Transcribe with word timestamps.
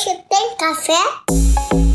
Hoje 0.00 0.16
tem 0.30 0.56
café? 0.56 1.89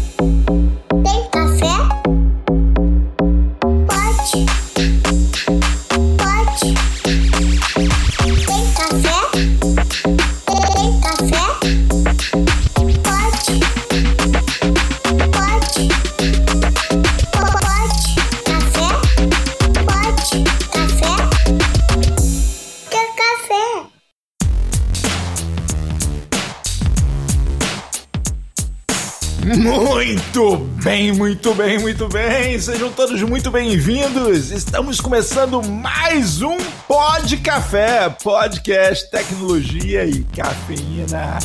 Muito 31.25 31.55
bem, 31.55 31.79
muito 31.79 32.07
bem. 32.07 32.59
Sejam 32.59 32.91
todos 32.91 33.19
muito 33.23 33.49
bem-vindos. 33.49 34.51
Estamos 34.51 35.01
começando 35.01 35.59
mais 35.63 36.43
um 36.43 36.55
Pod 36.87 37.37
Café, 37.37 38.15
podcast 38.23 39.09
tecnologia 39.09 40.05
e 40.05 40.23
cafeína. 40.25 41.39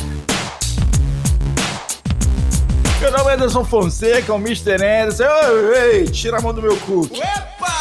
Meu 2.99 3.11
nome 3.11 3.31
é 3.31 3.33
Anderson 3.33 3.65
Fonseca, 3.65 4.31
o 4.31 4.37
Mr. 4.37 4.75
Anderson. 4.75 5.23
Ei, 5.23 6.01
ei, 6.01 6.03
tira 6.05 6.37
a 6.37 6.41
mão 6.41 6.53
do 6.53 6.61
meu 6.61 6.77
cookie. 6.77 7.19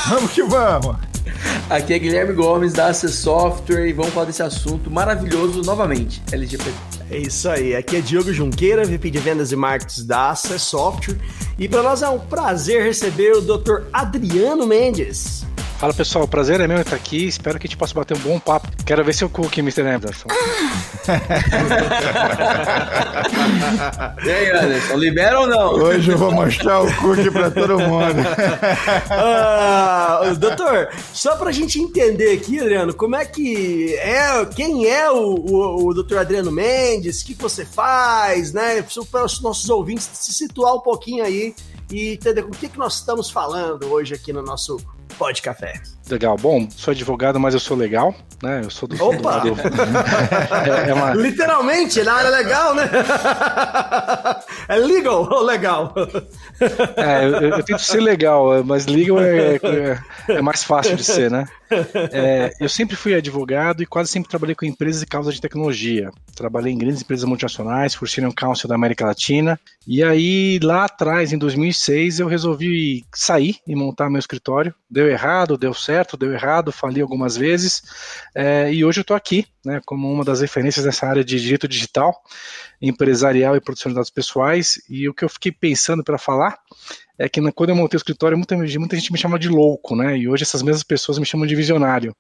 Vamos 0.08 0.32
que 0.32 0.42
vamos. 0.42 0.96
Aqui 1.68 1.92
é 1.92 1.98
Guilherme 1.98 2.32
Gomes 2.32 2.72
da 2.72 2.86
Access 2.86 3.18
Software 3.18 3.86
e 3.86 3.92
vamos 3.92 4.14
falar 4.14 4.24
desse 4.24 4.42
assunto 4.42 4.90
maravilhoso 4.90 5.60
novamente, 5.60 6.22
LGBT. 6.32 6.89
É 7.10 7.18
isso 7.18 7.48
aí, 7.48 7.74
aqui 7.74 7.96
é 7.96 8.00
Diogo 8.00 8.32
Junqueira, 8.32 8.84
VP 8.84 9.10
de 9.10 9.18
Vendas 9.18 9.50
e 9.50 9.56
Marketing 9.56 10.06
da 10.06 10.30
Access 10.30 10.64
Software. 10.64 11.16
E 11.58 11.68
para 11.68 11.82
nós 11.82 12.02
é 12.02 12.08
um 12.08 12.20
prazer 12.20 12.84
receber 12.84 13.32
o 13.32 13.40
Dr. 13.40 13.82
Adriano 13.92 14.64
Mendes. 14.64 15.44
Fala 15.80 15.94
pessoal, 15.94 16.28
prazer 16.28 16.60
é 16.60 16.68
meu 16.68 16.82
estar 16.82 16.94
aqui. 16.94 17.26
Espero 17.26 17.58
que 17.58 17.66
a 17.66 17.68
gente 17.68 17.78
possa 17.78 17.94
bater 17.94 18.14
um 18.14 18.20
bom 18.20 18.38
papo. 18.38 18.68
Quero 18.84 19.02
ver 19.02 19.14
seu 19.14 19.30
cookie, 19.30 19.60
Mr. 19.60 19.80
Anderson. 19.80 20.28
E 24.22 24.30
aí, 24.30 24.50
Anderson, 24.50 24.96
libera 24.96 25.40
ou 25.40 25.46
não? 25.46 25.72
Hoje 25.72 26.10
eu 26.10 26.18
vou 26.18 26.30
mostrar 26.30 26.82
o 26.82 26.96
cookie 26.96 27.30
pra 27.30 27.50
todo 27.50 27.78
mundo. 27.78 28.20
Ah, 29.08 30.20
doutor, 30.38 30.90
só 31.14 31.34
pra 31.36 31.50
gente 31.50 31.80
entender 31.80 32.32
aqui, 32.32 32.60
Adriano, 32.60 32.92
como 32.92 33.16
é 33.16 33.24
que 33.24 33.94
é, 33.94 34.44
quem 34.54 34.86
é 34.86 35.10
o, 35.10 35.34
o, 35.34 35.88
o 35.88 35.94
Dr. 35.94 36.18
Adriano 36.18 36.52
Mendes, 36.52 37.22
o 37.22 37.24
que 37.24 37.32
você 37.32 37.64
faz, 37.64 38.52
né? 38.52 38.84
Para 39.10 39.24
os 39.24 39.40
nossos 39.40 39.70
ouvintes 39.70 40.10
se 40.12 40.34
situar 40.34 40.74
um 40.74 40.80
pouquinho 40.80 41.24
aí 41.24 41.54
e 41.90 42.12
entender 42.12 42.42
com 42.42 42.50
o 42.50 42.56
que, 42.56 42.68
que 42.68 42.78
nós 42.78 42.96
estamos 42.96 43.30
falando 43.30 43.90
hoje 43.90 44.12
aqui 44.12 44.30
no 44.30 44.42
nosso 44.42 44.76
Pod 45.18 45.40
Café. 45.42 45.99
Legal. 46.10 46.36
Bom, 46.36 46.68
sou 46.76 46.90
advogado, 46.92 47.38
mas 47.38 47.54
eu 47.54 47.60
sou 47.60 47.76
legal, 47.76 48.14
né? 48.42 48.62
Eu 48.64 48.70
sou 48.70 48.88
do. 48.88 49.02
Opa! 49.02 49.38
do- 49.38 49.50
é, 50.86 50.90
é 50.90 50.94
uma, 50.94 51.14
Literalmente, 51.14 52.02
na 52.02 52.14
área 52.14 52.30
legal, 52.30 52.74
né? 52.74 52.90
é 54.68 54.76
legal 54.76 55.22
ou 55.30 55.42
legal? 55.42 55.94
é, 56.96 57.24
eu, 57.26 57.30
eu 57.56 57.62
tento 57.62 57.82
ser 57.82 58.00
legal, 58.00 58.64
mas 58.64 58.86
legal 58.86 59.20
é, 59.20 59.56
é, 59.56 59.98
é 60.28 60.42
mais 60.42 60.64
fácil 60.64 60.96
de 60.96 61.04
ser, 61.04 61.30
né? 61.30 61.46
É, 62.12 62.52
eu 62.60 62.68
sempre 62.68 62.96
fui 62.96 63.14
advogado 63.14 63.82
e 63.82 63.86
quase 63.86 64.10
sempre 64.10 64.28
trabalhei 64.28 64.56
com 64.56 64.64
empresas 64.64 65.02
e 65.02 65.06
causas 65.06 65.34
de 65.34 65.40
tecnologia. 65.40 66.10
Trabalhei 66.34 66.72
em 66.72 66.78
grandes 66.78 67.00
empresas 67.02 67.24
multinacionais, 67.24 67.94
Fortune 67.94 68.34
Council 68.34 68.68
da 68.68 68.74
América 68.74 69.06
Latina. 69.06 69.58
E 69.86 70.02
aí, 70.02 70.58
lá 70.62 70.84
atrás, 70.86 71.32
em 71.32 71.38
2006, 71.38 72.18
eu 72.18 72.26
resolvi 72.26 73.04
sair 73.14 73.56
e 73.66 73.76
montar 73.76 74.10
meu 74.10 74.18
escritório. 74.18 74.74
Deu 74.90 75.08
errado, 75.08 75.56
deu 75.56 75.72
certo, 75.72 75.99
deu 76.18 76.32
errado, 76.32 76.72
falei 76.72 77.02
algumas 77.02 77.36
vezes. 77.36 77.82
É, 78.34 78.72
e 78.72 78.84
hoje 78.84 79.00
eu 79.00 79.02
estou 79.02 79.16
aqui, 79.16 79.46
né, 79.64 79.80
como 79.84 80.10
uma 80.10 80.24
das 80.24 80.40
referências 80.40 80.84
nessa 80.84 81.06
área 81.06 81.24
de 81.24 81.40
direito 81.40 81.66
digital, 81.68 82.14
empresarial 82.80 83.56
e 83.56 83.60
produção 83.60 83.90
de 83.90 83.94
dados 83.96 84.10
pessoais. 84.10 84.80
E 84.88 85.08
o 85.08 85.14
que 85.14 85.24
eu 85.24 85.28
fiquei 85.28 85.52
pensando 85.52 86.02
para 86.02 86.18
falar 86.18 86.58
é 87.18 87.28
que 87.28 87.40
na- 87.40 87.52
quando 87.52 87.68
eu 87.70 87.76
montei 87.76 87.96
o 87.96 87.98
escritório, 87.98 88.36
muita, 88.36 88.56
muita 88.56 88.96
gente 88.96 89.12
me 89.12 89.18
chama 89.18 89.38
de 89.38 89.48
louco, 89.48 89.94
né? 89.94 90.16
E 90.16 90.26
hoje 90.26 90.42
essas 90.42 90.62
mesmas 90.62 90.82
pessoas 90.82 91.18
me 91.18 91.26
chamam 91.26 91.46
de 91.46 91.54
visionário. 91.54 92.16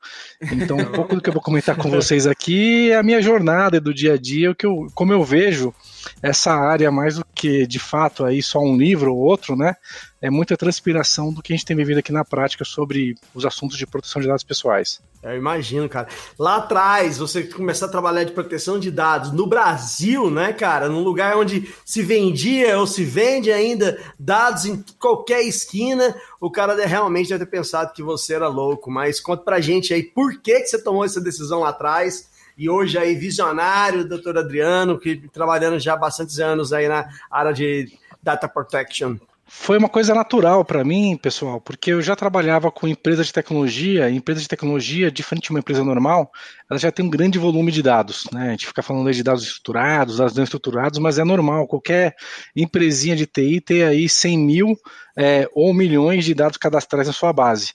Então, 0.52 0.76
um 0.76 0.92
pouco 0.92 1.14
do 1.14 1.22
que 1.22 1.30
eu 1.30 1.32
vou 1.32 1.40
comentar 1.42 1.74
com 1.74 1.88
vocês 1.90 2.26
aqui 2.26 2.90
é 2.90 2.96
a 2.96 3.02
minha 3.02 3.22
jornada 3.22 3.80
do 3.80 3.94
dia 3.94 4.12
a 4.14 4.16
dia, 4.18 4.50
o 4.50 4.54
que 4.54 4.66
eu, 4.66 4.88
como 4.94 5.12
eu 5.12 5.24
vejo 5.24 5.74
essa 6.22 6.52
área 6.52 6.90
mais 6.90 7.16
do 7.16 7.24
que 7.34 7.66
de 7.66 7.78
fato 7.78 8.24
aí 8.24 8.42
só 8.42 8.60
um 8.60 8.76
livro 8.76 9.14
ou 9.14 9.18
outro, 9.18 9.56
né? 9.56 9.74
É 10.20 10.28
muita 10.28 10.56
transpiração 10.56 11.32
do 11.32 11.42
que 11.42 11.52
a 11.52 11.56
gente 11.56 11.64
tem 11.64 11.76
vivido 11.76 11.98
aqui 11.98 12.12
na 12.12 12.24
prática 12.24 12.64
sobre 12.64 13.14
os 13.34 13.46
assuntos 13.46 13.78
de 13.78 13.86
proteção 13.86 14.20
de 14.20 14.28
dados 14.28 14.44
pessoais. 14.44 15.00
Eu 15.22 15.36
imagino, 15.36 15.86
cara. 15.86 16.08
Lá 16.38 16.56
atrás, 16.56 17.18
você 17.18 17.42
começar 17.42 17.86
a 17.86 17.90
trabalhar 17.90 18.24
de 18.24 18.32
proteção 18.32 18.78
de 18.78 18.90
dados 18.90 19.32
no 19.32 19.46
Brasil, 19.46 20.30
né, 20.30 20.52
cara? 20.52 20.88
Num 20.88 21.02
lugar 21.02 21.36
onde 21.36 21.74
se 21.84 22.02
vendia 22.02 22.78
ou 22.78 22.86
se 22.86 23.04
vende 23.04 23.52
ainda 23.52 23.98
dados 24.18 24.64
em 24.64 24.82
qualquer 24.98 25.42
esquina, 25.42 26.14
o 26.40 26.50
cara 26.50 26.74
realmente 26.86 27.28
deve 27.28 27.44
ter 27.44 27.50
pensado 27.50 27.92
que 27.92 28.02
você 28.02 28.34
era 28.34 28.48
louco. 28.48 28.90
Mas 28.90 29.20
conta 29.20 29.42
pra 29.42 29.60
gente 29.60 29.92
aí 29.92 30.02
por 30.02 30.40
que, 30.40 30.60
que 30.60 30.66
você 30.68 30.82
tomou 30.82 31.04
essa 31.04 31.20
decisão 31.20 31.60
lá 31.60 31.68
atrás. 31.68 32.29
E 32.60 32.68
hoje 32.68 32.98
aí, 32.98 33.14
visionário, 33.14 34.06
doutor 34.06 34.36
Adriano, 34.36 34.98
que 34.98 35.16
trabalhando 35.32 35.78
já 35.78 35.94
há 35.94 35.96
bastantes 35.96 36.38
anos 36.38 36.74
aí 36.74 36.88
na 36.88 37.08
área 37.30 37.54
de 37.54 37.90
data 38.22 38.46
protection. 38.46 39.16
Foi 39.46 39.78
uma 39.78 39.88
coisa 39.88 40.14
natural 40.14 40.62
para 40.62 40.84
mim, 40.84 41.16
pessoal, 41.16 41.58
porque 41.58 41.90
eu 41.90 42.02
já 42.02 42.14
trabalhava 42.14 42.70
com 42.70 42.86
empresas 42.86 43.28
de 43.28 43.32
tecnologia, 43.32 44.10
e 44.10 44.14
empresa 44.14 44.42
de 44.42 44.46
tecnologia, 44.46 45.10
diferente 45.10 45.44
de 45.44 45.50
uma 45.50 45.58
empresa 45.58 45.82
normal, 45.82 46.30
ela 46.70 46.78
já 46.78 46.92
tem 46.92 47.04
um 47.04 47.10
grande 47.10 47.38
volume 47.38 47.72
de 47.72 47.82
dados, 47.82 48.26
né? 48.30 48.48
A 48.48 48.50
gente 48.50 48.66
fica 48.66 48.82
falando 48.82 49.10
de 49.10 49.22
dados 49.22 49.42
estruturados, 49.42 50.18
dados 50.18 50.36
não 50.36 50.44
estruturados, 50.44 50.98
mas 50.98 51.18
é 51.18 51.24
normal, 51.24 51.66
qualquer 51.66 52.14
empresinha 52.54 53.16
de 53.16 53.26
TI 53.26 53.60
ter 53.62 53.84
aí 53.84 54.06
100 54.06 54.38
mil 54.38 54.78
é, 55.16 55.48
ou 55.54 55.72
milhões 55.72 56.26
de 56.26 56.34
dados 56.34 56.58
cadastrais 56.58 57.06
na 57.06 57.12
sua 57.12 57.32
base. 57.32 57.72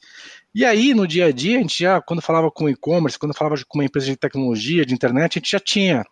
E 0.56 0.64
aí, 0.64 0.94
no 0.94 1.06
dia 1.06 1.26
a 1.26 1.32
dia, 1.34 1.58
a 1.58 1.62
gente 1.62 1.78
já, 1.84 2.02
quando 2.02 2.22
falava 2.22 2.50
com 2.50 2.70
e-commerce, 2.70 3.20
quando 3.20 3.36
falava 3.36 3.58
com 3.68 3.78
uma 3.78 3.84
empresa 3.84 4.08
de 4.08 4.16
tecnologia, 4.16 4.86
de 4.86 4.94
internet, 4.94 5.38
a 5.38 5.40
gente 5.40 5.52
já 5.52 5.60
tinha 5.60 6.06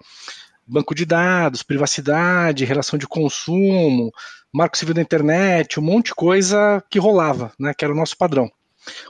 banco 0.67 0.93
de 0.93 1.05
dados, 1.05 1.63
privacidade, 1.63 2.65
relação 2.65 2.99
de 2.99 3.07
consumo, 3.07 4.11
marco 4.53 4.77
civil 4.77 4.93
da 4.93 5.01
internet, 5.01 5.79
um 5.79 5.83
monte 5.83 6.07
de 6.07 6.15
coisa 6.15 6.83
que 6.89 6.99
rolava, 6.99 7.53
né, 7.57 7.73
que 7.73 7.85
era 7.85 7.93
o 7.93 7.97
nosso 7.97 8.17
padrão. 8.17 8.51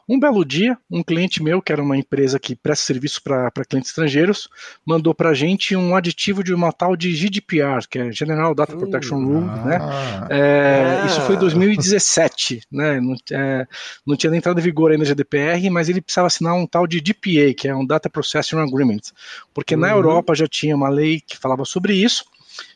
Um 0.08 0.20
belo 0.20 0.44
dia, 0.46 0.78
um 0.90 1.02
cliente 1.04 1.42
meu, 1.42 1.62
que 1.62 1.72
era 1.72 1.82
uma 1.82 1.98
empresa 1.98 2.40
que 2.40 2.56
presta 2.56 2.86
serviço 2.86 3.22
para 3.24 3.52
clientes 3.68 3.90
estrangeiros, 3.90 4.48
mandou 4.86 5.14
para 5.14 5.30
a 5.30 5.34
gente 5.34 5.76
um 5.76 5.96
aditivo 5.96 6.44
de 6.44 6.54
uma 6.54 6.72
tal 6.72 6.96
de 6.96 7.14
GDPR, 7.16 7.88
que 7.90 8.00
é 8.00 8.12
General 8.12 8.54
Data 8.54 8.76
Protection 8.76 9.18
Rule, 9.24 9.46
né? 9.66 9.78
Ah, 9.82 10.28
É, 10.30 11.00
Ah. 11.04 11.06
Isso 11.06 11.22
foi 11.22 11.36
em 11.36 11.40
2017, 11.40 12.62
né? 12.72 13.00
Não, 13.00 13.16
é, 13.32 13.68
não 14.06 14.16
tinha 14.16 14.30
nem 14.30 14.38
entrado 14.40 14.60
em 14.60 14.64
vigor 14.64 14.92
ainda 14.92 15.04
a 15.04 15.08
GDPR, 15.08 15.70
mas 15.70 15.90
ele 15.90 16.02
precisava 16.02 16.28
assinar 16.28 16.54
um 16.56 16.66
tal 16.68 16.86
de 16.88 17.02
DPA, 17.02 17.54
que 17.58 17.68
é 17.68 17.76
um 17.76 17.86
Data 17.86 18.10
Processing 18.10 18.58
Agreement, 18.58 19.02
porque 19.54 19.76
na 19.76 19.88
Uhum. 19.88 19.94
Europa 19.98 20.36
já 20.36 20.48
tinha 20.48 20.76
uma 20.76 20.90
lei 20.90 21.22
que 21.22 21.38
falava 21.38 21.66
sobre 21.66 21.94
isso. 21.94 22.26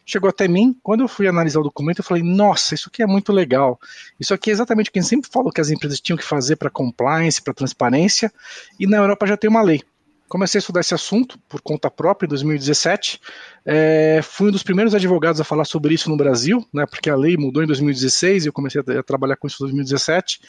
Chegou 0.09 0.29
até 0.29 0.47
mim, 0.47 0.73
quando 0.81 1.01
eu 1.01 1.07
fui 1.09 1.27
analisar 1.27 1.59
o 1.59 1.63
documento, 1.63 1.99
eu 1.99 2.03
falei: 2.05 2.23
Nossa, 2.23 2.73
isso 2.73 2.87
aqui 2.87 3.03
é 3.03 3.05
muito 3.05 3.33
legal. 3.33 3.77
Isso 4.17 4.33
aqui 4.33 4.49
é 4.49 4.53
exatamente 4.53 4.89
o 4.89 4.93
que 4.93 4.99
a 4.99 5.01
gente 5.01 5.09
sempre 5.09 5.29
falou 5.29 5.51
que 5.51 5.59
as 5.59 5.69
empresas 5.69 5.99
tinham 5.99 6.15
que 6.15 6.23
fazer 6.23 6.55
para 6.55 6.69
compliance, 6.69 7.41
para 7.41 7.53
transparência, 7.53 8.31
e 8.79 8.87
na 8.87 8.95
Europa 8.95 9.27
já 9.27 9.35
tem 9.35 9.49
uma 9.49 9.61
lei. 9.61 9.83
Comecei 10.29 10.59
a 10.59 10.61
estudar 10.61 10.79
esse 10.79 10.93
assunto 10.93 11.37
por 11.49 11.59
conta 11.61 11.91
própria 11.91 12.25
em 12.25 12.29
2017. 12.29 13.19
É, 13.65 14.21
fui 14.23 14.47
um 14.47 14.51
dos 14.51 14.63
primeiros 14.63 14.95
advogados 14.95 15.41
a 15.41 15.43
falar 15.43 15.65
sobre 15.65 15.93
isso 15.93 16.09
no 16.09 16.15
Brasil, 16.15 16.65
né, 16.73 16.85
porque 16.85 17.09
a 17.09 17.15
lei 17.15 17.35
mudou 17.35 17.61
em 17.61 17.67
2016 17.67 18.45
e 18.45 18.47
eu 18.47 18.53
comecei 18.53 18.81
a, 18.81 18.99
a 18.99 19.03
trabalhar 19.03 19.35
com 19.35 19.47
isso 19.47 19.57
em 19.57 19.67
2017. 19.67 20.39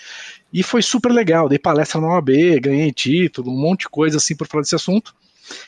E 0.52 0.62
foi 0.62 0.82
super 0.82 1.10
legal. 1.10 1.48
Dei 1.48 1.58
palestra 1.58 2.00
na 2.00 2.08
OAB, 2.08 2.60
ganhei 2.60 2.92
título, 2.92 3.50
um 3.50 3.60
monte 3.60 3.80
de 3.80 3.88
coisa 3.88 4.18
assim 4.18 4.36
por 4.36 4.46
falar 4.46 4.62
desse 4.62 4.76
assunto. 4.76 5.14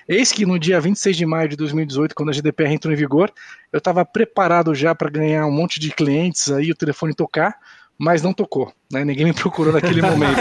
Eis 0.09 0.33
que 0.33 0.45
no 0.45 0.59
dia 0.59 0.81
26 0.81 1.17
de 1.17 1.27
maio 1.27 1.49
de 1.49 1.57
2018, 1.57 2.15
quando 2.15 2.31
a 2.31 2.33
GDPR 2.33 2.73
entrou 2.73 2.93
em 2.93 2.97
vigor, 2.97 3.33
eu 3.73 3.79
estava 3.79 4.05
preparado 4.05 4.75
já 4.75 4.95
para 4.95 5.11
ganhar 5.11 5.47
um 5.47 5.53
monte 5.53 5.79
de 5.79 5.91
clientes 5.91 6.51
aí, 6.51 6.71
o 6.71 6.77
telefone 6.77 7.15
tocar, 7.15 7.57
mas 8.01 8.23
não 8.23 8.33
tocou, 8.33 8.73
né? 8.91 9.05
Ninguém 9.05 9.27
me 9.27 9.33
procurou 9.35 9.75
naquele 9.75 10.01
momento. 10.01 10.39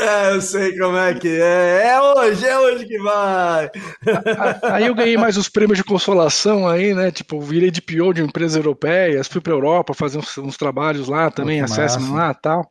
É, 0.00 0.34
eu 0.34 0.40
sei 0.40 0.76
como 0.76 0.96
é 0.96 1.14
que 1.14 1.28
é. 1.28 1.90
É 1.90 2.00
hoje, 2.00 2.44
é 2.44 2.58
hoje 2.58 2.86
que 2.86 2.98
vai. 2.98 3.70
Aí 4.62 4.86
eu 4.86 4.94
ganhei 4.94 5.16
mais 5.16 5.36
os 5.36 5.48
prêmios 5.48 5.78
de 5.78 5.84
consolação 5.84 6.66
aí, 6.66 6.92
né? 6.92 7.10
Tipo, 7.10 7.40
virei 7.40 7.70
de 7.70 7.80
PO 7.80 8.12
de 8.12 8.22
empresas 8.22 8.56
europeias, 8.56 9.28
fui 9.28 9.40
para 9.40 9.52
Europa 9.52 9.94
fazer 9.94 10.18
uns, 10.18 10.36
uns 10.38 10.56
trabalhos 10.56 11.06
lá 11.06 11.30
também, 11.30 11.60
massa. 11.60 12.00
lá 12.10 12.34
tal. 12.34 12.68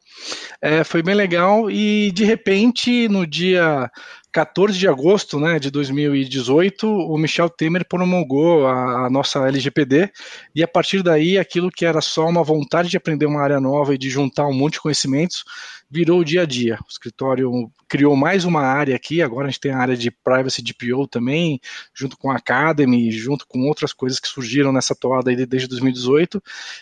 É, 0.62 0.84
foi 0.84 1.02
bem 1.02 1.16
legal 1.16 1.72
e 1.72 2.12
de 2.12 2.26
repente, 2.26 3.08
no 3.08 3.26
dia 3.26 3.90
14 4.32 4.78
de 4.78 4.88
agosto 4.88 5.40
né, 5.40 5.58
de 5.58 5.72
2018, 5.72 6.88
o 6.88 7.18
Michel 7.18 7.50
Temer 7.50 7.86
promulgou 7.88 8.68
a, 8.68 9.06
a, 9.06 9.10
nossa 9.10 9.48
LGPD, 9.48 10.12
e 10.54 10.64
a 10.64 10.68
partir 10.68 11.02
daí, 11.02 11.38
aquilo 11.38 11.72
que 11.72 11.86
era 11.86 12.00
só 12.00 12.28
uma 12.28 12.44
vontade 12.44 12.90
de 12.90 12.98
aprender 12.98 13.26
uma 13.26 13.42
área 13.42 13.60
nova 13.60 13.96
e 13.96 13.98
de 13.98 14.10
juntar 14.10 14.46
um 14.46 14.54
monte 14.54 14.74
de 14.74 14.82
conhecimentos, 14.82 15.44
virou 15.90 16.20
o 16.20 16.26
dia 16.26 16.44
a 16.44 16.46
dia. 16.46 16.78
O 16.86 16.90
escritório 16.90 17.72
criou 17.88 18.16
mais 18.16 18.46
uma 18.46 18.62
área 18.62 18.96
aqui, 18.96 19.22
agora 19.22 19.48
a 19.48 19.50
gente 19.50 19.60
tem 19.60 19.72
a 19.72 19.80
área 19.80 19.98
de 19.98 20.12
Privacy 20.12 20.62
DPO 20.62 21.08
também, 21.08 21.60
junto 21.94 22.16
com 22.16 22.30
a 22.30 22.36
Academy, 22.36 23.12
junto 23.12 23.48
com 23.48 23.68
outras 23.68 23.92
coisas 23.92 24.20
que 24.20 24.28
surgiram 24.28 24.72
nessa 24.72 24.94
toada 24.94 25.32
aí 25.32 25.46
desde 25.46 25.68
2018, 25.68 26.42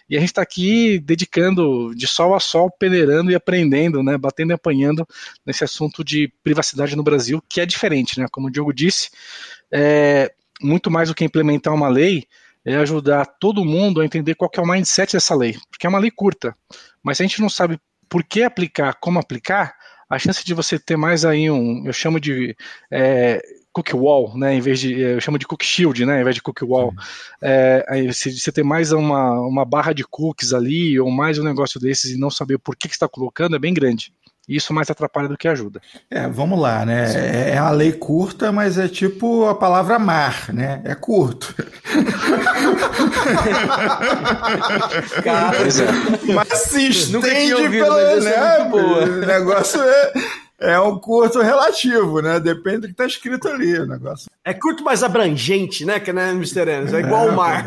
e 0.09 0.17
a 0.17 0.19
gente 0.19 0.29
está 0.29 0.41
aqui 0.41 0.99
dedicando 0.99 1.95
de 1.95 2.05
sol 2.05 2.35
a 2.35 2.39
sol, 2.41 2.69
peneirando 2.69 3.31
e 3.31 3.35
aprendendo, 3.35 4.03
né, 4.03 4.17
batendo 4.17 4.51
e 4.51 4.53
apanhando 4.53 5.07
nesse 5.45 5.63
assunto 5.63 6.03
de 6.03 6.31
privacidade 6.43 6.95
no 6.95 7.03
Brasil, 7.03 7.41
que 7.47 7.61
é 7.61 7.65
diferente, 7.65 8.19
né, 8.19 8.27
como 8.29 8.47
o 8.47 8.51
Diogo 8.51 8.73
disse, 8.73 9.09
é, 9.71 10.33
muito 10.61 10.91
mais 10.91 11.07
do 11.07 11.15
que 11.15 11.23
implementar 11.23 11.73
uma 11.73 11.87
lei, 11.87 12.25
é 12.65 12.75
ajudar 12.75 13.25
todo 13.25 13.63
mundo 13.63 14.01
a 14.01 14.05
entender 14.05 14.35
qual 14.35 14.51
é 14.53 14.59
o 14.59 14.67
mindset 14.67 15.13
dessa 15.13 15.33
lei, 15.33 15.57
porque 15.71 15.87
é 15.87 15.89
uma 15.89 15.99
lei 15.99 16.11
curta, 16.11 16.53
mas 17.01 17.15
se 17.15 17.23
a 17.23 17.25
gente 17.25 17.39
não 17.39 17.49
sabe 17.49 17.79
por 18.09 18.23
que 18.23 18.43
aplicar, 18.43 18.95
como 18.99 19.19
aplicar, 19.19 19.75
a 20.09 20.17
chance 20.17 20.43
de 20.43 20.53
você 20.53 20.79
ter 20.79 20.95
mais 20.97 21.25
aí 21.25 21.49
um, 21.51 21.85
eu 21.85 21.93
chamo 21.93 22.19
de 22.19 22.55
é, 22.89 23.41
cookie 23.73 23.95
wall, 23.95 24.37
né, 24.37 24.55
em 24.55 24.61
vez 24.61 24.79
de, 24.79 24.99
eu 24.99 25.21
chamo 25.21 25.37
de 25.37 25.45
cookie 25.45 25.65
shield, 25.65 26.05
né, 26.05 26.21
em 26.21 26.23
vez 26.23 26.35
de 26.35 26.41
cookie 26.41 26.65
wall, 26.65 26.93
é, 27.41 27.85
aí 27.87 28.11
se 28.13 28.31
você 28.37 28.51
ter 28.51 28.63
mais 28.63 28.91
uma, 28.91 29.39
uma 29.41 29.65
barra 29.65 29.93
de 29.93 30.03
cookies 30.03 30.53
ali, 30.53 30.99
ou 30.99 31.11
mais 31.11 31.37
um 31.37 31.43
negócio 31.43 31.79
desses 31.79 32.11
e 32.11 32.19
não 32.19 32.31
saber 32.31 32.57
por 32.57 32.75
que, 32.75 32.87
que 32.87 32.93
está 32.95 33.07
colocando, 33.07 33.55
é 33.55 33.59
bem 33.59 33.73
grande. 33.73 34.13
Isso 34.47 34.73
mais 34.73 34.89
atrapalha 34.89 35.27
do 35.27 35.37
que 35.37 35.47
ajuda. 35.47 35.81
É, 36.09 36.25
vamos 36.27 36.57
lá, 36.59 36.85
né? 36.85 37.05
É, 37.15 37.55
é 37.55 37.61
uma 37.61 37.71
lei 37.71 37.91
curta, 37.91 38.49
mas 38.51 38.77
é 38.77 38.87
tipo 38.87 39.45
a 39.45 39.53
palavra 39.53 39.99
mar, 39.99 40.53
né? 40.53 40.81
É 40.85 40.95
curto. 40.95 41.53
Cara. 45.21 45.57
Mas 46.33 46.47
se 46.59 46.87
estende 46.87 47.53
ouvido, 47.55 47.83
pela, 47.83 48.01
é 48.01 48.19
né? 48.21 48.69
O 48.71 49.05
negócio 49.25 49.81
é, 49.81 50.13
é 50.59 50.79
um 50.79 50.97
curto 50.99 51.39
relativo, 51.41 52.21
né? 52.21 52.39
Depende 52.39 52.79
do 52.79 52.87
que 52.87 52.93
está 52.93 53.05
escrito 53.05 53.47
ali. 53.47 53.77
O 53.79 53.85
negócio. 53.87 54.27
É 54.43 54.53
curto, 54.53 54.83
mas 54.83 55.03
abrangente, 55.03 55.85
né? 55.85 55.99
Que 55.99 56.11
né, 56.13 56.31
Mr. 56.31 56.69
Enes? 56.69 56.93
É 56.93 56.99
igual 56.99 57.27
o 57.27 57.35
mar. 57.35 57.65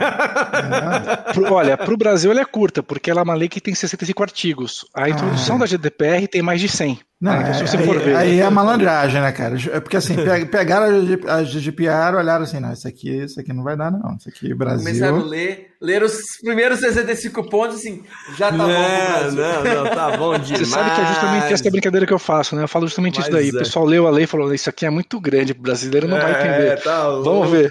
Pro- 1.35 1.53
olha, 1.53 1.77
para 1.77 1.93
o 1.93 1.97
Brasil 1.97 2.31
ela 2.31 2.41
é 2.41 2.45
curta, 2.45 2.83
porque 2.83 3.11
ela 3.11 3.21
é 3.21 3.25
uma 3.25 3.35
lei 3.35 3.49
que 3.49 3.61
tem 3.61 3.75
65 3.75 4.23
artigos. 4.23 4.85
A 4.95 5.09
introdução 5.09 5.59
da 5.59 5.67
GDPR 5.67 6.27
tem 6.27 6.43
mais 6.43 6.61
de 6.61 6.69
100. 6.69 6.99
Não? 7.21 7.39
Então, 7.39 7.53
se 7.53 7.67
você 7.67 7.77
aí, 7.77 7.85
for 7.85 7.99
ver. 8.01 8.17
aí 8.17 8.41
é 8.41 8.49
malandragem, 8.49 9.21
né, 9.21 9.31
cara? 9.31 9.55
É 9.73 9.79
porque 9.79 9.99
assim, 9.99 10.17
pe- 10.17 10.47
pegaram 10.47 10.87
a 10.87 11.01
GD 11.01 11.29
a 11.29 11.43
GDPR, 11.43 12.17
olharam 12.17 12.45
assim, 12.45 12.59
não, 12.61 12.73
isso 12.73 12.89
aqui, 12.89 13.11
isso 13.25 13.39
aqui 13.39 13.53
não 13.53 13.63
vai 13.63 13.77
dar, 13.77 13.91
não. 13.91 14.17
Isso 14.17 14.27
aqui, 14.31 14.55
Brasil. 14.55 14.87
Começaram 14.87 15.19
a 15.21 15.25
ler, 15.25 15.67
ler 15.83 16.03
os 16.03 16.17
primeiros 16.43 16.81
65 16.81 17.51
pontos, 17.51 17.77
assim, 17.77 18.03
já 18.39 18.51
tá 18.51 18.57
bom 18.57 18.67
não, 18.67 19.19
Brasil. 19.19 19.43
não, 19.43 19.85
não, 19.85 19.91
tá 19.95 20.17
bom 20.17 20.39
demais. 20.39 20.61
Você 20.65 20.65
sabe 20.65 20.95
que 20.95 21.01
é 21.03 21.07
justamente 21.07 21.53
essa 21.53 21.71
brincadeira 21.71 22.07
que 22.07 22.13
eu 22.15 22.19
faço, 22.19 22.57
né? 22.57 22.63
Eu 22.63 22.69
falo 22.69 22.87
justamente 22.87 23.21
isso 23.21 23.31
Mas 23.31 23.39
daí. 23.39 23.49
é. 23.49 23.53
O 23.53 23.59
pessoal 23.59 23.85
leu 23.85 24.07
a 24.07 24.11
lei 24.11 24.25
e 24.25 24.27
falou: 24.27 24.55
Isso 24.55 24.71
aqui 24.71 24.87
é 24.87 24.91
muito 24.91 25.21
grande, 25.21 25.53
o 25.53 25.61
brasileiro 25.61 26.09
não 26.09 26.17
vai 26.19 26.31
entender. 26.33 26.69
É, 26.69 26.77
tá 26.77 27.07
Vamos 27.11 27.51
ver. 27.51 27.71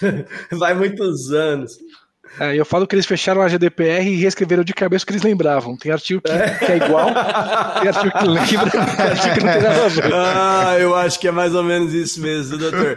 Vai 0.52 0.74
muitos 0.74 1.30
anos. 1.32 1.78
É, 2.38 2.54
eu 2.56 2.64
falo 2.64 2.86
que 2.86 2.94
eles 2.94 3.06
fecharam 3.06 3.42
a 3.42 3.48
GDPR 3.48 4.06
e 4.06 4.16
reescreveram 4.16 4.62
de 4.64 4.72
cabeça 4.72 5.02
o 5.02 5.06
que 5.06 5.12
eles 5.12 5.22
lembravam. 5.22 5.76
Tem 5.76 5.90
artigo 5.92 6.22
que, 6.22 6.30
que 6.64 6.72
é 6.72 6.76
igual, 6.76 7.06
tem 7.80 7.88
artigo 7.88 8.18
que 8.18 8.24
lembra, 8.26 8.70
tem 8.96 9.06
artigo 9.06 9.34
que 9.34 9.44
não 9.44 9.52
tem 9.52 9.62
nada 9.62 9.84
a 9.84 9.88
ver. 9.88 10.14
Ah, 10.14 10.76
eu 10.78 10.94
acho 10.94 11.18
que 11.20 11.28
é 11.28 11.30
mais 11.30 11.54
ou 11.54 11.62
menos 11.62 11.92
isso 11.92 12.20
mesmo, 12.20 12.56
doutor. 12.56 12.96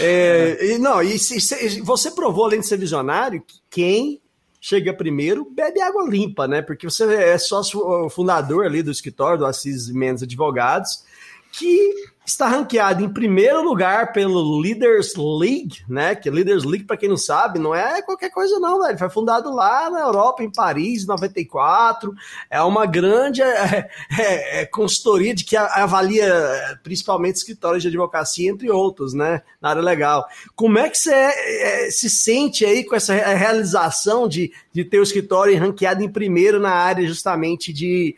É, 0.00 0.58
e, 0.74 0.78
não, 0.78 1.02
e 1.02 1.18
se- 1.18 1.40
se- 1.40 1.80
você 1.82 2.10
provou, 2.10 2.46
além 2.46 2.60
de 2.60 2.66
ser 2.66 2.78
visionário, 2.78 3.42
que 3.46 3.58
quem 3.70 4.20
chega 4.60 4.92
primeiro 4.92 5.44
bebe 5.54 5.80
água 5.80 6.08
limpa, 6.08 6.48
né? 6.48 6.60
Porque 6.62 6.88
você 6.88 7.04
é 7.14 7.38
sócio 7.38 8.08
fundador 8.10 8.64
ali 8.66 8.82
do 8.82 8.90
escritório 8.90 9.38
do 9.38 9.46
Assis 9.46 9.90
Mendes 9.90 10.22
Advogados, 10.22 11.04
que 11.52 11.94
está 12.30 12.48
ranqueado 12.48 13.02
em 13.02 13.08
primeiro 13.08 13.62
lugar 13.62 14.12
pelo 14.12 14.58
Leaders 14.58 15.14
League, 15.16 15.82
né? 15.88 16.14
Que 16.14 16.30
Leaders 16.30 16.64
League, 16.64 16.84
para 16.84 16.96
quem 16.96 17.08
não 17.08 17.16
sabe, 17.16 17.58
não 17.58 17.74
é 17.74 18.00
qualquer 18.02 18.30
coisa 18.30 18.58
não, 18.58 18.80
velho. 18.80 18.98
Foi 18.98 19.10
fundado 19.10 19.54
lá 19.54 19.90
na 19.90 20.00
Europa, 20.00 20.42
em 20.42 20.50
Paris, 20.50 21.02
em 21.02 21.06
94. 21.06 22.14
É 22.48 22.62
uma 22.62 22.86
grande 22.86 23.42
é, 23.42 23.88
é, 24.18 24.60
é, 24.60 24.66
consultoria 24.66 25.34
de 25.34 25.44
que 25.44 25.56
avalia 25.56 26.24
é, 26.24 26.74
principalmente 26.82 27.36
escritórios 27.36 27.82
de 27.82 27.88
advocacia, 27.88 28.50
entre 28.50 28.70
outros, 28.70 29.12
né? 29.12 29.42
Na 29.60 29.70
área 29.70 29.82
legal. 29.82 30.26
Como 30.54 30.78
é 30.78 30.88
que 30.88 30.98
você 30.98 31.12
é, 31.12 31.90
se 31.90 32.08
sente 32.08 32.64
aí 32.64 32.84
com 32.84 32.94
essa 32.94 33.12
re- 33.12 33.34
realização 33.34 34.28
de, 34.28 34.52
de 34.72 34.84
ter 34.84 35.00
o 35.00 35.02
escritório 35.02 35.58
ranqueado 35.58 36.02
em 36.02 36.08
primeiro 36.08 36.58
na 36.60 36.70
área 36.70 37.06
justamente 37.06 37.72
de 37.72 38.16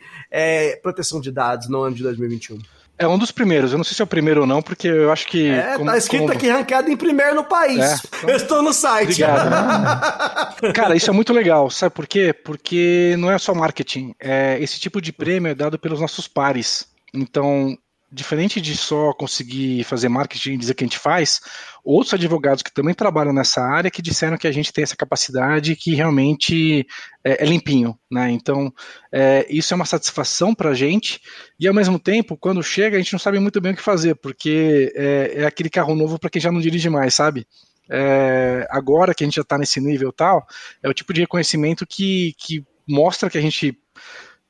proteção 0.81 1.19
de 1.19 1.31
dados 1.31 1.67
no 1.67 1.81
ano 1.81 1.95
de 1.95 2.03
2021? 2.03 2.72
É 2.97 3.07
um 3.07 3.17
dos 3.17 3.31
primeiros. 3.31 3.71
Eu 3.71 3.77
não 3.77 3.83
sei 3.83 3.95
se 3.95 4.01
é 4.01 4.05
o 4.05 4.07
primeiro 4.07 4.41
ou 4.41 4.47
não, 4.47 4.61
porque 4.61 4.87
eu 4.87 5.11
acho 5.11 5.27
que. 5.27 5.49
É, 5.49 5.75
como- 5.77 5.89
tá 5.89 5.97
escrito 5.97 6.21
como- 6.21 6.33
aqui 6.33 6.47
ranqueado 6.49 6.89
em 6.91 6.95
primeiro 6.95 7.35
no 7.35 7.43
país. 7.43 7.79
É. 7.79 7.95
Eu 8.31 8.35
estou 8.37 8.61
no 8.61 8.71
site. 8.71 9.23
Obrigado. 9.23 10.73
Cara, 10.73 10.95
isso 10.95 11.09
é 11.09 11.13
muito 11.13 11.33
legal. 11.33 11.69
Sabe 11.69 11.93
por 11.93 12.07
quê? 12.07 12.31
Porque 12.33 13.15
não 13.17 13.31
é 13.31 13.37
só 13.37 13.53
marketing. 13.53 14.13
É, 14.19 14.57
esse 14.61 14.79
tipo 14.79 15.01
de 15.01 15.11
prêmio 15.11 15.51
é 15.51 15.55
dado 15.55 15.77
pelos 15.79 15.99
nossos 15.99 16.27
pares. 16.27 16.87
Então, 17.13 17.77
diferente 18.13 18.61
de 18.61 18.77
só 18.77 19.11
conseguir 19.13 19.83
fazer 19.83 20.07
marketing 20.07 20.53
e 20.53 20.57
dizer 20.57 20.75
que 20.75 20.83
a 20.83 20.87
gente 20.87 20.99
faz, 20.99 21.41
outros 21.83 22.13
advogados 22.13 22.61
que 22.61 22.73
também 22.73 22.93
trabalham 22.93 23.33
nessa 23.33 23.61
área 23.61 23.89
que 23.89 24.01
disseram 24.01 24.37
que 24.37 24.47
a 24.47 24.51
gente 24.51 24.71
tem 24.71 24.83
essa 24.83 24.95
capacidade 24.95 25.75
que 25.75 25.95
realmente 25.95 26.85
é, 27.23 27.43
é 27.43 27.45
limpinho, 27.45 27.97
né? 28.11 28.29
Então, 28.29 28.71
é, 29.11 29.45
isso 29.49 29.73
é 29.73 29.75
uma 29.75 29.85
satisfação 29.85 30.53
para 30.53 30.69
a 30.69 30.73
gente 30.73 31.19
e 31.59 31.67
ao 31.67 31.73
mesmo 31.73 31.97
tempo, 31.97 32.37
quando 32.37 32.61
chega, 32.61 32.95
a 32.95 32.99
gente 32.99 33.13
não 33.13 33.19
sabe 33.19 33.39
muito 33.39 33.59
bem 33.59 33.73
o 33.73 33.75
que 33.75 33.81
fazer, 33.81 34.15
porque 34.15 34.93
é, 34.95 35.41
é 35.41 35.45
aquele 35.45 35.69
carro 35.69 35.95
novo 35.95 36.19
para 36.19 36.29
quem 36.29 36.41
já 36.41 36.51
não 36.51 36.61
dirige 36.61 36.89
mais, 36.89 37.15
sabe? 37.15 37.47
É, 37.89 38.65
agora 38.69 39.13
que 39.13 39.23
a 39.23 39.27
gente 39.27 39.35
já 39.35 39.41
está 39.41 39.57
nesse 39.57 39.81
nível 39.81 40.13
tal, 40.13 40.45
é 40.81 40.87
o 40.87 40.93
tipo 40.93 41.13
de 41.13 41.21
reconhecimento 41.21 41.85
que, 41.85 42.33
que 42.37 42.63
mostra 42.87 43.29
que 43.29 43.37
a 43.37 43.41
gente 43.41 43.77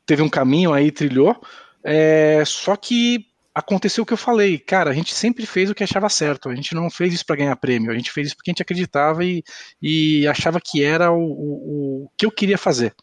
teve 0.05 0.21
um 0.21 0.29
caminho 0.29 0.73
aí, 0.73 0.91
trilhou, 0.91 1.39
é, 1.83 2.43
só 2.45 2.75
que 2.75 3.25
aconteceu 3.53 4.03
o 4.03 4.05
que 4.05 4.13
eu 4.13 4.17
falei, 4.17 4.57
cara, 4.57 4.89
a 4.89 4.93
gente 4.93 5.13
sempre 5.13 5.45
fez 5.45 5.69
o 5.69 5.75
que 5.75 5.83
achava 5.83 6.09
certo, 6.09 6.49
a 6.49 6.55
gente 6.55 6.73
não 6.73 6.89
fez 6.89 7.13
isso 7.13 7.25
para 7.25 7.35
ganhar 7.35 7.55
prêmio, 7.55 7.91
a 7.91 7.95
gente 7.95 8.11
fez 8.11 8.27
isso 8.27 8.35
porque 8.35 8.49
a 8.49 8.53
gente 8.53 8.61
acreditava 8.61 9.23
e, 9.23 9.43
e 9.81 10.27
achava 10.27 10.59
que 10.59 10.83
era 10.83 11.11
o, 11.11 11.21
o, 11.21 12.03
o 12.05 12.09
que 12.17 12.25
eu 12.25 12.31
queria 12.31 12.57
fazer. 12.57 12.95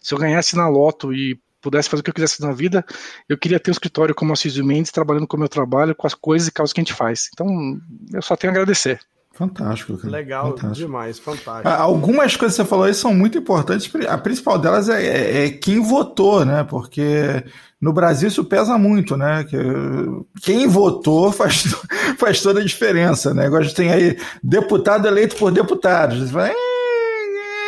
Se 0.00 0.12
eu 0.12 0.18
ganhasse 0.18 0.56
na 0.56 0.68
loto 0.68 1.14
e 1.14 1.38
pudesse 1.60 1.88
fazer 1.88 2.00
o 2.00 2.04
que 2.04 2.10
eu 2.10 2.14
quisesse 2.14 2.42
na 2.42 2.52
vida, 2.52 2.84
eu 3.28 3.38
queria 3.38 3.60
ter 3.60 3.70
um 3.70 3.72
escritório 3.72 4.14
como 4.14 4.32
a 4.32 4.36
Cisio 4.36 4.64
Mendes, 4.64 4.90
trabalhando 4.90 5.28
como 5.28 5.44
eu 5.44 5.48
trabalho, 5.48 5.94
com 5.94 6.06
as 6.06 6.14
coisas 6.14 6.48
e 6.48 6.52
causas 6.52 6.72
que 6.72 6.80
a 6.80 6.84
gente 6.84 6.92
faz. 6.92 7.30
Então, 7.32 7.46
eu 8.12 8.20
só 8.20 8.36
tenho 8.36 8.52
a 8.52 8.54
agradecer. 8.54 9.00
Fantástico, 9.34 9.96
cara. 9.96 10.10
Legal, 10.12 10.50
Fantástico. 10.50 10.74
demais, 10.86 11.18
fantástico. 11.18 11.68
Ah, 11.68 11.76
Algumas 11.78 12.36
coisas 12.36 12.56
que 12.56 12.62
você 12.62 12.68
falou 12.68 12.84
aí 12.84 12.94
são 12.94 13.14
muito 13.14 13.38
importantes. 13.38 13.90
A 14.08 14.18
principal 14.18 14.58
delas 14.58 14.88
é, 14.88 15.02
é- 15.04 15.46
é 15.46 15.50
quem 15.50 15.80
votou, 15.80 16.44
né? 16.44 16.64
Porque 16.68 17.42
no 17.80 17.92
Brasil 17.92 18.28
isso 18.28 18.44
pesa 18.44 18.76
muito, 18.76 19.16
né? 19.16 19.44
Que, 19.44 19.56
quem 20.42 20.66
votou 20.68 21.32
faz, 21.32 21.64
faz 22.18 22.42
toda 22.42 22.60
a 22.60 22.64
diferença, 22.64 23.32
né? 23.32 23.46
Agora 23.46 23.62
a 23.62 23.66
gente 23.66 23.74
tem 23.76 23.90
aí 23.90 24.16
deputado 24.42 25.08
eleito 25.08 25.34
por 25.36 25.50
deputados. 25.50 26.18
Você 26.20 26.32
fala, 26.32 26.48
"É, 26.50 26.54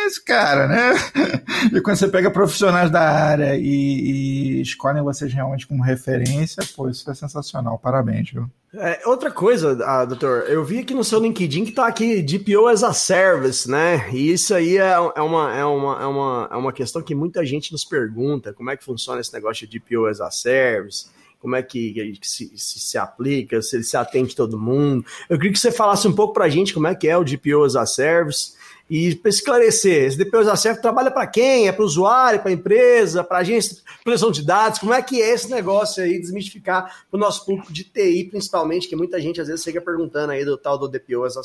esse 0.05 0.23
cara, 0.23 0.67
né? 0.67 0.93
E 1.73 1.81
quando 1.81 1.97
você 1.97 2.07
pega 2.07 2.29
profissionais 2.29 2.91
da 2.91 3.01
área 3.01 3.55
e, 3.55 4.59
e 4.59 4.61
escolhem 4.61 5.01
vocês 5.01 5.33
realmente 5.33 5.65
como 5.65 5.81
referência, 5.81 6.63
pô, 6.75 6.87
isso 6.87 7.09
é 7.09 7.15
sensacional. 7.15 7.79
Parabéns, 7.79 8.29
viu? 8.29 8.47
É, 8.77 9.01
outra 9.05 9.31
coisa, 9.31 9.77
ah, 9.85 10.03
doutor, 10.03 10.45
eu 10.49 10.63
vi 10.63 10.79
aqui 10.79 10.93
no 10.93 11.03
seu 11.03 11.19
LinkedIn 11.19 11.63
que 11.63 11.71
tá 11.71 11.87
aqui 11.87 12.21
DPO 12.21 12.67
as 12.67 12.83
a 12.83 12.93
Service, 12.93 13.69
né? 13.69 14.09
E 14.11 14.31
isso 14.31 14.53
aí 14.53 14.77
é, 14.77 14.91
é 14.91 15.21
uma, 15.21 15.55
é, 15.55 15.63
uma, 15.63 16.01
é, 16.01 16.05
uma, 16.05 16.49
é 16.51 16.55
uma 16.55 16.73
questão 16.73 17.01
que 17.01 17.15
muita 17.15 17.45
gente 17.45 17.71
nos 17.71 17.85
pergunta: 17.85 18.53
como 18.53 18.69
é 18.69 18.75
que 18.75 18.83
funciona 18.83 19.21
esse 19.21 19.33
negócio 19.33 19.65
de 19.65 19.79
DPO 19.79 20.07
as 20.07 20.19
a 20.19 20.29
Service? 20.29 21.07
Como 21.39 21.55
é 21.55 21.63
que, 21.63 22.19
se, 22.23 22.51
se, 22.57 22.79
se 22.79 22.97
aplica, 22.97 23.61
se 23.61 23.75
ele 23.75 23.83
se 23.83 23.95
atende 23.95 24.35
todo 24.35 24.59
mundo. 24.59 25.05
Eu 25.29 25.37
queria 25.37 25.53
que 25.53 25.59
você 25.59 25.71
falasse 25.71 26.07
um 26.07 26.13
pouco 26.13 26.33
pra 26.33 26.49
gente 26.49 26.73
como 26.73 26.87
é 26.87 26.95
que 26.95 27.07
é 27.07 27.15
o 27.15 27.23
DPO 27.23 27.63
as 27.63 27.75
a 27.75 27.85
Service. 27.85 28.53
E 28.87 29.19
esclarecer, 29.25 30.03
esse 30.03 30.17
DPO 30.17 30.47
a 30.47 30.55
Service 30.55 30.81
trabalha 30.81 31.09
para 31.09 31.25
quem? 31.25 31.67
É 31.67 31.71
para 31.71 31.81
o 31.81 31.85
usuário, 31.85 32.39
para 32.39 32.49
a 32.49 32.53
empresa, 32.53 33.23
para 33.23 33.39
agência 33.39 33.77
de 33.77 33.81
proteção 34.03 34.31
de 34.31 34.45
dados? 34.45 34.77
Como 34.77 34.93
é 34.93 35.01
que 35.01 35.21
é 35.21 35.33
esse 35.33 35.49
negócio 35.49 36.03
aí, 36.03 36.19
desmistificar 36.19 37.05
para 37.09 37.17
o 37.17 37.19
nosso 37.19 37.45
público 37.45 37.73
de 37.73 37.83
TI, 37.83 38.25
principalmente, 38.29 38.87
que 38.87 38.95
muita 38.95 39.19
gente 39.19 39.41
às 39.41 39.47
vezes 39.47 39.63
chega 39.63 39.81
perguntando 39.81 40.31
aí 40.33 40.45
do 40.45 40.55
tal 40.55 40.77
do 40.77 40.87
DPO 40.87 41.23
as 41.23 41.35
a. 41.35 41.43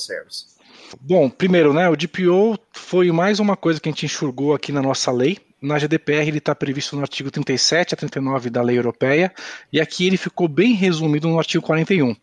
Bom, 1.01 1.31
primeiro, 1.31 1.73
né, 1.73 1.89
o 1.89 1.97
DPO 1.97 2.59
foi 2.73 3.11
mais 3.11 3.41
uma 3.41 3.57
coisa 3.57 3.81
que 3.81 3.89
a 3.89 3.93
gente 3.93 4.05
enxugou 4.05 4.55
aqui 4.55 4.71
na 4.71 4.83
nossa 4.83 5.11
lei. 5.11 5.39
Na 5.61 5.79
GDPR 5.79 6.27
ele 6.27 6.39
está 6.39 6.55
previsto 6.55 6.97
no 6.97 7.03
artigo 7.03 7.31
37 7.31 7.95
a 7.95 7.97
39 7.97 8.51
da 8.51 8.63
lei 8.63 8.79
europeia, 8.79 9.33
e 9.73 9.81
aqui 9.81 10.07
ele 10.07 10.17
ficou 10.17 10.49
bem 10.49 10.73
resumido 10.73 11.29
no 11.29 11.39
artigo 11.39 11.65
41. 11.65 12.17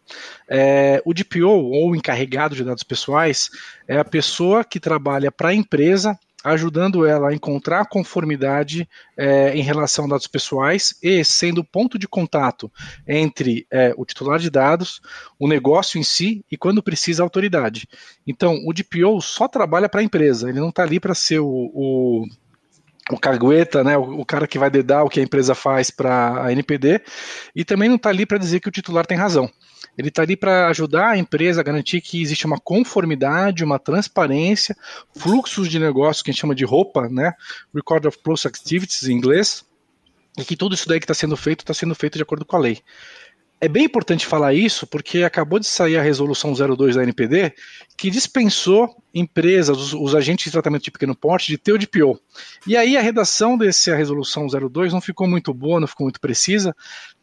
É, 0.50 1.02
o 1.06 1.14
DPO, 1.14 1.48
ou 1.48 1.96
encarregado 1.96 2.56
de 2.56 2.64
dados 2.64 2.84
pessoais, 2.84 3.50
é 3.88 3.98
a 3.98 4.06
pessoa 4.06 4.64
que 4.64 4.80
trabalha 4.80 5.32
para 5.32 5.50
a 5.50 5.54
empresa 5.54 6.18
ajudando 6.44 7.06
ela 7.06 7.30
a 7.30 7.34
encontrar 7.34 7.86
conformidade 7.88 8.88
é, 9.18 9.56
em 9.56 9.62
relação 9.62 10.06
a 10.06 10.10
dados 10.10 10.28
pessoais 10.28 10.96
e 11.02 11.24
sendo 11.24 11.64
ponto 11.64 11.98
de 11.98 12.08
contato 12.08 12.72
entre 13.08 13.66
é, 13.72 13.94
o 13.98 14.06
titular 14.06 14.40
de 14.40 14.50
dados, 14.50 15.02
o 15.40 15.48
negócio 15.48 16.00
em 16.00 16.04
si 16.04 16.46
e, 16.50 16.58
quando 16.58 16.84
precisa, 16.84 17.22
a 17.22 17.26
autoridade. 17.26 17.88
Então, 18.26 18.60
o 18.66 18.74
DPO 18.74 19.20
só 19.22 19.48
trabalha 19.48 19.90
para 19.90 20.02
a 20.02 20.04
empresa, 20.04 20.50
ele 20.50 20.60
não 20.60 20.70
está 20.70 20.84
ali 20.84 21.00
para 21.00 21.16
ser 21.16 21.40
o, 21.40 21.72
o 21.74 22.26
o 23.12 23.18
cagueta, 23.18 23.84
né, 23.84 23.98
o, 23.98 24.26
cara 24.26 24.48
que 24.48 24.60
vai 24.60 24.70
dedar 24.70 25.04
o 25.04 25.10
que 25.10 25.20
a 25.20 25.24
empresa 25.24 25.56
faz 25.56 25.90
para 25.90 26.46
a 26.46 26.52
NPD, 26.52 27.02
e 27.56 27.64
também 27.64 27.88
não 27.88 27.96
está 27.96 28.10
ali 28.10 28.26
para 28.26 28.38
dizer 28.38 28.60
que 28.60 28.68
o 28.68 28.72
titular 28.72 29.06
tem 29.06 29.18
razão. 29.18 29.50
Ele 29.98 30.10
está 30.10 30.22
ali 30.22 30.36
para 30.36 30.68
ajudar 30.68 31.10
a 31.10 31.18
empresa 31.18 31.62
a 31.62 31.64
garantir 31.64 32.02
que 32.02 32.22
existe 32.22 32.46
uma 32.46 32.60
conformidade, 32.60 33.64
uma 33.64 33.80
transparência, 33.80 34.76
fluxos 35.16 35.70
de 35.70 35.80
negócio 35.80 36.24
que 36.24 36.30
a 36.30 36.34
gente 36.34 36.42
chama 36.42 36.54
de 36.54 36.66
roupa, 36.66 37.08
né? 37.10 37.34
Record 37.74 38.06
of 38.06 38.20
Process 38.22 38.46
Activities 38.46 39.08
em 39.08 39.14
inglês, 39.14 39.66
e 40.38 40.44
que 40.44 40.56
tudo 40.56 40.76
isso 40.76 40.88
daí 40.88 41.00
que 41.00 41.06
está 41.06 41.16
sendo 41.16 41.36
feito 41.36 41.62
está 41.62 41.74
sendo 41.74 41.96
feito 41.96 42.18
de 42.18 42.24
acordo 42.24 42.46
com 42.46 42.56
a 42.56 42.60
lei. 42.60 42.80
É 43.60 43.68
bem 43.68 43.86
importante 43.86 44.26
falar 44.28 44.54
isso 44.54 44.86
porque 44.86 45.24
acabou 45.24 45.58
de 45.58 45.66
sair 45.66 45.98
a 45.98 46.02
resolução 46.02 46.54
02 46.54 46.96
da 46.96 47.02
NPD 47.02 47.54
que 47.98 48.12
dispensou 48.12 48.96
empresas, 49.12 49.76
os, 49.76 49.94
os, 49.94 50.14
agentes 50.14 50.46
de 50.46 50.52
tratamento 50.52 50.84
de 50.84 50.92
pequeno 50.92 51.16
porte, 51.16 51.48
de 51.48 51.58
ter 51.58 51.72
o 51.72 51.78
DPO. 51.78 52.20
E 52.68 52.78
aí 52.78 52.96
a 52.96 53.02
redação 53.02 53.58
dessa 53.58 53.96
resolução 53.96 54.46
02 54.48 54.94
não 54.94 55.02
ficou 55.02 55.28
muito 55.28 55.52
boa, 55.56 55.80
não 55.80 55.88
ficou 55.88 56.06
muito 56.06 56.22
precisa. 56.22 56.76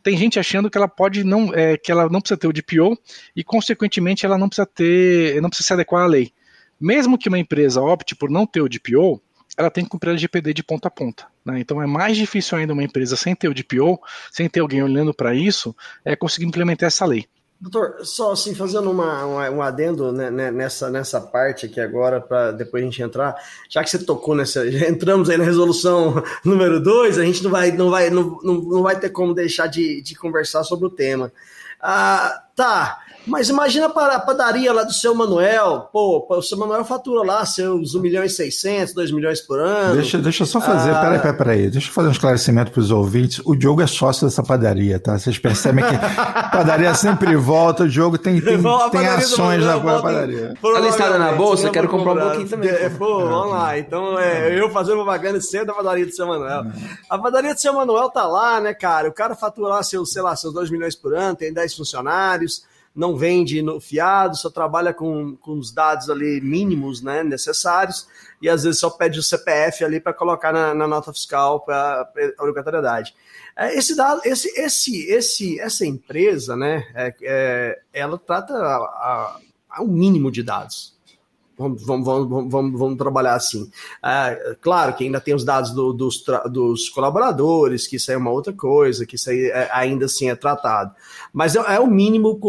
Tem 0.03 0.17
gente 0.17 0.41
achando 0.41 0.69
que 0.69 0.76
ela 0.76 0.88
pode 0.88 1.23
não, 1.23 1.55
é, 1.55 1.76
que 1.76 1.93
ela 1.93 2.09
não 2.09 2.21
precisa 2.21 2.37
ter 2.37 2.49
o 2.49 2.53
DPO 2.53 2.99
e 3.37 3.45
consequentemente 3.45 4.26
ela 4.26 4.37
não 4.37 4.49
precisa 4.49 4.67
ter, 4.67 5.41
não 5.41 5.49
precisa 5.49 5.69
se 5.69 5.73
adequar 5.73 6.03
à 6.03 6.07
lei. 6.07 6.33
Mesmo 6.81 7.17
que 7.17 7.29
uma 7.29 7.38
empresa 7.38 7.81
opte 7.81 8.17
por 8.17 8.29
não 8.29 8.45
ter 8.45 8.61
o 8.61 8.69
DPO, 8.69 9.23
ela 9.56 9.70
tem 9.70 9.84
que 9.84 9.90
cumprir 9.90 10.11
a 10.11 10.12
LGPD 10.12 10.52
de 10.52 10.62
ponta 10.62 10.88
a 10.88 10.90
ponta. 10.90 11.26
Né? 11.44 11.61
Então 11.61 11.80
é 11.82 11.87
mais 11.87 12.16
difícil 12.16 12.58
ainda 12.58 12.73
uma 12.73 12.82
empresa 12.82 13.16
sem 13.16 13.34
ter 13.34 13.49
o 13.49 13.54
DPO, 13.54 14.00
sem 14.30 14.49
ter 14.49 14.61
alguém 14.61 14.82
olhando 14.82 15.14
para 15.14 15.34
isso, 15.34 15.75
é 16.04 16.16
conseguir 16.16 16.46
implementar 16.46 16.87
essa 16.87 17.04
lei. 17.04 17.26
Doutor, 17.61 18.04
só 18.04 18.32
assim, 18.32 18.54
fazendo 18.54 18.90
uma, 18.90 19.25
uma, 19.25 19.50
um 19.50 19.62
adendo 19.62 20.12
né, 20.12 20.30
né 20.30 20.50
nessa, 20.50 20.90
nessa 20.90 21.20
parte 21.20 21.64
aqui 21.64 21.80
agora, 21.80 22.20
para 22.20 22.52
depois 22.52 22.82
a 22.82 22.87
gente 22.87 23.02
entrar, 23.02 23.34
já 23.70 23.82
que 23.82 23.88
você 23.88 23.99
tocou 24.04 24.34
nessa, 24.34 24.68
já 24.70 24.88
entramos 24.88 25.30
aí 25.30 25.38
na 25.38 25.44
resolução 25.44 26.23
número 26.44 26.78
2, 26.82 27.18
a 27.18 27.25
gente 27.25 27.42
não 27.42 27.50
vai, 27.50 27.73
não 27.73 27.90
vai, 27.90 28.11
não, 28.11 28.38
não, 28.42 28.82
vai 28.82 28.99
ter 28.99 29.08
como 29.11 29.32
deixar 29.32 29.66
de, 29.66 30.02
de 30.02 30.14
conversar 30.14 30.64
sobre 30.64 30.87
o 30.87 30.90
tema. 30.90 31.32
Ah, 31.80 32.43
tá, 32.54 32.99
mas 33.26 33.49
imagina 33.49 33.88
para 33.88 34.16
a 34.16 34.20
padaria 34.20 34.70
lá 34.73 34.82
do 34.82 34.92
seu 34.92 35.14
Manuel, 35.14 35.88
pô, 35.90 36.26
o 36.28 36.42
seu 36.42 36.58
Manuel 36.58 36.84
fatura 36.84 37.26
lá 37.26 37.44
seus 37.46 37.94
1 37.94 38.00
milhão 38.00 38.23
e 38.23 38.28
600, 38.28 38.92
2 38.92 39.11
milhões 39.12 39.40
por 39.40 39.58
ano. 39.58 39.94
Deixa, 39.94 40.18
deixa 40.18 40.42
eu 40.42 40.46
só 40.46 40.61
fazer, 40.61 40.90
ah... 40.90 41.00
peraí, 41.00 41.18
peraí, 41.18 41.37
peraí, 41.37 41.70
deixa 41.70 41.88
eu 41.88 41.92
fazer 41.92 42.08
um 42.08 42.12
esclarecimento 42.12 42.70
para 42.70 42.80
os 42.80 42.90
ouvintes. 42.90 43.40
O 43.44 43.56
Diogo 43.56 43.80
é 43.80 43.87
sócio 43.87 44.26
dessa 44.26 44.42
padaria, 44.42 44.99
tá? 44.99 45.18
Vocês 45.18 45.38
percebem 45.38 45.84
que 45.84 45.94
a 45.94 46.50
padaria 46.52 46.94
sempre 46.94 47.34
volta, 47.34 47.84
o 47.84 47.88
Diogo 47.88 48.18
tem, 48.18 48.40
tem, 48.40 48.62
tem 48.90 49.06
ações 49.06 49.64
na 49.64 49.80
padaria. 49.80 50.54
Tá 50.61 50.80
listada 50.80 51.18
na 51.18 51.32
bolsa? 51.32 51.70
Quero 51.70 51.88
comprar 51.88 52.14
um 52.14 52.20
pouquinho 52.20 52.49
também. 52.49 52.68
É, 52.68 52.90
pô, 52.90 53.26
vamos 53.26 53.52
lá. 53.52 53.78
Então, 53.78 54.18
é, 54.18 54.58
eu 54.58 54.68
fazendo 54.70 54.96
propaganda 54.96 55.40
cedo 55.40 55.66
da 55.66 55.73
padaria 55.73 56.04
do 56.04 56.12
seu 56.12 56.26
Manuel. 56.26 56.64
A 57.08 57.18
padaria 57.18 57.54
do 57.54 57.61
seu 57.61 57.73
Manuel 57.73 58.11
tá 58.11 58.26
lá, 58.26 58.61
né, 58.61 58.75
cara? 58.75 59.08
O 59.08 59.12
cara 59.12 59.34
fatura 59.34 59.68
lá 59.68 59.82
seus, 59.82 60.12
sei 60.12 60.20
lá, 60.20 60.37
seus 60.37 60.52
2 60.52 60.70
milhões 60.70 60.94
por 60.94 61.14
ano, 61.14 61.37
tem 61.37 61.52
10 61.52 61.75
funcionários 61.75 62.43
não 62.94 63.16
vende 63.16 63.60
no 63.60 63.80
fiado, 63.80 64.36
só 64.36 64.48
trabalha 64.48 64.94
com, 64.94 65.36
com 65.36 65.58
os 65.58 65.72
dados 65.72 66.08
ali 66.08 66.40
mínimos 66.40 67.02
né, 67.02 67.24
necessários 67.24 68.06
e 68.40 68.48
às 68.48 68.62
vezes 68.62 68.78
só 68.78 68.88
pede 68.88 69.18
o 69.18 69.22
CPF 69.22 69.84
ali 69.84 69.98
para 69.98 70.12
colocar 70.12 70.52
na, 70.52 70.72
na, 70.72 70.86
nota 70.86 71.12
fiscal 71.12 71.60
para 71.60 72.08
a 72.38 72.42
obrigatoriedade. 72.42 73.14
É, 73.56 73.74
esse 73.76 73.96
dado, 73.96 74.20
esse, 74.24 74.48
esse, 74.58 75.10
esse, 75.10 75.60
essa 75.60 75.84
empresa, 75.84 76.56
né, 76.56 76.86
é, 76.94 77.14
é, 77.22 77.80
ela 77.92 78.16
trata 78.16 78.54
a, 78.54 78.76
a, 78.76 79.40
a 79.70 79.82
um 79.82 79.88
mínimo 79.88 80.30
de 80.30 80.42
dados. 80.42 80.93
Vamos, 81.56 81.87
vamos, 81.87 82.04
vamos, 82.04 82.50
vamos, 82.50 82.78
vamos 82.78 82.99
trabalhar 82.99 83.34
assim. 83.34 83.70
É, 84.04 84.56
claro 84.61 84.92
que 84.94 85.04
ainda 85.04 85.20
tem 85.20 85.34
os 85.34 85.44
dados 85.44 85.70
do, 85.70 85.92
dos, 85.92 86.25
dos 86.50 86.88
colaboradores, 86.88 87.87
que 87.87 87.94
isso 87.94 88.11
aí 88.11 88.16
é 88.16 88.18
uma 88.18 88.32
outra 88.32 88.52
coisa, 88.52 89.06
que 89.06 89.14
isso 89.14 89.30
aí 89.30 89.46
é, 89.46 89.68
ainda 89.73 90.06
assim 90.06 90.28
é 90.28 90.34
tratado. 90.34 90.92
Mas 91.32 91.54
é, 91.54 91.61
é 91.76 91.78
o 91.78 91.87
mínimo 91.87 92.40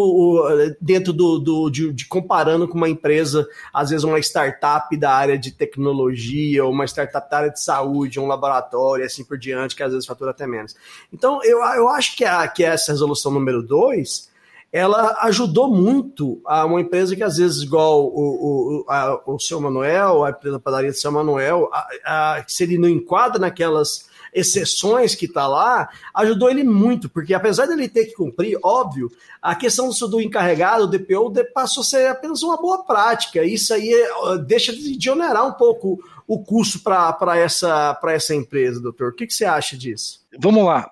dentro 0.81 1.13
do, 1.13 1.37
do 1.37 1.69
de, 1.69 1.93
de, 1.93 2.07
comparando 2.07 2.67
com 2.67 2.77
uma 2.77 2.89
empresa, 2.89 3.47
às 3.71 3.91
vezes 3.91 4.03
uma 4.03 4.17
startup 4.19 4.97
da 4.97 5.11
área 5.11 5.37
de 5.37 5.51
tecnologia, 5.51 6.65
ou 6.65 6.71
uma 6.71 6.85
startup 6.85 7.29
da 7.29 7.37
área 7.37 7.51
de 7.51 7.61
saúde, 7.61 8.19
um 8.19 8.25
laboratório, 8.25 9.03
e 9.03 9.05
assim 9.05 9.23
por 9.23 9.37
diante, 9.37 9.75
que 9.75 9.83
às 9.83 9.91
vezes 9.91 10.07
fatura 10.07 10.31
até 10.31 10.47
menos. 10.47 10.75
Então, 11.13 11.43
eu, 11.43 11.59
eu 11.59 11.87
acho 11.89 12.15
que, 12.17 12.25
a, 12.25 12.47
que 12.47 12.63
essa 12.63 12.91
resolução 12.91 13.31
número 13.31 13.61
2 13.61 14.33
ela 14.75 15.15
ajudou 15.21 15.69
muito 15.69 16.41
a 16.45 16.65
uma 16.65 16.81
empresa 16.81 17.15
que 17.15 17.23
às 17.23 17.37
vezes, 17.37 17.63
igual 17.63 18.07
o, 18.07 18.83
o, 18.83 18.91
a, 18.91 19.21
o 19.25 19.39
seu 19.39 19.61
Manuel, 19.61 20.25
a 20.25 20.31
empresa 20.31 20.59
padaria 20.59 20.91
do 20.91 20.97
seu 20.97 21.09
Manuel, 21.13 21.69
a, 21.71 21.87
a, 22.39 22.43
se 22.45 22.63
ele 22.63 22.77
não 22.77 22.89
enquadra 22.89 23.39
naquelas 23.39 24.09
exceções 24.33 25.15
que 25.15 25.27
está 25.27 25.47
lá, 25.47 25.87
ajudou 26.13 26.49
ele 26.49 26.65
muito, 26.65 27.07
porque 27.07 27.33
apesar 27.33 27.67
dele 27.67 27.87
ter 27.87 28.03
que 28.03 28.15
cumprir, 28.15 28.59
óbvio, 28.61 29.09
a 29.41 29.55
questão 29.55 29.89
do, 29.89 30.07
do 30.09 30.19
encarregado, 30.19 30.83
o 30.83 30.87
DPO, 30.87 31.31
passou 31.53 31.79
a 31.79 31.85
ser 31.85 32.07
apenas 32.09 32.43
uma 32.43 32.57
boa 32.57 32.83
prática. 32.83 33.45
Isso 33.45 33.73
aí 33.73 33.93
deixa 34.45 34.73
de, 34.73 34.97
de 34.97 35.09
onerar 35.09 35.47
um 35.47 35.53
pouco 35.53 36.03
o 36.27 36.43
custo 36.43 36.79
para 36.79 37.37
essa, 37.37 37.97
essa 38.07 38.35
empresa, 38.35 38.81
doutor. 38.81 39.13
O 39.13 39.15
que, 39.15 39.25
que 39.25 39.33
você 39.33 39.45
acha 39.45 39.77
disso? 39.77 40.19
Vamos 40.37 40.65
lá 40.65 40.91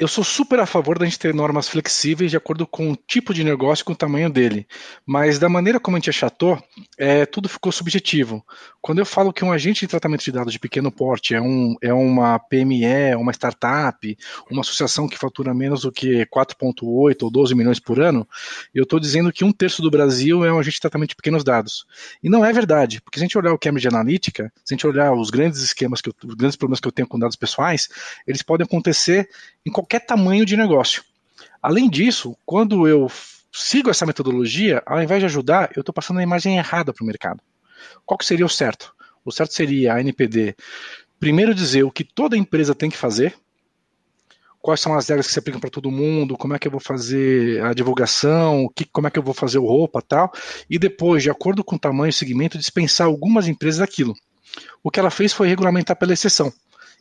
eu 0.00 0.08
sou 0.08 0.24
super 0.24 0.58
a 0.58 0.64
favor 0.64 0.98
da 0.98 1.04
gente 1.04 1.18
ter 1.18 1.34
normas 1.34 1.68
flexíveis 1.68 2.30
de 2.30 2.36
acordo 2.36 2.66
com 2.66 2.90
o 2.90 2.96
tipo 2.96 3.34
de 3.34 3.44
negócio 3.44 3.82
e 3.82 3.84
com 3.84 3.92
o 3.92 3.96
tamanho 3.96 4.30
dele. 4.30 4.66
Mas 5.04 5.38
da 5.38 5.46
maneira 5.46 5.78
como 5.78 5.94
a 5.94 6.00
gente 6.00 6.08
achatou, 6.08 6.58
é, 6.96 7.26
tudo 7.26 7.50
ficou 7.50 7.70
subjetivo. 7.70 8.42
Quando 8.80 9.00
eu 9.00 9.04
falo 9.04 9.30
que 9.30 9.44
um 9.44 9.52
agente 9.52 9.80
de 9.80 9.88
tratamento 9.88 10.24
de 10.24 10.32
dados 10.32 10.54
de 10.54 10.58
pequeno 10.58 10.90
porte 10.90 11.34
é, 11.34 11.40
um, 11.40 11.76
é 11.82 11.92
uma 11.92 12.38
PME, 12.38 13.14
uma 13.18 13.30
startup, 13.30 14.16
uma 14.50 14.62
associação 14.62 15.06
que 15.06 15.18
fatura 15.18 15.52
menos 15.52 15.82
do 15.82 15.92
que 15.92 16.24
4,8 16.34 17.22
ou 17.22 17.30
12 17.30 17.54
milhões 17.54 17.78
por 17.78 18.00
ano, 18.00 18.26
eu 18.74 18.84
estou 18.84 18.98
dizendo 18.98 19.30
que 19.30 19.44
um 19.44 19.52
terço 19.52 19.82
do 19.82 19.90
Brasil 19.90 20.42
é 20.46 20.50
um 20.50 20.58
agente 20.58 20.76
de 20.76 20.80
tratamento 20.80 21.10
de 21.10 21.16
pequenos 21.16 21.44
dados. 21.44 21.84
E 22.22 22.30
não 22.30 22.42
é 22.42 22.50
verdade, 22.54 23.02
porque 23.02 23.18
se 23.18 23.24
a 23.24 23.26
gente 23.26 23.36
olhar 23.36 23.52
o 23.52 23.58
Cambridge 23.58 23.88
Analytica, 23.88 24.50
se 24.64 24.72
a 24.72 24.74
gente 24.74 24.86
olhar 24.86 25.12
os 25.12 25.28
grandes 25.28 25.60
esquemas, 25.60 26.00
que 26.00 26.08
eu, 26.08 26.14
os 26.24 26.34
grandes 26.34 26.56
problemas 26.56 26.80
que 26.80 26.88
eu 26.88 26.92
tenho 26.92 27.06
com 27.06 27.18
dados 27.18 27.36
pessoais, 27.36 27.90
eles 28.26 28.40
podem 28.40 28.64
acontecer 28.64 29.28
em 29.66 29.70
qualquer 29.70 29.89
tamanho 29.98 30.44
de 30.44 30.56
negócio. 30.56 31.02
Além 31.62 31.88
disso, 31.88 32.36
quando 32.46 32.86
eu 32.86 33.10
sigo 33.52 33.90
essa 33.90 34.06
metodologia, 34.06 34.82
ao 34.86 35.02
invés 35.02 35.20
de 35.20 35.26
ajudar, 35.26 35.70
eu 35.74 35.80
estou 35.80 35.92
passando 35.92 36.20
a 36.20 36.22
imagem 36.22 36.58
errada 36.58 36.92
para 36.92 37.02
o 37.02 37.06
mercado. 37.06 37.42
Qual 38.06 38.16
que 38.16 38.24
seria 38.24 38.46
o 38.46 38.48
certo? 38.50 38.94
O 39.24 39.32
certo 39.32 39.52
seria 39.52 39.94
a 39.94 40.00
NPD 40.00 40.54
primeiro 41.20 41.54
dizer 41.54 41.82
o 41.82 41.90
que 41.90 42.02
toda 42.02 42.36
empresa 42.36 42.74
tem 42.74 42.88
que 42.88 42.96
fazer, 42.96 43.34
quais 44.60 44.80
são 44.80 44.94
as 44.94 45.06
regras 45.08 45.26
que 45.26 45.32
se 45.32 45.38
aplicam 45.38 45.60
para 45.60 45.70
todo 45.70 45.90
mundo, 45.90 46.36
como 46.36 46.54
é 46.54 46.58
que 46.58 46.66
eu 46.66 46.72
vou 46.72 46.80
fazer 46.80 47.62
a 47.62 47.74
divulgação, 47.74 48.70
que, 48.74 48.86
como 48.86 49.06
é 49.06 49.10
que 49.10 49.18
eu 49.18 49.22
vou 49.22 49.34
fazer 49.34 49.58
o 49.58 49.66
roupa 49.66 50.00
tal, 50.00 50.32
e 50.68 50.78
depois, 50.78 51.22
de 51.22 51.30
acordo 51.30 51.62
com 51.62 51.76
o 51.76 51.78
tamanho 51.78 52.08
e 52.08 52.12
segmento, 52.12 52.58
dispensar 52.58 53.06
algumas 53.06 53.46
empresas 53.46 53.80
daquilo. 53.80 54.14
O 54.82 54.90
que 54.90 54.98
ela 54.98 55.10
fez 55.10 55.32
foi 55.32 55.46
regulamentar 55.46 55.96
pela 55.96 56.12
exceção. 56.12 56.52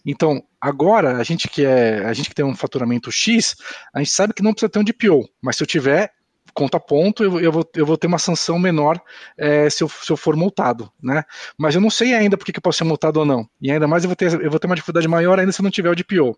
Então, 0.05 0.43
agora, 0.59 1.17
a 1.17 1.23
gente 1.23 1.47
que 1.47 1.65
é, 1.65 2.05
a 2.05 2.13
gente 2.13 2.29
que 2.29 2.35
tem 2.35 2.45
um 2.45 2.55
faturamento 2.55 3.11
X, 3.11 3.55
a 3.93 3.99
gente 3.99 4.11
sabe 4.11 4.33
que 4.33 4.43
não 4.43 4.53
precisa 4.53 4.69
ter 4.69 4.79
um 4.79 4.83
DPO, 4.83 5.29
mas 5.41 5.55
se 5.55 5.63
eu 5.63 5.67
tiver 5.67 6.11
conta 6.53 6.79
ponto, 6.79 7.23
eu, 7.23 7.39
eu, 7.39 7.51
vou, 7.51 7.69
eu 7.75 7.85
vou 7.85 7.97
ter 7.97 8.07
uma 8.07 8.19
sanção 8.19 8.59
menor 8.59 8.99
é, 9.37 9.69
se, 9.69 9.83
eu, 9.83 9.87
se 9.87 10.11
eu 10.11 10.17
for 10.17 10.35
multado, 10.35 10.91
né? 11.01 11.23
Mas 11.57 11.75
eu 11.75 11.81
não 11.81 11.89
sei 11.89 12.13
ainda 12.13 12.37
por 12.37 12.45
que 12.45 12.57
eu 12.57 12.61
posso 12.61 12.79
ser 12.79 12.83
multado 12.83 13.19
ou 13.19 13.25
não. 13.25 13.47
E 13.61 13.71
ainda 13.71 13.87
mais 13.87 14.03
eu 14.03 14.09
vou 14.09 14.15
ter, 14.15 14.33
eu 14.41 14.49
vou 14.49 14.59
ter 14.59 14.67
uma 14.67 14.75
dificuldade 14.75 15.07
maior 15.07 15.39
ainda 15.39 15.51
se 15.51 15.61
eu 15.61 15.63
não 15.63 15.71
tiver 15.71 15.89
o 15.89 15.95
DPO. 15.95 16.37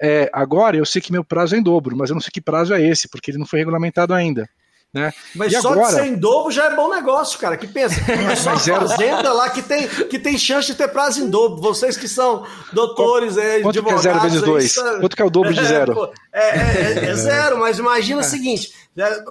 É, 0.00 0.30
agora 0.32 0.76
eu 0.76 0.86
sei 0.86 1.02
que 1.02 1.12
meu 1.12 1.24
prazo 1.24 1.54
é 1.54 1.58
em 1.58 1.62
dobro, 1.62 1.96
mas 1.96 2.08
eu 2.10 2.14
não 2.14 2.20
sei 2.20 2.30
que 2.32 2.40
prazo 2.40 2.72
é 2.72 2.80
esse, 2.80 3.08
porque 3.08 3.30
ele 3.30 3.38
não 3.38 3.46
foi 3.46 3.58
regulamentado 3.58 4.14
ainda. 4.14 4.48
Né? 4.92 5.12
Mas 5.34 5.52
e 5.52 5.60
só 5.60 5.72
agora... 5.72 5.88
de 5.88 5.94
ser 5.94 6.06
em 6.06 6.16
dobro 6.16 6.50
já 6.50 6.64
é 6.64 6.74
bom 6.74 6.88
negócio, 6.88 7.38
cara. 7.38 7.56
Que 7.56 7.66
pensa? 7.66 8.00
É 8.08 8.36
só 8.36 8.52
a 8.52 8.58
fazenda 8.58 9.32
lá 9.32 9.50
que 9.50 9.60
tem, 9.60 9.86
que 9.86 10.18
tem 10.18 10.38
chance 10.38 10.66
de 10.66 10.74
ter 10.74 10.88
prazo 10.88 11.22
em 11.22 11.28
dobro. 11.28 11.60
Vocês 11.60 11.96
que 11.96 12.08
são 12.08 12.46
doutores, 12.72 13.36
é, 13.36 13.60
Quanto 13.60 13.82
que 13.82 13.90
é 13.90 13.98
zero 13.98 14.20
vezes 14.20 14.42
dois? 14.42 14.74
Quanto 14.74 15.16
que 15.16 15.22
é 15.22 15.24
o 15.24 15.30
dobro 15.30 15.52
de 15.52 15.64
zero? 15.64 16.10
É, 16.32 16.40
é, 16.40 17.04
é, 17.04 17.04
é 17.10 17.14
zero, 17.14 17.58
mas 17.58 17.78
imagina 17.78 18.20
o 18.20 18.24
seguinte: 18.24 18.72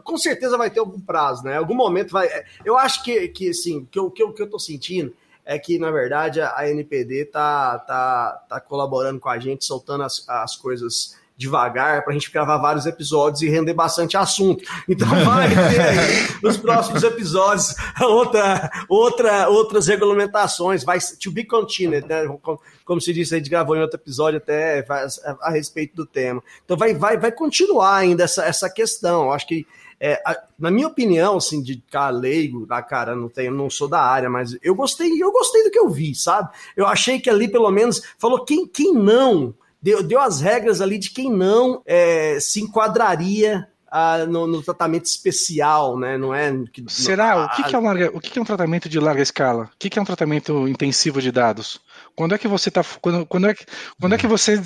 com 0.04 0.18
certeza 0.18 0.58
vai 0.58 0.70
ter 0.70 0.80
algum 0.80 1.00
prazo, 1.00 1.44
né? 1.44 1.58
Algum 1.58 1.76
momento 1.76 2.12
vai. 2.12 2.30
Eu 2.64 2.78
acho 2.78 3.04
que, 3.04 3.28
que 3.30 3.50
assim, 3.50 3.88
que 3.90 3.98
eu, 3.98 4.12
que 4.12 4.22
eu, 4.22 4.32
que 4.34 4.42
eu 4.42 4.50
tô 4.50 4.60
sentindo 4.60 5.14
é 5.44 5.58
que, 5.58 5.80
na 5.80 5.90
verdade, 5.90 6.42
a 6.42 6.70
NPD 6.70 7.26
tá, 7.26 7.80
tá, 7.80 8.44
tá 8.50 8.60
colaborando 8.60 9.20
com 9.20 9.30
a 9.30 9.40
gente, 9.40 9.64
soltando 9.64 10.04
as, 10.04 10.28
as 10.28 10.58
coisas 10.58 11.16
devagar 11.38 12.04
para 12.04 12.12
a 12.12 12.14
gente 12.14 12.32
gravar 12.32 12.58
vários 12.58 12.86
episódios 12.86 13.42
e 13.44 13.50
render 13.50 13.74
bastante 13.74 14.18
assunto. 14.18 14.64
Então 14.90 15.08
vai 15.24 15.50
ter 15.50 15.82
aí 15.82 16.28
nos 16.42 16.58
próximos 16.58 17.04
episódios 17.04 17.76
outra, 18.02 18.72
outra, 18.90 19.48
outras 19.50 19.88
regulamentações, 19.88 20.84
vai 20.84 20.98
to 21.22 21.32
be 21.32 21.44
continued, 21.44 22.08
né? 22.08 22.26
Como, 22.42 22.60
como 22.84 23.02
se 23.02 23.14
disse, 23.14 23.36
a 23.36 23.38
gente 23.38 23.50
gravou 23.50 23.76
em 23.76 23.82
outro 23.82 24.00
episódio 24.00 24.38
até 24.38 24.84
a, 24.90 25.48
a, 25.48 25.52
respeito 25.52 25.96
do 25.96 26.06
tema. 26.06 26.42
Então 26.66 26.76
vai, 26.76 26.94
vai, 26.96 27.18
vai 27.18 27.32
continuar 27.32 27.98
ainda 27.98 28.24
essa, 28.24 28.44
essa 28.44 28.70
questão. 28.70 29.26
Eu 29.26 29.32
acho 29.32 29.48
que 29.48 29.68
é, 30.00 30.22
a, 30.26 30.36
na 30.58 30.72
minha 30.72 30.88
opinião, 30.88 31.38
assim, 31.38 31.62
de 31.62 31.84
cara 31.92 32.16
leigo, 32.16 32.66
da 32.66 32.82
cara, 32.82 33.16
não 33.16 33.30
tenho, 33.30 33.52
não 33.52 33.70
sou 33.70 33.88
da 33.88 34.02
área, 34.02 34.30
mas 34.30 34.58
eu 34.62 34.74
gostei, 34.74 35.22
eu 35.22 35.32
gostei 35.32 35.64
do 35.64 35.72
que 35.72 35.80
eu 35.80 35.90
vi, 35.90 36.16
sabe? 36.16 36.50
Eu 36.76 36.88
achei 36.88 37.20
que 37.20 37.30
ali, 37.30 37.48
pelo 37.48 37.70
menos, 37.70 38.02
falou 38.18 38.44
quem, 38.44 38.68
quem 38.68 38.94
não 38.94 39.54
deu, 39.82 40.04
deu 40.04 40.20
as 40.20 40.42
regras 40.42 40.82
ali 40.82 40.98
de 40.98 41.12
quem 41.12 41.32
não 41.32 41.82
é, 41.86 42.40
se 42.40 42.62
enquadraria 42.62 43.68
ah, 43.90 44.26
no, 44.26 44.46
no, 44.46 44.62
tratamento 44.62 45.06
especial, 45.06 45.98
né? 45.98 46.18
Não 46.18 46.34
é? 46.34 46.52
Que, 46.72 46.84
Será? 46.88 47.38
No, 47.38 47.46
o, 47.46 47.50
que, 47.50 47.64
que, 47.64 47.76
é 47.76 47.80
larga, 47.80 48.12
o 48.14 48.20
que, 48.20 48.30
que, 48.30 48.40
é 48.40 48.42
um 48.42 48.46
tratamento 48.46 48.90
de 48.90 49.00
larga 49.00 49.22
escala? 49.22 49.64
O 49.66 49.78
que, 49.80 49.90
que 49.90 49.98
é 49.98 50.02
um 50.02 50.06
tratamento 50.06 50.68
intensivo 50.68 51.22
de 51.22 51.32
dados? 51.32 51.80
Quando 52.16 52.36
é 52.36 52.38
que 52.38 52.48
você 52.48 52.70
está 52.70 52.84
quando, 53.02 53.26
quando, 53.26 53.48
é 53.48 53.54
que, 53.54 53.66
quando 54.00 54.16
é 54.16 54.18
que 54.18 54.28
você 54.28 54.62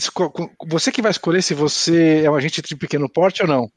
você 0.67 0.91
que 0.91 1.01
vai 1.01 1.11
escolher 1.11 1.41
se 1.43 1.53
você 1.53 2.23
é 2.23 2.31
um 2.31 2.35
agente 2.35 2.61
de 2.61 2.75
pequeno 2.75 3.07
porte 3.07 3.43
ou 3.43 3.47
não? 3.47 3.69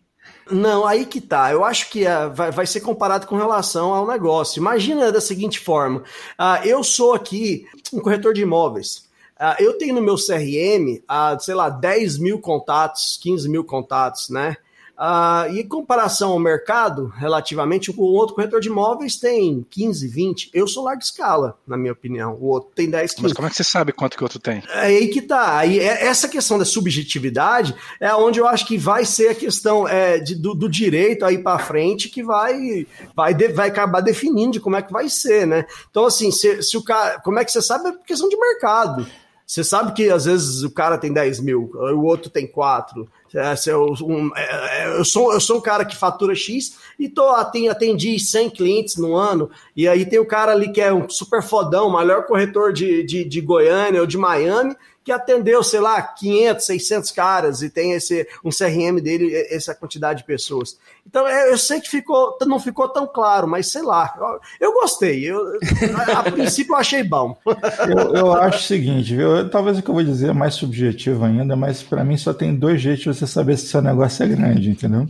Não, 0.51 0.87
aí 0.87 1.07
que 1.07 1.21
tá. 1.21 1.51
Eu 1.53 1.65
acho 1.65 1.91
que 1.91 2.05
uh, 2.05 2.33
vai, 2.33 2.51
vai, 2.51 2.67
ser 2.67 2.81
comparado 2.81 3.27
com 3.27 3.37
relação 3.37 3.95
ao 3.95 4.07
negócio. 4.07 4.61
Imagina 4.61 5.11
da 5.11 5.21
seguinte 5.21 5.59
forma: 5.59 6.01
uh, 6.39 6.65
eu 6.65 6.83
sou 6.85 7.15
aqui 7.15 7.67
um 7.93 8.01
corretor 8.01 8.35
de 8.35 8.43
imóveis. 8.43 9.04
Uh, 9.41 9.63
eu 9.63 9.77
tenho 9.77 9.95
no 9.95 10.03
meu 10.03 10.15
CRM, 10.15 11.03
uh, 11.11 11.41
sei 11.41 11.55
lá, 11.55 11.69
10 11.69 12.19
mil 12.19 12.39
contatos, 12.39 13.19
15 13.21 13.49
mil 13.49 13.65
contatos, 13.65 14.29
né? 14.29 14.57
Uh, 14.97 15.51
e 15.53 15.61
em 15.61 15.69
comparação 15.69 16.31
ao 16.31 16.39
mercado, 16.39 17.09
relativamente, 17.17 17.91
o 17.91 18.01
outro 18.01 18.37
corretor 18.37 18.61
de 18.61 18.69
imóveis 18.69 19.17
tem 19.17 19.67
15, 19.69 20.07
20. 20.07 20.51
Eu 20.55 20.69
sou 20.69 20.85
larga 20.85 21.03
escala, 21.03 21.59
na 21.67 21.77
minha 21.77 21.93
opinião. 21.93 22.39
O 22.41 22.47
outro 22.47 22.71
tem 22.77 22.89
10, 22.89 23.11
15. 23.11 23.23
Mas 23.23 23.33
como 23.33 23.49
é 23.49 23.51
que 23.51 23.57
você 23.57 23.65
sabe 23.65 23.93
quanto 23.93 24.17
que 24.17 24.23
o 24.23 24.27
outro 24.27 24.39
tem? 24.39 24.63
É 24.69 24.81
aí 24.83 25.09
que 25.09 25.21
tá. 25.21 25.59
Aí, 25.59 25.81
é, 25.81 26.07
essa 26.07 26.29
questão 26.29 26.57
da 26.57 26.65
subjetividade 26.65 27.75
é 27.99 28.15
onde 28.15 28.39
eu 28.39 28.47
acho 28.47 28.65
que 28.67 28.79
vai 28.79 29.05
ser 29.05 29.31
a 29.31 29.35
questão 29.35 29.89
é, 29.89 30.19
de, 30.19 30.37
do, 30.37 30.55
do, 30.55 30.69
direito 30.69 31.25
aí 31.25 31.39
para 31.39 31.59
frente 31.59 32.09
que 32.09 32.23
vai, 32.23 32.87
vai, 33.17 33.35
de, 33.35 33.49
vai 33.49 33.69
acabar 33.69 34.01
definindo 34.01 34.53
de 34.53 34.61
como 34.61 34.77
é 34.77 34.83
que 34.83 34.93
vai 34.93 35.09
ser, 35.09 35.45
né? 35.45 35.67
Então, 35.91 36.07
assim, 36.07 36.31
se, 36.31 36.63
se 36.63 36.77
o 36.77 36.85
cara. 36.85 37.19
Como 37.21 37.41
é 37.41 37.45
que 37.45 37.51
você 37.51 37.61
sabe? 37.61 37.89
É 37.89 37.93
questão 38.07 38.29
de 38.29 38.37
mercado. 38.37 39.05
Você 39.47 39.63
sabe 39.63 39.93
que 39.93 40.09
às 40.09 40.25
vezes 40.25 40.63
o 40.63 40.71
cara 40.71 40.97
tem 40.97 41.13
10 41.13 41.41
mil, 41.41 41.71
o 41.75 42.05
outro 42.05 42.31
tem 42.31 42.47
4. 42.47 43.07
É, 43.35 43.55
eu, 43.67 43.95
um, 44.03 44.31
é, 44.37 44.83
é, 44.83 44.99
eu, 44.99 45.05
sou, 45.05 45.33
eu 45.33 45.41
sou 45.41 45.59
um 45.59 45.61
cara 45.61 45.85
que 45.85 45.97
fatura 45.97 46.35
X 46.35 46.79
e 46.99 47.09
tô, 47.09 47.29
atendi 47.31 48.19
100 48.19 48.51
clientes 48.51 48.97
no 48.97 49.15
ano. 49.15 49.51
E 49.77 49.89
aí 49.89 50.07
tem 50.07 50.19
o 50.19 50.27
cara 50.27 50.53
ali 50.53 50.71
que 50.71 50.81
é 50.81 50.93
um 50.93 51.09
super 51.09 51.43
fodão, 51.43 51.91
maior 51.91 52.25
corretor 52.27 52.73
de, 52.73 53.03
de, 53.03 53.25
de 53.25 53.41
Goiânia 53.41 54.01
ou 54.01 54.07
de 54.07 54.17
Miami, 54.17 54.77
que 55.05 55.13
atendeu, 55.13 55.63
sei 55.63 55.81
lá, 55.81 56.01
500, 56.01 56.65
600 56.65 57.11
caras 57.11 57.63
e 57.63 57.69
tem 57.69 57.93
esse 57.93 58.27
um 58.43 58.49
CRM 58.49 59.01
dele, 59.03 59.35
essa 59.51 59.75
quantidade 59.75 60.21
de 60.21 60.25
pessoas. 60.25 60.79
Então, 61.07 61.29
eu 61.29 61.59
sei 61.59 61.79
que 61.79 61.91
ficou, 61.91 62.39
não 62.47 62.59
ficou 62.59 62.89
tão 62.89 63.07
claro, 63.07 63.47
mas 63.47 63.71
sei 63.71 63.83
lá, 63.83 64.15
eu, 64.59 64.69
eu 64.69 64.73
gostei. 64.73 65.23
Eu, 65.23 65.59
a, 65.95 66.21
a, 66.21 66.23
princípio 66.33 66.73
eu 66.73 66.79
achei 66.79 67.03
bom. 67.03 67.37
Eu, 67.87 68.15
eu 68.15 68.33
acho 68.33 68.59
o 68.59 68.63
seguinte, 68.63 69.15
viu? 69.15 69.49
talvez 69.51 69.79
o 69.79 69.83
que 69.83 69.91
eu 69.91 69.95
vou 69.95 70.03
dizer 70.03 70.31
é 70.31 70.33
mais 70.33 70.55
subjetivo 70.55 71.25
ainda, 71.25 71.55
mas 71.55 71.83
para 71.83 72.03
mim 72.03 72.17
só 72.17 72.33
tem 72.33 72.55
dois 72.55 72.81
jeitos 72.81 73.03
de 73.03 73.09
você 73.13 73.27
saber 73.27 73.59
se 73.59 73.67
seu 73.67 73.83
negócio 73.83 74.23
é 74.25 74.29
grande, 74.29 74.71
entendeu? 74.71 75.07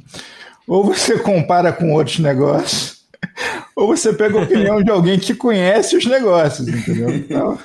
Ou 0.67 0.85
você 0.85 1.19
compara 1.21 1.73
com 1.73 1.93
outros 1.93 2.19
negócios, 2.19 3.05
ou 3.77 3.87
você 3.87 4.13
pega 4.13 4.39
a 4.39 4.43
opinião 4.43 4.83
de 4.83 4.91
alguém 4.91 5.19
que 5.19 5.35
conhece 5.35 5.97
os 5.97 6.07
negócios, 6.07 6.67
entendeu? 6.67 7.15
Então. 7.15 7.59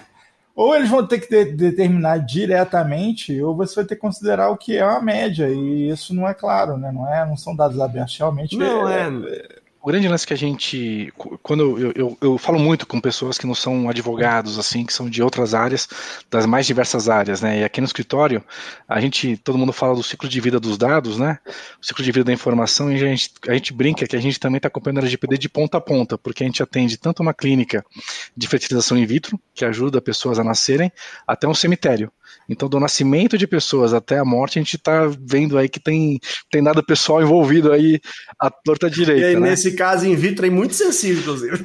Ou 0.59 0.75
eles 0.75 0.89
vão 0.89 1.07
ter 1.07 1.21
que 1.21 1.29
de 1.29 1.53
determinar 1.53 2.17
diretamente, 2.17 3.41
ou 3.41 3.55
você 3.55 3.75
vai 3.75 3.85
ter 3.85 3.95
que 3.95 4.01
considerar 4.01 4.49
o 4.49 4.57
que 4.57 4.75
é 4.75 4.85
uma 4.85 5.01
média, 5.01 5.47
e 5.47 5.89
isso 5.89 6.13
não 6.13 6.27
é 6.27 6.33
claro, 6.33 6.75
né? 6.75 6.91
Não, 6.91 7.07
é, 7.07 7.25
não 7.25 7.37
são 7.37 7.55
dados 7.55 7.79
abertos, 7.79 8.17
realmente. 8.17 8.57
Não, 8.57 8.89
é, 8.89 9.07
é 9.07 9.58
o 9.81 9.87
grande 9.87 10.07
lance 10.07 10.27
que 10.27 10.33
a 10.33 10.37
gente. 10.37 11.11
Quando 11.41 11.79
eu, 11.79 11.91
eu, 11.95 12.17
eu, 12.21 12.37
falo 12.37 12.59
muito 12.59 12.85
com 12.85 12.99
pessoas 12.99 13.37
que 13.37 13.47
não 13.47 13.55
são 13.55 13.89
advogados, 13.89 14.59
assim, 14.59 14.85
que 14.85 14.91
são 14.91 15.09
de 15.09 15.23
outras 15.23 15.53
áreas, 15.53 15.87
das 16.29 16.45
mais 16.45 16.65
diversas 16.65 17.07
áreas, 17.07 17.41
né? 17.41 17.59
E 17.59 17.63
aqui 17.63 17.79
no 17.79 17.87
escritório, 17.87 18.43
a 18.87 18.99
gente, 18.99 19.37
todo 19.37 19.57
mundo 19.57 19.71
fala 19.71 19.95
do 19.95 20.03
ciclo 20.03 20.27
de 20.27 20.41
vida 20.41 20.59
dos 20.59 20.77
dados, 20.77 21.17
né? 21.17 21.39
O 21.81 21.85
ciclo 21.85 22.03
de 22.03 22.11
vida 22.11 22.25
da 22.25 22.33
informação, 22.33 22.91
e 22.91 22.95
a 22.95 22.97
gente, 22.97 23.31
a 23.47 23.53
gente 23.53 23.73
brinca 23.73 24.05
que 24.05 24.15
a 24.15 24.21
gente 24.21 24.37
também 24.37 24.57
está 24.57 24.67
acompanhando 24.67 24.97
a 24.97 25.01
LGPD 25.01 25.37
de 25.37 25.47
ponta 25.47 25.77
a 25.77 25.81
ponta, 25.81 26.17
porque 26.17 26.43
a 26.43 26.45
gente 26.45 26.61
atende 26.61 26.97
tanto 26.97 27.21
uma 27.21 27.33
clínica 27.33 27.85
de 28.35 28.47
fertilização 28.47 28.97
in 28.97 29.05
vitro, 29.05 29.39
que 29.55 29.63
ajuda 29.63 30.01
pessoas 30.01 30.39
a 30.39 30.43
nascerem, 30.43 30.91
até 31.25 31.47
um 31.47 31.53
cemitério. 31.53 32.11
Então, 32.47 32.67
do 32.67 32.79
nascimento 32.79 33.37
de 33.37 33.45
pessoas 33.45 33.93
até 33.93 34.17
a 34.17 34.25
morte, 34.25 34.57
a 34.57 34.61
gente 34.61 34.75
está 34.75 35.09
vendo 35.19 35.57
aí 35.57 35.69
que 35.69 35.79
tem, 35.79 36.19
tem 36.51 36.61
nada 36.61 36.81
pessoal 36.81 37.21
envolvido 37.21 37.71
aí 37.71 37.99
à 38.39 38.49
torta 38.49 38.89
direita. 38.89 39.21
E 39.21 39.25
aí, 39.25 39.35
né? 39.35 39.51
nesse 39.51 39.73
caso, 39.73 40.07
in 40.07 40.15
vitro 40.15 40.45
é 40.45 40.49
muito 40.49 40.73
sensível, 40.73 41.21
inclusive. 41.21 41.59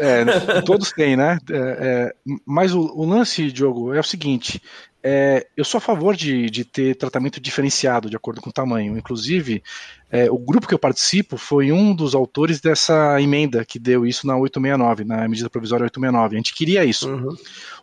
É, 0.00 0.60
todos 0.62 0.92
têm, 0.92 1.16
né? 1.16 1.38
É, 1.50 1.56
é, 1.56 2.14
mas 2.44 2.74
o, 2.74 2.80
o, 2.80 3.06
lance, 3.06 3.52
Diogo, 3.52 3.94
é 3.94 4.00
o 4.00 4.04
seguinte: 4.04 4.60
é, 5.02 5.46
eu 5.56 5.64
sou 5.64 5.78
a 5.78 5.80
favor 5.80 6.14
de, 6.14 6.48
de 6.48 6.64
ter 6.64 6.94
tratamento 6.94 7.40
diferenciado 7.40 8.08
de 8.08 8.16
acordo 8.16 8.40
com 8.40 8.50
o 8.50 8.52
tamanho. 8.52 8.96
Inclusive, 8.96 9.62
é, 10.10 10.30
o 10.30 10.38
grupo 10.38 10.68
que 10.68 10.74
eu 10.74 10.78
participo 10.78 11.36
foi 11.36 11.72
um 11.72 11.94
dos 11.94 12.14
autores 12.14 12.60
dessa 12.60 13.20
emenda 13.20 13.64
que 13.64 13.78
deu 13.78 14.06
isso 14.06 14.26
na 14.26 14.36
869, 14.36 15.04
na 15.04 15.28
medida 15.28 15.50
provisória 15.50 15.84
869. 15.84 16.36
A 16.36 16.38
gente 16.38 16.54
queria 16.54 16.84
isso. 16.84 17.10
Uhum. 17.10 17.34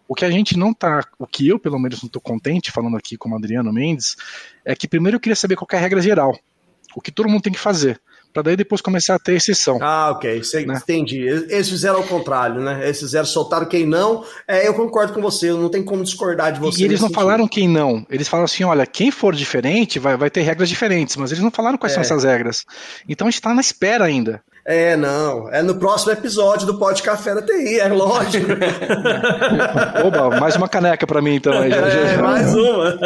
O 0.10 0.16
que 0.16 0.26
a 0.26 0.32
gente 0.32 0.58
não 0.58 0.74
tá, 0.74 1.06
o 1.20 1.28
que 1.28 1.48
eu 1.48 1.60
pelo 1.60 1.78
menos 1.78 2.02
não 2.02 2.08
estou 2.08 2.20
contente, 2.20 2.72
falando 2.72 2.98
aqui 2.98 3.16
como 3.16 3.36
Adriano 3.36 3.72
Mendes, 3.72 4.16
é 4.66 4.76
que 4.76 4.88
primeiro 4.88 5.18
eu 5.18 5.20
queria 5.20 5.36
saber 5.36 5.56
qual 5.56 5.68
é 5.72 5.76
a 5.76 5.80
regra 5.80 6.02
geral, 6.02 6.36
o 6.96 7.00
que 7.00 7.12
todo 7.12 7.30
mundo 7.30 7.44
tem 7.44 7.54
que 7.54 7.60
fazer, 7.60 8.02
para 8.34 8.42
daí 8.42 8.56
depois 8.56 8.82
começar 8.82 9.14
a 9.14 9.20
ter 9.20 9.34
exceção. 9.34 9.78
Ah, 9.80 10.10
ok, 10.10 10.44
Sei, 10.44 10.66
né? 10.66 10.80
entendi. 10.82 11.20
Eles 11.20 11.70
fizeram 11.70 11.98
ao 11.98 12.04
contrário, 12.04 12.60
né? 12.60 12.84
Eles 12.84 13.00
fizeram, 13.00 13.26
soltaram 13.28 13.68
quem 13.68 13.86
não. 13.86 14.26
É, 14.48 14.68
eu 14.68 14.74
concordo 14.74 15.14
com 15.14 15.22
você, 15.22 15.52
não 15.52 15.70
tem 15.70 15.84
como 15.84 16.04
discordar 16.04 16.54
de 16.54 16.60
você. 16.60 16.82
E 16.82 16.86
eles 16.86 17.02
não 17.02 17.08
sentido. 17.08 17.22
falaram 17.22 17.48
quem 17.48 17.68
não, 17.68 18.04
eles 18.10 18.28
falaram 18.28 18.46
assim: 18.46 18.64
olha, 18.64 18.88
quem 18.88 19.12
for 19.12 19.36
diferente 19.36 20.00
vai, 20.00 20.18
vai 20.18 20.32
ter 20.32 20.42
regras 20.42 20.70
diferentes, 20.70 21.16
mas 21.18 21.32
eles 21.32 21.44
não 21.44 21.52
falaram 21.52 21.78
quais 21.78 21.94
é. 21.94 21.96
são 21.96 22.02
essas 22.02 22.24
regras. 22.24 22.66
Então 23.08 23.28
a 23.28 23.30
gente 23.30 23.40
está 23.40 23.54
na 23.54 23.62
espera 23.62 24.06
ainda. 24.06 24.42
É, 24.70 24.96
não. 24.96 25.50
É 25.50 25.64
no 25.64 25.80
próximo 25.80 26.12
episódio 26.12 26.68
do 26.68 26.78
Pod 26.78 27.02
Café 27.02 27.34
da 27.34 27.42
TI, 27.42 27.80
é 27.80 27.88
lógico. 27.88 28.52
Oba, 30.06 30.40
mais 30.40 30.56
uma 30.56 30.70
caneca 30.70 31.08
para 31.08 31.24
mim 31.24 31.38
então. 31.38 31.52
Já, 31.54 31.66
é, 31.66 31.72
já, 31.72 32.06
já. 32.14 32.22
mais 32.22 32.54
uma. 32.54 33.00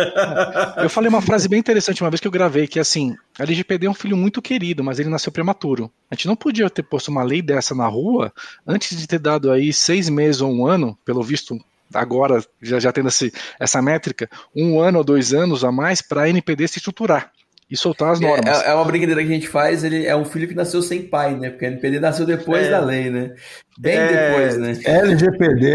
Eu 0.75 0.89
falei 0.89 1.07
uma 1.07 1.21
frase 1.21 1.47
bem 1.47 1.59
interessante 1.59 2.03
uma 2.03 2.09
vez 2.09 2.19
que 2.19 2.27
eu 2.27 2.31
gravei, 2.31 2.67
que 2.67 2.79
é 2.79 2.81
assim, 2.81 3.15
a 3.39 3.43
LGPD 3.43 3.87
é 3.87 3.89
um 3.89 3.93
filho 3.93 4.17
muito 4.17 4.41
querido, 4.41 4.83
mas 4.83 4.99
ele 4.99 5.07
nasceu 5.07 5.31
prematuro. 5.31 5.89
A 6.11 6.15
gente 6.15 6.27
não 6.27 6.35
podia 6.35 6.69
ter 6.69 6.83
posto 6.83 7.09
uma 7.09 7.23
lei 7.23 7.41
dessa 7.41 7.73
na 7.73 7.87
rua 7.87 8.33
antes 8.67 8.97
de 8.97 9.07
ter 9.07 9.19
dado 9.19 9.49
aí 9.49 9.71
seis 9.71 10.09
meses 10.09 10.41
ou 10.41 10.51
um 10.51 10.67
ano, 10.67 10.97
pelo 11.05 11.23
visto 11.23 11.57
agora 11.93 12.43
já, 12.61 12.77
já 12.77 12.91
tendo 12.91 13.07
esse, 13.07 13.31
essa 13.57 13.81
métrica, 13.81 14.29
um 14.53 14.81
ano 14.81 14.97
ou 14.97 15.03
dois 15.03 15.33
anos 15.33 15.63
a 15.63 15.71
mais 15.71 16.01
para 16.01 16.23
a 16.23 16.29
NPD 16.29 16.67
se 16.67 16.79
estruturar 16.79 17.31
e 17.73 17.77
soltar 17.77 18.11
as 18.11 18.21
é, 18.21 18.27
normas. 18.27 18.61
É, 18.61 18.69
é, 18.69 18.73
uma 18.75 18.85
brincadeira 18.85 19.23
que 19.23 19.31
a 19.31 19.33
gente 19.33 19.47
faz, 19.47 19.83
ele 19.83 20.05
é 20.05 20.15
um 20.15 20.23
filho 20.23 20.47
que 20.47 20.53
nasceu 20.53 20.79
sem 20.83 21.01
pai, 21.01 21.35
né? 21.35 21.49
Porque 21.49 21.65
a 21.65 21.69
NPD 21.69 21.99
nasceu 21.99 22.23
depois 22.23 22.67
é. 22.67 22.69
da 22.69 22.79
lei, 22.79 23.09
né? 23.09 23.33
Bem 23.79 23.97
é, 23.97 24.29
depois, 24.29 24.57
né? 24.57 24.77
LGPD 24.85 25.73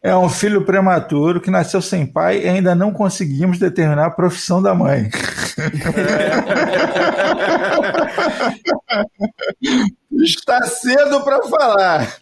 é 0.00 0.14
um 0.14 0.28
filho 0.28 0.64
prematuro 0.64 1.40
que 1.40 1.50
nasceu 1.50 1.82
sem 1.82 2.06
pai 2.06 2.44
e 2.44 2.48
ainda 2.48 2.72
não 2.72 2.92
conseguimos 2.92 3.58
determinar 3.58 4.06
a 4.06 4.10
profissão 4.10 4.62
da 4.62 4.72
mãe. 4.76 5.10
Está 10.22 10.62
cedo 10.62 11.24
para 11.24 11.42
falar. 11.42 12.16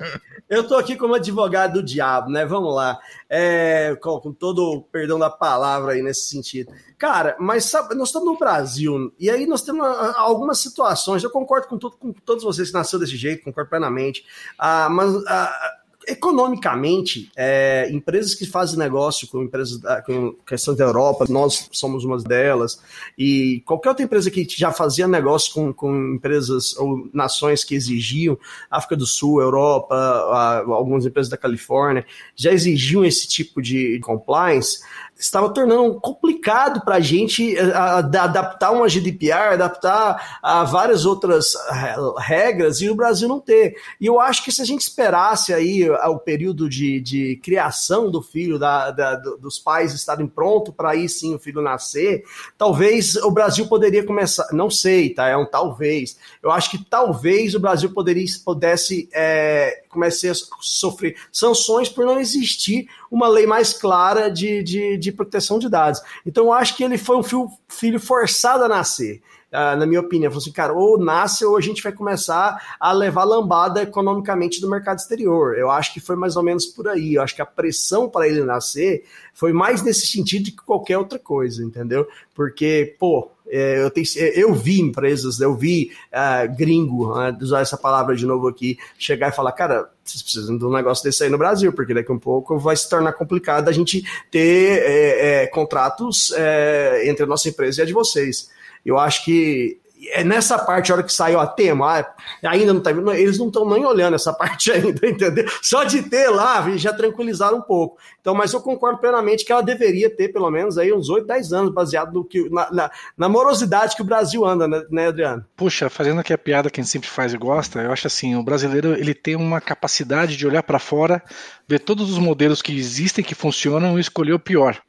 Eu 0.48 0.66
tô 0.66 0.76
aqui 0.76 0.96
como 0.96 1.14
advogado 1.14 1.74
do 1.74 1.82
diabo, 1.82 2.30
né? 2.30 2.46
Vamos 2.46 2.74
lá. 2.74 2.98
É, 3.28 3.94
com, 4.00 4.18
com, 4.18 4.32
todo 4.32 4.62
o 4.62 4.82
perdão 4.82 5.18
da 5.18 5.28
palavra 5.28 5.92
aí 5.92 6.02
nesse 6.02 6.30
sentido. 6.30 6.72
Cara, 6.96 7.36
mas 7.38 7.66
sabe, 7.66 7.94
nós 7.94 8.08
estamos 8.08 8.26
no 8.26 8.38
Brasil, 8.38 9.12
e 9.18 9.28
aí 9.28 9.46
nós 9.46 9.62
temos 9.62 9.86
ah, 9.86 10.14
algumas 10.16 10.58
situações, 10.58 11.22
eu 11.22 11.30
concordo 11.30 11.68
com, 11.68 11.78
com 11.78 12.12
todos 12.24 12.42
vocês 12.42 12.68
que 12.68 12.74
nasceu 12.74 12.98
desse 12.98 13.16
jeito, 13.16 13.44
concordo 13.44 13.68
plenamente. 13.68 14.24
Ah, 14.58 14.88
mas 14.90 15.14
ah, 15.26 15.77
economicamente, 16.08 17.30
é, 17.36 17.88
empresas 17.92 18.34
que 18.34 18.46
fazem 18.46 18.78
negócio 18.78 19.28
com 19.28 19.42
empresas 19.42 19.78
da, 19.78 20.00
com 20.02 20.32
questão 20.46 20.74
da 20.74 20.84
Europa, 20.84 21.26
nós 21.28 21.68
somos 21.70 22.04
uma 22.04 22.18
delas, 22.18 22.80
e 23.16 23.62
qualquer 23.66 23.90
outra 23.90 24.04
empresa 24.04 24.30
que 24.30 24.46
já 24.48 24.72
fazia 24.72 25.06
negócio 25.06 25.52
com, 25.52 25.72
com 25.72 26.14
empresas 26.14 26.76
ou 26.76 27.08
nações 27.12 27.62
que 27.62 27.74
exigiam, 27.74 28.38
África 28.70 28.96
do 28.96 29.06
Sul, 29.06 29.40
Europa, 29.40 29.94
a, 29.94 30.58
algumas 30.58 31.04
empresas 31.04 31.30
da 31.30 31.36
Califórnia, 31.36 32.06
já 32.34 32.52
exigiam 32.52 33.04
esse 33.04 33.28
tipo 33.28 33.60
de 33.60 34.00
compliance, 34.00 34.80
estava 35.18 35.52
tornando 35.52 36.00
complicado 36.00 36.84
para 36.84 36.96
a 36.96 37.00
gente 37.00 37.56
eh, 37.56 37.72
adaptar 37.74 38.70
uma 38.70 38.88
GDPR, 38.88 39.54
adaptar 39.54 40.38
a 40.40 40.62
várias 40.62 41.04
outras 41.04 41.54
eh, 41.54 41.96
regras 42.18 42.80
e 42.80 42.88
o 42.88 42.94
Brasil 42.94 43.28
não 43.28 43.40
ter. 43.40 43.76
E 44.00 44.06
eu 44.06 44.20
acho 44.20 44.44
que 44.44 44.52
se 44.52 44.62
a 44.62 44.64
gente 44.64 44.82
esperasse 44.82 45.52
aí 45.52 45.82
eh, 45.82 46.06
o 46.06 46.18
período 46.18 46.68
de, 46.68 47.00
de 47.00 47.40
criação 47.42 48.10
do 48.10 48.22
filho, 48.22 48.58
da, 48.58 48.92
da 48.92 49.16
dos 49.16 49.58
pais 49.58 49.92
estarem 49.92 50.26
prontos 50.26 50.72
para 50.74 50.90
aí 50.90 51.08
sim 51.08 51.34
o 51.34 51.38
filho 51.38 51.60
nascer, 51.60 52.22
talvez 52.56 53.16
o 53.16 53.30
Brasil 53.30 53.66
poderia 53.66 54.04
começar, 54.04 54.46
não 54.52 54.70
sei, 54.70 55.10
tá? 55.10 55.28
É 55.28 55.36
um 55.36 55.46
talvez. 55.46 56.16
Eu 56.40 56.52
acho 56.52 56.70
que 56.70 56.78
talvez 56.78 57.54
o 57.54 57.60
Brasil 57.60 57.90
poderia, 57.92 58.24
pudesse 58.44 59.08
é, 59.12 59.82
começar 59.88 60.30
a 60.30 60.34
sofrer 60.60 61.16
sanções 61.32 61.88
por 61.88 62.04
não 62.04 62.18
existir 62.18 62.88
uma 63.10 63.28
lei 63.28 63.46
mais 63.46 63.72
clara 63.72 64.30
de, 64.30 64.62
de, 64.62 64.96
de 64.96 65.12
proteção 65.12 65.58
de 65.58 65.68
dados. 65.68 66.00
Então, 66.24 66.46
eu 66.46 66.52
acho 66.52 66.76
que 66.76 66.84
ele 66.84 66.98
foi 66.98 67.16
um 67.16 67.22
filho, 67.22 67.50
filho 67.68 68.00
forçado 68.00 68.64
a 68.64 68.68
nascer. 68.68 69.22
Uh, 69.50 69.74
na 69.78 69.86
minha 69.86 70.00
opinião, 70.00 70.30
falou 70.30 70.42
assim, 70.42 70.52
cara, 70.52 70.74
ou 70.74 70.98
nasce 70.98 71.42
ou 71.42 71.56
a 71.56 71.60
gente 71.62 71.82
vai 71.82 71.90
começar 71.90 72.76
a 72.78 72.92
levar 72.92 73.24
lambada 73.24 73.82
economicamente 73.82 74.60
do 74.60 74.68
mercado 74.68 74.98
exterior. 74.98 75.56
Eu 75.56 75.70
acho 75.70 75.94
que 75.94 76.00
foi 76.00 76.16
mais 76.16 76.36
ou 76.36 76.42
menos 76.42 76.66
por 76.66 76.86
aí. 76.86 77.14
Eu 77.14 77.22
acho 77.22 77.34
que 77.34 77.40
a 77.40 77.46
pressão 77.46 78.10
para 78.10 78.28
ele 78.28 78.44
nascer 78.44 79.06
foi 79.32 79.54
mais 79.54 79.80
nesse 79.80 80.06
sentido 80.06 80.50
que 80.50 80.56
qualquer 80.56 80.98
outra 80.98 81.18
coisa, 81.18 81.64
entendeu? 81.64 82.06
Porque, 82.34 82.94
pô, 82.98 83.30
eu, 83.50 83.90
tenho, 83.90 84.06
é, 84.16 84.42
eu 84.42 84.52
vi 84.54 84.80
empresas, 84.80 85.40
eu 85.40 85.54
vi 85.54 85.90
uh, 86.12 86.56
gringo, 86.56 87.12
uh, 87.12 87.36
usar 87.40 87.60
essa 87.60 87.76
palavra 87.76 88.14
de 88.14 88.26
novo 88.26 88.48
aqui, 88.48 88.78
chegar 88.98 89.28
e 89.28 89.32
falar, 89.32 89.52
cara, 89.52 89.90
vocês 90.04 90.22
precisam 90.22 90.56
de 90.56 90.64
um 90.64 90.72
negócio 90.72 91.04
desse 91.04 91.24
aí 91.24 91.30
no 91.30 91.38
Brasil, 91.38 91.72
porque 91.72 91.94
daqui 91.94 92.10
a 92.10 92.14
um 92.14 92.18
pouco 92.18 92.58
vai 92.58 92.76
se 92.76 92.88
tornar 92.88 93.12
complicado 93.12 93.68
a 93.68 93.72
gente 93.72 94.02
ter 94.30 94.82
é, 94.82 95.42
é, 95.42 95.46
contratos 95.46 96.32
é, 96.32 97.08
entre 97.08 97.24
a 97.24 97.26
nossa 97.26 97.48
empresa 97.48 97.80
e 97.80 97.82
a 97.82 97.86
de 97.86 97.92
vocês. 97.92 98.50
Eu 98.84 98.98
acho 98.98 99.24
que 99.24 99.78
é 100.10 100.22
nessa 100.22 100.58
parte, 100.58 100.90
a 100.90 100.96
hora 100.96 101.04
que 101.04 101.12
saiu 101.12 101.40
a 101.40 101.46
tema, 101.46 102.00
ah, 102.00 102.14
ainda 102.44 102.72
não 102.72 102.80
tá 102.80 102.90
eles 102.90 103.38
não 103.38 103.48
estão 103.48 103.68
nem 103.68 103.84
olhando 103.84 104.14
essa 104.14 104.32
parte 104.34 104.70
ainda, 104.70 105.06
entendeu? 105.06 105.44
Só 105.62 105.84
de 105.84 106.02
ter 106.02 106.28
lá, 106.28 106.64
já 106.76 106.92
tranquilizaram 106.92 107.58
um 107.58 107.62
pouco. 107.62 107.98
Então, 108.20 108.34
mas 108.34 108.52
eu 108.52 108.60
concordo 108.60 108.98
plenamente 108.98 109.44
que 109.44 109.52
ela 109.52 109.62
deveria 109.62 110.14
ter 110.14 110.28
pelo 110.28 110.50
menos 110.50 110.78
aí 110.78 110.92
uns 110.92 111.08
8, 111.08 111.26
10 111.26 111.52
anos, 111.52 111.74
baseado 111.74 112.12
no 112.12 112.24
que, 112.24 112.48
na, 112.50 112.70
na, 112.70 112.90
na 113.16 113.28
morosidade 113.28 113.96
que 113.96 114.02
o 114.02 114.04
Brasil 114.04 114.44
anda, 114.44 114.68
né, 114.68 114.82
né, 114.90 115.08
Adriano? 115.08 115.44
Puxa, 115.56 115.88
fazendo 115.88 116.20
aqui 116.20 116.32
a 116.32 116.38
piada 116.38 116.70
que 116.70 116.80
a 116.80 116.82
gente 116.82 116.92
sempre 116.92 117.08
faz 117.08 117.32
e 117.32 117.38
gosta, 117.38 117.80
eu 117.80 117.92
acho 117.92 118.06
assim, 118.06 118.36
o 118.36 118.42
brasileiro 118.42 118.92
ele 118.92 119.14
tem 119.14 119.34
uma 119.34 119.60
capacidade 119.60 120.36
de 120.36 120.46
olhar 120.46 120.62
para 120.62 120.78
fora, 120.78 121.22
ver 121.66 121.80
todos 121.80 122.10
os 122.10 122.18
modelos 122.18 122.62
que 122.62 122.76
existem, 122.76 123.24
que 123.24 123.34
funcionam 123.34 123.98
e 123.98 124.00
escolher 124.00 124.32
o 124.32 124.38
pior. 124.38 124.80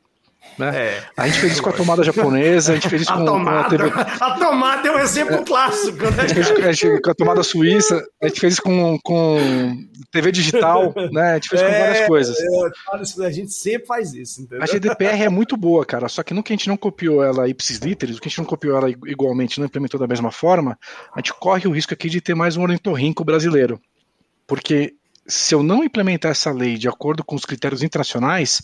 Né? 0.60 0.76
É. 0.76 1.04
A 1.16 1.26
gente 1.26 1.40
fez 1.40 1.54
isso 1.54 1.64
com 1.64 1.70
a 1.70 1.74
tomada 1.74 2.04
japonesa, 2.04 2.74
a 2.74 2.76
gente 2.76 2.90
fez 2.90 3.04
isso 3.04 3.14
com 3.14 3.22
a, 3.22 3.26
tomada, 3.26 3.78
com 3.78 3.86
a 3.86 3.90
TV. 3.90 4.02
A 4.20 4.32
tomada 4.38 4.88
é 4.90 4.92
um 4.92 5.00
exemplo 5.00 5.36
é. 5.36 5.44
clássico, 5.44 6.04
né? 6.12 6.24
A 6.24 6.28
gente 6.28 6.34
fez 6.34 6.66
a 6.66 6.72
gente, 6.74 7.02
com 7.02 7.12
a 7.12 7.14
tomada 7.16 7.44
suíça, 7.44 8.06
a 8.22 8.28
gente 8.28 8.42
fez 8.42 8.54
isso 8.54 8.62
com, 8.62 9.00
com 9.02 9.38
TV 10.12 10.34
digital, 10.34 10.94
né? 11.14 11.32
A 11.32 11.34
gente 11.36 11.48
fez 11.48 11.62
é, 11.62 11.66
com 11.66 11.80
várias 11.80 12.08
coisas. 12.08 12.38
É, 12.38 13.26
a 13.26 13.32
gente 13.32 13.54
sempre 13.54 13.88
faz 13.88 14.14
isso, 14.14 14.42
entendeu? 14.42 14.62
A 14.62 14.66
GDPR 14.66 15.24
é 15.24 15.30
muito 15.30 15.56
boa, 15.56 15.86
cara, 15.86 16.10
só 16.10 16.24
que 16.24 16.34
no 16.34 16.44
que 16.44 16.52
a 16.52 16.58
gente 16.58 16.68
não 16.68 16.76
copiou 16.76 17.24
ela 17.24 17.48
ipsis 17.48 17.78
literis, 17.78 18.18
o 18.18 18.22
que 18.22 18.28
a 18.28 18.30
gente 18.30 18.40
não 18.40 18.46
copiou 18.46 18.76
ela 18.76 18.90
igualmente, 18.90 19.60
não 19.60 19.66
implementou 19.66 19.98
da 19.98 20.08
mesma 20.08 20.30
forma, 20.30 20.78
a 21.16 21.20
gente 21.20 21.34
corre 21.36 21.70
o 21.70 21.72
risco 21.72 21.94
aqui 21.94 22.10
de 22.10 22.20
ter 22.20 22.36
mais 22.36 22.58
um 22.58 22.64
ornitorrinco 22.64 23.24
brasileiro. 23.24 23.80
Porque 24.46 24.94
se 25.26 25.56
eu 25.56 25.64
não 25.64 25.86
implementar 25.86 26.32
essa 26.32 26.52
lei 26.52 26.78
de 26.78 26.90
acordo 26.90 27.24
com 27.24 27.36
os 27.36 27.46
critérios 27.46 27.82
internacionais, 27.82 28.62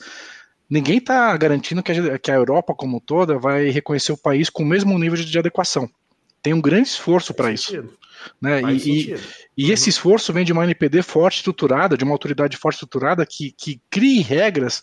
ninguém 0.69 0.97
está 0.97 1.35
garantindo 1.37 1.83
que 1.83 1.91
a, 1.91 2.19
que 2.19 2.31
a, 2.31 2.35
Europa 2.35 2.73
como 2.73 2.99
toda 2.99 3.37
vai 3.37 3.69
reconhecer 3.69 4.11
o 4.11 4.17
país 4.17 4.49
com 4.49 4.63
o 4.63 4.65
mesmo 4.65 4.97
nível 4.97 5.17
de, 5.17 5.25
de 5.25 5.39
adequação. 5.39 5.89
Tem 6.41 6.53
um 6.53 6.61
grande 6.61 6.89
esforço 6.89 7.33
para 7.33 7.51
isso. 7.51 7.83
Né? 8.41 8.61
E, 8.73 9.13
e, 9.13 9.15
e, 9.57 9.71
esse 9.71 9.89
esforço 9.89 10.31
vem 10.33 10.45
de 10.45 10.53
uma 10.53 10.63
NPD 10.63 11.01
forte 11.01 11.37
estruturada, 11.37 11.97
de 11.97 12.03
uma 12.03 12.13
autoridade 12.13 12.57
forte 12.57 12.75
estruturada 12.75 13.25
que, 13.25 13.51
que 13.51 13.81
crie 13.89 14.21
regras 14.21 14.81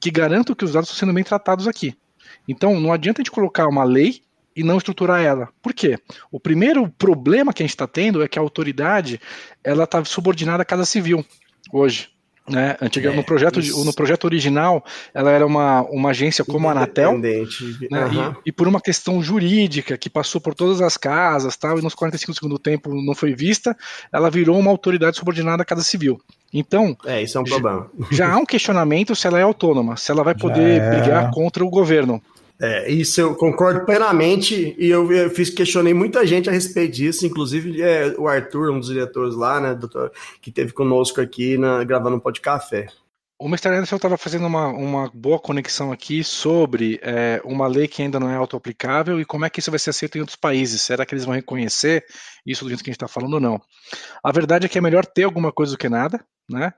que 0.00 0.10
garantam 0.10 0.54
que 0.54 0.64
os 0.64 0.72
dados 0.72 0.88
estão 0.88 1.06
sendo 1.06 1.14
bem 1.14 1.24
tratados 1.24 1.66
aqui. 1.66 1.96
Então, 2.48 2.80
não 2.80 2.92
adianta 2.92 3.20
a 3.20 3.22
gente 3.22 3.30
colocar 3.30 3.66
uma 3.68 3.84
lei 3.84 4.22
e 4.56 4.62
não 4.62 4.76
estruturar 4.76 5.22
ela. 5.22 5.48
Por 5.60 5.72
quê? 5.72 5.98
O 6.30 6.38
primeiro 6.38 6.88
problema 6.88 7.52
que 7.52 7.62
a 7.62 7.66
gente 7.66 7.74
está 7.74 7.86
tendo 7.86 8.22
é 8.22 8.28
que 8.28 8.38
a 8.38 8.42
autoridade 8.42 9.20
ela 9.62 9.84
está 9.84 10.04
subordinada 10.04 10.62
à 10.62 10.66
Casa 10.66 10.84
Civil 10.84 11.24
hoje. 11.72 12.13
Né? 12.46 12.76
Antiga, 12.80 13.10
é, 13.10 13.16
no, 13.16 13.24
projeto, 13.24 13.58
no 13.84 13.92
projeto 13.94 14.24
original, 14.24 14.84
ela 15.14 15.30
era 15.30 15.46
uma, 15.46 15.80
uma 15.84 16.10
agência 16.10 16.44
como 16.44 16.68
a 16.68 16.72
Anatel, 16.72 17.16
né? 17.16 17.38
uhum. 17.38 18.34
e, 18.44 18.50
e, 18.50 18.52
por 18.52 18.68
uma 18.68 18.82
questão 18.82 19.22
jurídica 19.22 19.96
que 19.96 20.10
passou 20.10 20.42
por 20.42 20.54
todas 20.54 20.82
as 20.82 20.98
casas 20.98 21.56
tal, 21.56 21.78
e 21.78 21.82
nos 21.82 21.94
45 21.94 22.32
do 22.32 22.34
segundo 22.34 22.58
tempo 22.58 22.94
não 22.94 23.14
foi 23.14 23.34
vista, 23.34 23.74
ela 24.12 24.30
virou 24.30 24.58
uma 24.58 24.70
autoridade 24.70 25.16
subordinada 25.16 25.62
à 25.62 25.64
Casa 25.64 25.82
Civil. 25.82 26.20
Então, 26.52 26.96
é, 27.06 27.22
isso 27.22 27.38
é 27.38 27.40
um 27.40 27.44
problema. 27.44 27.90
Já, 28.10 28.16
já 28.16 28.32
há 28.32 28.36
um 28.36 28.44
questionamento 28.44 29.16
se 29.16 29.26
ela 29.26 29.40
é 29.40 29.42
autônoma, 29.42 29.96
se 29.96 30.12
ela 30.12 30.22
vai 30.22 30.34
poder 30.34 30.80
é. 30.80 30.90
brigar 30.90 31.30
contra 31.30 31.64
o 31.64 31.70
governo. 31.70 32.22
É, 32.60 32.90
isso 32.90 33.20
eu 33.20 33.34
concordo 33.34 33.84
plenamente 33.84 34.76
e 34.78 34.88
eu, 34.88 35.10
eu 35.10 35.28
fiz, 35.30 35.50
questionei 35.50 35.92
muita 35.92 36.24
gente 36.24 36.48
a 36.48 36.52
respeito 36.52 36.94
disso, 36.94 37.26
inclusive 37.26 37.82
é, 37.82 38.14
o 38.16 38.28
Arthur, 38.28 38.70
um 38.70 38.78
dos 38.78 38.88
diretores 38.88 39.34
lá, 39.34 39.60
né, 39.60 39.74
doutor, 39.74 40.12
que 40.40 40.52
teve 40.52 40.72
conosco 40.72 41.20
aqui 41.20 41.58
na, 41.58 41.82
gravando 41.82 42.16
um 42.16 42.20
pó 42.20 42.30
de 42.30 42.40
café. 42.40 42.86
O 43.36 43.48
Mr. 43.48 43.68
Anderson 43.70 43.96
estava 43.96 44.16
fazendo 44.16 44.46
uma, 44.46 44.68
uma 44.68 45.10
boa 45.12 45.40
conexão 45.40 45.90
aqui 45.90 46.22
sobre 46.22 47.00
é, 47.02 47.42
uma 47.44 47.66
lei 47.66 47.88
que 47.88 48.00
ainda 48.00 48.20
não 48.20 48.30
é 48.30 48.36
auto-aplicável 48.36 49.20
e 49.20 49.24
como 49.24 49.44
é 49.44 49.50
que 49.50 49.58
isso 49.58 49.72
vai 49.72 49.80
ser 49.80 49.90
aceito 49.90 50.16
em 50.16 50.20
outros 50.20 50.36
países. 50.36 50.82
Será 50.82 51.04
que 51.04 51.12
eles 51.12 51.24
vão 51.24 51.34
reconhecer 51.34 52.04
isso 52.46 52.64
do 52.64 52.68
jeito 52.68 52.84
que 52.84 52.90
a 52.90 52.92
gente 52.92 52.96
está 52.96 53.08
falando 53.08 53.34
ou 53.34 53.40
não? 53.40 53.60
A 54.22 54.30
verdade 54.30 54.66
é 54.66 54.68
que 54.68 54.78
é 54.78 54.80
melhor 54.80 55.04
ter 55.04 55.24
alguma 55.24 55.50
coisa 55.50 55.72
do 55.72 55.78
que 55.78 55.88
nada, 55.88 56.24
né? 56.50 56.72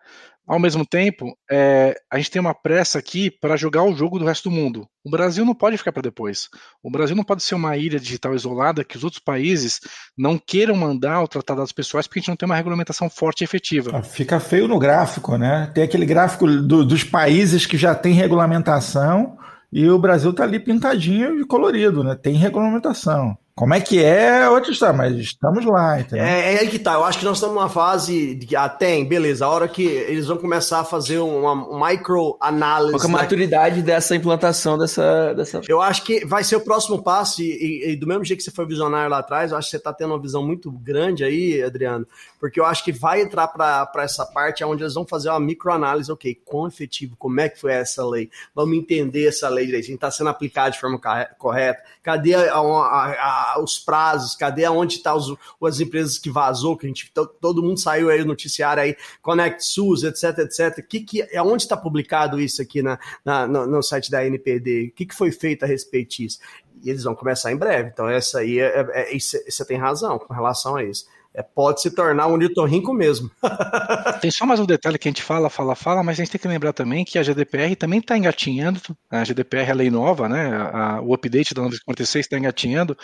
Ao 0.47 0.61
mesmo 0.61 0.87
tempo, 0.87 1.37
é, 1.51 1.97
a 2.09 2.19
gente 2.19 2.31
tem 2.31 2.41
uma 2.41 2.55
pressa 2.55 3.01
aqui 3.01 3.29
para 3.29 3.57
jogar 3.57 3.83
o 3.83 3.97
jogo 3.97 4.17
do 4.17 4.25
resto 4.25 4.49
do 4.49 4.55
mundo. 4.55 4.87
O 5.05 5.11
Brasil 5.11 5.45
não 5.45 5.57
pode 5.57 5.77
ficar 5.77 5.91
para 5.91 6.03
depois. 6.03 6.49
O 6.81 6.89
Brasil 6.89 7.17
não 7.17 7.25
pode 7.25 7.43
ser 7.43 7.57
uma 7.57 7.77
ilha 7.77 7.99
digital 7.99 8.33
isolada 8.33 8.85
que 8.85 8.97
os 8.97 9.03
outros 9.03 9.21
países 9.21 9.81
não 10.17 10.39
queiram 10.39 10.77
mandar 10.77 11.21
ou 11.21 11.27
tratar 11.27 11.57
dados 11.57 11.73
pessoais 11.73 12.07
porque 12.07 12.21
a 12.21 12.23
gente 12.23 12.29
não 12.29 12.37
tem 12.37 12.47
uma 12.47 12.55
regulamentação 12.55 13.11
forte 13.11 13.41
e 13.41 13.45
efetiva. 13.45 13.91
Ah, 13.93 14.03
fica 14.05 14.39
feio 14.39 14.69
no 14.69 14.79
gráfico, 14.79 15.37
né? 15.37 15.69
Tem 15.75 15.83
aquele 15.83 16.07
gráfico 16.07 16.47
do, 16.47 16.85
dos 16.85 17.03
países 17.03 17.67
que 17.67 17.77
já 17.77 17.93
tem 17.93 18.13
regulamentação 18.13 19.37
e 19.73 19.89
o 19.91 19.99
Brasil 19.99 20.31
está 20.31 20.45
ali 20.45 20.61
pintadinho 20.61 21.41
e 21.41 21.45
colorido, 21.45 22.05
né? 22.05 22.15
Tem 22.15 22.35
regulamentação. 22.35 23.37
Como 23.57 23.73
é 23.73 23.81
que 23.81 24.05
é 24.05 24.47
outra 24.51 24.71
história, 24.71 24.95
mas 24.95 25.17
estamos 25.17 25.65
lá, 25.65 25.99
entendeu? 25.99 26.23
É, 26.23 26.57
é 26.57 26.59
aí 26.61 26.69
que 26.69 26.79
tá. 26.79 26.93
Eu 26.93 27.05
acho 27.05 27.19
que 27.19 27.25
nós 27.25 27.39
estamos 27.39 27.57
numa 27.57 27.71
fase 27.71 28.35
de 28.35 28.45
que 28.45 28.55
ah, 28.55 28.69
tem, 28.69 29.03
beleza, 29.09 29.47
a 29.47 29.49
hora 29.49 29.67
que 29.67 29.83
eles 29.83 30.27
vão 30.27 30.37
começar 30.37 30.81
a 30.81 30.85
fazer 30.85 31.21
uma, 31.21 31.53
uma 31.53 31.89
microanálise. 31.89 32.93
Qual 32.93 33.03
é 33.03 33.07
a 33.07 33.23
maturidade 33.23 33.81
dessa 33.81 34.15
implantação 34.15 34.77
dessa, 34.77 35.33
dessa. 35.33 35.63
Eu 35.67 35.81
acho 35.81 36.05
que 36.05 36.23
vai 36.27 36.45
ser 36.45 36.57
o 36.57 36.61
próximo 36.61 37.03
passo, 37.03 37.41
e, 37.41 37.47
e, 37.47 37.93
e 37.93 37.97
do 37.97 38.07
mesmo 38.07 38.27
jeito 38.27 38.41
que 38.41 38.45
você 38.45 38.51
foi 38.51 38.67
visionário 38.67 39.09
lá 39.09 39.21
atrás, 39.21 39.51
eu 39.51 39.57
acho 39.57 39.69
que 39.69 39.71
você 39.71 39.79
está 39.79 39.91
tendo 39.91 40.13
uma 40.13 40.21
visão 40.21 40.45
muito 40.45 40.71
grande 40.71 41.25
aí, 41.25 41.63
Adriano, 41.63 42.07
porque 42.39 42.61
eu 42.61 42.67
acho 42.67 42.85
que 42.85 42.93
vai 42.93 43.23
entrar 43.23 43.49
para 43.49 43.89
essa 44.01 44.27
parte 44.27 44.63
onde 44.65 44.83
eles 44.83 44.93
vão 44.93 45.07
fazer 45.07 45.31
uma 45.31 45.41
microanálise, 45.41 46.13
ok, 46.13 46.39
quão 46.45 46.67
efetivo, 46.67 47.17
como 47.17 47.41
é 47.41 47.49
que 47.49 47.59
foi 47.59 47.73
essa 47.73 48.07
lei? 48.07 48.29
Vamos 48.55 48.77
entender 48.77 49.29
essa 49.29 49.49
lei 49.49 49.65
direito, 49.65 49.91
está 49.91 50.11
sendo 50.11 50.29
aplicada 50.29 50.73
de 50.73 50.79
forma 50.79 51.01
correta, 51.39 51.83
cadê 52.03 52.35
a, 52.35 52.55
a, 52.55 52.57
a 52.59 53.46
os 53.59 53.79
prazos, 53.79 54.35
cadê 54.35 54.67
onde 54.69 54.95
estão 54.95 55.19
tá 55.21 55.67
as 55.67 55.81
empresas 55.81 56.19
que 56.19 56.31
vazou, 56.31 56.77
que 56.77 56.87
a 56.87 56.89
gente 56.89 57.13
todo 57.41 57.63
mundo 57.63 57.79
saiu 57.81 58.11
aí 58.11 58.21
no 58.21 58.27
noticiário 58.27 58.83
aí, 58.83 58.97
Connect 59.23 59.65
SUS, 59.65 60.03
etc, 60.03 60.39
etc. 60.39 60.87
Que 60.87 61.01
que 61.01 61.23
é 61.23 61.43
onde 61.43 61.63
está 61.63 61.77
publicado 61.77 62.41
isso 62.41 62.61
aqui 62.61 62.83
na, 62.83 62.99
na 63.25 63.47
no, 63.47 63.67
no, 63.67 63.83
site 63.83 64.11
da 64.11 64.25
NPD? 64.27 64.89
O 64.89 64.93
que, 64.93 65.07
que 65.07 65.15
foi 65.15 65.31
feito 65.31 65.65
a 65.65 65.67
respeito 65.67 66.17
disso? 66.17 66.39
E 66.83 66.91
eles 66.91 67.05
vão 67.05 67.15
começar 67.15 67.53
em 67.53 67.57
breve. 67.57 67.91
Então 67.93 68.09
essa 68.09 68.41
aí 68.41 68.59
é, 68.59 68.87
é, 68.93 69.15
é 69.15 69.19
você 69.19 69.65
tem 69.65 69.79
razão 69.79 70.19
com 70.19 70.33
relação 70.35 70.77
a 70.77 70.85
isso. 70.85 71.07
É, 71.37 71.43
pode 71.43 71.83
se 71.83 71.91
tornar 71.91 72.27
um 72.27 72.33
ornitorrinco 72.33 72.95
mesmo. 72.95 73.31
tem 74.23 74.31
só 74.31 74.47
mais 74.47 74.59
um 74.59 74.65
detalhe 74.65 74.99
que 74.99 75.07
a 75.07 75.11
gente 75.11 75.23
fala, 75.23 75.51
fala, 75.51 75.75
fala, 75.75 76.03
mas 76.03 76.19
a 76.19 76.25
gente 76.25 76.33
tem 76.33 76.41
que 76.41 76.49
lembrar 76.49 76.73
também 76.73 77.05
que 77.05 77.19
a 77.19 77.23
GDPR 77.23 77.77
também 77.77 77.99
está 77.99 78.17
engatinhando, 78.17 78.81
a 79.11 79.23
GDPR 79.23 79.69
é 79.69 79.71
a 79.71 79.75
lei 79.75 79.91
nova, 79.91 80.31
né, 80.31 80.51
a, 80.73 81.01
o 81.03 81.13
update 81.13 81.53
da 81.53 81.61
946 81.61 82.25
está 82.25 82.39
engatinhando, 82.39 82.97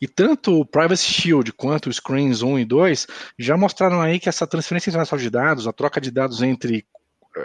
e 0.00 0.06
tanto 0.06 0.60
o 0.60 0.64
Privacy 0.64 1.12
Shield 1.12 1.52
quanto 1.52 1.88
o 1.88 1.92
Screens 1.92 2.42
1 2.42 2.60
e 2.60 2.64
2 2.64 3.06
já 3.36 3.56
mostraram 3.56 4.00
aí 4.00 4.20
que 4.20 4.28
essa 4.28 4.46
transferência 4.46 4.90
internacional 4.90 5.22
de 5.22 5.30
dados, 5.30 5.66
a 5.66 5.72
troca 5.72 6.00
de 6.00 6.12
dados 6.12 6.42
entre 6.42 6.86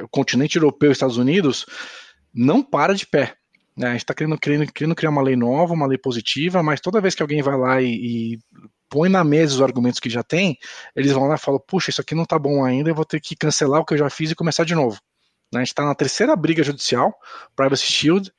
o 0.04 0.08
continente 0.08 0.58
europeu 0.58 0.90
e 0.90 0.92
Estados 0.92 1.18
Unidos, 1.18 1.66
não 2.32 2.62
para 2.62 2.94
de 2.94 3.08
pé. 3.08 3.34
Né? 3.76 3.88
A 3.88 3.92
gente 3.94 4.02
está 4.02 4.14
querendo, 4.14 4.38
querendo, 4.38 4.72
querendo, 4.72 4.94
criar 4.94 5.10
uma 5.10 5.24
lei 5.24 5.36
nova, 5.36 5.74
uma 5.74 5.88
lei 5.88 5.98
positiva, 5.98 6.62
mas 6.62 6.80
toda 6.80 7.02
vez 7.02 7.16
que 7.16 7.24
alguém 7.24 7.42
vai 7.42 7.58
lá 7.58 7.82
e, 7.82 7.88
e 7.88 8.40
põe 8.90 9.10
na 9.10 9.24
mesa 9.24 9.56
os 9.56 9.62
argumentos 9.62 10.00
que 10.00 10.10
já 10.10 10.24
tem, 10.24 10.58
eles 10.96 11.12
vão 11.12 11.28
lá 11.28 11.36
e 11.36 11.40
falam, 11.40 11.60
puxa, 11.66 11.90
isso 11.90 12.02
aqui 12.02 12.16
não 12.16 12.24
está 12.24 12.38
bom 12.40 12.64
ainda, 12.64 12.90
eu 12.90 12.96
vou 12.96 13.06
ter 13.06 13.20
que 13.20 13.36
cancelar 13.36 13.82
o 13.82 13.86
que 13.86 13.94
eu 13.94 13.98
já 13.98 14.10
fiz 14.10 14.32
e 14.32 14.36
começar 14.36 14.64
de 14.64 14.76
novo. 14.76 15.00
Né? 15.52 15.60
A 15.60 15.64
gente 15.64 15.70
está 15.70 15.86
na 15.86 15.96
terceira 15.96 16.36
briga 16.36 16.64
judicial, 16.64 17.14
Privacy 17.56 17.86
Shield, 17.86 18.34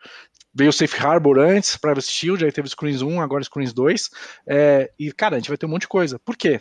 veio 0.53 0.71
o 0.71 0.73
Safe 0.73 0.99
Harbor 0.99 1.39
antes, 1.39 1.77
Privacy 1.77 2.11
Shield, 2.11 2.45
aí 2.45 2.53
teve 2.53 2.69
Screens 2.69 3.03
1, 3.03 3.21
agora 3.21 3.45
Screens 3.45 3.73
2, 3.73 4.11
é, 4.47 4.91
e 4.99 5.13
cara, 5.13 5.37
a 5.37 5.39
gente 5.39 5.49
vai 5.49 5.57
ter 5.57 5.67
um 5.67 5.71
monte 5.71 5.83
de 5.83 5.89
coisa. 5.89 6.19
Por 6.19 6.37
quê? 6.37 6.61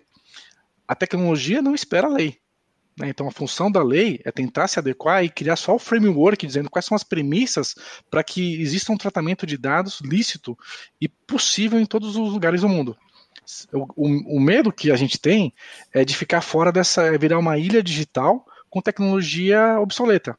A 0.87 0.95
tecnologia 0.95 1.61
não 1.61 1.75
espera 1.75 2.07
a 2.07 2.11
lei. 2.11 2.37
Né? 2.99 3.09
Então, 3.09 3.27
a 3.27 3.31
função 3.31 3.71
da 3.71 3.81
lei 3.81 4.19
é 4.25 4.31
tentar 4.31 4.67
se 4.67 4.77
adequar 4.77 5.23
e 5.23 5.29
criar 5.29 5.55
só 5.55 5.75
o 5.75 5.79
framework 5.79 6.45
dizendo 6.45 6.69
quais 6.69 6.85
são 6.85 6.95
as 6.95 7.03
premissas 7.03 7.73
para 8.11 8.23
que 8.23 8.61
exista 8.61 8.91
um 8.91 8.97
tratamento 8.97 9.47
de 9.47 9.57
dados 9.57 10.01
lícito 10.01 10.57
e 10.99 11.07
possível 11.07 11.79
em 11.79 11.85
todos 11.85 12.15
os 12.15 12.33
lugares 12.33 12.61
do 12.61 12.69
mundo. 12.69 12.97
O, 13.73 14.37
o, 14.37 14.39
medo 14.39 14.71
que 14.71 14.91
a 14.91 14.95
gente 14.95 15.19
tem 15.19 15.53
é 15.91 16.05
de 16.05 16.15
ficar 16.15 16.41
fora 16.41 16.71
dessa, 16.71 17.03
é 17.03 17.17
virar 17.17 17.39
uma 17.39 17.57
ilha 17.57 17.81
digital 17.81 18.45
com 18.69 18.81
tecnologia 18.81 19.79
obsoleta. 19.79 20.37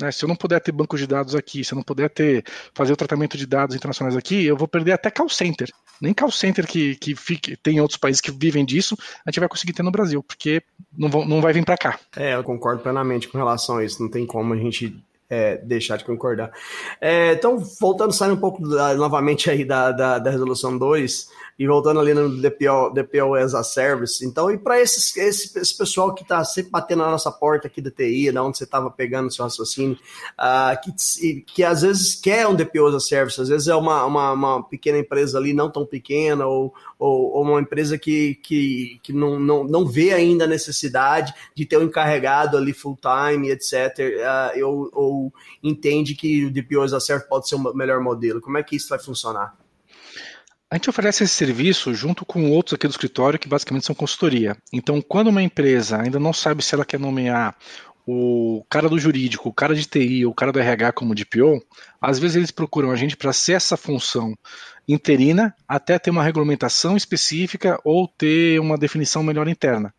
Né? 0.00 0.12
Se 0.12 0.24
eu 0.24 0.28
não 0.28 0.36
puder 0.36 0.60
ter 0.60 0.72
banco 0.72 0.96
de 0.96 1.06
dados 1.06 1.34
aqui, 1.34 1.64
se 1.64 1.74
eu 1.74 1.76
não 1.76 1.82
puder 1.82 2.08
ter 2.08 2.44
fazer 2.72 2.92
o 2.92 2.96
tratamento 2.96 3.36
de 3.36 3.46
dados 3.46 3.74
internacionais 3.74 4.16
aqui, 4.16 4.44
eu 4.46 4.56
vou 4.56 4.68
perder 4.68 4.92
até 4.92 5.10
call 5.10 5.28
center. 5.28 5.68
Nem 6.00 6.14
call 6.14 6.30
center 6.30 6.66
que, 6.66 6.94
que 6.96 7.16
fique, 7.16 7.56
tem 7.56 7.80
outros 7.80 7.98
países 7.98 8.20
que 8.20 8.30
vivem 8.30 8.64
disso, 8.64 8.96
a 9.26 9.30
gente 9.30 9.40
vai 9.40 9.48
conseguir 9.48 9.72
ter 9.72 9.82
no 9.82 9.90
Brasil, 9.90 10.22
porque 10.22 10.62
não, 10.96 11.08
vão, 11.08 11.24
não 11.26 11.40
vai 11.40 11.52
vir 11.52 11.64
para 11.64 11.76
cá. 11.76 11.98
É, 12.16 12.34
eu 12.34 12.44
concordo 12.44 12.82
plenamente 12.82 13.28
com 13.28 13.36
relação 13.36 13.78
a 13.78 13.84
isso. 13.84 14.02
Não 14.02 14.10
tem 14.10 14.24
como 14.24 14.54
a 14.54 14.56
gente 14.56 14.96
é, 15.28 15.56
deixar 15.58 15.96
de 15.96 16.04
concordar. 16.04 16.50
É, 17.00 17.32
então, 17.32 17.58
voltando, 17.80 18.12
saindo 18.12 18.34
um 18.34 18.40
pouco 18.40 18.66
da, 18.66 18.94
novamente 18.94 19.50
aí 19.50 19.64
da, 19.64 19.92
da, 19.92 20.18
da 20.18 20.30
resolução 20.30 20.76
2, 20.76 21.28
e 21.58 21.66
voltando 21.66 21.98
ali 21.98 22.14
no 22.14 22.40
DPO, 22.40 22.94
DPO 22.94 23.34
as 23.34 23.52
a 23.52 23.64
Service, 23.64 24.24
então, 24.24 24.48
e 24.48 24.56
para 24.56 24.80
esse, 24.80 25.18
esse 25.20 25.76
pessoal 25.76 26.14
que 26.14 26.22
está 26.22 26.44
sempre 26.44 26.70
batendo 26.70 27.02
na 27.02 27.10
nossa 27.10 27.32
porta 27.32 27.66
aqui 27.66 27.82
da 27.82 27.90
TI, 27.90 28.30
da 28.30 28.44
onde 28.44 28.56
você 28.56 28.64
estava 28.64 28.88
pegando 28.90 29.26
o 29.26 29.30
seu 29.30 29.44
raciocínio, 29.44 29.98
uh, 30.38 30.80
que, 30.80 31.42
que 31.42 31.64
às 31.64 31.82
vezes 31.82 32.14
quer 32.14 32.46
um 32.46 32.54
DPO 32.54 32.86
as 32.86 32.94
a 32.94 33.00
Service, 33.00 33.40
às 33.40 33.48
vezes 33.48 33.66
é 33.66 33.74
uma, 33.74 34.04
uma, 34.04 34.32
uma 34.32 34.62
pequena 34.62 34.98
empresa 34.98 35.36
ali, 35.36 35.52
não 35.52 35.68
tão 35.68 35.84
pequena, 35.84 36.46
ou, 36.46 36.72
ou, 36.98 37.36
ou, 37.36 37.42
uma 37.44 37.60
empresa 37.60 37.96
que, 37.96 38.34
que, 38.36 38.98
que 39.02 39.12
não, 39.12 39.38
não, 39.38 39.64
não 39.64 39.86
vê 39.86 40.12
ainda 40.12 40.44
a 40.44 40.48
necessidade 40.48 41.32
de 41.54 41.64
ter 41.64 41.76
um 41.76 41.84
encarregado 41.84 42.56
ali 42.56 42.72
full-time, 42.72 43.50
etc., 43.50 43.98
uh, 43.98 44.66
ou, 44.66 44.90
ou 44.92 45.34
entende 45.62 46.14
que 46.14 46.44
o 46.44 46.50
DPO 46.50 46.82
as 46.82 46.92
a 46.92 47.20
pode 47.20 47.48
ser 47.48 47.54
o 47.54 47.74
melhor 47.74 48.00
modelo. 48.00 48.40
Como 48.40 48.58
é 48.58 48.62
que 48.62 48.76
isso 48.76 48.88
vai 48.88 48.98
funcionar? 48.98 49.56
A 50.70 50.76
gente 50.76 50.90
oferece 50.90 51.24
esse 51.24 51.32
serviço 51.32 51.94
junto 51.94 52.26
com 52.26 52.50
outros 52.50 52.74
aqui 52.74 52.86
do 52.86 52.90
escritório 52.90 53.38
que 53.38 53.48
basicamente 53.48 53.86
são 53.86 53.94
consultoria. 53.94 54.54
Então, 54.70 55.00
quando 55.00 55.28
uma 55.28 55.42
empresa 55.42 55.98
ainda 55.98 56.20
não 56.20 56.32
sabe 56.34 56.62
se 56.62 56.74
ela 56.74 56.84
quer 56.84 57.00
nomear 57.00 57.56
o 58.10 58.64
cara 58.70 58.88
do 58.88 58.98
jurídico, 58.98 59.50
o 59.50 59.52
cara 59.52 59.74
de 59.74 59.84
TI, 59.84 60.24
o 60.24 60.32
cara 60.32 60.50
do 60.50 60.58
RH 60.58 60.92
como 60.92 61.14
DPO, 61.14 61.62
às 62.00 62.18
vezes 62.18 62.36
eles 62.36 62.50
procuram 62.50 62.90
a 62.90 62.96
gente 62.96 63.14
para 63.18 63.34
ser 63.34 63.52
essa 63.52 63.76
função 63.76 64.34
interina 64.88 65.54
até 65.68 65.98
ter 65.98 66.08
uma 66.08 66.22
regulamentação 66.22 66.96
específica 66.96 67.78
ou 67.84 68.08
ter 68.08 68.58
uma 68.60 68.78
definição 68.78 69.22
melhor 69.22 69.46
interna. 69.46 69.94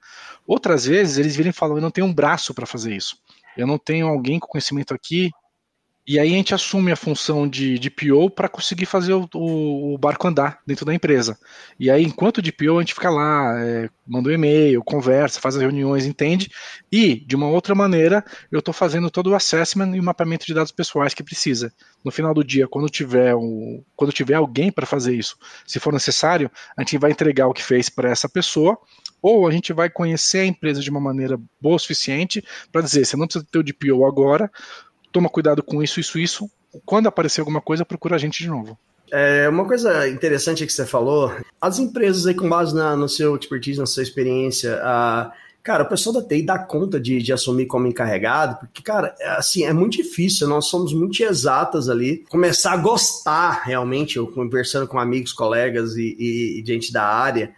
Outras 0.47 0.85
vezes 0.85 1.19
eles 1.19 1.35
virem 1.35 1.51
e 1.51 1.53
falam: 1.53 1.77
eu 1.77 1.81
não 1.83 1.91
tenho 1.91 2.07
um 2.07 2.13
braço 2.13 2.51
para 2.51 2.65
fazer 2.65 2.95
isso. 2.95 3.15
Eu 3.55 3.67
não 3.67 3.77
tenho 3.77 4.07
alguém 4.07 4.39
com 4.39 4.47
conhecimento 4.47 4.91
aqui 4.91 5.29
e 6.09 6.17
aí 6.17 6.33
a 6.33 6.37
gente 6.37 6.55
assume 6.55 6.91
a 6.91 6.95
função 6.95 7.47
de, 7.47 7.77
de 7.77 7.87
PO 7.87 8.31
para 8.31 8.49
conseguir 8.49 8.87
fazer 8.87 9.13
o, 9.13 9.29
o, 9.35 9.93
o, 9.93 9.97
barco 9.99 10.27
andar 10.27 10.59
dentro 10.65 10.83
da 10.83 10.91
empresa. 10.91 11.37
E 11.79 11.87
aí, 11.87 12.03
enquanto 12.03 12.41
de 12.41 12.51
PO, 12.51 12.77
a 12.77 12.81
gente 12.81 12.95
fica 12.95 13.11
lá, 13.11 13.53
é, 13.63 13.87
manda 14.07 14.27
um 14.27 14.31
e-mail, 14.31 14.83
conversa, 14.83 15.39
faz 15.39 15.55
as 15.55 15.61
reuniões, 15.61 16.07
entende. 16.07 16.49
E, 16.91 17.13
de 17.13 17.35
uma 17.35 17.47
outra 17.47 17.75
maneira, 17.75 18.25
eu 18.51 18.57
estou 18.57 18.73
fazendo 18.73 19.11
todo 19.11 19.29
o 19.29 19.35
assessment 19.35 19.95
e 19.95 19.99
o 19.99 20.03
mapeamento 20.03 20.47
de 20.47 20.53
dados 20.55 20.71
pessoais 20.71 21.13
que 21.13 21.21
precisa. 21.21 21.71
No 22.03 22.09
final 22.09 22.33
do 22.33 22.43
dia, 22.43 22.67
quando 22.67 22.89
tiver, 22.89 23.35
um, 23.35 23.83
quando 23.95 24.11
tiver 24.11 24.33
alguém 24.33 24.71
para 24.71 24.87
fazer 24.87 25.13
isso, 25.15 25.37
se 25.67 25.79
for 25.79 25.93
necessário, 25.93 26.49
a 26.75 26.81
gente 26.81 26.97
vai 26.97 27.11
entregar 27.11 27.45
o 27.45 27.53
que 27.53 27.63
fez 27.63 27.87
para 27.87 28.09
essa 28.09 28.27
pessoa 28.27 28.79
ou 29.21 29.47
a 29.47 29.51
gente 29.51 29.73
vai 29.73 29.89
conhecer 29.89 30.39
a 30.39 30.45
empresa 30.45 30.81
de 30.81 30.89
uma 30.89 30.99
maneira 30.99 31.39
boa 31.61 31.75
o 31.75 31.79
suficiente 31.79 32.43
para 32.71 32.81
dizer, 32.81 33.05
você 33.05 33.17
não 33.17 33.27
precisa 33.27 33.45
ter 33.51 33.59
o 33.59 33.63
DPO 33.63 34.05
agora, 34.05 34.49
toma 35.11 35.29
cuidado 35.29 35.63
com 35.63 35.81
isso, 35.83 35.99
isso, 35.99 36.19
isso. 36.19 36.49
Quando 36.85 37.07
aparecer 37.07 37.41
alguma 37.41 37.61
coisa, 37.61 37.85
procura 37.85 38.15
a 38.15 38.19
gente 38.19 38.43
de 38.43 38.49
novo. 38.49 38.77
É, 39.11 39.49
uma 39.49 39.65
coisa 39.65 40.07
interessante 40.07 40.65
que 40.65 40.71
você 40.71 40.85
falou, 40.85 41.33
as 41.59 41.79
empresas 41.79 42.27
aí 42.27 42.35
com 42.35 42.47
base 42.47 42.75
na, 42.75 42.95
no 42.95 43.09
seu 43.09 43.35
expertise, 43.35 43.79
na 43.79 43.87
sua 43.87 44.03
experiência, 44.03 44.79
a, 44.83 45.31
cara, 45.63 45.83
o 45.83 45.89
pessoal 45.89 46.21
da 46.21 46.27
TI 46.27 46.43
dá 46.43 46.59
conta 46.59 46.99
de, 46.99 47.19
de 47.21 47.33
assumir 47.33 47.65
como 47.65 47.87
encarregado, 47.87 48.57
porque, 48.59 48.83
cara, 48.83 49.15
é, 49.19 49.29
assim, 49.31 49.63
é 49.63 49.73
muito 49.73 49.97
difícil, 49.97 50.47
nós 50.47 50.67
somos 50.67 50.93
muito 50.93 51.23
exatas 51.23 51.89
ali, 51.89 52.23
começar 52.29 52.73
a 52.73 52.77
gostar 52.77 53.63
realmente, 53.63 54.17
eu 54.17 54.27
conversando 54.27 54.87
com 54.87 54.99
amigos, 54.99 55.33
colegas 55.33 55.95
e, 55.95 56.15
e, 56.19 56.61
e 56.61 56.65
gente 56.65 56.93
da 56.93 57.03
área, 57.03 57.51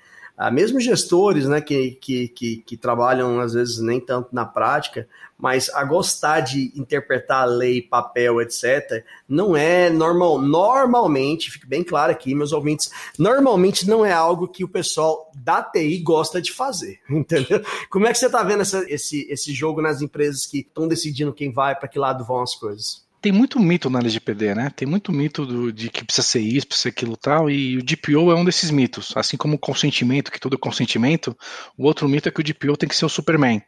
mesmo 0.50 0.80
gestores, 0.80 1.46
né, 1.46 1.62
que, 1.62 1.92
que, 1.92 2.28
que, 2.30 2.58
que, 2.66 2.78
trabalham 2.78 3.40
às 3.40 3.54
vezes 3.54 3.80
nem 3.80 4.00
tanto 4.00 4.30
na 4.32 4.46
prática, 4.46 5.08
mas 5.38 5.70
a 5.70 5.84
gostar 5.84 6.40
de 6.40 6.72
interpretar 6.76 7.44
a 7.44 7.46
lei, 7.46 7.82
papel, 7.82 8.42
etc., 8.42 9.04
não 9.28 9.56
é 9.56 9.90
normal. 9.90 10.40
Normalmente, 10.42 11.52
fique 11.52 11.68
bem 11.68 11.84
claro 11.84 12.12
aqui, 12.12 12.34
meus 12.34 12.54
ouvintes, 12.54 12.90
normalmente 13.20 13.88
não 13.88 14.06
é 14.06 14.12
algo 14.12 14.48
que 14.48 14.64
o 14.64 14.70
pessoal 14.70 15.32
da 15.36 15.62
TI 15.62 16.00
gosta 16.00 16.42
de 16.42 16.52
fazer, 16.52 17.00
entendeu? 17.10 17.62
Como 17.90 18.08
é 18.08 18.12
que 18.12 18.18
você 18.18 18.28
está 18.28 18.42
vendo 18.42 18.62
essa, 18.62 18.84
esse, 18.88 19.28
esse 19.30 19.54
jogo 19.54 19.82
nas 19.82 20.02
empresas 20.02 20.46
que 20.46 20.60
estão 20.60 20.88
decidindo 20.88 21.34
quem 21.34 21.52
vai, 21.52 21.76
para 21.76 21.88
que 21.88 22.00
lado 22.00 22.24
vão 22.24 22.42
as 22.42 22.56
coisas? 22.56 23.11
Tem 23.22 23.32
muito 23.32 23.60
mito 23.60 23.90
na 23.90 24.00
LGPD, 24.00 24.56
né? 24.56 24.72
Tem 24.76 24.88
muito 24.88 25.12
mito 25.12 25.46
do, 25.46 25.72
de 25.72 25.90
que 25.90 26.04
precisa 26.04 26.28
ser 26.28 26.40
isso, 26.40 26.68
precisa 26.68 26.84
ser 26.84 26.90
aquilo 26.90 27.16
tal, 27.16 27.50
e 27.50 27.78
o 27.78 27.84
DPO 27.84 28.32
é 28.32 28.36
um 28.36 28.44
desses 28.44 28.72
mitos. 28.72 29.14
Assim 29.16 29.38
como 29.38 29.56
o 29.56 29.60
consentimento, 29.60 30.32
que 30.32 30.40
tudo 30.40 30.56
é 30.56 30.60
consentimento, 30.60 31.38
o 31.78 31.86
outro 31.86 32.10
mito 32.10 32.28
é 32.28 32.32
que 32.32 32.42
o 32.42 32.44
DPO 32.44 32.76
tem 32.76 32.90
que 32.90 32.96
ser 32.96 33.06
o 33.06 33.10
Superman. 33.10 33.62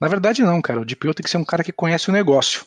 Na 0.00 0.08
verdade, 0.08 0.42
não, 0.42 0.60
cara. 0.62 0.80
O 0.80 0.84
DPO 0.84 1.12
tem 1.12 1.22
que 1.22 1.30
ser 1.30 1.36
um 1.36 1.44
cara 1.44 1.62
que 1.62 1.72
conhece 1.72 2.08
o 2.08 2.12
negócio. 2.12 2.64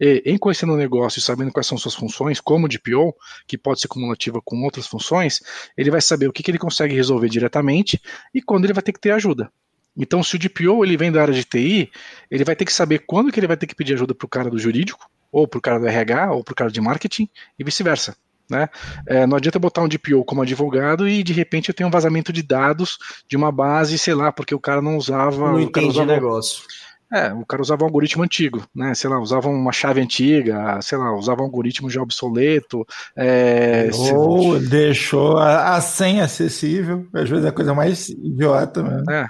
E, 0.00 0.22
em 0.24 0.38
conhecendo 0.38 0.72
o 0.72 0.76
negócio 0.76 1.18
e 1.18 1.22
sabendo 1.22 1.50
quais 1.50 1.66
são 1.66 1.76
suas 1.76 1.94
funções, 1.94 2.40
como 2.40 2.66
o 2.66 2.68
DPO, 2.68 3.12
que 3.46 3.58
pode 3.58 3.80
ser 3.80 3.88
cumulativa 3.88 4.40
com 4.44 4.62
outras 4.62 4.86
funções, 4.86 5.40
ele 5.76 5.90
vai 5.90 6.00
saber 6.00 6.28
o 6.28 6.32
que, 6.32 6.42
que 6.42 6.52
ele 6.52 6.58
consegue 6.58 6.94
resolver 6.94 7.28
diretamente 7.28 8.00
e 8.32 8.40
quando 8.40 8.64
ele 8.64 8.72
vai 8.72 8.82
ter 8.82 8.92
que 8.92 9.00
ter 9.00 9.10
ajuda. 9.10 9.52
Então, 9.96 10.22
se 10.22 10.36
o 10.36 10.38
DPO 10.38 10.84
ele 10.84 10.96
vem 10.96 11.10
da 11.10 11.20
área 11.20 11.34
de 11.34 11.44
TI, 11.44 11.90
ele 12.30 12.44
vai 12.44 12.54
ter 12.54 12.64
que 12.64 12.72
saber 12.72 13.00
quando 13.00 13.32
que 13.32 13.40
ele 13.40 13.48
vai 13.48 13.56
ter 13.56 13.66
que 13.66 13.74
pedir 13.74 13.94
ajuda 13.94 14.14
para 14.14 14.24
o 14.24 14.28
cara 14.28 14.48
do 14.48 14.58
jurídico, 14.58 15.04
ou 15.30 15.46
para 15.46 15.58
o 15.58 15.62
cara 15.62 15.78
do 15.78 15.86
RH, 15.86 16.32
ou 16.32 16.44
para 16.44 16.52
o 16.52 16.56
cara 16.56 16.70
de 16.70 16.80
marketing, 16.80 17.28
e 17.58 17.64
vice-versa. 17.64 18.16
Né? 18.50 18.68
É, 19.06 19.26
não 19.28 19.36
adianta 19.36 19.60
botar 19.60 19.80
um 19.80 19.88
DPO 19.88 20.24
como 20.24 20.42
advogado 20.42 21.08
e 21.08 21.22
de 21.22 21.32
repente 21.32 21.68
eu 21.68 21.74
tenho 21.74 21.88
um 21.88 21.92
vazamento 21.92 22.32
de 22.32 22.42
dados 22.42 22.98
de 23.28 23.36
uma 23.36 23.52
base, 23.52 23.96
sei 23.96 24.12
lá, 24.12 24.32
porque 24.32 24.52
o 24.52 24.58
cara 24.58 24.82
não 24.82 24.96
usava. 24.96 25.52
Não 25.52 25.60
entende 25.60 26.00
o 26.00 26.04
negócio. 26.04 26.64
É, 27.12 27.32
o 27.32 27.44
cara 27.44 27.60
usava 27.60 27.82
um 27.82 27.86
algoritmo 27.86 28.22
antigo, 28.22 28.62
né? 28.74 28.94
Sei 28.94 29.10
lá, 29.10 29.20
usava 29.20 29.48
uma 29.48 29.72
chave 29.72 30.00
antiga, 30.00 30.80
sei 30.80 30.96
lá, 30.96 31.12
usava 31.12 31.42
um 31.42 31.44
algoritmo 31.44 31.90
já 31.90 32.00
obsoleto. 32.00 32.86
É, 33.16 33.90
Ou 34.14 34.60
deixou 34.60 35.36
a, 35.36 35.74
a 35.74 35.80
senha 35.80 36.24
acessível, 36.24 37.08
às 37.12 37.28
vezes 37.28 37.44
é 37.44 37.48
a 37.48 37.52
coisa 37.52 37.74
mais 37.74 38.08
idiota 38.10 38.82
mesmo. 38.84 39.10
É, 39.10 39.28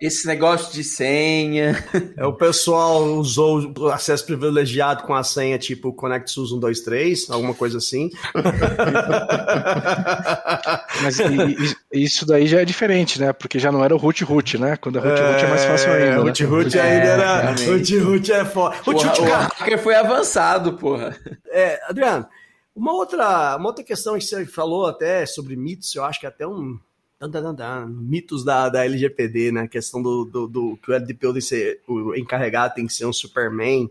esse 0.00 0.28
negócio 0.28 0.72
de 0.72 0.84
senha. 0.84 1.84
É, 2.16 2.24
o 2.24 2.32
pessoal 2.32 3.02
usou 3.16 3.72
o 3.76 3.88
acesso 3.88 4.24
privilegiado 4.24 5.02
com 5.02 5.12
a 5.14 5.24
senha 5.24 5.58
tipo 5.58 5.92
Connect 5.92 6.30
SUS 6.30 6.50
123, 6.50 7.28
alguma 7.30 7.52
coisa 7.52 7.78
assim. 7.78 8.08
Mas 11.02 11.18
isso 11.92 12.24
daí 12.24 12.46
já 12.46 12.60
é 12.60 12.64
diferente, 12.64 13.20
né? 13.20 13.32
Porque 13.32 13.58
já 13.58 13.72
não 13.72 13.84
era 13.84 13.92
o 13.94 13.98
root 13.98 14.22
root, 14.22 14.58
né? 14.58 14.76
Quando 14.76 14.98
é 14.98 15.00
root 15.00 15.20
root 15.20 15.44
é 15.44 15.48
mais 15.48 15.64
fácil 15.64 15.92
ainda. 15.92 16.06
É, 16.06 16.16
root 16.16 16.44
root 16.44 16.78
ainda 16.78 17.06
era. 17.06 17.50
Root 17.50 17.98
root 17.98 18.32
é 18.32 18.44
foda. 18.44 18.76
Root 18.84 19.04
root, 19.04 19.20
o 19.20 19.24
hacker 19.24 19.78
foi 19.78 19.96
avançado, 19.96 20.74
porra. 20.74 21.18
É, 21.50 21.80
Adriano, 21.88 22.28
uma 22.74 22.92
outra, 22.92 23.56
uma 23.56 23.66
outra 23.66 23.84
questão 23.84 24.16
que 24.16 24.24
você 24.24 24.46
falou 24.46 24.86
até 24.86 25.26
sobre 25.26 25.56
mitos, 25.56 25.92
eu 25.96 26.04
acho 26.04 26.20
que 26.20 26.26
é 26.26 26.28
até 26.28 26.46
um 26.46 26.78
mitos 27.88 28.44
da, 28.44 28.68
da 28.68 28.84
LGPD, 28.84 29.50
né? 29.50 29.62
A 29.62 29.68
questão 29.68 30.00
do, 30.00 30.24
do, 30.24 30.46
do 30.46 30.76
que 30.76 30.92
o 30.92 30.94
LDPO 30.94 31.32
tem 31.32 31.34
que 31.34 31.40
ser, 31.40 31.80
o 31.88 32.14
encarregado 32.14 32.74
tem 32.74 32.86
que 32.86 32.92
ser 32.92 33.06
um 33.06 33.12
Superman. 33.12 33.90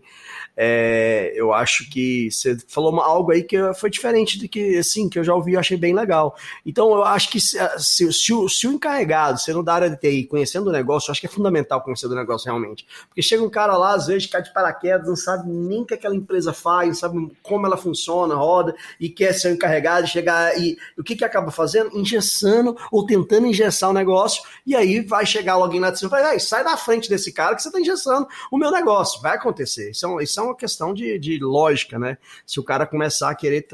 É, 0.56 1.34
eu 1.36 1.54
acho 1.54 1.90
que 1.90 2.32
você 2.32 2.58
falou 2.70 3.00
algo 3.02 3.32
aí 3.32 3.44
que 3.44 3.58
foi 3.74 3.90
diferente 3.90 4.40
do 4.40 4.48
que, 4.48 4.78
assim, 4.78 5.10
que 5.10 5.20
eu 5.20 5.26
já 5.26 5.36
ouvi 5.36 5.52
e 5.52 5.58
achei 5.58 5.76
bem 5.76 5.94
legal. 5.94 6.38
Então, 6.66 6.90
eu 6.92 7.04
acho 7.04 7.30
que 7.30 7.42
se, 7.42 7.58
se, 7.78 8.14
se, 8.14 8.34
o, 8.34 8.48
se 8.48 8.66
o 8.66 8.72
encarregado, 8.72 9.40
sendo 9.40 9.62
da 9.62 9.74
área 9.74 9.90
de 9.90 9.98
TI, 9.98 10.24
conhecendo 10.24 10.70
o 10.70 10.72
negócio, 10.72 11.10
eu 11.10 11.12
acho 11.12 11.20
que 11.20 11.28
é 11.28 11.30
fundamental 11.30 11.82
conhecer 11.82 12.08
o 12.08 12.16
negócio 12.16 12.46
realmente. 12.46 12.88
Porque 13.10 13.22
chega 13.22 13.44
um 13.44 13.50
cara 13.50 13.76
lá, 13.76 13.94
às 13.94 14.08
vezes, 14.08 14.26
cai 14.26 14.42
de 14.42 14.54
paraquedas, 14.54 15.06
não 15.06 15.18
sabe 15.18 15.50
nem 15.52 15.82
o 15.82 15.86
que 15.86 15.96
aquela 15.96 16.16
empresa 16.16 16.54
faz, 16.54 16.88
não 16.88 16.96
sabe 16.96 17.32
como 17.44 17.68
ela 17.68 17.76
funciona, 17.76 18.36
roda, 18.36 18.74
e 19.02 19.10
quer 19.10 19.34
ser 19.34 19.50
o 19.50 19.54
encarregado, 19.54 20.08
chegar 20.08 20.58
e 20.58 20.78
o 20.98 21.04
que 21.04 21.16
que 21.16 21.26
acaba 21.26 21.52
fazendo? 21.52 21.96
Engessando 21.96 22.76
ou 22.90 23.06
tentando 23.24 23.48
engessar 23.48 23.90
o 23.90 23.94
negócio, 23.94 24.44
e 24.66 24.76
aí 24.76 25.02
vai 25.02 25.26
chegar 25.26 25.54
alguém 25.54 25.80
lá 25.80 25.90
de 25.90 26.00
cima 26.00 26.20
e 26.20 26.24
vai, 26.24 26.40
sai 26.40 26.64
da 26.64 26.78
frente 26.78 27.10
desse 27.10 27.32
cara 27.32 27.56
que 27.56 27.62
você 27.62 27.70
está 27.70 27.80
engessando 27.80 28.28
o 28.52 28.58
meu 28.58 28.72
negócio. 28.72 29.22
Vai 29.22 29.36
acontecer. 29.36 29.92
Isso 29.92 30.06
é, 30.20 30.24
isso 30.24 30.40
é 30.40 30.44
uma 30.44 30.56
questão 30.56 30.94
de, 30.94 31.18
de 31.20 31.40
lógica, 31.40 31.98
né? 31.98 32.18
Se 32.46 32.60
o 32.60 32.64
cara 32.64 32.86
começar 32.86 33.30
a 33.30 33.36
querer 33.36 33.68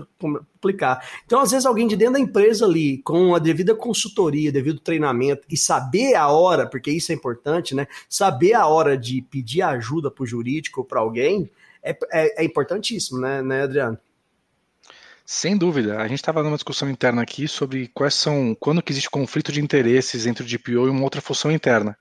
aplicar. 0.55 1.05
Então, 1.25 1.39
às 1.39 1.51
vezes, 1.51 1.65
alguém 1.65 1.87
de 1.87 1.95
dentro 1.95 2.13
da 2.13 2.19
empresa 2.19 2.65
ali, 2.65 2.99
com 2.99 3.35
a 3.35 3.39
devida 3.39 3.75
consultoria, 3.75 4.51
devido 4.51 4.79
treinamento, 4.79 5.45
e 5.49 5.57
saber 5.57 6.15
a 6.15 6.29
hora, 6.29 6.67
porque 6.67 6.91
isso 6.91 7.11
é 7.11 7.15
importante, 7.15 7.75
né? 7.75 7.87
Saber 8.09 8.53
a 8.53 8.67
hora 8.67 8.97
de 8.97 9.21
pedir 9.21 9.61
ajuda 9.61 10.09
para 10.09 10.23
o 10.23 10.27
jurídico 10.27 10.81
ou 10.81 10.85
para 10.85 10.99
alguém 10.99 11.49
é, 11.83 11.97
é, 12.11 12.41
é 12.41 12.45
importantíssimo, 12.45 13.19
né, 13.19 13.41
né, 13.41 13.63
Adriano? 13.63 13.97
Sem 15.25 15.57
dúvida. 15.57 15.99
A 15.99 16.07
gente 16.07 16.19
estava 16.19 16.43
numa 16.43 16.57
discussão 16.57 16.89
interna 16.89 17.21
aqui 17.21 17.47
sobre 17.47 17.87
quais 17.93 18.13
são, 18.13 18.53
quando 18.59 18.81
que 18.81 18.91
existe 18.91 19.09
conflito 19.09 19.53
de 19.53 19.61
interesses 19.61 20.25
entre 20.25 20.43
o 20.43 20.45
DPO 20.45 20.87
e 20.87 20.89
uma 20.89 21.03
outra 21.03 21.21
função 21.21 21.49
interna. 21.49 21.97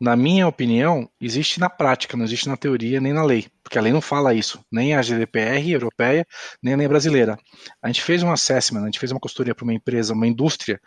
Na 0.00 0.16
minha 0.16 0.48
opinião, 0.48 1.08
existe 1.20 1.60
na 1.60 1.68
prática, 1.68 2.16
não 2.16 2.24
existe 2.24 2.48
na 2.48 2.56
teoria 2.56 2.98
nem 2.98 3.12
na 3.12 3.22
lei, 3.22 3.46
porque 3.62 3.78
a 3.78 3.82
lei 3.82 3.92
não 3.92 4.00
fala 4.00 4.32
isso, 4.32 4.64
nem 4.72 4.94
a 4.94 5.02
GDPR 5.02 5.70
europeia, 5.70 6.26
nem 6.62 6.72
a 6.72 6.76
lei 6.78 6.88
brasileira. 6.88 7.38
A 7.82 7.88
gente 7.88 8.02
fez 8.02 8.22
um 8.22 8.32
assessment, 8.32 8.82
a 8.82 8.86
gente 8.86 8.98
fez 8.98 9.12
uma 9.12 9.20
consultoria 9.20 9.54
para 9.54 9.64
uma 9.64 9.74
empresa, 9.74 10.14
uma 10.14 10.26
indústria 10.26 10.80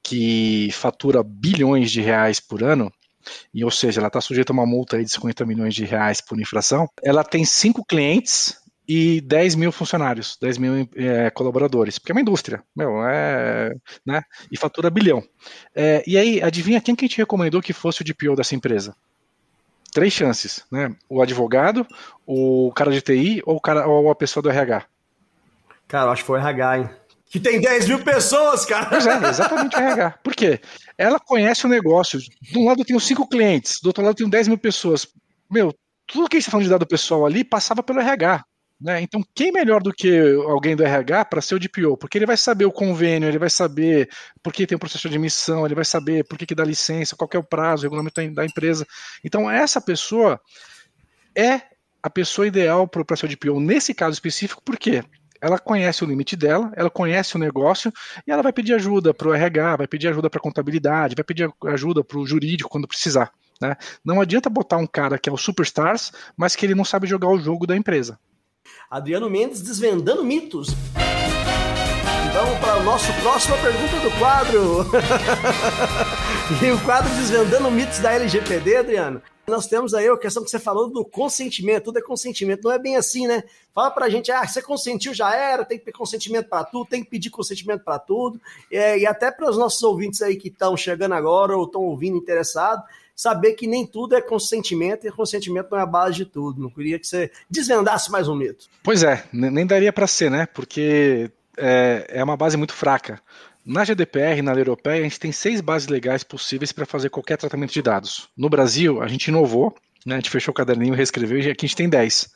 que 0.00 0.70
fatura 0.72 1.24
bilhões 1.24 1.90
de 1.90 2.00
reais 2.00 2.38
por 2.38 2.62
ano, 2.62 2.92
e 3.52 3.64
ou 3.64 3.70
seja, 3.70 4.00
ela 4.00 4.08
está 4.08 4.20
sujeita 4.20 4.52
a 4.52 4.54
uma 4.54 4.66
multa 4.66 5.02
de 5.02 5.10
50 5.10 5.44
milhões 5.44 5.74
de 5.74 5.84
reais 5.84 6.20
por 6.20 6.40
infração. 6.40 6.88
Ela 7.02 7.24
tem 7.24 7.44
cinco 7.44 7.84
clientes 7.84 8.61
e 8.94 9.22
10 9.22 9.54
mil 9.54 9.72
funcionários, 9.72 10.36
10 10.38 10.58
mil 10.58 10.88
é, 10.96 11.30
colaboradores, 11.30 11.98
porque 11.98 12.12
é 12.12 12.14
uma 12.14 12.20
indústria, 12.20 12.62
meu, 12.76 13.02
é, 13.06 13.72
né, 14.04 14.20
e 14.50 14.58
fatura 14.58 14.90
bilhão. 14.90 15.24
É, 15.74 16.02
e 16.06 16.18
aí, 16.18 16.42
adivinha 16.42 16.78
quem 16.78 16.94
que 16.94 17.06
a 17.06 17.08
gente 17.08 17.16
recomendou 17.16 17.62
que 17.62 17.72
fosse 17.72 18.02
o 18.02 18.04
DPO 18.04 18.36
dessa 18.36 18.54
empresa? 18.54 18.94
Três 19.94 20.12
chances, 20.12 20.66
né, 20.70 20.94
o 21.08 21.22
advogado, 21.22 21.86
o 22.26 22.70
cara 22.76 22.90
de 22.90 23.00
TI 23.00 23.42
ou, 23.46 23.56
o 23.56 23.60
cara, 23.62 23.86
ou 23.86 24.10
a 24.10 24.14
pessoa 24.14 24.42
do 24.42 24.50
RH. 24.50 24.84
Cara, 25.88 26.10
acho 26.10 26.20
que 26.20 26.26
foi 26.26 26.38
o 26.38 26.42
RH, 26.42 26.78
hein? 26.78 26.90
Que 27.30 27.40
tem 27.40 27.62
10 27.62 27.88
mil 27.88 28.04
pessoas, 28.04 28.66
cara. 28.66 28.90
Pois 28.90 29.06
é, 29.06 29.26
exatamente 29.26 29.74
o 29.74 29.78
RH. 29.78 30.18
Por 30.22 30.34
quê? 30.34 30.60
Ela 30.98 31.18
conhece 31.18 31.64
o 31.64 31.68
negócio. 31.68 32.20
De 32.20 32.58
um 32.58 32.66
lado 32.66 32.82
eu 32.82 32.84
tenho 32.84 33.00
cinco 33.00 33.26
clientes, 33.26 33.80
do 33.80 33.86
outro 33.86 34.02
lado 34.02 34.12
eu 34.12 34.16
tenho 34.16 34.30
10 34.30 34.48
mil 34.48 34.58
pessoas. 34.58 35.06
Meu, 35.50 35.74
tudo 36.06 36.28
que 36.28 36.36
a 36.36 36.38
gente 36.38 36.42
está 36.42 36.50
falando 36.50 36.64
de 36.64 36.70
dado 36.70 36.86
pessoal 36.86 37.24
ali 37.24 37.42
passava 37.42 37.82
pelo 37.82 37.98
RH. 37.98 38.44
Né? 38.82 39.00
Então, 39.00 39.22
quem 39.32 39.52
melhor 39.52 39.80
do 39.80 39.92
que 39.92 40.10
alguém 40.46 40.74
do 40.74 40.82
RH 40.82 41.26
para 41.26 41.40
ser 41.40 41.54
o 41.54 41.58
DPO? 41.58 41.96
Porque 41.96 42.18
ele 42.18 42.26
vai 42.26 42.36
saber 42.36 42.64
o 42.64 42.72
convênio, 42.72 43.28
ele 43.28 43.38
vai 43.38 43.48
saber 43.48 44.10
por 44.42 44.52
que 44.52 44.66
tem 44.66 44.74
um 44.74 44.78
processo 44.78 45.08
de 45.08 45.14
admissão, 45.14 45.64
ele 45.64 45.74
vai 45.74 45.84
saber 45.84 46.24
por 46.24 46.36
que, 46.36 46.46
que 46.46 46.54
dá 46.54 46.64
licença, 46.64 47.14
qual 47.14 47.30
é 47.32 47.38
o 47.38 47.44
prazo, 47.44 47.82
o 47.82 47.84
regulamento 47.84 48.34
da 48.34 48.44
empresa. 48.44 48.84
Então, 49.22 49.48
essa 49.48 49.80
pessoa 49.80 50.40
é 51.36 51.60
a 52.02 52.10
pessoa 52.10 52.46
ideal 52.46 52.88
para 52.88 53.16
ser 53.16 53.26
o 53.26 53.28
DPO 53.28 53.60
nesse 53.60 53.94
caso 53.94 54.14
específico, 54.14 54.60
por 54.64 54.76
quê? 54.76 55.04
ela 55.40 55.58
conhece 55.58 56.04
o 56.04 56.06
limite 56.06 56.36
dela, 56.36 56.72
ela 56.76 56.88
conhece 56.88 57.34
o 57.34 57.38
negócio 57.38 57.92
e 58.24 58.30
ela 58.30 58.44
vai 58.44 58.52
pedir 58.52 58.74
ajuda 58.74 59.12
para 59.12 59.28
o 59.28 59.34
RH, 59.34 59.76
vai 59.76 59.88
pedir 59.88 60.06
ajuda 60.06 60.30
para 60.30 60.38
a 60.38 60.42
contabilidade, 60.42 61.16
vai 61.16 61.24
pedir 61.24 61.50
ajuda 61.66 62.04
para 62.04 62.16
o 62.16 62.24
jurídico 62.24 62.70
quando 62.70 62.86
precisar. 62.86 63.32
Né? 63.60 63.76
Não 64.04 64.20
adianta 64.20 64.48
botar 64.48 64.76
um 64.76 64.86
cara 64.86 65.18
que 65.18 65.28
é 65.28 65.32
o 65.32 65.36
superstars, 65.36 66.12
mas 66.36 66.54
que 66.54 66.64
ele 66.64 66.76
não 66.76 66.84
sabe 66.84 67.08
jogar 67.08 67.28
o 67.28 67.40
jogo 67.40 67.66
da 67.66 67.76
empresa. 67.76 68.20
Adriano 68.90 69.28
Mendes 69.30 69.62
desvendando 69.62 70.24
mitos. 70.24 70.68
Vamos 72.32 72.58
para 72.60 72.78
o 72.78 72.82
nosso 72.82 73.12
próxima 73.20 73.56
pergunta 73.58 73.96
do 74.00 74.18
quadro. 74.18 74.86
e 76.64 76.70
o 76.70 76.80
quadro 76.82 77.08
Desvendando 77.14 77.70
Mitos 77.70 77.98
da 77.98 78.12
LGPD, 78.12 78.76
Adriano. 78.76 79.22
Nós 79.46 79.66
temos 79.66 79.92
aí 79.92 80.08
a 80.08 80.16
questão 80.16 80.42
que 80.42 80.50
você 80.50 80.58
falou 80.58 80.88
do 80.88 81.04
consentimento. 81.04 81.84
Tudo 81.84 81.98
é 81.98 82.02
consentimento. 82.02 82.64
Não 82.64 82.72
é 82.72 82.78
bem 82.78 82.96
assim, 82.96 83.26
né? 83.26 83.44
Fala 83.74 83.90
pra 83.90 84.08
gente, 84.08 84.30
ah, 84.30 84.46
você 84.46 84.62
consentiu, 84.62 85.12
já 85.12 85.34
era, 85.34 85.64
tem 85.64 85.78
que 85.78 85.84
ter 85.84 85.92
consentimento 85.92 86.48
para 86.48 86.64
tudo, 86.64 86.88
tem 86.88 87.02
que 87.04 87.10
pedir 87.10 87.28
consentimento 87.28 87.84
para 87.84 87.98
tudo. 87.98 88.40
É, 88.70 88.98
e 88.98 89.06
até 89.06 89.30
para 89.30 89.50
os 89.50 89.58
nossos 89.58 89.82
ouvintes 89.82 90.22
aí 90.22 90.36
que 90.36 90.48
estão 90.48 90.76
chegando 90.76 91.12
agora 91.12 91.56
ou 91.56 91.64
estão 91.64 91.82
ouvindo 91.82 92.16
interessados, 92.16 92.84
saber 93.14 93.52
que 93.52 93.66
nem 93.66 93.86
tudo 93.86 94.14
é 94.14 94.20
consentimento 94.20 95.06
e 95.06 95.12
consentimento 95.12 95.68
não 95.70 95.78
é 95.78 95.82
a 95.82 95.86
base 95.86 96.16
de 96.16 96.24
tudo. 96.24 96.62
Não 96.62 96.70
queria 96.70 96.98
que 96.98 97.06
você 97.06 97.30
desvendasse 97.48 98.10
mais 98.10 98.28
um 98.28 98.34
mito. 98.34 98.66
Pois 98.82 99.02
é, 99.02 99.24
nem 99.32 99.66
daria 99.66 99.92
para 99.92 100.06
ser, 100.06 100.30
né? 100.30 100.46
Porque 100.46 101.30
é, 101.56 102.06
é 102.08 102.24
uma 102.24 102.36
base 102.36 102.56
muito 102.56 102.72
fraca. 102.72 103.20
Na 103.64 103.84
GDPR, 103.84 104.42
na 104.42 104.52
lei 104.52 104.62
europeia, 104.62 105.00
a 105.00 105.04
gente 105.04 105.20
tem 105.20 105.30
seis 105.30 105.60
bases 105.60 105.88
legais 105.88 106.24
possíveis 106.24 106.72
para 106.72 106.84
fazer 106.84 107.10
qualquer 107.10 107.36
tratamento 107.36 107.72
de 107.72 107.80
dados. 107.80 108.28
No 108.36 108.48
Brasil, 108.48 109.00
a 109.00 109.06
gente 109.06 109.28
inovou, 109.28 109.72
né, 110.04 110.16
a 110.16 110.18
gente 110.18 110.30
fechou 110.30 110.50
o 110.50 110.54
caderninho, 110.54 110.94
reescreveu 110.94 111.38
e 111.38 111.50
aqui 111.50 111.64
a 111.64 111.68
gente 111.68 111.76
tem 111.76 111.88
10. 111.88 112.28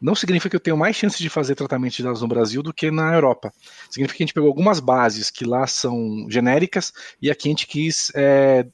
Não 0.00 0.14
significa 0.14 0.50
que 0.50 0.56
eu 0.56 0.60
tenho 0.60 0.76
mais 0.76 0.96
chances 0.96 1.18
de 1.18 1.28
fazer 1.28 1.54
tratamento 1.54 1.94
de 1.94 2.02
dados 2.02 2.22
no 2.22 2.28
Brasil 2.28 2.62
do 2.62 2.72
que 2.72 2.90
na 2.90 3.14
Europa. 3.14 3.52
Significa 3.90 4.16
que 4.16 4.22
a 4.22 4.26
gente 4.26 4.34
pegou 4.34 4.48
algumas 4.48 4.80
bases 4.80 5.30
que 5.30 5.44
lá 5.44 5.66
são 5.66 6.26
genéricas 6.28 6.92
e 7.20 7.30
aqui 7.30 7.48
a 7.48 7.52
gente 7.52 7.66
quis 7.66 8.10
é, 8.14 8.66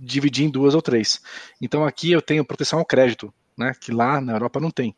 dividir 0.00 0.46
em 0.46 0.50
duas 0.50 0.74
ou 0.74 0.82
três. 0.82 1.20
Então 1.60 1.84
aqui 1.84 2.10
eu 2.10 2.22
tenho 2.22 2.44
proteção 2.44 2.78
ao 2.78 2.86
crédito, 2.86 3.32
né, 3.56 3.72
que 3.78 3.92
lá 3.92 4.20
na 4.20 4.32
Europa 4.32 4.58
não 4.58 4.70
tem, 4.70 4.94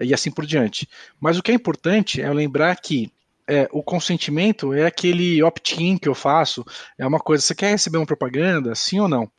e 0.00 0.14
assim 0.14 0.30
por 0.30 0.46
diante. 0.46 0.88
Mas 1.20 1.38
o 1.38 1.42
que 1.42 1.52
é 1.52 1.54
importante 1.54 2.20
é 2.20 2.32
lembrar 2.32 2.74
que 2.76 3.12
é, 3.46 3.68
o 3.72 3.82
consentimento 3.82 4.72
é 4.72 4.86
aquele 4.86 5.42
opt-in 5.42 5.98
que 5.98 6.08
eu 6.08 6.14
faço, 6.14 6.64
é 6.96 7.04
uma 7.04 7.18
coisa, 7.18 7.42
você 7.42 7.54
quer 7.54 7.70
receber 7.70 7.98
uma 7.98 8.06
propaganda, 8.06 8.74
sim 8.76 9.00
ou 9.00 9.08
não? 9.08 9.30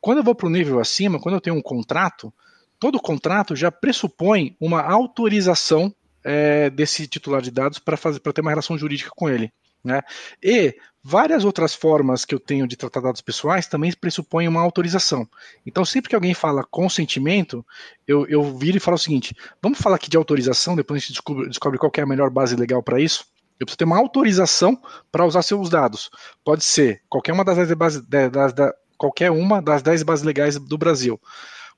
Quando 0.00 0.18
eu 0.18 0.24
vou 0.24 0.34
para 0.34 0.48
o 0.48 0.50
nível 0.50 0.80
acima, 0.80 1.20
quando 1.20 1.36
eu 1.36 1.40
tenho 1.40 1.56
um 1.56 1.62
contrato, 1.62 2.32
todo 2.80 2.98
contrato 2.98 3.54
já 3.54 3.70
pressupõe 3.70 4.56
uma 4.60 4.82
autorização 4.82 5.94
é, 6.24 6.68
desse 6.68 7.06
titular 7.06 7.40
de 7.40 7.50
dados 7.50 7.78
para 7.78 7.96
ter 7.96 8.40
uma 8.40 8.50
relação 8.50 8.76
jurídica 8.76 9.10
com 9.14 9.28
ele. 9.28 9.52
Né? 9.82 10.02
E 10.42 10.76
várias 11.02 11.44
outras 11.44 11.74
formas 11.74 12.24
que 12.24 12.34
eu 12.34 12.40
tenho 12.40 12.66
de 12.66 12.76
tratar 12.76 13.00
dados 13.00 13.20
pessoais 13.20 13.66
também 13.66 13.92
pressupõem 13.92 14.46
uma 14.46 14.60
autorização. 14.60 15.28
Então, 15.64 15.84
sempre 15.84 16.10
que 16.10 16.14
alguém 16.14 16.34
fala 16.34 16.64
consentimento, 16.64 17.64
eu, 18.06 18.26
eu 18.28 18.42
viro 18.56 18.76
e 18.76 18.80
falo 18.80 18.96
o 18.96 18.98
seguinte: 18.98 19.34
vamos 19.62 19.78
falar 19.78 19.96
aqui 19.96 20.10
de 20.10 20.16
autorização, 20.16 20.76
depois 20.76 20.98
a 20.98 21.00
gente 21.00 21.12
descobre, 21.12 21.48
descobre 21.48 21.78
qual 21.78 21.90
é 21.96 22.02
a 22.02 22.06
melhor 22.06 22.30
base 22.30 22.56
legal 22.56 22.82
para 22.82 23.00
isso. 23.00 23.24
Eu 23.58 23.66
preciso 23.66 23.78
ter 23.78 23.84
uma 23.84 23.98
autorização 23.98 24.80
para 25.12 25.26
usar 25.26 25.42
seus 25.42 25.68
dados. 25.68 26.10
Pode 26.42 26.64
ser 26.64 27.02
qualquer 27.08 27.32
uma 27.32 27.44
das 27.44 27.56
10 27.56 27.74
bases, 27.74 28.02
das, 28.06 28.54
qualquer 28.96 29.30
uma 29.30 29.60
das 29.60 29.82
10 29.82 30.02
bases 30.02 30.24
legais 30.24 30.58
do 30.58 30.78
Brasil 30.78 31.20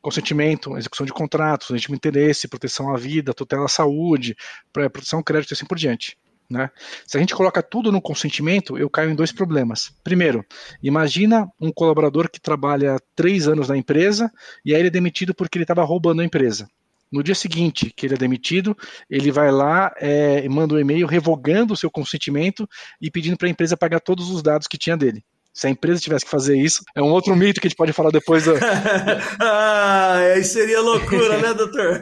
consentimento, 0.02 0.76
execução 0.76 1.06
de 1.06 1.12
contratos, 1.12 1.70
legítimo 1.70 1.94
interesse, 1.94 2.48
proteção 2.48 2.92
à 2.92 2.98
vida, 2.98 3.32
tutela 3.32 3.66
à 3.66 3.68
saúde, 3.68 4.36
proteção 4.72 5.20
ao 5.20 5.24
crédito 5.24 5.52
e 5.52 5.54
assim 5.54 5.64
por 5.64 5.78
diante. 5.78 6.18
Né? 6.52 6.70
Se 7.06 7.16
a 7.16 7.20
gente 7.20 7.34
coloca 7.34 7.62
tudo 7.62 7.90
no 7.90 8.00
consentimento, 8.00 8.76
eu 8.76 8.90
caio 8.90 9.10
em 9.10 9.14
dois 9.14 9.32
problemas. 9.32 9.90
Primeiro, 10.04 10.44
imagina 10.82 11.48
um 11.58 11.72
colaborador 11.72 12.30
que 12.30 12.38
trabalha 12.38 12.98
três 13.16 13.48
anos 13.48 13.70
na 13.70 13.76
empresa 13.76 14.30
e 14.62 14.74
aí 14.74 14.80
ele 14.82 14.88
é 14.88 14.90
demitido 14.90 15.34
porque 15.34 15.56
ele 15.56 15.64
estava 15.64 15.82
roubando 15.82 16.20
a 16.20 16.24
empresa. 16.24 16.68
No 17.10 17.22
dia 17.22 17.34
seguinte 17.34 17.90
que 17.96 18.04
ele 18.04 18.14
é 18.14 18.18
demitido, 18.18 18.76
ele 19.08 19.32
vai 19.32 19.50
lá 19.50 19.90
é, 19.96 20.44
e 20.44 20.48
manda 20.48 20.74
um 20.74 20.78
e-mail 20.78 21.06
revogando 21.06 21.72
o 21.72 21.76
seu 21.76 21.90
consentimento 21.90 22.68
e 23.00 23.10
pedindo 23.10 23.38
para 23.38 23.48
a 23.48 23.50
empresa 23.50 23.74
pagar 23.74 24.00
todos 24.00 24.30
os 24.30 24.42
dados 24.42 24.66
que 24.66 24.76
tinha 24.76 24.96
dele. 24.96 25.24
Se 25.54 25.66
a 25.66 25.70
empresa 25.70 26.00
tivesse 26.00 26.24
que 26.24 26.30
fazer 26.30 26.56
isso, 26.56 26.82
é 26.94 27.02
um 27.02 27.10
outro 27.10 27.36
mito 27.36 27.60
que 27.60 27.66
a 27.66 27.68
gente 27.68 27.76
pode 27.76 27.92
falar 27.92 28.10
depois. 28.10 28.44
Do... 28.44 28.54
ah, 29.38 30.14
aí 30.34 30.42
seria 30.44 30.80
loucura, 30.80 31.38
né, 31.38 31.52
doutor? 31.52 32.00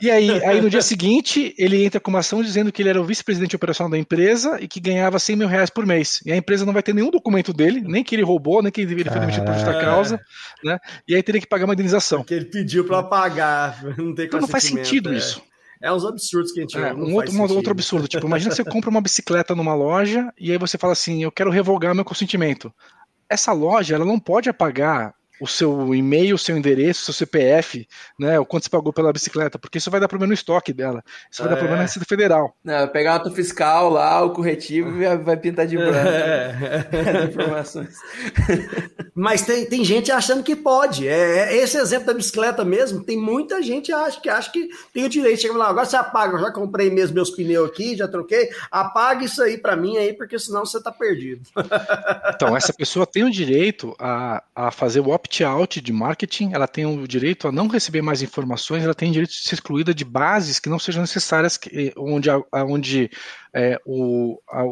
e 0.00 0.08
aí, 0.10 0.30
aí, 0.44 0.60
no 0.60 0.70
dia 0.70 0.82
seguinte, 0.82 1.52
ele 1.58 1.84
entra 1.84 1.98
com 1.98 2.10
uma 2.10 2.20
ação 2.20 2.42
dizendo 2.42 2.70
que 2.70 2.80
ele 2.80 2.90
era 2.90 3.00
o 3.00 3.04
vice-presidente 3.04 3.56
operacional 3.56 3.90
da 3.90 3.98
empresa 3.98 4.58
e 4.60 4.68
que 4.68 4.78
ganhava 4.78 5.18
100 5.18 5.36
mil 5.36 5.48
reais 5.48 5.68
por 5.68 5.84
mês. 5.84 6.20
E 6.24 6.30
a 6.30 6.36
empresa 6.36 6.64
não 6.64 6.72
vai 6.72 6.82
ter 6.82 6.94
nenhum 6.94 7.10
documento 7.10 7.52
dele, 7.52 7.80
nem 7.80 8.04
que 8.04 8.14
ele 8.14 8.22
roubou, 8.22 8.62
nem 8.62 8.70
que 8.70 8.82
ele 8.82 9.04
foi 9.04 9.20
demitido 9.20 9.44
por 9.44 9.54
justa 9.54 9.80
causa, 9.80 10.20
né? 10.62 10.78
E 11.08 11.16
aí 11.16 11.22
teria 11.22 11.40
que 11.40 11.46
pagar 11.46 11.64
uma 11.64 11.74
indenização. 11.74 12.20
Porque 12.20 12.34
ele 12.34 12.44
pediu 12.44 12.84
para 12.84 13.02
pagar, 13.02 13.82
não 13.98 14.14
tem 14.14 14.26
Então 14.26 14.40
não 14.40 14.48
faz 14.48 14.64
sentido 14.64 15.12
é. 15.12 15.16
isso. 15.16 15.42
É 15.82 15.92
uns 15.92 16.04
absurdos 16.04 16.52
que 16.52 16.60
a 16.60 16.62
gente 16.62 16.78
é, 16.78 16.94
um 16.94 17.14
outro, 17.14 17.34
um 17.34 17.40
outro 17.42 17.72
absurdo. 17.72 18.06
Tipo, 18.06 18.26
imagina 18.26 18.54
você 18.54 18.64
compra 18.64 18.88
uma 18.88 19.00
bicicleta 19.00 19.54
numa 19.54 19.74
loja 19.74 20.32
e 20.38 20.52
aí 20.52 20.56
você 20.56 20.78
fala 20.78 20.92
assim: 20.92 21.24
eu 21.24 21.32
quero 21.32 21.50
revogar 21.50 21.94
meu 21.94 22.04
consentimento. 22.04 22.72
essa 23.28 23.52
loja 23.52 23.96
ela 23.96 24.04
não 24.04 24.20
pode 24.20 24.48
apagar 24.48 25.12
o 25.42 25.46
seu 25.48 25.92
e-mail, 25.92 26.36
o 26.36 26.38
seu 26.38 26.56
endereço, 26.56 27.02
o 27.02 27.04
seu 27.06 27.14
CPF, 27.14 27.84
né? 28.16 28.38
O 28.38 28.46
quanto 28.46 28.62
você 28.62 28.70
pagou 28.70 28.92
pela 28.92 29.12
bicicleta, 29.12 29.58
porque 29.58 29.78
isso 29.78 29.90
vai 29.90 29.98
dar 29.98 30.06
problema 30.06 30.28
no 30.28 30.34
estoque 30.34 30.72
dela. 30.72 31.02
Isso 31.28 31.42
vai 31.42 31.50
dar 31.50 31.56
problema 31.56 31.78
na 31.78 31.82
Receita 31.82 32.06
Federal. 32.08 32.54
Não, 32.62 32.86
pegar 32.86 33.16
a 33.16 33.18
nota 33.18 33.30
fiscal 33.32 33.90
lá, 33.90 34.22
o 34.22 34.30
corretivo 34.30 34.90
e 35.02 35.16
vai 35.16 35.36
pintar 35.36 35.66
de 35.66 35.76
branco. 35.76 35.98
As 35.98 37.28
informações. 37.28 37.96
Mas 39.16 39.42
tem, 39.42 39.66
tem 39.66 39.84
gente 39.84 40.12
achando 40.12 40.44
que 40.44 40.54
pode. 40.54 41.08
É, 41.08 41.54
é 41.54 41.56
esse 41.56 41.76
exemplo 41.76 42.06
da 42.06 42.14
bicicleta 42.14 42.64
mesmo, 42.64 43.02
tem 43.02 43.18
muita 43.18 43.60
gente 43.60 43.92
acha 43.92 44.20
que 44.20 44.28
acha 44.28 44.52
que 44.52 44.68
tem 44.94 45.04
o 45.04 45.08
direito. 45.08 45.42
Chega 45.42 45.58
lá, 45.58 45.68
agora 45.68 45.86
você 45.86 45.96
apaga, 45.96 46.36
eu 46.36 46.40
já 46.40 46.52
comprei 46.52 46.88
mesmo 46.88 47.16
meus 47.16 47.30
pneus 47.30 47.68
aqui, 47.68 47.96
já 47.96 48.06
troquei, 48.06 48.48
apaga 48.70 49.24
isso 49.24 49.42
aí 49.42 49.58
para 49.58 49.74
mim 49.74 49.96
aí, 49.96 50.12
porque 50.12 50.38
senão 50.38 50.64
você 50.64 50.80
tá 50.80 50.92
perdido. 50.92 51.42
Então, 52.32 52.56
essa 52.56 52.72
pessoa 52.72 53.04
tem 53.04 53.24
o 53.24 53.30
direito 53.30 53.92
a, 53.98 54.42
a 54.54 54.70
fazer 54.70 55.00
o 55.00 55.12
opt-out 55.32 55.80
de 55.80 55.92
marketing, 55.92 56.52
ela 56.52 56.68
tem 56.68 56.84
o 56.84 57.08
direito 57.08 57.48
a 57.48 57.52
não 57.52 57.66
receber 57.66 58.02
mais 58.02 58.20
informações, 58.20 58.84
ela 58.84 58.94
tem 58.94 59.08
o 59.08 59.12
direito 59.12 59.30
de 59.30 59.38
ser 59.38 59.54
excluída 59.54 59.94
de 59.94 60.04
bases 60.04 60.60
que 60.60 60.68
não 60.68 60.78
sejam 60.78 61.00
necessárias, 61.00 61.56
que, 61.56 61.92
onde, 61.96 62.28
onde 62.52 63.10
é, 63.54 63.80
o, 63.86 64.38
a, 64.50 64.62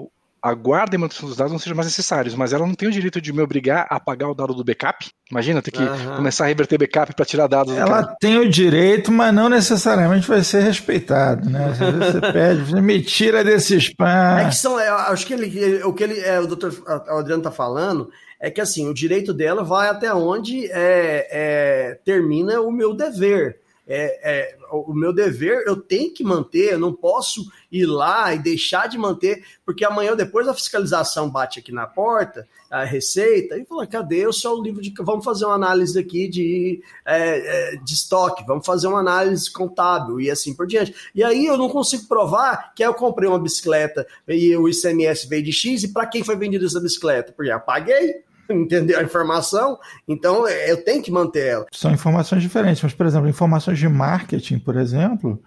a 0.43 0.55
guarda 0.55 0.95
e 0.95 0.99
manutenção 0.99 1.29
dos 1.29 1.37
dados 1.37 1.53
não 1.53 1.59
sejam 1.59 1.77
mais 1.77 1.87
necessários, 1.87 2.35
mas 2.35 2.53
ela 2.53 2.67
não 2.67 2.75
tem 2.75 2.89
o 2.89 2.93
direito 2.93 3.21
de 3.21 3.33
me 3.33 3.43
obrigar 3.43 3.87
a 3.91 3.97
apagar 3.97 4.31
o 4.31 4.35
dado 4.35 4.55
do 4.55 4.65
backup. 4.65 5.09
Imagina 5.31 5.63
ter 5.63 5.71
que 5.71 5.83
uhum. 5.83 6.17
começar 6.17 6.45
a 6.45 6.49
reverter 6.49 6.79
backup 6.79 7.15
para 7.15 7.25
tirar 7.25 7.47
dados. 7.47 7.75
Ela 7.75 8.03
tem 8.21 8.39
o 8.39 8.49
direito, 8.49 9.13
mas 9.13 9.35
não 9.35 9.49
necessariamente 9.49 10.27
vai 10.27 10.43
ser 10.43 10.63
respeitado, 10.63 11.49
né? 11.49 11.73
Você 11.73 12.21
pede, 12.33 12.63
você 12.63 12.81
me 12.81 13.03
tira 13.03 13.45
desse 13.45 13.77
spam. 13.77 14.39
É 14.39 14.49
que 14.49 14.57
são, 14.57 14.77
acho 14.77 15.27
que 15.27 15.35
ele, 15.35 15.83
o 15.85 15.93
que 15.93 16.05
ele, 16.05 16.21
é, 16.21 16.41
o 16.41 16.47
doutor 16.47 16.73
Adriano 17.09 17.41
está 17.41 17.51
falando 17.51 18.11
é 18.41 18.51
que 18.51 18.61
assim, 18.61 18.89
o 18.89 18.95
direito 18.95 19.35
dela 19.35 19.63
vai 19.63 19.89
até 19.89 20.13
onde 20.15 20.67
é, 20.73 21.29
é, 21.31 21.99
termina 22.05 22.61
o 22.61 22.73
meu 22.73 22.95
dever. 22.95 23.61
É, 23.93 24.21
é, 24.23 24.57
o 24.71 24.95
meu 24.95 25.13
dever 25.13 25.65
eu 25.67 25.75
tenho 25.75 26.15
que 26.15 26.23
manter, 26.23 26.75
eu 26.75 26.79
não 26.79 26.93
posso 26.93 27.51
ir 27.73 27.87
lá 27.87 28.33
e 28.33 28.39
deixar 28.39 28.89
de 28.89 28.97
manter, 28.97 29.45
porque 29.67 29.85
amanhã 29.85 30.15
depois 30.15 30.47
a 30.47 30.55
fiscalização 30.55 31.29
bate 31.29 31.59
aqui 31.59 31.73
na 31.73 31.89
porta, 31.89 32.47
a 32.71 32.85
receita, 32.85 33.59
e 33.59 33.65
fala, 33.65 33.89
cadê 33.89 34.29
o 34.29 34.33
seu 34.33 34.63
livro 34.63 34.81
de. 34.81 34.95
Vamos 35.01 35.25
fazer 35.25 35.45
uma 35.45 35.57
análise 35.57 35.99
aqui 35.99 36.29
de, 36.29 36.81
é, 37.05 37.73
é, 37.73 37.77
de 37.79 37.93
estoque, 37.93 38.47
vamos 38.47 38.65
fazer 38.65 38.87
uma 38.87 39.01
análise 39.01 39.51
contábil 39.51 40.21
e 40.21 40.31
assim 40.31 40.55
por 40.55 40.69
diante. 40.69 40.95
E 41.13 41.25
aí 41.25 41.47
eu 41.47 41.59
não 41.59 41.69
consigo 41.69 42.07
provar 42.07 42.73
que 42.77 42.85
eu 42.85 42.95
comprei 42.95 43.29
uma 43.29 43.41
bicicleta 43.41 44.07
e 44.29 44.57
o 44.57 44.69
ICMS 44.69 45.27
veio 45.27 45.43
de 45.43 45.53
X, 45.53 45.83
e 45.83 45.93
para 45.93 46.07
quem 46.07 46.23
foi 46.23 46.37
vendida 46.37 46.65
essa 46.65 46.79
bicicleta? 46.79 47.33
Porque 47.33 47.51
eu 47.51 47.59
paguei, 47.59 48.23
entendeu 48.59 48.99
a 48.99 49.03
informação, 49.03 49.79
então 50.07 50.49
eu 50.49 50.83
tenho 50.85 51.03
que 51.03 51.11
manter 51.11 51.47
ela. 51.47 51.67
São 51.73 51.93
informações 51.93 52.43
diferentes, 52.43 52.83
mas, 52.83 52.93
por 52.93 53.07
exemplo, 53.07 53.29
informações 53.29 53.79
de 53.79 53.89
marketing, 53.89 54.59
por 54.59 54.77
exemplo, 54.77 55.41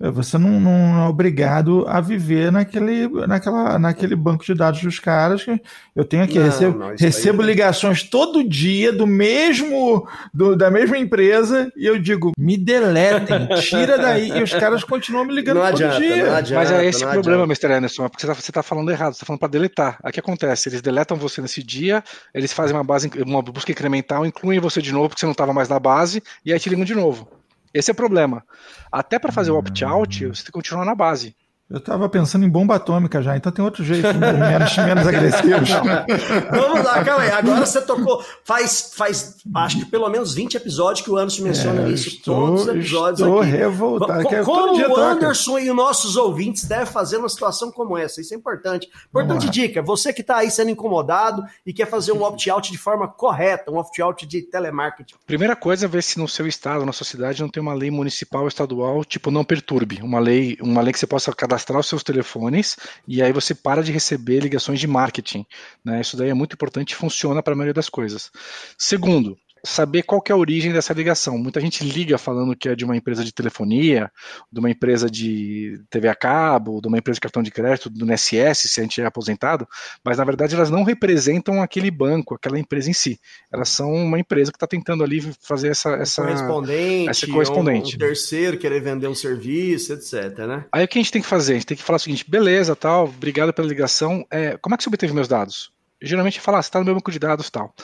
você 0.00 0.38
não, 0.38 0.58
não, 0.58 1.04
é 1.04 1.08
obrigado 1.08 1.84
a 1.86 2.00
viver 2.00 2.50
naquele, 2.50 3.06
naquela, 3.26 3.78
naquele 3.78 4.16
banco 4.16 4.42
de 4.42 4.54
dados 4.54 4.80
dos 4.80 4.98
caras. 4.98 5.44
Que 5.44 5.60
eu 5.94 6.04
tenho 6.04 6.22
aqui, 6.22 6.38
não, 6.38 6.46
recebo, 6.46 6.78
não, 6.78 6.94
recebo 6.98 7.42
ligações 7.42 8.02
todo 8.02 8.42
dia 8.42 8.92
do 8.94 9.06
mesmo 9.06 10.08
do, 10.32 10.56
da 10.56 10.70
mesma 10.70 10.96
empresa 10.96 11.70
e 11.76 11.84
eu 11.84 11.98
digo, 11.98 12.32
me 12.38 12.56
deletem, 12.56 13.46
tira 13.60 13.98
daí. 13.98 14.30
E 14.30 14.42
os 14.42 14.54
caras 14.54 14.82
continuam 14.84 15.26
me 15.26 15.34
ligando 15.34 15.58
não 15.58 15.66
todo 15.66 15.74
adianta, 15.74 15.98
dia. 15.98 16.36
Adianta, 16.36 16.54
Mas 16.54 16.70
é 16.70 16.86
esse 16.86 17.04
o 17.04 17.10
problema, 17.10 17.44
Mr. 17.44 17.66
Anderson, 17.66 18.06
é 18.06 18.08
porque 18.08 18.26
você 18.26 18.32
está 18.32 18.52
tá 18.54 18.62
falando 18.62 18.90
errado, 18.90 19.12
você 19.12 19.16
está 19.16 19.26
falando 19.26 19.40
para 19.40 19.50
deletar. 19.50 19.98
O 20.02 20.10
que 20.10 20.20
acontece? 20.20 20.70
Eles 20.70 20.80
deletam 20.80 21.14
você 21.14 21.42
nesse 21.42 21.62
dia, 21.62 22.02
eles 22.32 22.54
fazem 22.54 22.74
uma 22.74 22.84
base, 22.84 23.10
uma 23.26 23.42
busca 23.42 23.70
incremental, 23.70 24.24
incluem 24.24 24.58
você 24.60 24.80
de 24.80 24.92
novo 24.92 25.10
porque 25.10 25.20
você 25.20 25.26
não 25.26 25.32
estava 25.32 25.52
mais 25.52 25.68
na 25.68 25.78
base, 25.78 26.22
e 26.42 26.54
aí 26.54 26.58
te 26.58 26.70
ligam 26.70 26.86
de 26.86 26.94
novo. 26.94 27.39
Esse 27.72 27.90
é 27.90 27.92
o 27.92 27.96
problema. 27.96 28.44
Até 28.90 29.18
para 29.18 29.32
fazer 29.32 29.50
o 29.50 29.58
opt-out, 29.58 30.26
você 30.26 30.42
tem 30.42 30.46
que 30.46 30.52
continuar 30.52 30.84
na 30.84 30.94
base. 30.94 31.36
Eu 31.70 31.78
estava 31.78 32.08
pensando 32.08 32.44
em 32.44 32.48
bomba 32.48 32.74
atômica 32.74 33.22
já, 33.22 33.36
então 33.36 33.52
tem 33.52 33.64
outro 33.64 33.84
jeito 33.84 34.08
menos, 34.18 34.76
menos 34.76 35.06
agressivos. 35.06 35.70
Vamos 36.50 36.84
lá, 36.84 37.04
calma 37.04 37.22
aí. 37.22 37.30
Agora 37.30 37.64
você 37.64 37.80
tocou. 37.80 38.24
Faz, 38.44 38.92
faz 38.96 39.36
acho 39.54 39.78
que 39.78 39.84
pelo 39.84 40.08
menos 40.08 40.34
20 40.34 40.56
episódios 40.56 41.04
que 41.04 41.10
o 41.12 41.16
Anderson 41.16 41.44
menciona 41.44 41.82
é, 41.82 41.90
isso. 41.90 42.08
Estou, 42.08 42.34
todos 42.34 42.62
os 42.62 42.68
episódios 42.68 43.20
estou 43.20 43.40
aqui. 43.40 43.50
revoltado. 43.52 44.24
Co 44.24 44.44
como 44.44 44.80
o 44.80 44.96
Anderson 44.96 45.52
toca. 45.52 45.64
e 45.64 45.70
os 45.70 45.76
nossos 45.76 46.16
ouvintes 46.16 46.64
devem 46.64 46.86
fazer 46.86 47.18
uma 47.18 47.28
situação 47.28 47.70
como 47.70 47.96
essa? 47.96 48.20
Isso 48.20 48.34
é 48.34 48.36
importante. 48.36 48.88
Importante 49.08 49.48
dica: 49.48 49.80
você 49.80 50.12
que 50.12 50.22
está 50.22 50.38
aí 50.38 50.50
sendo 50.50 50.70
incomodado 50.70 51.44
e 51.64 51.72
quer 51.72 51.86
fazer 51.86 52.10
um 52.10 52.24
opt-out 52.24 52.72
de 52.72 52.78
forma 52.78 53.06
correta, 53.06 53.70
um 53.70 53.76
opt-out 53.76 54.26
de 54.26 54.42
telemarketing. 54.42 55.14
Primeira 55.24 55.54
coisa 55.54 55.86
é 55.86 55.88
ver 55.88 56.02
se 56.02 56.18
no 56.18 56.26
seu 56.26 56.48
estado, 56.48 56.84
na 56.84 56.92
sua 56.92 57.06
cidade, 57.06 57.40
não 57.40 57.48
tem 57.48 57.62
uma 57.62 57.74
lei 57.74 57.92
municipal 57.92 58.42
ou 58.42 58.48
estadual, 58.48 59.04
tipo, 59.04 59.30
não 59.30 59.44
perturbe. 59.44 60.00
Uma 60.02 60.18
lei, 60.18 60.58
uma 60.60 60.80
lei 60.80 60.92
que 60.92 60.98
você 60.98 61.06
possa 61.06 61.32
cadastrar 61.32 61.59
cadastrar 61.60 61.80
os 61.80 61.86
seus 61.86 62.02
telefones 62.02 62.76
e 63.06 63.22
aí 63.22 63.32
você 63.32 63.54
para 63.54 63.82
de 63.82 63.92
receber 63.92 64.40
ligações 64.40 64.80
de 64.80 64.86
marketing. 64.86 65.44
Né? 65.84 66.00
Isso 66.00 66.16
daí 66.16 66.30
é 66.30 66.34
muito 66.34 66.54
importante 66.54 66.92
e 66.92 66.96
funciona 66.96 67.42
para 67.42 67.52
a 67.52 67.56
maioria 67.56 67.74
das 67.74 67.88
coisas. 67.88 68.30
Segundo, 68.78 69.38
saber 69.64 70.02
qual 70.02 70.22
é 70.28 70.32
a 70.32 70.36
origem 70.36 70.72
dessa 70.72 70.92
ligação. 70.92 71.38
Muita 71.38 71.60
gente 71.60 71.84
liga 71.84 72.16
falando 72.18 72.56
que 72.56 72.68
é 72.68 72.74
de 72.74 72.84
uma 72.84 72.96
empresa 72.96 73.24
de 73.24 73.32
telefonia, 73.32 74.10
de 74.50 74.60
uma 74.60 74.70
empresa 74.70 75.10
de 75.10 75.80
TV 75.90 76.08
a 76.08 76.14
cabo, 76.14 76.80
de 76.80 76.88
uma 76.88 76.98
empresa 76.98 77.16
de 77.16 77.20
cartão 77.20 77.42
de 77.42 77.50
crédito, 77.50 77.90
do 77.90 78.04
NSS, 78.04 78.68
se 78.68 78.80
a 78.80 78.82
gente 78.82 79.00
é 79.00 79.06
aposentado, 79.06 79.66
mas 80.04 80.18
na 80.18 80.24
verdade 80.24 80.54
elas 80.54 80.70
não 80.70 80.82
representam 80.82 81.62
aquele 81.62 81.90
banco, 81.90 82.34
aquela 82.34 82.58
empresa 82.58 82.90
em 82.90 82.92
si. 82.92 83.18
Elas 83.52 83.68
são 83.68 83.92
uma 83.92 84.18
empresa 84.18 84.50
que 84.50 84.56
está 84.56 84.66
tentando 84.66 85.04
ali 85.04 85.20
fazer 85.40 85.68
essa, 85.68 85.90
essa 85.94 86.22
correspondente, 86.22 87.10
essa 87.10 87.26
correspondente. 87.26 87.92
Um, 87.92 87.96
um 87.96 87.98
terceiro 87.98 88.58
querer 88.58 88.80
vender 88.80 89.08
um 89.08 89.14
serviço, 89.14 89.92
etc. 89.92 90.38
Né? 90.46 90.64
Aí 90.72 90.84
o 90.84 90.88
que 90.88 90.98
a 90.98 91.02
gente 91.02 91.12
tem 91.12 91.22
que 91.22 91.28
fazer? 91.28 91.52
A 91.52 91.56
gente 91.56 91.66
tem 91.66 91.76
que 91.76 91.82
falar 91.82 91.96
o 91.96 92.00
seguinte: 92.00 92.28
beleza, 92.28 92.74
tal, 92.74 93.04
obrigado 93.04 93.52
pela 93.52 93.68
ligação. 93.68 94.24
É, 94.30 94.56
como 94.56 94.74
é 94.74 94.78
que 94.78 94.84
você 94.84 94.88
obteve 94.88 95.12
meus 95.12 95.28
dados? 95.28 95.72
Geralmente 96.02 96.40
fala, 96.40 96.58
ah, 96.58 96.62
você 96.62 96.68
está 96.68 96.78
no 96.78 96.84
meu 96.86 96.94
banco 96.94 97.12
de 97.12 97.18
dados 97.18 97.50
tal 97.50 97.74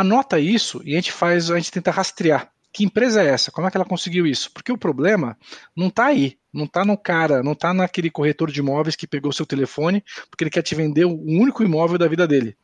anota 0.00 0.38
isso 0.38 0.80
e 0.84 0.92
a 0.92 0.96
gente 0.96 1.12
faz, 1.12 1.50
a 1.50 1.56
gente 1.56 1.70
tenta 1.70 1.90
rastrear. 1.90 2.50
Que 2.72 2.84
empresa 2.84 3.22
é 3.22 3.26
essa? 3.26 3.50
Como 3.50 3.66
é 3.66 3.70
que 3.70 3.76
ela 3.76 3.84
conseguiu 3.84 4.26
isso? 4.26 4.50
Porque 4.52 4.70
o 4.70 4.78
problema 4.78 5.36
não 5.76 5.88
está 5.88 6.06
aí, 6.06 6.38
não 6.52 6.64
está 6.64 6.84
no 6.84 6.96
cara, 6.96 7.42
não 7.42 7.52
está 7.52 7.74
naquele 7.74 8.10
corretor 8.10 8.50
de 8.50 8.60
imóveis 8.60 8.94
que 8.94 9.08
pegou 9.08 9.32
seu 9.32 9.44
telefone 9.44 10.04
porque 10.30 10.44
ele 10.44 10.50
quer 10.50 10.62
te 10.62 10.74
vender 10.74 11.04
o 11.04 11.20
único 11.20 11.64
imóvel 11.64 11.98
da 11.98 12.06
vida 12.06 12.26
dele. 12.28 12.56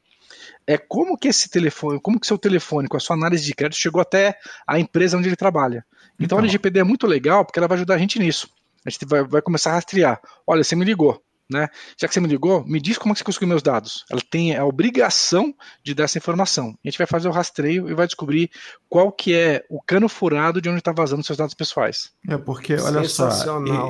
É 0.65 0.79
como 0.79 1.17
que 1.17 1.29
esse 1.29 1.49
telefone, 1.49 2.01
como 2.01 2.21
que 2.21 2.27
seu 2.27 2.39
telefone, 2.39 2.89
com 2.89 2.97
a 2.97 3.01
sua 3.01 3.17
análise 3.17 3.45
de 3.45 3.55
crédito, 3.55 3.79
chegou 3.79 4.01
até 4.01 4.37
a 4.67 4.79
empresa 4.79 5.17
onde 5.17 5.29
ele 5.29 5.37
trabalha. 5.37 5.85
Então, 6.15 6.25
então. 6.25 6.39
a 6.39 6.43
LGPD 6.43 6.81
é 6.81 6.85
muito 6.85 7.07
legal 7.07 7.45
porque 7.45 7.59
ela 7.59 7.69
vai 7.69 7.77
ajudar 7.77 7.95
a 7.95 7.99
gente 7.99 8.19
nisso. 8.19 8.49
A 8.85 8.91
gente 8.91 9.05
vai, 9.07 9.25
vai 9.25 9.43
começar 9.43 9.71
a 9.71 9.75
rastrear. 9.75 10.21
Olha, 10.47 10.63
você 10.63 10.77
me 10.77 10.85
ligou 10.85 11.21
né? 11.51 11.69
Já 11.99 12.09
que 12.09 12.15
você 12.15 12.21
me 12.21 12.29
ligou, 12.29 12.65
me 12.67 12.81
diz 12.81 12.99
como 12.99 13.13
é 13.13 13.15
que 13.15 13.19
você 13.21 13.25
conseguiu 13.25 13.49
meus 13.49 13.63
dados. 13.63 14.05
Ela 14.11 14.21
tem 14.29 14.57
a 14.57 14.65
obrigação 14.65 15.55
de 15.83 15.95
dar 15.95 16.05
essa 16.05 16.19
informação. 16.19 16.77
A 16.85 16.89
gente 16.89 16.99
vai 16.99 17.07
fazer 17.07 17.29
o 17.29 17.33
rastreio 17.33 17.89
e 17.89 17.95
vai 17.95 18.07
descobrir 18.07 18.51
qual 18.89 19.13
que 19.13 19.35
é 19.35 19.65
o 19.71 19.81
cano 19.81 20.09
furado 20.09 20.61
de 20.61 20.69
onde 20.69 20.79
está 20.79 20.93
vazando 20.93 21.23
seus 21.23 21.39
dados 21.39 21.55
pessoais. 21.55 22.11
É 22.29 22.37
porque, 22.37 22.75
olha 22.75 23.09
só, 23.09 23.31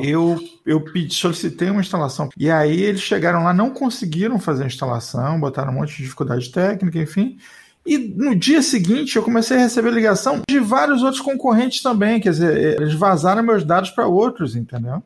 eu, 0.03 0.39
eu 0.65 0.81
pedi, 0.81 1.15
solicitei 1.15 1.71
uma 1.71 1.81
instalação 1.81 2.29
e 2.37 2.51
aí 2.51 2.83
eles 2.83 3.01
chegaram 3.01 3.45
lá, 3.45 3.53
não 3.53 3.71
conseguiram 3.71 4.39
fazer 4.39 4.65
a 4.65 4.67
instalação, 4.67 5.41
botaram 5.41 5.73
um 5.73 5.77
monte 5.77 5.97
de 5.97 6.03
dificuldade 6.03 6.51
técnica, 6.51 6.99
enfim. 6.99 7.39
E 7.87 7.97
no 7.99 8.35
dia 8.35 8.61
seguinte 8.63 9.17
eu 9.17 9.23
comecei 9.23 9.57
a 9.57 9.61
receber 9.61 9.93
ligação 9.93 10.41
de 10.49 10.59
vários 10.59 11.03
outros 11.03 11.23
concorrentes 11.23 11.81
também, 11.81 12.21
quer 12.21 12.31
dizer, 12.31 12.81
eles 12.81 12.95
vazaram 12.95 13.43
meus 13.43 13.65
dados 13.65 13.91
para 13.91 14.09
outros, 14.09 14.57
entendeu? 14.57 15.03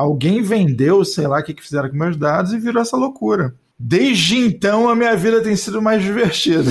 Alguém 0.00 0.40
vendeu, 0.40 1.04
sei 1.04 1.26
lá 1.26 1.40
o 1.40 1.42
que, 1.42 1.52
que 1.52 1.62
fizeram 1.62 1.90
com 1.90 1.96
meus 1.96 2.16
dados 2.16 2.54
e 2.54 2.58
virou 2.58 2.80
essa 2.80 2.96
loucura. 2.96 3.54
Desde 3.78 4.38
então 4.38 4.88
a 4.88 4.96
minha 4.96 5.14
vida 5.14 5.42
tem 5.42 5.54
sido 5.56 5.80
mais 5.80 6.02
divertida. 6.02 6.70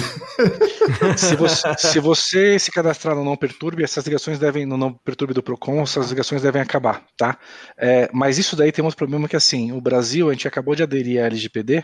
se, 1.15 1.36
você, 1.36 1.75
se 1.77 1.99
você 1.99 2.57
se 2.57 2.71
cadastrar 2.71 3.15
no 3.15 3.23
Não 3.23 3.36
Perturbe, 3.36 3.84
essas 3.84 4.05
ligações 4.05 4.39
devem, 4.39 4.65
no 4.65 4.77
Não 4.77 4.93
Perturbe 4.93 5.34
do 5.34 5.43
Procon, 5.43 5.82
essas 5.82 6.09
ligações 6.09 6.41
devem 6.41 6.61
acabar, 6.61 7.03
tá? 7.15 7.38
É, 7.77 8.09
mas 8.13 8.39
isso 8.39 8.55
daí 8.55 8.71
tem 8.71 8.84
um 8.84 8.91
problema 8.91 9.27
que 9.27 9.36
assim, 9.36 9.71
o 9.71 9.82
Brasil, 9.82 10.30
a 10.30 10.34
gente 10.34 10.47
acabou 10.47 10.75
de 10.75 10.84
aderir 10.84 11.21
à 11.21 11.25
LGPD, 11.25 11.84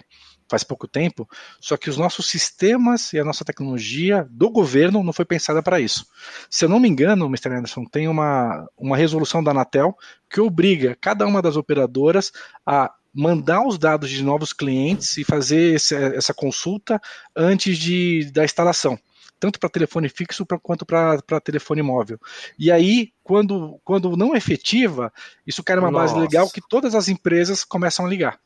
faz 0.50 0.64
pouco 0.64 0.88
tempo, 0.88 1.28
só 1.60 1.76
que 1.76 1.90
os 1.90 1.98
nossos 1.98 2.28
sistemas 2.30 3.14
e 3.14 3.20
a 3.20 3.26
nossa 3.26 3.44
tecnologia 3.44 4.28
do 4.30 4.50
governo 4.50 5.04
não 5.04 5.14
foi 5.14 5.26
pensada 5.26 5.62
para 5.62 5.80
isso. 5.80 6.06
Se 6.50 6.66
eu 6.66 6.70
não 6.70 6.80
me 6.80 6.88
engano, 6.88 7.26
Mr. 7.26 7.50
Anderson, 7.50 7.86
tem 7.86 8.08
uma, 8.08 8.68
uma 8.78 8.98
resolução 8.98 9.44
da 9.44 9.52
Anatel 9.52 9.96
que 10.30 10.40
obriga 10.40 10.98
cada 11.00 11.26
uma 11.26 11.42
das 11.42 11.56
operadoras 11.56 12.32
a 12.66 12.94
mandar 13.14 13.66
os 13.66 13.78
dados 13.78 14.10
de 14.10 14.24
novos 14.24 14.52
clientes 14.52 15.18
e 15.18 15.24
fazer 15.24 15.76
esse, 15.76 15.96
essa 15.96 16.34
consulta 16.34 17.02
antes 17.36 17.78
de, 17.78 18.30
da 18.32 18.44
instalação 18.44 19.00
tanto 19.38 19.60
para 19.60 19.70
telefone 19.70 20.10
fixo 20.10 20.46
pra, 20.46 20.58
quanto 20.58 20.86
para 20.86 21.42
telefone 21.44 21.82
móvel. 21.82 22.18
E 22.58 22.72
aí, 22.72 23.12
quando, 23.22 23.80
quando 23.84 24.16
não 24.16 24.36
efetiva, 24.36 25.12
isso 25.46 25.64
cai 25.64 25.78
uma 25.78 25.92
Nossa. 25.92 26.14
base 26.14 26.20
legal 26.20 26.50
que 26.50 26.62
todas 26.62 26.96
as 26.96 27.10
empresas 27.10 27.64
começam 27.64 28.06
a 28.06 28.10
ligar. 28.10 28.40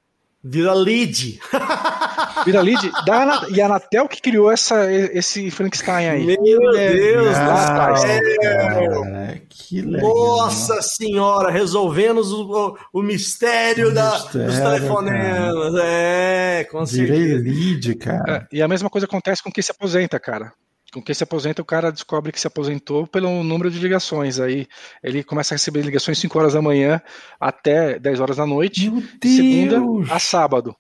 Vira 0.44 0.74
lead. 0.74 1.40
Vira 2.46 2.62
lead. 2.62 2.92
Da, 3.06 3.46
e 3.50 3.62
a 3.62 3.66
Anatel 3.66 4.08
que 4.08 4.22
criou 4.22 4.50
essa, 4.50 4.92
esse 4.92 5.52
Frankenstein 5.52 6.08
aí. 6.08 6.26
Meu 6.26 6.38
Deus, 6.72 7.36
céu. 7.36 7.46
cara, 7.46 9.42
que 9.50 9.82
legal. 9.82 10.10
Nossa 10.16 10.82
senhora, 10.82 11.52
resolvendo 11.52 12.20
o, 12.22 12.78
o 12.94 13.02
mistério, 13.02 13.90
O 13.90 13.94
da, 13.94 14.14
mistério, 14.14 14.48
dos 14.48 14.58
telefonemas. 14.58 15.76
É, 15.84 16.68
com 16.72 16.86
Virei 16.86 17.28
certeza. 17.30 17.44
lead, 17.44 17.96
cara. 17.96 18.48
É, 18.52 18.56
e 18.56 18.62
a 18.62 18.68
mesma 18.68 18.90
coisa 18.90 19.06
acontece 19.06 19.44
com 19.44 19.52
quem 19.52 19.62
se 19.62 19.72
aposenta, 19.72 20.20
cara. 20.20 20.54
Com 20.92 21.02
quem 21.02 21.14
se 21.14 21.24
aposenta, 21.24 21.62
o 21.62 21.66
cara 21.66 21.92
descobre 21.92 22.32
que 22.32 22.40
se 22.40 22.48
aposentou 22.48 23.06
pelo 23.06 23.44
número 23.44 23.70
de 23.70 23.80
ligações. 23.80 24.40
Aí 24.40 24.68
ele 25.04 25.24
começa 25.24 25.54
a 25.54 25.58
receber 25.58 25.82
ligações 25.82 26.18
5 26.18 26.40
horas 26.40 26.54
da 26.54 26.62
manhã 26.62 27.02
até 27.40 28.00
10 28.00 28.20
horas 28.20 28.38
da 28.38 28.46
noite, 28.46 28.90
de 29.22 29.30
segunda 29.30 30.14
a 30.14 30.20
sábado. 30.20 30.76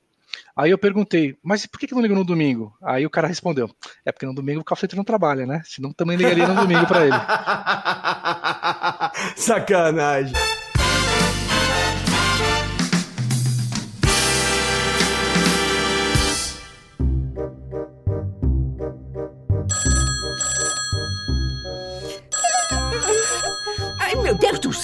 Aí 0.55 0.71
eu 0.71 0.77
perguntei, 0.77 1.37
mas 1.41 1.65
por 1.65 1.79
que, 1.79 1.87
que 1.87 1.95
não 1.95 2.01
liga 2.01 2.13
no 2.13 2.25
domingo? 2.25 2.73
Aí 2.83 3.05
o 3.05 3.09
cara 3.09 3.27
respondeu, 3.27 3.69
é 4.05 4.11
porque 4.11 4.25
no 4.25 4.33
domingo 4.33 4.59
o 4.59 4.63
cafeteiro 4.63 4.97
não 4.97 5.05
trabalha, 5.05 5.45
né? 5.45 5.61
Senão 5.63 5.93
também 5.93 6.17
ligaria 6.17 6.47
no 6.47 6.55
domingo 6.55 6.85
pra 6.85 7.05
ele. 7.05 7.15
Sacanagem. 9.37 10.33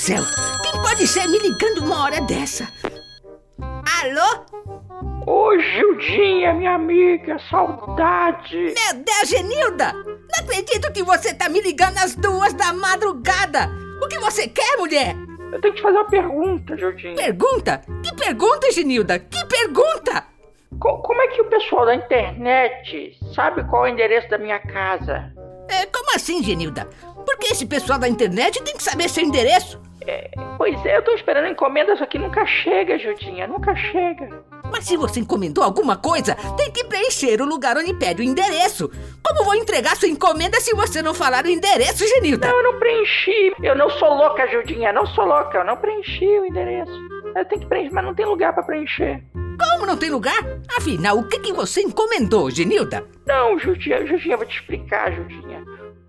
Céu! 0.05 0.21
Quem 0.61 0.81
pode 0.83 1.07
ser 1.07 1.27
me 1.27 1.39
ligando 1.39 1.79
uma 1.85 2.03
hora 2.03 2.21
dessa? 2.21 2.67
Alô? 3.59 4.45
Ô 5.25 5.57
Gildinha, 5.59 6.53
minha 6.53 6.75
amiga, 6.75 7.39
saudade! 7.49 8.55
Meu 8.55 9.03
Deus, 9.03 9.27
Genilda! 9.27 9.93
Não 9.93 10.43
acredito 10.43 10.91
que 10.93 11.01
você 11.01 11.33
tá 11.33 11.49
me 11.49 11.59
ligando 11.59 11.97
às 11.97 12.15
duas 12.15 12.53
da 12.53 12.71
madrugada! 12.73 13.67
O 14.03 14.07
que 14.07 14.19
você 14.19 14.47
quer, 14.47 14.77
mulher? 14.77 15.15
Eu 15.51 15.59
tenho 15.61 15.73
que 15.73 15.79
te 15.79 15.81
fazer 15.81 15.97
uma 15.97 16.07
pergunta, 16.09 16.77
Gildinha. 16.77 17.15
Pergunta? 17.15 17.81
Que 18.03 18.13
pergunta, 18.15 18.71
Genilda? 18.71 19.17
Que 19.17 19.43
pergunta? 19.45 20.25
Co- 20.79 20.97
como 20.99 21.21
é 21.21 21.27
que 21.29 21.41
o 21.41 21.49
pessoal 21.49 21.85
da 21.85 21.95
internet 21.95 23.17
sabe 23.33 23.63
qual 23.69 23.87
é 23.87 23.89
o 23.89 23.93
endereço 23.93 24.29
da 24.29 24.37
minha 24.37 24.59
casa? 24.59 25.33
É, 25.69 25.85
como 25.87 26.13
assim, 26.15 26.43
Genilda? 26.43 26.87
Por 27.25 27.37
que 27.39 27.47
esse 27.53 27.65
pessoal 27.65 27.97
da 27.97 28.07
internet 28.07 28.61
tem 28.63 28.75
que 28.75 28.83
saber 28.83 29.09
seu 29.09 29.23
endereço? 29.23 29.81
Pois 30.57 30.85
é, 30.85 30.97
eu 30.97 31.03
tô 31.03 31.11
esperando 31.11 31.47
encomenda, 31.47 31.95
só 31.95 32.05
que 32.05 32.17
nunca 32.17 32.45
chega, 32.45 32.97
Gildinha, 32.97 33.47
nunca 33.47 33.75
chega. 33.75 34.29
Mas 34.71 34.85
se 34.85 34.97
você 34.97 35.19
encomendou 35.19 35.63
alguma 35.63 35.95
coisa, 35.97 36.35
tem 36.57 36.71
que 36.71 36.83
preencher 36.85 37.41
o 37.41 37.45
lugar 37.45 37.77
onde 37.77 37.93
pede 37.93 38.21
o 38.21 38.25
endereço. 38.25 38.89
Como 39.25 39.43
vou 39.43 39.55
entregar 39.55 39.95
sua 39.95 40.07
encomenda 40.07 40.59
se 40.59 40.75
você 40.75 41.01
não 41.01 41.13
falar 41.13 41.45
o 41.45 41.49
endereço, 41.49 42.07
Genilda? 42.07 42.47
Não, 42.47 42.57
eu 42.57 42.71
não 42.71 42.79
preenchi. 42.79 43.53
Eu 43.61 43.75
não 43.75 43.89
sou 43.89 44.13
louca, 44.13 44.47
Gildinha, 44.47 44.91
não 44.91 45.05
sou 45.07 45.25
louca. 45.25 45.59
Eu 45.59 45.63
não 45.65 45.77
preenchi 45.77 46.25
o 46.25 46.45
endereço. 46.45 46.91
Eu 47.35 47.45
tenho 47.45 47.61
que 47.61 47.67
preencher, 47.67 47.93
mas 47.93 48.05
não 48.05 48.15
tem 48.15 48.25
lugar 48.25 48.53
pra 48.53 48.63
preencher. 48.63 49.21
Como 49.33 49.85
não 49.85 49.97
tem 49.97 50.09
lugar? 50.09 50.37
Afinal, 50.77 51.17
o 51.17 51.27
que, 51.27 51.39
que 51.39 51.53
você 51.53 51.81
encomendou, 51.81 52.49
Genilda? 52.49 53.05
Não, 53.25 53.57
Judinha, 53.57 54.05
Judinha, 54.05 54.33
eu 54.33 54.37
vou 54.37 54.47
te 54.47 54.59
explicar, 54.59 55.11
Judinha. 55.11 55.63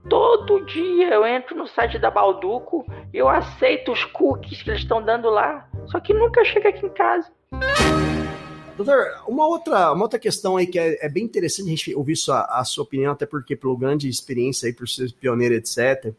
Todo 0.09 0.65
dia 0.67 1.09
eu 1.15 1.27
entro 1.27 1.57
no 1.57 1.67
site 1.67 1.99
da 1.99 2.11
Balduco 2.11 2.87
e 3.13 3.19
eu 3.19 3.29
aceito 3.29 3.91
os 3.93 4.05
cookies 4.05 4.63
que 4.63 4.71
eles 4.71 4.83
estão 4.83 5.03
dando 5.03 5.29
lá. 5.29 5.69
Só 5.87 5.99
que 5.99 6.15
nunca 6.15 6.45
chega 6.45 6.69
aqui 6.69 6.87
em 6.87 6.91
casa. 6.91 7.29
Doutor, 8.77 9.07
uma 9.27 9.47
outra, 9.49 9.93
uma 9.93 10.03
outra 10.03 10.19
questão 10.19 10.57
aí 10.57 10.67
que 10.67 10.79
é, 10.79 11.05
é 11.05 11.09
bem 11.09 11.25
interessante 11.25 11.67
a 11.67 11.71
gente 11.71 11.95
ouvir 11.95 12.15
sua, 12.15 12.43
a 12.43 12.63
sua 12.65 12.85
opinião, 12.85 13.13
até 13.13 13.25
porque 13.27 13.57
pelo 13.57 13.77
grande 13.77 14.09
experiência 14.09 14.67
aí, 14.67 14.73
por 14.73 14.87
ser 14.89 15.13
pioneiro, 15.13 15.55
etc. 15.55 16.13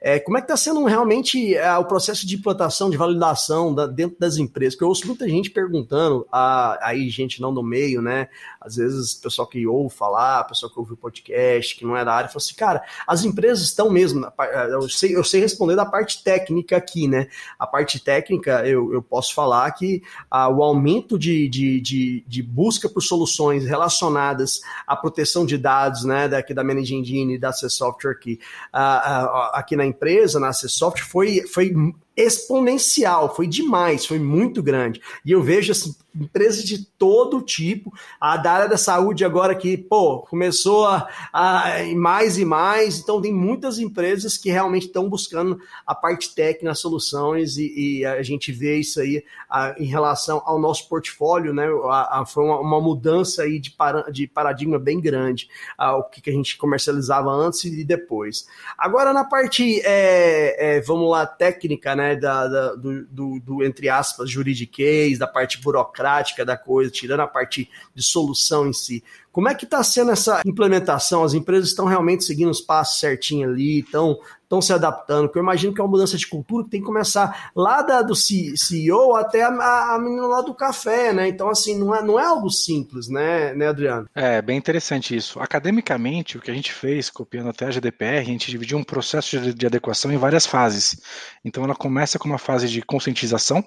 É, 0.00 0.18
como 0.20 0.36
é 0.36 0.40
que 0.42 0.44
está 0.44 0.56
sendo 0.56 0.84
realmente 0.84 1.56
é, 1.56 1.78
o 1.78 1.84
processo 1.86 2.26
de 2.26 2.34
implantação, 2.36 2.90
de 2.90 2.96
validação 2.98 3.74
da- 3.74 3.86
dentro 3.86 4.18
das 4.20 4.36
empresas? 4.36 4.74
Porque 4.74 4.84
eu 4.84 4.88
ouço 4.88 5.06
muita 5.06 5.26
gente 5.26 5.48
perguntando, 5.50 6.26
a, 6.30 6.78
aí 6.86 7.08
gente 7.08 7.40
não 7.40 7.54
do 7.54 7.62
meio, 7.62 8.02
né? 8.02 8.28
Às 8.64 8.76
vezes 8.76 9.14
pessoal 9.14 9.46
que 9.46 9.66
ouve 9.66 9.94
falar, 9.94 10.44
pessoal 10.44 10.72
que 10.72 10.78
ouve 10.78 10.94
o 10.94 10.96
podcast, 10.96 11.76
que 11.76 11.84
não 11.84 11.96
é 11.96 12.04
da 12.04 12.14
área, 12.14 12.28
fala 12.28 12.38
assim, 12.38 12.54
cara, 12.54 12.82
as 13.06 13.24
empresas 13.24 13.64
estão 13.64 13.90
mesmo, 13.90 14.30
par- 14.32 14.48
eu 14.70 14.88
sei, 14.88 15.14
eu 15.14 15.22
sei 15.22 15.40
responder 15.40 15.76
da 15.76 15.84
parte 15.84 16.22
técnica 16.24 16.76
aqui, 16.76 17.06
né? 17.06 17.28
A 17.58 17.66
parte 17.66 18.00
técnica, 18.00 18.66
eu, 18.66 18.92
eu 18.92 19.02
posso 19.02 19.34
falar 19.34 19.70
que 19.72 20.02
ah, 20.30 20.48
o 20.48 20.62
aumento 20.62 21.18
de, 21.18 21.48
de, 21.48 21.80
de, 21.80 22.24
de 22.26 22.42
busca 22.42 22.88
por 22.88 23.02
soluções 23.02 23.66
relacionadas 23.66 24.60
à 24.86 24.96
proteção 24.96 25.44
de 25.44 25.58
dados, 25.58 26.04
né, 26.04 26.28
daqui 26.28 26.54
da 26.54 26.64
Managing 26.64 27.00
Engine 27.00 27.34
e 27.34 27.38
da 27.38 27.52
C 27.52 27.68
Software 27.68 28.12
aqui, 28.12 28.40
ah, 28.72 28.96
ah, 28.96 29.58
aqui 29.58 29.76
na 29.76 29.84
empresa, 29.84 30.40
na 30.40 30.52
C 30.52 30.68
Software, 30.68 31.04
foi, 31.04 31.42
foi 31.46 31.74
exponencial, 32.16 33.34
foi 33.34 33.46
demais, 33.46 34.06
foi 34.06 34.18
muito 34.18 34.62
grande. 34.62 35.00
E 35.24 35.32
eu 35.32 35.42
vejo 35.42 35.72
assim, 35.72 35.94
empresas 36.14 36.62
de 36.62 36.84
todo 36.84 37.42
tipo, 37.42 37.92
a 38.20 38.36
da 38.36 38.52
área 38.52 38.68
da 38.68 38.76
saúde 38.76 39.24
agora 39.24 39.54
que, 39.54 39.76
pô, 39.76 40.20
começou 40.20 40.86
a, 40.86 41.08
a 41.32 41.64
mais 41.96 42.38
e 42.38 42.44
mais, 42.44 43.00
então 43.00 43.20
tem 43.20 43.32
muitas 43.32 43.78
empresas 43.78 44.36
que 44.36 44.50
realmente 44.50 44.86
estão 44.86 45.08
buscando 45.08 45.58
a 45.84 45.94
parte 45.94 46.32
técnica, 46.34 46.70
as 46.70 46.78
soluções, 46.78 47.56
e, 47.56 47.98
e 48.00 48.06
a 48.06 48.22
gente 48.22 48.52
vê 48.52 48.78
isso 48.78 49.00
aí 49.00 49.24
a, 49.50 49.74
em 49.76 49.86
relação 49.86 50.40
ao 50.44 50.58
nosso 50.58 50.88
portfólio, 50.88 51.52
né? 51.52 51.66
A, 51.90 52.24
foi 52.26 52.44
uma, 52.44 52.60
uma, 52.60 52.80
mudança 52.80 53.42
aí 53.42 53.58
de, 53.58 53.70
para, 53.70 54.02
de 54.10 54.26
paradigma 54.26 54.78
bem 54.78 55.00
grande, 55.00 55.48
o 55.78 56.04
que, 56.04 56.20
que, 56.20 56.30
a 56.30 56.32
gente 56.32 56.56
comercializava 56.56 57.30
antes 57.30 57.64
e 57.64 57.84
depois. 57.84 58.46
Agora, 58.78 59.12
na 59.12 59.24
parte, 59.24 59.80
é, 59.80 60.76
é, 60.76 60.80
vamos 60.80 61.10
lá, 61.10 61.26
técnica, 61.26 61.96
né? 61.96 62.03
Da, 62.16 62.48
da 62.48 62.74
do, 62.74 63.04
do, 63.06 63.40
do, 63.40 63.64
entre 63.64 63.88
aspas, 63.88 64.28
juridiquês, 64.28 65.18
da 65.18 65.26
parte 65.26 65.60
burocrática 65.60 66.44
da 66.44 66.56
coisa, 66.56 66.90
tirando 66.90 67.20
a 67.20 67.26
parte 67.26 67.70
de 67.94 68.02
solução 68.02 68.68
em 68.68 68.72
si. 68.72 69.04
Como 69.34 69.48
é 69.48 69.54
que 69.54 69.64
está 69.64 69.82
sendo 69.82 70.12
essa 70.12 70.42
implementação? 70.46 71.24
As 71.24 71.34
empresas 71.34 71.70
estão 71.70 71.86
realmente 71.86 72.22
seguindo 72.22 72.52
os 72.52 72.60
passos 72.60 73.00
certinho 73.00 73.50
ali, 73.50 73.80
estão 73.80 74.16
estão 74.44 74.62
se 74.62 74.72
adaptando, 74.72 75.26
porque 75.26 75.40
eu 75.40 75.42
imagino 75.42 75.74
que 75.74 75.80
é 75.80 75.84
uma 75.84 75.90
mudança 75.90 76.16
de 76.16 76.28
cultura 76.28 76.62
que 76.62 76.70
tem 76.70 76.80
que 76.80 76.86
começar 76.86 77.50
lá 77.56 77.82
da, 77.82 78.02
do 78.02 78.14
CEO 78.14 79.16
até 79.16 79.42
a, 79.42 79.94
a, 79.94 79.98
menina 79.98 80.26
lá 80.28 80.42
do 80.42 80.54
café, 80.54 81.12
né? 81.12 81.26
Então, 81.26 81.48
assim, 81.48 81.76
não 81.76 81.92
é, 81.92 82.00
não 82.00 82.20
é 82.20 82.24
algo 82.24 82.48
simples, 82.48 83.08
né, 83.08 83.52
né, 83.54 83.66
Adriano? 83.66 84.08
É, 84.14 84.40
bem 84.40 84.56
interessante 84.56 85.16
isso. 85.16 85.40
Academicamente, 85.40 86.38
o 86.38 86.40
que 86.40 86.50
a 86.50 86.54
gente 86.54 86.72
fez, 86.72 87.10
copiando 87.10 87.48
até 87.48 87.66
a 87.66 87.70
GDPR, 87.70 88.18
a 88.18 88.24
gente 88.24 88.50
dividiu 88.50 88.78
um 88.78 88.84
processo 88.84 89.40
de, 89.40 89.52
de 89.52 89.66
adequação 89.66 90.12
em 90.12 90.16
várias 90.16 90.46
fases. 90.46 91.00
Então, 91.44 91.64
ela 91.64 91.74
começa 91.74 92.18
com 92.18 92.28
uma 92.28 92.38
fase 92.38 92.68
de 92.68 92.82
conscientização, 92.82 93.64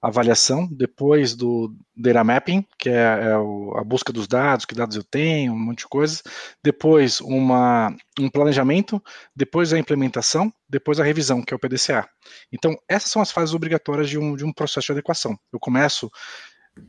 avaliação, 0.00 0.68
depois 0.70 1.34
do 1.34 1.74
data 1.96 2.22
mapping, 2.22 2.64
que 2.78 2.88
é, 2.88 2.92
é 2.92 3.32
a 3.32 3.84
busca 3.84 4.12
dos 4.12 4.28
dados, 4.28 4.64
que 4.64 4.74
dados 4.74 4.96
eu 4.96 5.02
tenho, 5.02 5.52
um 5.52 5.58
monte 5.58 5.78
de 5.78 5.88
coisas, 5.88 6.22
depois 6.62 7.20
uma, 7.20 7.94
um 8.18 8.30
planejamento, 8.30 9.02
depois 9.34 9.72
a 9.72 9.78
implementação, 9.78 10.52
depois 10.68 11.00
a 11.00 11.04
revisão, 11.04 11.42
que 11.42 11.52
é 11.52 11.56
o 11.56 11.58
PDCA. 11.58 12.08
Então, 12.52 12.76
essas 12.88 13.10
são 13.10 13.20
as 13.20 13.32
fases 13.32 13.54
obrigatórias 13.54 14.08
de 14.08 14.18
um, 14.18 14.36
de 14.36 14.44
um 14.44 14.52
processo 14.52 14.86
de 14.86 14.92
adequação. 14.92 15.36
Eu 15.52 15.58
começo 15.58 16.10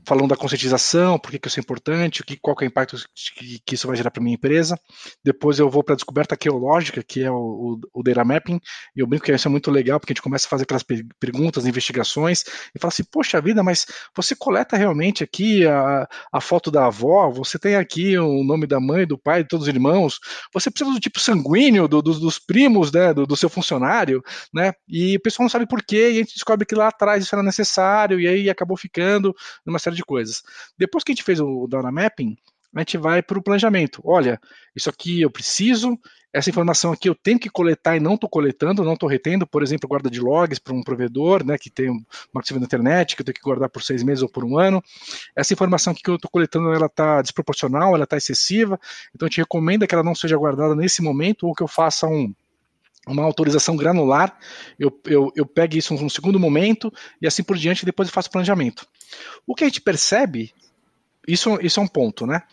falando 0.05 0.29
da 0.29 0.35
conscientização, 0.35 1.19
por 1.19 1.31
que, 1.31 1.39
que 1.39 1.47
isso 1.47 1.59
é 1.59 1.61
importante, 1.61 2.23
que, 2.23 2.37
qual 2.37 2.55
que 2.55 2.63
é 2.63 2.67
o 2.67 2.69
impacto 2.69 2.97
que, 3.35 3.59
que 3.65 3.75
isso 3.75 3.87
vai 3.87 3.95
gerar 3.95 4.11
para 4.11 4.23
minha 4.23 4.35
empresa. 4.35 4.79
Depois 5.23 5.59
eu 5.59 5.69
vou 5.69 5.83
para 5.83 5.93
a 5.93 5.95
descoberta 5.95 6.35
arqueológica, 6.35 7.03
que 7.03 7.23
é 7.23 7.31
o, 7.31 7.35
o, 7.35 7.79
o, 7.93 8.03
data 8.03 8.23
mapping, 8.23 8.59
e 8.95 8.99
eu 8.99 9.07
brinco 9.07 9.25
que 9.25 9.31
isso 9.31 9.47
é 9.47 9.51
muito 9.51 9.71
legal, 9.71 9.99
porque 9.99 10.13
a 10.13 10.15
gente 10.15 10.23
começa 10.23 10.47
a 10.47 10.49
fazer 10.49 10.63
aquelas 10.63 10.83
perguntas, 11.19 11.65
investigações, 11.65 12.43
e 12.75 12.79
fala 12.79 12.91
assim, 12.91 13.03
poxa 13.11 13.41
vida, 13.41 13.63
mas 13.63 13.85
você 14.15 14.35
coleta 14.35 14.77
realmente 14.77 15.23
aqui 15.23 15.65
a, 15.65 16.07
a 16.31 16.41
foto 16.41 16.71
da 16.71 16.87
avó, 16.87 17.29
você 17.29 17.57
tem 17.57 17.75
aqui 17.75 18.17
o 18.17 18.43
nome 18.43 18.67
da 18.67 18.79
mãe, 18.79 19.05
do 19.05 19.17
pai, 19.17 19.43
de 19.43 19.49
todos 19.49 19.67
os 19.67 19.73
irmãos, 19.73 20.19
você 20.53 20.69
precisa 20.69 20.91
do 20.91 20.99
tipo 20.99 21.19
sanguíneo 21.19 21.87
do, 21.87 22.01
do, 22.01 22.19
dos 22.19 22.39
primos, 22.39 22.91
né, 22.91 23.13
do, 23.13 23.25
do, 23.25 23.35
seu 23.35 23.49
funcionário, 23.49 24.21
né, 24.53 24.73
e 24.87 25.15
o 25.17 25.21
pessoal 25.21 25.45
não 25.45 25.49
sabe 25.49 25.67
por 25.67 25.83
quê, 25.83 26.11
e 26.11 26.15
a 26.15 26.19
gente 26.19 26.33
descobre 26.33 26.65
que 26.65 26.75
lá 26.75 26.87
atrás 26.87 27.23
isso 27.23 27.35
era 27.35 27.43
necessário, 27.43 28.19
e 28.19 28.27
aí 28.27 28.49
acabou 28.49 28.77
ficando 28.77 29.33
numa 29.65 29.78
série 29.80 29.95
de 29.95 30.03
coisas. 30.03 30.43
Depois 30.77 31.03
que 31.03 31.11
a 31.11 31.15
gente 31.15 31.23
fez 31.23 31.39
o 31.39 31.67
data 31.67 31.91
mapping, 31.91 32.38
a 32.75 32.80
gente 32.80 32.97
vai 32.97 33.21
para 33.21 33.38
o 33.38 33.41
planejamento. 33.41 34.01
Olha, 34.03 34.39
isso 34.75 34.89
aqui 34.89 35.21
eu 35.21 35.32
preciso, 35.32 35.97
essa 36.32 36.49
informação 36.49 36.91
aqui 36.91 37.09
eu 37.09 37.15
tenho 37.15 37.39
que 37.39 37.49
coletar 37.49 37.97
e 37.97 37.99
não 37.99 38.13
estou 38.13 38.30
coletando, 38.30 38.84
não 38.84 38.93
estou 38.93 39.09
retendo, 39.09 39.47
por 39.47 39.63
exemplo, 39.63 39.89
guarda 39.89 40.09
de 40.09 40.19
logs 40.19 40.59
para 40.59 40.73
um 40.73 40.84
provedor, 40.84 41.43
né, 41.43 41.57
que 41.57 41.69
tem 41.69 41.89
uma 41.89 42.05
atividade 42.41 42.61
na 42.61 42.65
internet, 42.65 43.15
que 43.15 43.21
eu 43.21 43.25
tenho 43.25 43.34
que 43.34 43.41
guardar 43.41 43.69
por 43.69 43.82
seis 43.82 44.03
meses 44.03 44.21
ou 44.21 44.30
por 44.30 44.45
um 44.45 44.57
ano. 44.57 44.84
Essa 45.36 45.53
informação 45.53 45.91
aqui 45.91 46.03
que 46.03 46.09
eu 46.09 46.15
estou 46.15 46.30
coletando, 46.30 46.71
ela 46.71 46.86
está 46.86 47.21
desproporcional, 47.21 47.95
ela 47.95 48.03
está 48.03 48.17
excessiva, 48.17 48.80
então 49.15 49.25
a 49.25 49.30
gente 49.30 49.39
recomenda 49.39 49.88
que 49.88 49.95
ela 49.95 50.03
não 50.03 50.13
seja 50.13 50.38
guardada 50.38 50.75
nesse 50.75 51.01
momento 51.01 51.47
ou 51.47 51.55
que 51.55 51.63
eu 51.63 51.67
faça 51.67 52.05
um 52.05 52.34
uma 53.10 53.24
autorização 53.24 53.76
granular, 53.76 54.38
eu, 54.78 54.97
eu, 55.05 55.32
eu 55.36 55.45
pegue 55.45 55.78
isso 55.78 55.93
num 55.93 56.10
segundo 56.10 56.39
momento 56.39 56.93
e 57.22 57.28
assim 57.28 57.43
por 57.43 57.57
diante, 57.57 57.86
depois 57.86 58.07
eu 58.07 58.14
faço 58.14 58.32
planejamento. 58.32 58.88
O 59.45 59.55
que 59.55 59.64
a 59.64 59.68
gente 59.68 59.82
percebe 59.82 60.53
isso, 61.28 61.60
isso 61.62 61.80
é 61.80 61.84
um 61.84 61.88
ponto, 61.88 62.26
né? 62.26 62.43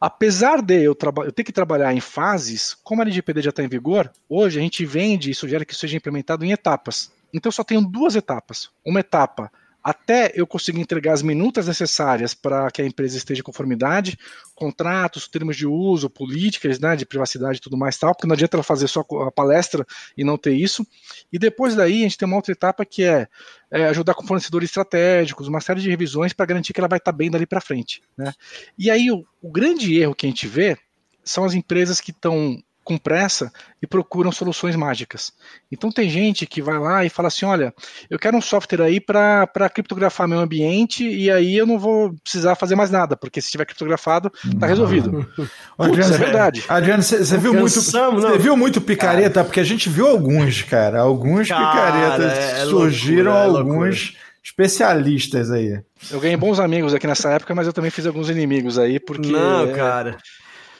Apesar 0.00 0.62
de 0.62 0.82
eu, 0.82 0.96
eu 1.24 1.32
ter 1.32 1.44
que 1.44 1.52
trabalhar 1.52 1.92
em 1.92 2.00
fases, 2.00 2.74
como 2.82 3.02
a 3.02 3.04
LGPD 3.04 3.42
já 3.42 3.50
está 3.50 3.62
em 3.62 3.68
vigor, 3.68 4.10
hoje 4.28 4.58
a 4.58 4.62
gente 4.62 4.84
vende 4.86 5.30
e 5.30 5.34
sugere 5.34 5.66
que 5.66 5.72
isso 5.72 5.80
seja 5.80 5.96
implementado 5.96 6.42
em 6.44 6.52
etapas. 6.52 7.12
Então 7.32 7.48
eu 7.48 7.52
só 7.52 7.62
tenho 7.62 7.82
duas 7.82 8.16
etapas. 8.16 8.70
Uma 8.84 9.00
etapa 9.00 9.52
até 9.82 10.32
eu 10.34 10.46
conseguir 10.46 10.80
entregar 10.80 11.12
as 11.12 11.22
minutas 11.22 11.66
necessárias 11.66 12.34
para 12.34 12.70
que 12.70 12.82
a 12.82 12.86
empresa 12.86 13.16
esteja 13.16 13.40
em 13.40 13.44
conformidade, 13.44 14.18
contratos, 14.54 15.26
termos 15.26 15.56
de 15.56 15.66
uso, 15.66 16.10
políticas 16.10 16.78
né, 16.78 16.94
de 16.94 17.06
privacidade 17.06 17.58
e 17.58 17.60
tudo 17.60 17.76
mais 17.76 17.96
tal, 17.96 18.14
porque 18.14 18.26
não 18.26 18.34
adianta 18.34 18.56
ela 18.56 18.62
fazer 18.62 18.88
só 18.88 19.04
a 19.26 19.32
palestra 19.32 19.86
e 20.16 20.22
não 20.22 20.36
ter 20.36 20.52
isso. 20.52 20.86
E 21.32 21.38
depois 21.38 21.74
daí 21.74 22.00
a 22.00 22.02
gente 22.02 22.18
tem 22.18 22.26
uma 22.26 22.36
outra 22.36 22.52
etapa 22.52 22.84
que 22.84 23.04
é, 23.04 23.26
é 23.70 23.86
ajudar 23.86 24.14
com 24.14 24.26
fornecedores 24.26 24.68
estratégicos, 24.68 25.48
uma 25.48 25.60
série 25.60 25.80
de 25.80 25.88
revisões 25.88 26.32
para 26.32 26.46
garantir 26.46 26.72
que 26.72 26.80
ela 26.80 26.88
vai 26.88 26.98
estar 26.98 27.12
tá 27.12 27.16
bem 27.16 27.30
dali 27.30 27.46
para 27.46 27.60
frente. 27.60 28.02
Né? 28.16 28.32
E 28.78 28.90
aí 28.90 29.10
o, 29.10 29.24
o 29.40 29.50
grande 29.50 29.98
erro 29.98 30.14
que 30.14 30.26
a 30.26 30.28
gente 30.28 30.46
vê 30.46 30.76
são 31.24 31.44
as 31.44 31.54
empresas 31.54 32.00
que 32.00 32.10
estão 32.10 32.62
com 32.90 32.98
pressa 32.98 33.52
e 33.80 33.86
procuram 33.86 34.32
soluções 34.32 34.74
mágicas. 34.74 35.32
Então 35.70 35.92
tem 35.92 36.10
gente 36.10 36.44
que 36.44 36.60
vai 36.60 36.76
lá 36.76 37.04
e 37.04 37.08
fala 37.08 37.28
assim, 37.28 37.46
olha, 37.46 37.72
eu 38.10 38.18
quero 38.18 38.36
um 38.36 38.42
software 38.42 38.82
aí 38.82 39.00
para 39.00 39.70
criptografar 39.72 40.26
meu 40.26 40.40
ambiente 40.40 41.08
e 41.08 41.30
aí 41.30 41.56
eu 41.56 41.64
não 41.64 41.78
vou 41.78 42.12
precisar 42.20 42.56
fazer 42.56 42.74
mais 42.74 42.90
nada, 42.90 43.16
porque 43.16 43.40
se 43.40 43.46
estiver 43.46 43.64
criptografado, 43.64 44.28
tá 44.58 44.66
resolvido. 44.66 45.24
Putz, 45.38 45.50
Adriano, 45.78 46.14
é 46.14 46.18
verdade. 46.18 46.64
Adriano, 46.68 47.02
você 47.04 47.38
viu 47.38 47.54
muito, 47.54 47.80
você 47.80 48.38
viu 48.38 48.56
muito 48.56 48.80
picareta, 48.80 49.34
cara. 49.34 49.44
porque 49.44 49.60
a 49.60 49.64
gente 49.64 49.88
viu 49.88 50.08
alguns, 50.08 50.62
cara, 50.62 51.00
alguns 51.00 51.46
cara, 51.46 51.70
picaretas 51.70 52.32
é, 52.32 52.62
é 52.62 52.64
surgiram 52.64 53.32
loucura, 53.32 53.54
é 53.54 53.60
alguns 53.60 54.16
especialistas 54.42 55.52
aí. 55.52 55.80
Eu 56.10 56.18
ganhei 56.18 56.36
bons 56.36 56.58
amigos 56.58 56.92
aqui 56.92 57.06
nessa 57.06 57.30
época, 57.30 57.54
mas 57.54 57.68
eu 57.68 57.72
também 57.72 57.90
fiz 57.92 58.04
alguns 58.04 58.28
inimigos 58.28 58.80
aí, 58.80 58.98
porque 58.98 59.30
Não, 59.30 59.72
cara. 59.72 60.18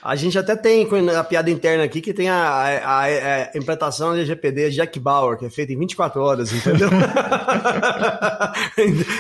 A 0.03 0.17
gente 0.17 0.39
até 0.39 0.57
tem 0.57 0.89
a 1.15 1.25
piada 1.25 1.51
interna 1.51 1.85
aqui 1.85 2.01
que 2.01 2.15
tem 2.15 2.31
a, 2.31 2.37
a, 2.37 3.03
a, 3.05 3.57
implantação 3.57 4.11
da 4.11 4.17
LGPD 4.17 4.71
Jack 4.71 4.99
Bauer, 4.99 5.39
que 5.39 5.45
é 5.45 5.51
feita 5.51 5.73
em 5.73 5.79
24 5.79 6.21
horas, 6.23 6.53
entendeu? 6.53 6.89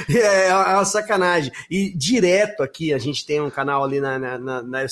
É, 0.09 0.49
é, 0.49 0.55
uma 0.55 0.85
sacanagem. 0.85 1.53
E 1.71 1.91
direto 1.95 2.63
aqui, 2.63 2.95
a 2.95 2.99
gente 2.99 3.27
tem 3.27 3.41
um 3.41 3.51
canal 3.51 3.85
ali 3.85 4.01
na, 4.01 4.19
na, 4.19 4.39
na, 4.39 4.63
na 4.63 4.83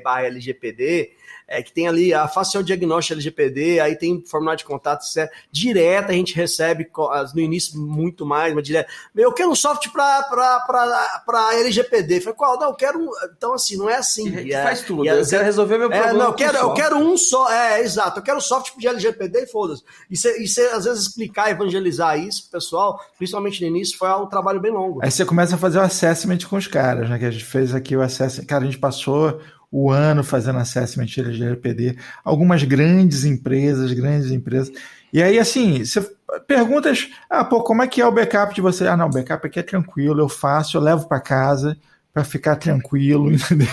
barra 0.00 0.26
LGPD, 0.26 1.12
é, 1.48 1.62
que 1.62 1.72
tem 1.72 1.86
ali 1.86 2.12
a 2.12 2.26
facial 2.26 2.62
diagnóstico 2.62 3.14
LGPD, 3.14 3.80
aí 3.80 3.96
tem 3.96 4.22
formulário 4.26 4.58
de 4.58 4.64
contato, 4.64 5.04
é 5.16 5.30
direto 5.50 6.10
a 6.10 6.14
gente 6.14 6.34
recebe 6.34 6.88
no 7.34 7.40
início 7.40 7.78
muito 7.78 8.26
mais, 8.26 8.52
mas 8.52 8.64
direto, 8.64 8.90
eu 9.14 9.32
quero 9.32 9.50
um 9.50 9.54
software 9.54 9.92
para 9.92 11.54
LGPD. 11.54 12.20
Falei, 12.20 12.36
qual? 12.36 12.58
Não, 12.58 12.68
eu 12.68 12.74
quero 12.74 12.98
um. 12.98 13.10
Então, 13.36 13.54
assim, 13.54 13.76
não 13.76 13.88
é 13.88 13.96
assim. 13.96 14.28
E, 14.28 14.52
é, 14.52 14.62
faz 14.62 14.82
tudo. 14.82 15.06
eu 15.06 15.26
quero 15.26 15.44
resolver 15.44 15.78
meu 15.78 15.88
problema. 15.88 16.10
É, 16.10 16.12
não, 16.12 16.26
eu 16.26 16.34
quero, 16.34 16.58
eu 16.58 16.74
quero 16.74 16.96
um 16.96 17.16
só. 17.16 17.50
É, 17.50 17.80
exato. 17.80 18.18
Eu 18.18 18.22
quero 18.22 18.40
software 18.40 18.78
de 18.78 18.88
LGPD 18.88 19.44
e 19.44 19.46
foda-se. 19.46 19.82
E 20.10 20.16
você, 20.16 20.62
às 20.72 20.84
vezes, 20.84 21.06
explicar, 21.06 21.50
evangelizar 21.50 22.18
isso, 22.18 22.50
pessoal, 22.50 23.00
principalmente 23.16 23.60
no 23.60 23.68
início, 23.68 23.96
foi 23.96 24.08
um 24.10 24.26
trabalho 24.26 24.60
bem 24.60 24.72
longo. 24.72 25.00
Aí 25.02 25.10
você 25.10 25.24
começa 25.24 25.54
a 25.54 25.58
fazer 25.58 25.78
o 25.78 25.82
assessment 25.82 26.38
com 26.48 26.56
os 26.56 26.66
caras, 26.66 27.08
né? 27.08 27.18
Que 27.18 27.26
a 27.26 27.30
gente 27.30 27.44
fez 27.44 27.74
aqui 27.74 27.96
o 27.96 28.02
assessment. 28.02 28.46
Cara, 28.46 28.62
a 28.62 28.66
gente 28.66 28.78
passou 28.78 29.40
o 29.78 29.90
ano 29.90 30.24
fazendo 30.24 30.58
assessment 30.58 31.04
de 31.04 31.20
LGPD, 31.20 31.98
algumas 32.24 32.62
grandes 32.62 33.24
empresas, 33.26 33.92
grandes 33.92 34.30
empresas. 34.30 34.72
E 35.12 35.22
aí, 35.22 35.38
assim, 35.38 35.84
você 35.84 36.00
perguntas, 36.46 37.10
ah, 37.28 37.44
pô, 37.44 37.62
como 37.62 37.82
é 37.82 37.86
que 37.86 38.00
é 38.00 38.06
o 38.06 38.10
backup 38.10 38.54
de 38.54 38.62
você? 38.62 38.86
Ah, 38.86 38.96
não, 38.96 39.08
o 39.08 39.10
backup 39.10 39.46
aqui 39.46 39.58
é 39.60 39.62
tranquilo, 39.62 40.18
eu 40.18 40.30
faço, 40.30 40.78
eu 40.78 40.80
levo 40.80 41.06
para 41.06 41.20
casa 41.20 41.76
para 42.10 42.24
ficar 42.24 42.56
tranquilo, 42.56 43.28
entendeu? 43.30 43.68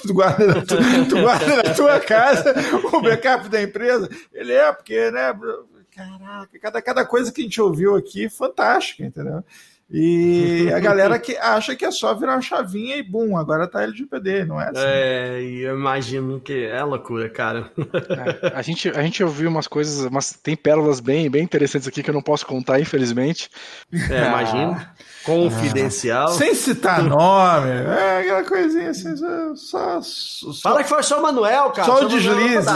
tu, 0.00 0.14
guarda 0.14 0.46
na 0.46 0.62
tua, 0.62 0.78
tu 1.06 1.20
guarda 1.20 1.56
na 1.56 1.74
tua 1.74 2.00
casa 2.00 2.54
o 2.90 3.02
backup 3.02 3.50
da 3.50 3.62
empresa. 3.62 4.08
Ele 4.32 4.54
é, 4.54 4.72
porque, 4.72 5.10
né, 5.10 5.38
caraca, 5.94 6.58
cada, 6.58 6.80
cada 6.80 7.04
coisa 7.04 7.30
que 7.30 7.42
a 7.42 7.44
gente 7.44 7.60
ouviu 7.60 7.96
aqui, 7.96 8.30
fantástica, 8.30 9.04
entendeu? 9.04 9.44
E 9.90 10.70
a 10.72 10.80
galera 10.80 11.18
que 11.18 11.36
acha 11.36 11.76
que 11.76 11.84
é 11.84 11.90
só 11.90 12.14
virar 12.14 12.32
uma 12.32 12.40
chavinha 12.40 12.96
e 12.96 13.02
bum, 13.02 13.36
agora 13.36 13.68
tá 13.68 13.82
LGPD, 13.82 14.46
não 14.46 14.58
é 14.58 14.70
assim? 14.70 14.80
É, 14.84 15.42
eu 15.42 15.76
imagino 15.76 16.40
que 16.40 16.64
é 16.64 16.82
loucura, 16.82 17.28
cara. 17.28 17.70
É, 18.42 18.56
a, 18.56 18.62
gente, 18.62 18.88
a 18.88 19.02
gente 19.02 19.22
ouviu 19.22 19.50
umas 19.50 19.68
coisas, 19.68 20.10
mas 20.10 20.32
tem 20.32 20.56
pérolas 20.56 20.98
bem, 20.98 21.28
bem 21.30 21.42
interessantes 21.42 21.86
aqui 21.86 22.02
que 22.02 22.08
eu 22.08 22.14
não 22.14 22.22
posso 22.22 22.46
contar, 22.46 22.80
infelizmente. 22.80 23.50
É, 24.10 24.26
imagino. 24.28 24.80
Confidencial. 25.24 26.28
Ah, 26.28 26.32
sem 26.32 26.54
citar 26.54 27.02
nome, 27.02 27.70
é 27.70 28.20
aquela 28.20 28.44
coisinha 28.44 28.90
assim, 28.90 29.16
só, 29.56 30.00
só, 30.02 30.52
Fala 30.62 30.82
que 30.82 30.88
foi 30.88 31.02
só 31.02 31.18
o 31.18 31.22
Manuel, 31.22 31.70
cara. 31.70 31.86
Só 31.86 32.04
o 32.04 32.08
deslize. 32.08 32.66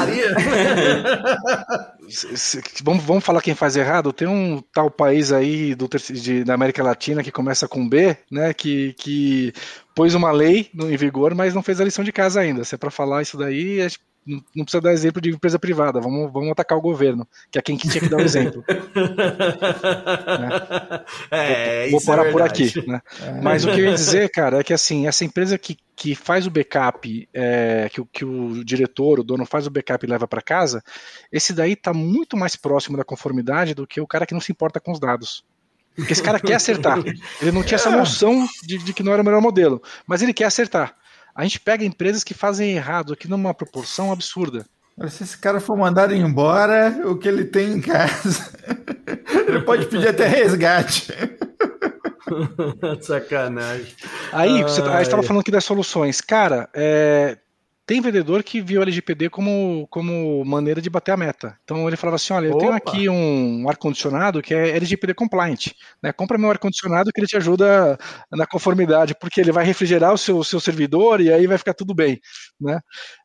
vamos, 2.83 3.05
vamos 3.05 3.25
falar 3.25 3.43
quem 3.43 3.55
faz 3.55 3.77
errado? 3.77 4.13
Tem 4.13 4.29
um 4.29 4.63
tal 4.73 4.91
país 4.91 5.33
aí 5.33 5.75
do, 5.75 5.89
de, 5.89 6.45
da 6.45 6.55
América 6.55 6.83
Latina 6.83 7.23
que 7.23 7.33
começa 7.33 7.67
com 7.67 7.89
B, 7.89 8.17
né? 8.31 8.55
Que, 8.55 8.95
que 8.95 9.53
pôs 9.95 10.15
uma 10.15 10.31
lei 10.31 10.71
em 10.75 10.97
vigor, 10.97 11.35
mas 11.35 11.55
não 11.55 11.63
fez 11.63 11.81
a 11.81 11.85
lição 11.85 12.05
de 12.05 12.13
casa 12.13 12.41
ainda. 12.41 12.65
Se 12.65 12.75
é 12.75 12.79
para 12.79 12.91
falar 12.91 13.23
isso 13.23 13.37
daí, 13.37 13.81
não 14.27 14.64
precisa 14.64 14.81
dar 14.81 14.93
exemplo 14.93 15.22
de 15.22 15.31
empresa 15.31 15.59
privada, 15.59 16.01
vamos, 16.01 16.33
vamos 16.33 16.51
atacar 16.51 16.77
o 16.77 16.81
governo, 16.81 17.27
que 17.51 17.59
é 17.59 17.62
quem 17.62 17.77
que 17.77 17.89
tinha 17.89 18.01
que 18.01 18.09
dar 18.09 18.16
o 18.16 18.22
exemplo. 18.22 18.64
né? 20.41 21.05
é, 21.31 21.89
vou, 21.91 22.01
vou 22.01 22.07
parar 22.07 22.27
é 22.27 22.33
por 22.33 22.43
aqui. 22.43 22.72
Né? 22.87 23.01
É. 23.22 23.41
Mas 23.41 23.64
o 23.64 23.72
que 23.72 23.81
eu 23.81 23.85
ia 23.85 23.95
dizer, 23.95 24.29
cara, 24.31 24.59
é 24.59 24.64
que 24.64 24.74
assim, 24.74 25.07
essa 25.07 25.24
empresa 25.24 25.57
que, 25.57 25.79
que 25.95 26.16
faz 26.16 26.45
o 26.47 26.51
backup, 26.51 27.29
é, 27.33 27.89
que, 27.93 28.05
que 28.12 28.24
o 28.24 28.64
diretor, 28.64 29.20
o 29.20 29.24
dono 29.24 29.47
faz 29.47 29.66
o 29.66 29.70
backup 29.70 30.05
e 30.05 30.11
leva 30.11 30.27
para 30.27 30.43
casa, 30.43 30.83
esse 31.31 31.53
daí 31.53 31.74
está 31.74 31.95
muito 31.95 32.37
mais 32.37 32.57
próximo 32.57 32.97
da 32.97 33.05
conformidade 33.05 33.74
do 33.74 33.87
que 33.87 34.01
o 34.01 34.07
cara 34.07 34.27
que 34.27 34.35
não 34.35 34.41
se 34.41 34.51
importa 34.51 34.81
com 34.81 34.91
os 34.91 34.99
dados. 34.99 35.45
Porque 35.95 36.12
esse 36.12 36.22
cara 36.22 36.39
quer 36.39 36.55
acertar. 36.55 36.99
Ele 37.41 37.53
não 37.53 37.62
tinha 37.62 37.77
essa 37.77 37.89
é. 37.89 37.97
noção 37.97 38.47
de, 38.62 38.77
de 38.77 38.93
que 38.93 39.03
não 39.03 39.12
era 39.12 39.22
o 39.22 39.24
melhor 39.24 39.41
modelo, 39.41 39.83
mas 40.07 40.20
ele 40.20 40.35
quer 40.35 40.45
acertar. 40.45 40.95
A 41.37 41.43
gente 41.43 41.61
pega 41.61 41.84
empresas 41.84 42.24
que 42.24 42.32
fazem 42.32 42.72
errado 42.72 43.12
aqui 43.12 43.28
numa 43.28 43.53
proporção 43.53 44.11
absurda. 44.11 44.64
Se 45.09 45.22
esse 45.22 45.37
cara 45.37 45.61
for 45.61 45.76
mandado 45.76 46.14
embora, 46.14 47.03
o 47.05 47.18
que 47.18 47.28
ele 47.28 47.45
tem 47.45 47.74
em 47.74 47.80
casa, 47.82 48.51
ele 49.47 49.61
pode 49.61 49.84
pedir 49.84 50.09
até 50.09 50.26
resgate. 50.26 51.12
Sacanagem. 53.03 53.95
Aí, 54.32 54.62
você, 54.62 54.80
tá, 54.80 55.03
estava 55.03 55.22
falando 55.22 55.43
aqui 55.43 55.51
das 55.51 55.64
soluções. 55.64 56.22
Cara, 56.22 56.70
é, 56.72 57.37
tem 57.87 58.01
vendedor 58.01 58.43
que 58.43 58.61
viu 58.61 58.80
o 58.80 58.82
LGPD 58.82 59.30
como, 59.30 59.87
como 59.89 60.45
maneira 60.45 60.82
de 60.82 60.91
bater 60.91 61.12
a 61.12 61.16
meta. 61.16 61.57
Então 61.62 61.87
ele 61.87 61.97
falava 61.97 62.16
assim: 62.16 62.32
olha, 62.32 62.47
eu 62.47 62.53
Opa. 62.53 62.59
tenho 62.59 62.72
aqui 62.72 63.09
um 63.09 63.68
ar-condicionado 63.68 64.43
que 64.43 64.53
é 64.53 64.70
LGPD 64.76 65.14
compliant. 65.14 65.68
Né? 66.03 66.12
Compra 66.12 66.37
meu 66.37 66.51
ar-condicionado 66.51 67.12
que 67.12 67.20
ele 67.20 67.28
te 67.28 67.37
ajuda 67.37 67.97
na 68.32 68.45
conformidade, 68.45 69.14
porque 69.14 69.41
ele 69.41 69.53
vai 69.53 69.64
refrigerar 69.64 70.12
o 70.12 70.18
seu, 70.18 70.43
seu 70.43 70.59
servidor 70.59 71.20
e 71.20 71.32
aí 71.32 71.47
vai 71.47 71.57
ficar 71.57 71.74
tudo 71.74 71.95
bem. 71.95 72.20
Né? 72.61 72.80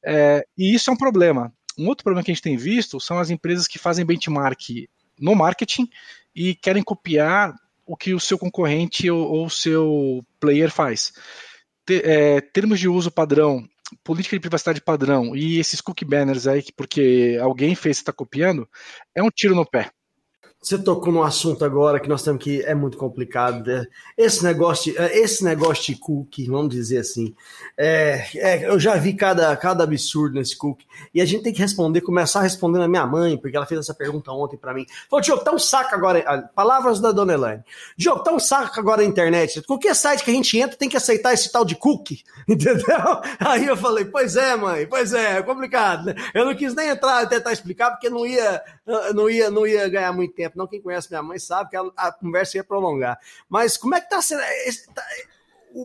É, 0.06 0.46
e 0.56 0.76
isso 0.76 0.92
é 0.92 0.94
um 0.94 0.98
problema. 0.98 1.52
Um 1.78 1.88
outro 1.88 2.04
problema 2.04 2.24
que 2.24 2.30
a 2.30 2.34
gente 2.34 2.44
tem 2.44 2.56
visto 2.56 3.00
são 3.00 3.18
as 3.18 3.32
empresas 3.32 3.68
que 3.68 3.80
fazem 3.80 4.06
benchmark 4.06 4.88
no 5.20 5.36
marketing 5.36 5.90
e 6.36 6.54
querem 6.54 6.84
copiar 6.84 7.56
o 7.84 7.98
que 7.98 8.14
o 8.14 8.20
seu 8.20 8.38
concorrente 8.38 9.10
ou 9.10 9.46
o 9.46 9.50
seu 9.50 10.24
player 10.40 10.70
faz. 10.70 11.14
é, 11.90 12.40
termos 12.42 12.80
de 12.80 12.88
uso 12.88 13.10
padrão 13.10 13.68
política 14.04 14.36
de 14.36 14.40
privacidade 14.40 14.82
padrão 14.82 15.36
e 15.36 15.60
esses 15.60 15.82
cookie 15.82 16.06
banners 16.06 16.48
aí, 16.48 16.62
que 16.62 16.74
porque 16.74 17.38
alguém 17.42 17.76
fez 17.76 17.98
e 17.98 18.02
está 18.02 18.14
copiando, 18.14 18.68
é 19.16 19.22
um 19.22 19.30
tiro 19.30 19.56
no 19.56 19.66
pé. 19.66 19.92
Você 20.64 20.78
tocou 20.78 21.12
num 21.12 21.24
assunto 21.24 21.66
agora 21.66 22.00
que 22.00 22.08
nós 22.08 22.22
temos 22.22 22.44
que 22.44 22.62
é 22.62 22.76
muito 22.76 22.96
complicado. 22.96 23.66
Né? 23.66 23.88
Esse 24.16 24.44
negócio, 24.44 24.94
é, 24.96 25.18
esse 25.18 25.44
negócio 25.44 25.92
de 25.92 26.00
cookie, 26.00 26.46
vamos 26.46 26.70
dizer 26.70 27.00
assim, 27.00 27.34
é, 27.76 28.28
é, 28.36 28.70
eu 28.70 28.80
já 28.80 28.96
vi 28.96 29.16
cada, 29.16 29.56
cada 29.58 29.84
absurdo 29.84 30.36
nesse 30.36 30.56
cookie. 30.56 30.86
E 31.16 31.20
a 31.20 31.26
gente 31.26 31.42
tem 31.42 31.52
que 31.52 31.60
responder, 31.60 32.02
começar 32.02 32.42
respondendo 32.42 32.84
a 32.84 32.88
minha 32.88 33.08
mãe, 33.08 33.38
porque 33.38 33.58
ela 33.58 33.66
fez 33.66 33.80
essa 33.80 33.94
pergunta 33.96 34.32
ontem 34.32 34.56
para 34.56 34.72
mim. 34.72 34.86
Falou, 35.10 35.24
Diogo, 35.24 35.44
tá 35.44 35.52
um 35.52 35.58
saco 35.58 35.96
agora. 35.96 36.52
Palavras 36.54 37.00
da 37.00 37.12
dona 37.12 37.34
Elaine. 37.34 37.64
Diogo, 37.98 38.22
tá 38.22 38.32
um 38.32 38.40
saco 38.40 38.80
agora 38.80 39.02
na 39.02 39.08
internet. 39.08 39.64
Qualquer 39.64 39.96
site 39.96 40.24
que 40.24 40.30
a 40.30 40.34
gente 40.36 40.60
entra 40.60 40.78
tem 40.78 40.88
que 40.88 40.98
aceitar 40.98 41.34
esse 41.34 41.52
tal 41.52 41.66
de 41.66 41.74
cookie, 41.74 42.24
entendeu? 42.48 43.00
Aí 43.40 43.66
eu 43.66 43.76
falei, 43.76 44.06
pois 44.06 44.36
é, 44.36 44.56
mãe, 44.56 44.86
pois 44.86 45.12
é, 45.12 45.40
é 45.40 45.42
complicado. 45.42 46.06
Né? 46.06 46.16
Eu 46.36 46.46
não 46.46 46.54
quis 46.54 46.76
nem 46.76 46.90
entrar 46.90 47.24
e 47.24 47.28
tentar 47.28 47.52
explicar, 47.52 47.90
porque 47.90 48.12
não 48.12 48.28
ia, 48.28 48.62
não 49.16 49.28
ia, 49.28 49.50
não 49.50 49.66
ia 49.66 49.90
ganhar 49.90 50.14
muito 50.14 50.36
tempo 50.36 50.51
tempo, 50.52 50.60
não. 50.60 50.68
Quem 50.68 50.82
conhece 50.82 51.10
minha 51.10 51.24
mãe 51.24 51.40
sabe 51.40 51.70
que 51.70 51.78
a, 51.78 51.84
a 51.98 52.12
conversa 52.12 52.58
ia 52.58 52.64
prolongar. 52.64 53.20
Mas 53.50 53.78
como 53.78 53.96
é 53.96 54.02
que 54.02 54.10
tá 54.10 54.22
sendo. 54.22 54.42
Tá, 54.94 55.04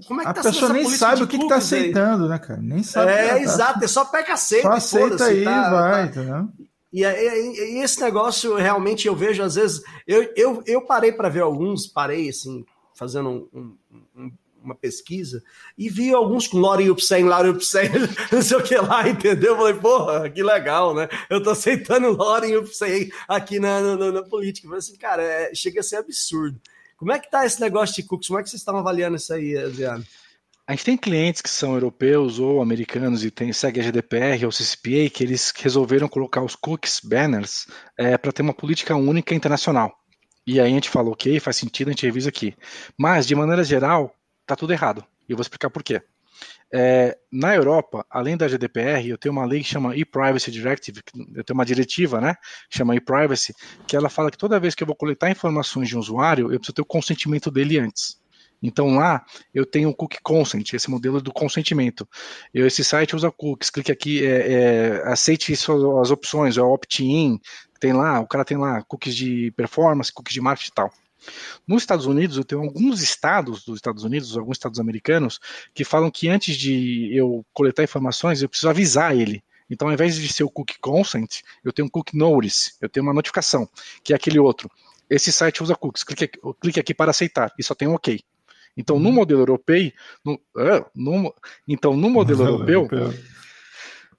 como 0.07 0.21
é 0.21 0.25
que 0.25 0.31
a 0.31 0.35
tá 0.35 0.43
pessoa 0.43 0.73
nem 0.73 0.89
sabe 0.89 1.23
o 1.23 1.27
que, 1.27 1.39
que 1.39 1.49
tá 1.49 1.57
aceitando, 1.57 2.25
aí? 2.25 2.31
né, 2.31 2.39
cara? 2.39 2.61
Nem 2.61 2.83
sabe. 2.83 3.13
É, 3.13 3.29
tá. 3.29 3.41
exato, 3.41 3.85
é 3.85 3.89
só 3.89 4.05
pega 4.05 4.33
aceita. 4.33 4.69
Só 4.69 4.75
aceita 4.75 5.25
aí, 5.25 5.45
tá, 5.45 5.71
vai, 5.71 6.11
tá. 6.11 6.47
E, 6.93 7.05
e, 7.05 7.79
e, 7.79 7.83
esse 7.83 8.01
negócio 8.01 8.57
realmente 8.57 9.07
eu 9.07 9.15
vejo 9.15 9.43
às 9.43 9.55
vezes. 9.55 9.83
Eu, 10.07 10.33
eu, 10.35 10.63
eu 10.67 10.83
parei 10.83 11.13
para 11.13 11.29
ver 11.29 11.43
alguns, 11.43 11.87
parei 11.87 12.29
assim, 12.29 12.65
fazendo 12.95 13.29
um, 13.29 13.49
um, 13.55 14.03
um 14.17 14.33
uma 14.67 14.75
pesquisa 14.75 15.43
e 15.77 15.89
vi 15.89 16.13
alguns 16.13 16.47
com 16.47 16.59
Lorem 16.59 16.89
Ipsen, 16.89 17.25
Lorem 17.25 17.53
Ipsen, 17.53 17.91
não 18.31 18.43
sei 18.43 18.57
o 18.57 18.63
que 18.63 18.77
lá, 18.77 19.09
entendeu? 19.09 19.53
Eu 19.53 19.57
falei, 19.57 19.75
porra, 19.75 20.31
que 20.31 20.43
legal, 20.43 20.95
né? 20.95 21.09
Eu 21.31 21.43
tô 21.43 21.51
aceitando 21.51 22.11
Lorem 22.11 22.55
Ipsen 22.55 23.11
aqui 23.29 23.59
na, 23.59 23.97
na, 23.97 24.13
na 24.13 24.23
política. 24.23 24.69
Falei 24.69 24.79
assim, 24.79 24.97
cara, 24.97 25.23
é, 25.23 25.55
chega 25.55 25.81
a 25.81 25.83
ser 25.83 25.97
absurdo. 25.97 26.61
Como 26.97 27.13
é 27.13 27.19
que 27.19 27.31
tá 27.31 27.45
esse 27.45 27.61
negócio 27.61 27.95
de 27.95 28.03
cookies? 28.03 28.29
Como 28.29 28.41
é 28.41 28.43
que 28.43 28.49
vocês 28.49 28.61
estão 28.61 28.77
avaliando 28.77 29.17
isso 29.17 29.33
aí, 29.33 29.57
Adriano? 29.57 30.05
A 30.67 30.73
gente 30.73 30.85
tem 30.85 30.97
clientes 30.97 31.41
que 31.41 31.49
são 31.49 31.75
europeus 31.75 32.41
ou 32.41 32.61
americanos 32.61 33.25
e 33.25 33.31
tem, 33.31 33.53
segue 33.53 33.79
a 33.79 33.83
GDPR 33.85 34.45
ou 34.45 34.51
CCPA 34.51 35.09
que 35.13 35.23
eles 35.23 35.53
resolveram 35.57 36.09
colocar 36.09 36.43
os 36.43 36.57
cookies 36.57 37.01
banners 37.01 37.69
é, 37.97 38.19
para 38.19 38.33
ter 38.33 38.43
uma 38.43 38.53
política 38.53 38.97
única 38.97 39.33
internacional. 39.33 39.97
E 40.45 40.59
aí 40.59 40.67
a 40.67 40.75
gente 40.75 40.91
fala, 40.91 41.11
ok, 41.11 41.39
faz 41.39 41.57
sentido, 41.57 41.89
a 41.89 41.91
gente 41.91 42.07
revisa 42.07 42.31
aqui. 42.31 42.53
Mas, 42.99 43.27
de 43.29 43.35
maneira 43.35 43.63
geral, 43.63 44.13
tá 44.47 44.57
tudo 44.57 44.73
errado. 44.73 45.05
E 45.29 45.33
eu 45.33 45.37
vou 45.37 45.43
explicar 45.43 45.71
por 45.71 45.83
quê. 45.83 46.03
É, 46.73 47.17
na 47.33 47.55
Europa, 47.55 48.05
além 48.11 48.37
da 48.37 48.49
GDPR, 48.49 49.09
eu 49.09 49.17
tenho 49.17 49.33
uma 49.33 49.47
lei 49.47 49.61
que 49.61 49.69
chama 49.69 49.97
e-Privacy 49.97 50.51
Directive, 50.51 51.01
eu 51.35 51.45
tenho 51.45 51.57
uma 51.57 51.65
diretiva, 51.65 52.21
né, 52.21 52.35
chama 52.69 52.95
e-Privacy, 52.95 53.55
que 53.87 53.97
ela 53.97 54.09
fala 54.09 54.31
que 54.31 54.37
toda 54.37 54.61
vez 54.61 54.75
que 54.75 54.83
eu 54.83 54.87
vou 54.87 54.97
coletar 54.97 55.31
informações 55.31 55.89
de 55.89 55.97
um 55.97 56.01
usuário, 56.01 56.53
eu 56.53 56.59
preciso 56.59 56.75
ter 56.75 56.83
o 56.83 56.87
consentimento 56.87 57.51
dele 57.51 57.79
antes. 57.79 58.21
Então 58.63 58.97
lá 58.97 59.25
eu 59.55 59.67
tenho 59.67 59.91
o 59.91 59.95
cookie 59.95 60.19
consent, 60.23 60.73
esse 60.73 60.91
modelo 60.91 61.21
do 61.21 61.33
consentimento. 61.33 62.09
Eu, 62.53 62.67
esse 62.67 62.83
site 62.83 63.15
usa 63.15 63.31
cookies, 63.31 63.71
clique 63.71 63.93
aqui, 63.93 64.27
é, 64.27 64.53
é, 64.53 65.03
aceite 65.09 65.53
as 65.53 66.11
opções, 66.11 66.57
é 66.57 66.63
opt-in, 66.63 67.39
tem 67.79 67.93
lá, 67.93 68.19
o 68.21 68.27
cara 68.27 68.45
tem 68.45 68.57
lá 68.57 68.83
cookies 68.83 69.15
de 69.15 69.53
performance, 69.53 70.13
cookies 70.13 70.35
de 70.35 70.41
marketing 70.41 70.71
e 70.71 70.75
tal. 70.75 70.93
Nos 71.67 71.83
Estados 71.83 72.07
Unidos, 72.07 72.37
eu 72.37 72.45
tenho 72.45 72.63
alguns 72.63 73.03
estados 73.03 73.65
dos 73.65 73.77
Estados 73.77 74.05
Unidos, 74.05 74.37
alguns 74.37 74.57
estados 74.57 74.79
americanos, 74.79 75.41
que 75.75 75.85
falam 75.85 76.11
que 76.11 76.29
antes 76.29 76.57
de 76.57 77.11
eu 77.15 77.45
coletar 77.53 77.83
informações, 77.83 78.43
eu 78.43 78.49
preciso 78.49 78.69
avisar 78.69 79.17
ele. 79.17 79.43
Então, 79.69 79.89
ao 79.89 79.95
invés 79.95 80.17
de 80.17 80.33
ser 80.33 80.45
o 80.45 80.51
cookie 80.51 80.79
consent, 80.81 81.41
eu 81.65 81.73
tenho 81.73 81.87
um 81.87 81.91
cookie 81.91 82.17
notice, 82.17 82.73
eu 82.81 82.89
tenho 82.89 83.05
uma 83.05 83.13
notificação, 83.13 83.69
que 84.03 84.13
é 84.13 84.17
aquele 84.17 84.39
outro. 84.39 84.71
Esse 85.11 85.33
site 85.33 85.63
usa 85.63 85.75
cookies, 85.75 86.05
clique 86.05 86.25
aqui, 86.25 86.39
clique 86.61 86.81
aqui 86.81 86.95
para 86.95 87.11
aceitar, 87.11 87.53
e 87.59 87.63
só 87.63 87.75
tem 87.75 87.89
um 87.89 87.95
OK. 87.95 88.21
Então, 88.77 88.99
no 88.99 89.09
uhum. 89.09 89.15
modelo 89.15 89.41
europeu, 89.41 89.91
no, 90.25 90.39
no, 90.95 91.35
então, 91.67 91.97
no 91.97 92.11
modelo 92.11 92.45
europeu, 92.45 92.89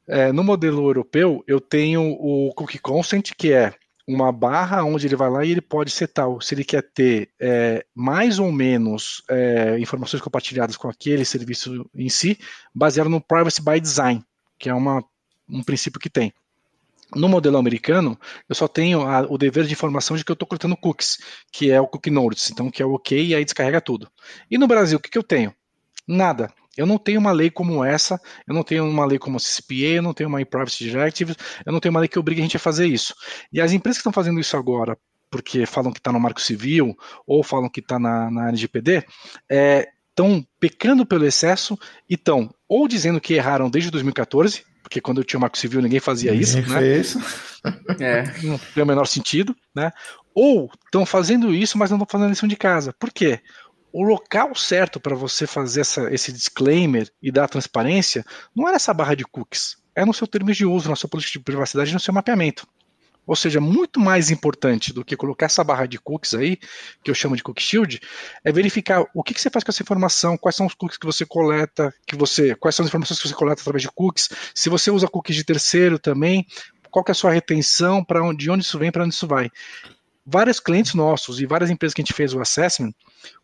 é, 0.07 0.31
no 0.31 0.43
modelo 0.43 0.87
europeu, 0.87 1.43
eu 1.45 1.61
tenho 1.61 2.01
o 2.01 2.51
cookie 2.55 2.79
consent, 2.79 3.31
que 3.37 3.53
é 3.53 3.73
uma 4.07 4.31
barra 4.31 4.83
onde 4.85 5.05
ele 5.05 5.17
vai 5.17 5.29
lá 5.29 5.43
e 5.43 5.51
ele 5.51 5.61
pode 5.61 5.91
setar 5.91 6.27
se 6.39 6.55
ele 6.55 6.63
quer 6.63 6.81
ter 6.81 7.29
é, 7.39 7.85
mais 7.93 8.39
ou 8.39 8.51
menos 8.51 9.21
é, 9.29 9.77
informações 9.79 10.21
compartilhadas 10.21 10.77
com 10.77 10.87
aquele 10.87 11.25
serviço 11.25 11.87
em 11.93 12.07
si, 12.07 12.39
baseado 12.73 13.09
no 13.09 13.19
privacy 13.19 13.61
by 13.61 13.79
design, 13.79 14.23
que 14.57 14.69
é 14.69 14.73
uma, 14.73 15.03
um 15.49 15.61
princípio 15.61 15.99
que 15.99 16.09
tem. 16.09 16.33
No 17.15 17.27
modelo 17.27 17.57
americano, 17.57 18.17
eu 18.47 18.55
só 18.55 18.67
tenho 18.67 19.01
a, 19.01 19.21
o 19.21 19.37
dever 19.37 19.65
de 19.65 19.73
informação 19.73 20.15
de 20.15 20.23
que 20.23 20.31
eu 20.31 20.35
estou 20.35 20.47
coletando 20.47 20.77
cookies, 20.77 21.17
que 21.51 21.69
é 21.71 21.79
o 21.79 21.87
cookie 21.87 22.09
notice, 22.09 22.51
então 22.51 22.71
que 22.71 22.81
é 22.81 22.85
o 22.85 22.93
OK 22.93 23.25
e 23.25 23.35
aí 23.35 23.43
descarrega 23.43 23.81
tudo. 23.81 24.09
E 24.49 24.57
no 24.57 24.67
Brasil, 24.67 24.97
o 24.97 25.01
que, 25.01 25.09
que 25.09 25.17
eu 25.17 25.23
tenho? 25.23 25.53
Nada. 26.07 26.51
Eu 26.77 26.85
não 26.85 26.97
tenho 26.97 27.19
uma 27.19 27.31
lei 27.31 27.49
como 27.49 27.83
essa, 27.83 28.19
eu 28.47 28.53
não 28.53 28.63
tenho 28.63 28.87
uma 28.87 29.05
lei 29.05 29.17
como 29.17 29.37
a 29.37 29.39
CCPA, 29.39 29.95
eu 29.95 30.03
não 30.03 30.13
tenho 30.13 30.29
uma 30.29 30.45
Privacy 30.45 30.83
Directive, 30.83 31.35
eu 31.65 31.73
não 31.73 31.79
tenho 31.79 31.91
uma 31.91 31.99
lei 31.99 32.07
que 32.07 32.19
obrigue 32.19 32.41
a 32.41 32.43
gente 32.43 32.57
a 32.57 32.59
fazer 32.59 32.85
isso. 32.85 33.13
E 33.51 33.59
as 33.59 33.71
empresas 33.71 33.97
que 33.97 34.01
estão 34.01 34.13
fazendo 34.13 34.39
isso 34.39 34.55
agora, 34.55 34.97
porque 35.29 35.65
falam 35.65 35.91
que 35.91 35.99
está 35.99 36.11
no 36.11 36.19
Marco 36.19 36.41
Civil 36.41 36.95
ou 37.25 37.43
falam 37.43 37.69
que 37.69 37.79
está 37.79 37.99
na, 37.99 38.31
na 38.31 38.47
LGPD, 38.49 39.03
estão 40.09 40.37
é, 40.37 40.43
pecando 40.59 41.05
pelo 41.05 41.25
excesso 41.25 41.77
e 42.09 42.13
estão 42.13 42.53
ou 42.67 42.87
dizendo 42.87 43.19
que 43.19 43.33
erraram 43.33 43.69
desde 43.69 43.91
2014, 43.91 44.63
porque 44.81 45.01
quando 45.01 45.19
eu 45.19 45.23
tinha 45.23 45.37
o 45.37 45.41
Marco 45.41 45.57
Civil 45.57 45.81
ninguém 45.81 45.99
fazia 45.99 46.31
ninguém 46.31 46.43
isso, 46.43 46.61
né? 46.61 46.79
Fez. 46.79 47.17
É. 47.99 48.23
Não 48.43 48.57
tem 48.57 48.81
o 48.81 48.85
menor 48.85 49.05
sentido, 49.05 49.53
né? 49.75 49.91
Ou 50.33 50.71
estão 50.85 51.05
fazendo 51.05 51.53
isso, 51.53 51.77
mas 51.77 51.89
não 51.89 51.97
estão 51.97 52.07
fazendo 52.09 52.29
lição 52.29 52.47
de 52.47 52.55
casa. 52.55 52.93
Por 52.97 53.11
quê? 53.11 53.41
O 53.91 54.03
local 54.03 54.53
certo 54.53 54.99
para 54.99 55.15
você 55.15 55.47
fazer 55.47 55.81
essa, 55.81 56.13
esse 56.13 56.31
disclaimer 56.31 57.09
e 57.21 57.31
dar 57.31 57.47
transparência 57.47 58.25
não 58.55 58.67
era 58.67 58.75
essa 58.75 58.93
barra 58.93 59.15
de 59.15 59.23
cookies, 59.23 59.77
é 59.95 60.05
no 60.05 60.13
seu 60.13 60.27
termo 60.27 60.51
de 60.51 60.65
uso, 60.65 60.89
na 60.89 60.95
sua 60.95 61.09
política 61.09 61.39
de 61.39 61.43
privacidade, 61.43 61.93
no 61.93 61.99
seu 61.99 62.13
mapeamento. 62.13 62.67
Ou 63.25 63.35
seja, 63.35 63.59
muito 63.59 63.99
mais 63.99 64.31
importante 64.31 64.93
do 64.93 65.03
que 65.03 65.17
colocar 65.17 65.47
essa 65.47 65.61
barra 65.61 65.85
de 65.85 65.99
cookies 65.99 66.33
aí, 66.33 66.57
que 67.03 67.11
eu 67.11 67.15
chamo 67.15 67.35
de 67.35 67.43
cookie 67.43 67.61
shield, 67.61 67.99
é 68.43 68.51
verificar 68.53 69.05
o 69.13 69.21
que, 69.21 69.33
que, 69.33 69.41
você 69.41 69.49
faz 69.49 69.65
com 69.65 69.71
essa 69.71 69.83
informação, 69.83 70.37
quais 70.37 70.55
são 70.55 70.65
os 70.65 70.73
cookies 70.73 70.97
que 70.97 71.05
você 71.05 71.25
coleta, 71.25 71.93
que 72.05 72.15
você, 72.15 72.55
quais 72.55 72.73
são 72.73 72.83
as 72.83 72.89
informações 72.89 73.19
que 73.21 73.27
você 73.27 73.33
coleta 73.33 73.61
através 73.61 73.81
de 73.81 73.91
cookies, 73.91 74.29
se 74.55 74.69
você 74.69 74.89
usa 74.89 75.09
cookies 75.09 75.35
de 75.35 75.43
terceiro 75.43 75.99
também, 75.99 76.45
qual 76.89 77.03
que 77.03 77.11
é 77.11 77.13
a 77.13 77.15
sua 77.15 77.31
retenção, 77.31 78.01
para 78.01 78.23
onde, 78.23 78.45
de 78.45 78.49
onde 78.49 78.63
isso 78.63 78.79
vem, 78.79 78.91
para 78.91 79.03
onde 79.03 79.13
isso 79.13 79.27
vai. 79.27 79.51
Vários 80.29 80.59
clientes 80.59 80.93
nossos 80.93 81.39
e 81.39 81.45
várias 81.45 81.69
empresas 81.69 81.93
que 81.93 82.01
a 82.01 82.03
gente 82.03 82.13
fez 82.13 82.33
o 82.33 82.41
assessment 82.41 82.91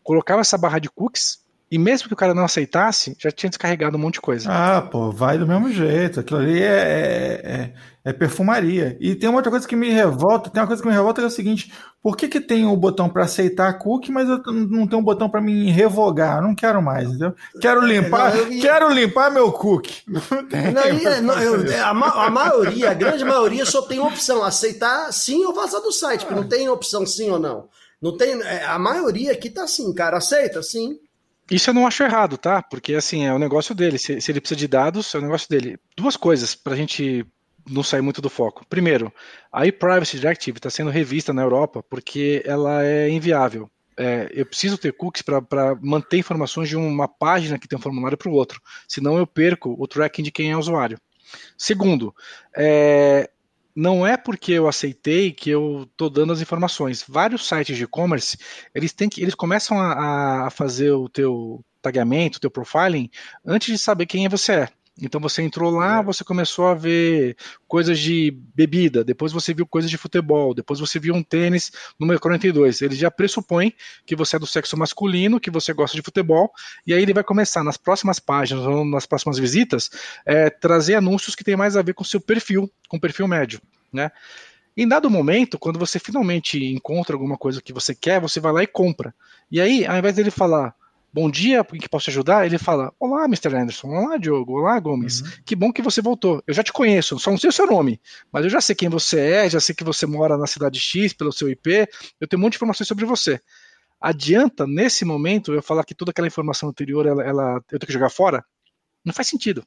colocavam 0.04 0.42
essa 0.42 0.58
barra 0.58 0.80
de 0.80 0.90
cookies 0.90 1.43
e 1.74 1.78
mesmo 1.80 2.08
que 2.08 2.14
o 2.14 2.18
cara 2.18 2.36
não 2.36 2.46
aceitasse, 2.46 3.18
já 3.18 3.32
tinha 3.32 3.50
descarregado 3.50 3.98
um 3.98 4.00
monte 4.00 4.14
de 4.14 4.22
coisa. 4.22 4.48
Ah, 4.48 4.80
pô, 4.80 5.10
vai 5.10 5.40
do 5.40 5.48
mesmo 5.48 5.72
jeito. 5.72 6.20
Aquilo 6.20 6.40
ali 6.40 6.62
é, 6.62 6.68
é, 6.68 7.52
é, 7.52 7.74
é 8.06 8.14
perfumaria. 8.14 8.96
E 9.00 9.16
tem 9.16 9.28
uma 9.28 9.40
outra 9.40 9.50
coisa 9.50 9.68
que 9.68 9.76
me 9.76 9.90
revolta, 9.90 10.52
tem 10.52 10.62
uma 10.62 10.68
coisa 10.68 10.84
que 10.84 10.88
me 10.88 10.94
revolta 10.94 11.20
que 11.20 11.26
é 11.26 11.28
o 11.28 11.32
seguinte, 11.32 11.74
por 12.00 12.16
que, 12.16 12.28
que 12.28 12.40
tem 12.40 12.64
o 12.64 12.74
um 12.74 12.78
botão 12.78 13.10
para 13.10 13.24
aceitar 13.24 13.70
a 13.70 13.74
cookie, 13.74 14.12
mas 14.12 14.30
eu 14.30 14.38
não 14.54 14.86
tenho 14.86 15.02
um 15.02 15.04
botão 15.04 15.28
para 15.28 15.42
me 15.42 15.72
revogar? 15.72 16.38
Eu 16.38 16.44
não 16.44 16.54
quero 16.54 16.80
mais, 16.80 17.10
entendeu? 17.10 17.34
Quero 17.60 17.84
limpar, 17.84 18.36
não, 18.36 18.42
eu... 18.44 18.62
quero 18.62 18.94
limpar 18.94 19.32
meu 19.32 19.52
cookie. 19.52 20.04
Não 20.14 20.44
tem 20.44 20.72
não, 20.72 21.22
não, 21.24 21.42
eu, 21.42 21.84
a, 21.84 21.90
a, 22.28 22.30
maioria, 22.30 22.92
a 22.92 22.94
grande 22.94 23.26
maioria 23.26 23.66
só 23.66 23.82
tem 23.82 24.00
opção 24.00 24.44
aceitar 24.44 25.12
sim 25.12 25.44
ou 25.44 25.56
vazar 25.56 25.82
do 25.82 25.92
site, 25.92 26.24
porque 26.24 26.40
não 26.40 26.48
tem 26.48 26.70
opção 26.70 27.04
sim 27.04 27.32
ou 27.32 27.40
não. 27.40 27.68
Não 28.00 28.16
tem, 28.16 28.40
é, 28.44 28.64
a 28.66 28.78
maioria 28.78 29.32
aqui 29.32 29.50
tá 29.50 29.64
assim, 29.64 29.92
cara, 29.92 30.18
aceita 30.18 30.62
sim. 30.62 31.00
Isso 31.52 31.70
eu 31.70 31.74
não 31.74 31.86
acho 31.86 32.04
errado, 32.04 32.38
tá? 32.38 32.62
Porque 32.62 32.94
assim, 32.96 33.26
é 33.26 33.34
o 33.34 33.39
negócio 33.39 33.76
dele. 33.76 33.98
Se, 33.98 34.20
se 34.22 34.32
ele 34.32 34.39
precisa 34.39 34.60
de 34.60 34.68
dados, 34.68 35.14
é 35.14 35.18
o 35.18 35.22
negócio 35.22 35.50
dele. 35.50 35.78
Duas 35.96 36.16
coisas 36.16 36.56
para 36.56 36.74
a 36.74 36.78
gente 36.78 37.26
não 37.70 37.84
sair 37.84 38.02
muito 38.02 38.22
do 38.22 38.30
foco. 38.30 38.66
Primeiro, 38.68 39.14
a 39.52 39.66
e-Privacy 39.66 40.20
Directive 40.20 40.58
está 40.58 40.70
sendo 40.70 40.89
revista 40.89 41.34
na 41.34 41.41
Europa 41.41 41.84
porque 41.84 42.41
ela 42.46 42.84
é 42.84 43.10
inviável. 43.10 43.70
É, 43.96 44.30
eu 44.34 44.46
preciso 44.46 44.78
ter 44.78 44.94
cookies 44.94 45.22
para 45.22 45.76
manter 45.82 46.18
informações 46.18 46.68
de 46.68 46.76
uma 46.76 47.08
página 47.08 47.60
que 47.60 47.68
tem 47.68 47.78
um 47.78 47.82
formulário 47.82 48.18
para 48.18 48.30
o 48.30 48.34
outro. 48.34 48.62
Senão 48.88 49.18
eu 49.18 49.28
perco 49.28 49.76
o 49.78 49.88
tracking 49.88 50.24
de 50.24 50.32
quem 50.32 50.52
é 50.52 50.58
usuário. 50.58 51.00
Segundo, 51.58 52.14
é, 52.56 53.30
não 53.76 54.06
é 54.06 54.18
porque 54.18 54.52
eu 54.52 54.68
aceitei 54.68 55.32
que 55.32 55.50
eu 55.50 55.84
estou 55.84 56.10
dando 56.10 56.34
as 56.34 56.42
informações. 56.42 57.04
Vários 57.08 57.48
sites 57.48 57.76
de 57.76 57.84
e-commerce, 57.84 58.38
eles 58.74 58.94
têm 58.94 59.10
que, 59.10 59.22
eles 59.22 59.36
começam 59.36 59.80
a, 59.80 60.48
a 60.48 60.50
fazer 60.50 60.92
o 60.92 61.10
teu 61.10 61.64
tagamento, 61.82 62.38
o 62.38 62.42
teu 62.42 62.52
profiling, 62.52 63.10
antes 63.46 63.68
de 63.72 63.78
saber 63.78 64.06
quem 64.06 64.28
você 64.30 64.54
é. 64.54 64.70
Então 65.02 65.20
você 65.20 65.41
entrou 65.41 65.72
lá, 65.72 66.00
é. 66.00 66.04
você 66.04 66.24
começou 66.24 66.68
a 66.68 66.76
ver 66.76 67.36
coisas 67.68 67.98
de 67.98 68.32
bebida, 68.56 69.04
depois 69.04 69.32
você 69.32 69.54
viu 69.54 69.66
coisas 69.66 69.89
de 69.89 69.98
futebol, 69.98 70.54
depois 70.54 70.80
você 70.80 71.00
viu 71.00 71.16
um 71.16 71.24
tênis 71.24 71.72
número 72.00 72.20
42. 72.20 72.82
Ele 72.82 72.96
já 72.96 73.10
pressupõe 73.10 73.74
que 74.06 74.16
você 74.16 74.36
é 74.36 74.39
do 74.39 74.46
sexo 74.46 74.78
masculino, 74.78 75.39
que 75.39 75.50
você 75.50 75.74
gosta 75.74 75.98
de 75.98 76.04
futebol, 76.04 76.52
e 76.86 76.94
aí 76.94 77.02
ele 77.02 77.14
vai 77.14 77.24
começar 77.24 77.64
nas 77.64 77.76
próximas 77.76 78.20
páginas 78.20 78.66
ou 78.66 78.86
nas 78.86 79.08
próximas 79.08 79.39
visitas 79.39 79.89
é, 80.26 80.50
trazer 80.50 80.96
anúncios 80.96 81.36
que 81.36 81.44
tem 81.44 81.56
mais 81.56 81.76
a 81.76 81.82
ver 81.82 81.96
com 81.96 82.04
seu 82.04 82.22
perfil, 82.22 82.72
com 82.88 82.98
o 82.98 83.02
perfil 83.02 83.28
médio, 83.28 83.60
né? 83.91 84.12
Em 84.76 84.88
dado 84.88 85.10
momento, 85.10 85.60
quando 85.60 85.78
você 85.78 86.00
finalmente 86.00 86.64
encontra 86.66 87.16
alguma 87.16 87.38
coisa 87.38 87.62
que 87.62 87.72
você 87.72 87.94
quer, 87.94 88.20
você 88.20 88.39
vai 88.39 88.52
lá 88.52 88.64
e 88.64 88.68
compra. 88.68 89.14
E 89.52 89.62
aí, 89.62 89.86
ao 89.86 89.98
invés 89.98 90.16
dele 90.16 90.32
falar, 90.32 90.76
bom 91.14 91.30
dia, 91.30 91.64
por 91.64 91.78
que 91.78 91.88
posso 91.88 92.05
te 92.05 92.09
ajudar? 92.09 92.45
Ele 92.45 92.57
fala, 92.57 92.91
olá, 92.99 93.26
Mr. 93.26 93.55
Anderson, 93.55 93.88
olá, 93.89 94.18
Diogo, 94.18 94.59
olá, 94.59 94.80
Gomes, 94.80 95.22
uhum. 95.22 95.28
que 95.45 95.55
bom 95.55 95.72
que 95.72 95.82
você 95.82 96.01
voltou. 96.01 96.43
Eu 96.47 96.53
já 96.53 96.64
te 96.64 96.74
conheço, 96.74 97.20
só 97.20 97.30
não 97.30 97.38
sei 97.38 97.49
o 97.49 97.53
seu 97.53 97.68
nome, 97.68 98.01
mas 98.32 98.43
eu 98.43 98.49
já 98.49 98.59
sei 98.59 98.76
quem 98.76 98.89
você 98.89 99.20
é, 99.20 99.49
já 99.49 99.59
sei 99.59 99.76
que 99.76 99.84
você 99.84 100.07
mora 100.07 100.38
na 100.38 100.47
cidade 100.47 100.80
X 100.80 101.14
pelo 101.14 101.32
seu 101.32 101.47
IP, 101.47 101.88
eu 102.20 102.28
tenho 102.28 102.39
um 102.39 102.43
monte 102.43 102.53
de 102.53 102.57
informações 102.57 102.88
sobre 102.88 103.05
você. 103.05 103.39
Adianta, 104.01 104.66
nesse 104.66 105.05
momento, 105.05 105.53
eu 105.53 105.61
falar 105.61 105.86
que 105.86 105.93
toda 105.93 106.11
aquela 106.11 106.28
informação 106.28 106.68
anterior, 106.68 107.05
ela, 107.05 107.24
ela 107.24 107.55
eu 107.72 107.80
tenho 107.80 107.88
que 107.88 107.93
jogar 107.93 108.09
fora? 108.09 108.43
Não 109.05 109.14
faz 109.14 109.28
sentido. 109.28 109.64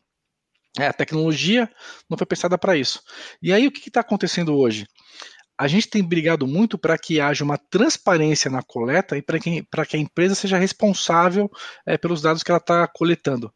É, 0.78 0.88
a 0.88 0.92
tecnologia 0.92 1.70
não 2.09 2.18
foi 2.18 2.26
pensada 2.26 2.59
para 2.59 2.76
isso. 2.76 3.03
E 3.40 3.51
aí, 3.51 3.66
o 3.66 3.72
que 3.72 3.88
está 3.88 4.01
acontecendo 4.01 4.55
hoje? 4.55 4.86
A 5.59 5.67
gente 5.67 5.89
tem 5.89 6.03
brigado 6.03 6.47
muito 6.47 6.77
para 6.77 6.99
que 6.99 7.21
haja 7.21 7.43
uma 7.43 7.57
transparência 7.57 8.51
na 8.51 8.63
coleta 8.63 9.17
e 9.17 9.23
para 9.23 9.39
que, 9.39 9.97
a 9.97 10.01
empresa 10.01 10.35
seja 10.35 10.59
responsável 10.59 11.51
é, 11.87 11.97
pelos 11.97 12.21
dados 12.21 12.43
que 12.43 12.51
ela 12.51 12.59
está 12.59 12.87
coletando. 12.87 13.53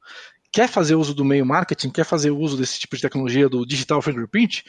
Quer 0.51 0.69
fazer 0.69 0.95
uso 0.95 1.15
do 1.15 1.25
meio 1.25 1.45
marketing, 1.45 1.91
quer 1.91 2.05
fazer 2.05 2.31
uso 2.31 2.57
desse 2.57 2.79
tipo 2.79 2.97
de 2.97 3.03
tecnologia 3.03 3.49
do 3.49 3.67
digital 3.67 4.01
fingerprint? 4.01 4.65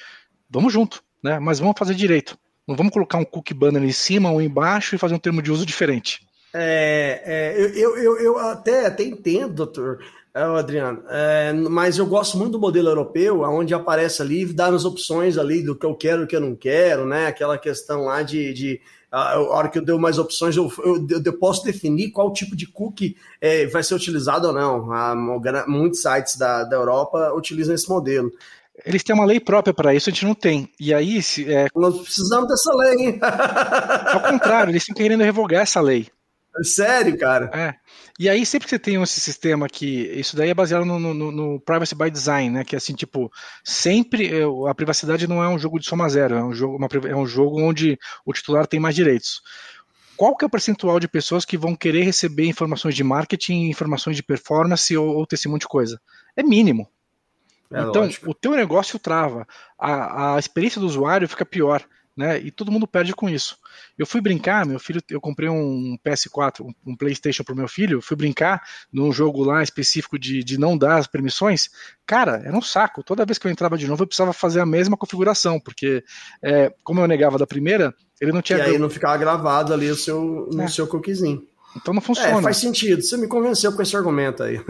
Vamos 0.50 0.74
junto, 0.74 1.04
né? 1.24 1.40
mas 1.40 1.60
vamos 1.60 1.76
fazer 1.78 1.96
direito. 1.96 2.38
Não 2.68 2.76
vamos 2.76 2.94
colocar 2.94 3.18
um 3.18 3.26
cookie 3.26 3.54
banner 3.54 3.84
em 3.84 3.92
cima 3.92 4.32
ou 4.32 4.42
embaixo 4.42 4.94
e 4.94 5.00
fazer 5.00 5.16
um 5.16 5.20
termo 5.20 5.42
de 5.42 5.52
uso 5.52 5.66
diferente. 5.66 6.26
É, 6.54 7.22
é, 7.26 7.62
eu, 7.62 7.98
eu, 7.98 8.18
eu 8.20 8.38
até, 8.38 8.86
até 8.86 9.04
entendo, 9.04 9.54
doutor, 9.54 10.04
é, 10.34 10.42
Adriano, 10.42 11.04
é, 11.10 11.52
mas 11.54 11.98
eu 11.98 12.06
gosto 12.06 12.38
muito 12.38 12.54
do 12.54 12.60
modelo 12.60 12.88
europeu, 12.88 13.42
onde 13.42 13.74
aparece 13.74 14.22
ali, 14.22 14.46
dá 14.46 14.68
as 14.68 14.86
opções 14.86 15.38
ali 15.38 15.62
do 15.62 15.76
que 15.76 15.86
eu 15.86 15.94
quero 15.94 16.22
e 16.22 16.24
o 16.24 16.28
que 16.28 16.36
eu 16.36 16.42
não 16.42 16.56
quero, 16.56 17.06
né? 17.06 17.28
Aquela 17.28 17.58
questão 17.58 18.06
lá 18.06 18.24
de, 18.24 18.54
de 18.54 18.82
a 19.12 19.38
hora 19.40 19.68
que 19.68 19.78
eu 19.78 19.84
dei 19.84 19.98
mais 19.98 20.18
opções, 20.18 20.56
eu, 20.56 20.72
eu, 20.86 21.06
eu, 21.26 21.38
posso 21.38 21.66
definir 21.66 22.12
qual 22.12 22.32
tipo 22.32 22.56
de 22.56 22.66
cookie 22.66 23.18
é, 23.42 23.68
vai 23.68 23.84
ser 23.84 23.94
utilizado 23.94 24.48
ou 24.48 24.54
não. 24.54 24.90
Ah, 24.94 25.14
muitos 25.68 26.02
sites 26.02 26.38
da, 26.38 26.64
da 26.64 26.78
Europa 26.78 27.34
utilizam 27.36 27.76
esse 27.76 27.90
modelo. 27.90 28.32
Eles 28.86 29.04
têm 29.04 29.14
uma 29.14 29.26
lei 29.26 29.40
própria 29.40 29.74
para 29.74 29.94
isso, 29.94 30.10
a 30.10 30.14
gente 30.14 30.26
não 30.26 30.34
tem. 30.34 30.70
E 30.80 30.94
aí. 30.94 31.22
Se, 31.22 31.52
é... 31.54 31.68
Nós 31.76 32.00
precisamos 32.00 32.48
dessa 32.48 32.74
lei, 32.74 32.96
hein? 32.96 33.20
Ao 33.22 34.22
contrário, 34.32 34.72
eles 34.72 34.84
estão 34.84 34.96
querendo 34.96 35.24
revogar 35.24 35.64
essa 35.64 35.82
lei. 35.82 36.08
Sério, 36.64 37.18
cara? 37.18 37.52
É. 37.54 37.76
E 38.22 38.30
aí, 38.30 38.46
sempre 38.46 38.68
que 38.68 38.70
você 38.70 38.78
tem 38.78 39.02
esse 39.02 39.20
sistema 39.20 39.68
que. 39.68 40.04
Isso 40.14 40.36
daí 40.36 40.52
é 40.52 40.54
baseado 40.54 40.86
no, 40.86 41.00
no, 41.00 41.32
no, 41.32 41.60
Privacy 41.60 41.96
by 41.96 42.12
Design, 42.12 42.52
né? 42.52 42.64
Que 42.64 42.76
é 42.76 42.78
assim, 42.78 42.94
tipo, 42.94 43.32
sempre 43.64 44.28
é, 44.28 44.44
a 44.70 44.76
privacidade 44.76 45.26
não 45.26 45.44
é 45.44 45.50
um 45.50 45.58
jogo 45.58 45.80
de 45.80 45.88
soma 45.88 46.08
zero, 46.08 46.36
é 46.36 46.44
um 46.44 46.54
jogo, 46.54 46.78
uma, 46.78 46.88
é 47.10 47.16
um 47.16 47.26
jogo 47.26 47.60
onde 47.60 47.98
o 48.24 48.32
titular 48.32 48.68
tem 48.68 48.80
mais 48.80 48.94
direitos. 48.94 49.42
Qual 50.16 50.38
que 50.38 50.46
é 50.46 50.48
o 50.48 50.52
percentual 50.52 51.00
de 51.00 51.08
pessoas 51.08 51.44
que 51.44 51.58
vão 51.58 51.76
querer 51.76 52.04
receber 52.04 52.46
informações 52.46 52.94
de 52.94 53.04
marketing, 53.04 53.70
informações 53.72 54.16
de 54.16 54.22
performance 54.22 54.96
ou, 54.96 55.16
ou 55.16 55.26
ter 55.26 55.34
esse 55.34 55.48
monte 55.48 55.62
de 55.62 55.70
coisa? 55.70 56.00
É 56.36 56.44
mínimo. 56.44 56.88
É 57.74 57.82
então, 57.82 58.04
lógico. 58.04 58.30
o 58.30 58.36
teu 58.36 58.52
negócio 58.52 59.00
trava, 59.00 59.48
a, 59.80 60.36
a 60.36 60.40
experiência 60.40 60.80
do 60.80 60.86
usuário 60.86 61.28
fica 61.28 61.44
pior 61.44 61.84
né? 62.16 62.40
E 62.40 62.52
todo 62.52 62.72
mundo 62.72 62.88
perde 62.88 63.14
com 63.14 63.30
isso. 63.30 63.58
Eu 63.98 64.06
fui 64.06 64.22
brincar, 64.22 64.66
meu 64.66 64.80
filho, 64.80 65.02
eu 65.10 65.22
comprei 65.22 65.50
um 65.50 65.98
PS4, 66.06 66.62
um, 66.62 66.92
um 66.92 66.96
PlayStation 66.96 67.44
pro 67.44 67.56
meu 67.56 67.68
filho, 67.68 68.02
fui 68.02 68.18
brincar 68.18 68.62
num 68.92 69.12
jogo 69.12 69.44
lá 69.44 69.64
específico 69.64 70.20
de, 70.20 70.44
de 70.44 70.58
não 70.58 70.78
dar 70.78 70.98
as 70.98 71.08
permissões. 71.08 71.70
Cara, 72.06 72.42
era 72.44 72.56
um 72.56 72.62
saco. 72.62 73.04
Toda 73.04 73.26
vez 73.26 73.38
que 73.38 73.48
eu 73.48 73.52
entrava 73.52 73.78
de 73.78 73.88
novo, 73.88 74.04
eu 74.04 74.08
precisava 74.08 74.34
fazer 74.34 74.60
a 74.60 74.66
mesma 74.66 74.98
configuração, 74.98 75.60
porque 75.60 76.04
é, 76.42 76.74
como 76.84 77.00
eu 77.00 77.08
negava 77.08 77.38
da 77.38 77.48
primeira, 77.48 77.94
ele 78.20 78.32
não 78.32 78.42
tinha. 78.42 78.60
E 78.60 78.62
aí 78.62 78.78
não 78.78 78.90
ficava 78.90 79.18
gravado 79.18 79.74
ali 79.74 79.90
o 79.90 79.96
seu, 79.96 80.50
no 80.52 80.64
é. 80.64 80.68
seu 80.68 80.88
cookiezinho. 80.88 81.48
Então 81.76 81.94
não 81.94 82.02
funciona. 82.02 82.40
É, 82.40 82.42
faz 82.42 82.58
sentido. 82.58 83.02
Você 83.02 83.16
me 83.16 83.28
convenceu 83.28 83.72
com 83.72 83.82
esse 83.82 83.96
argumento 83.96 84.44
aí. 84.44 84.60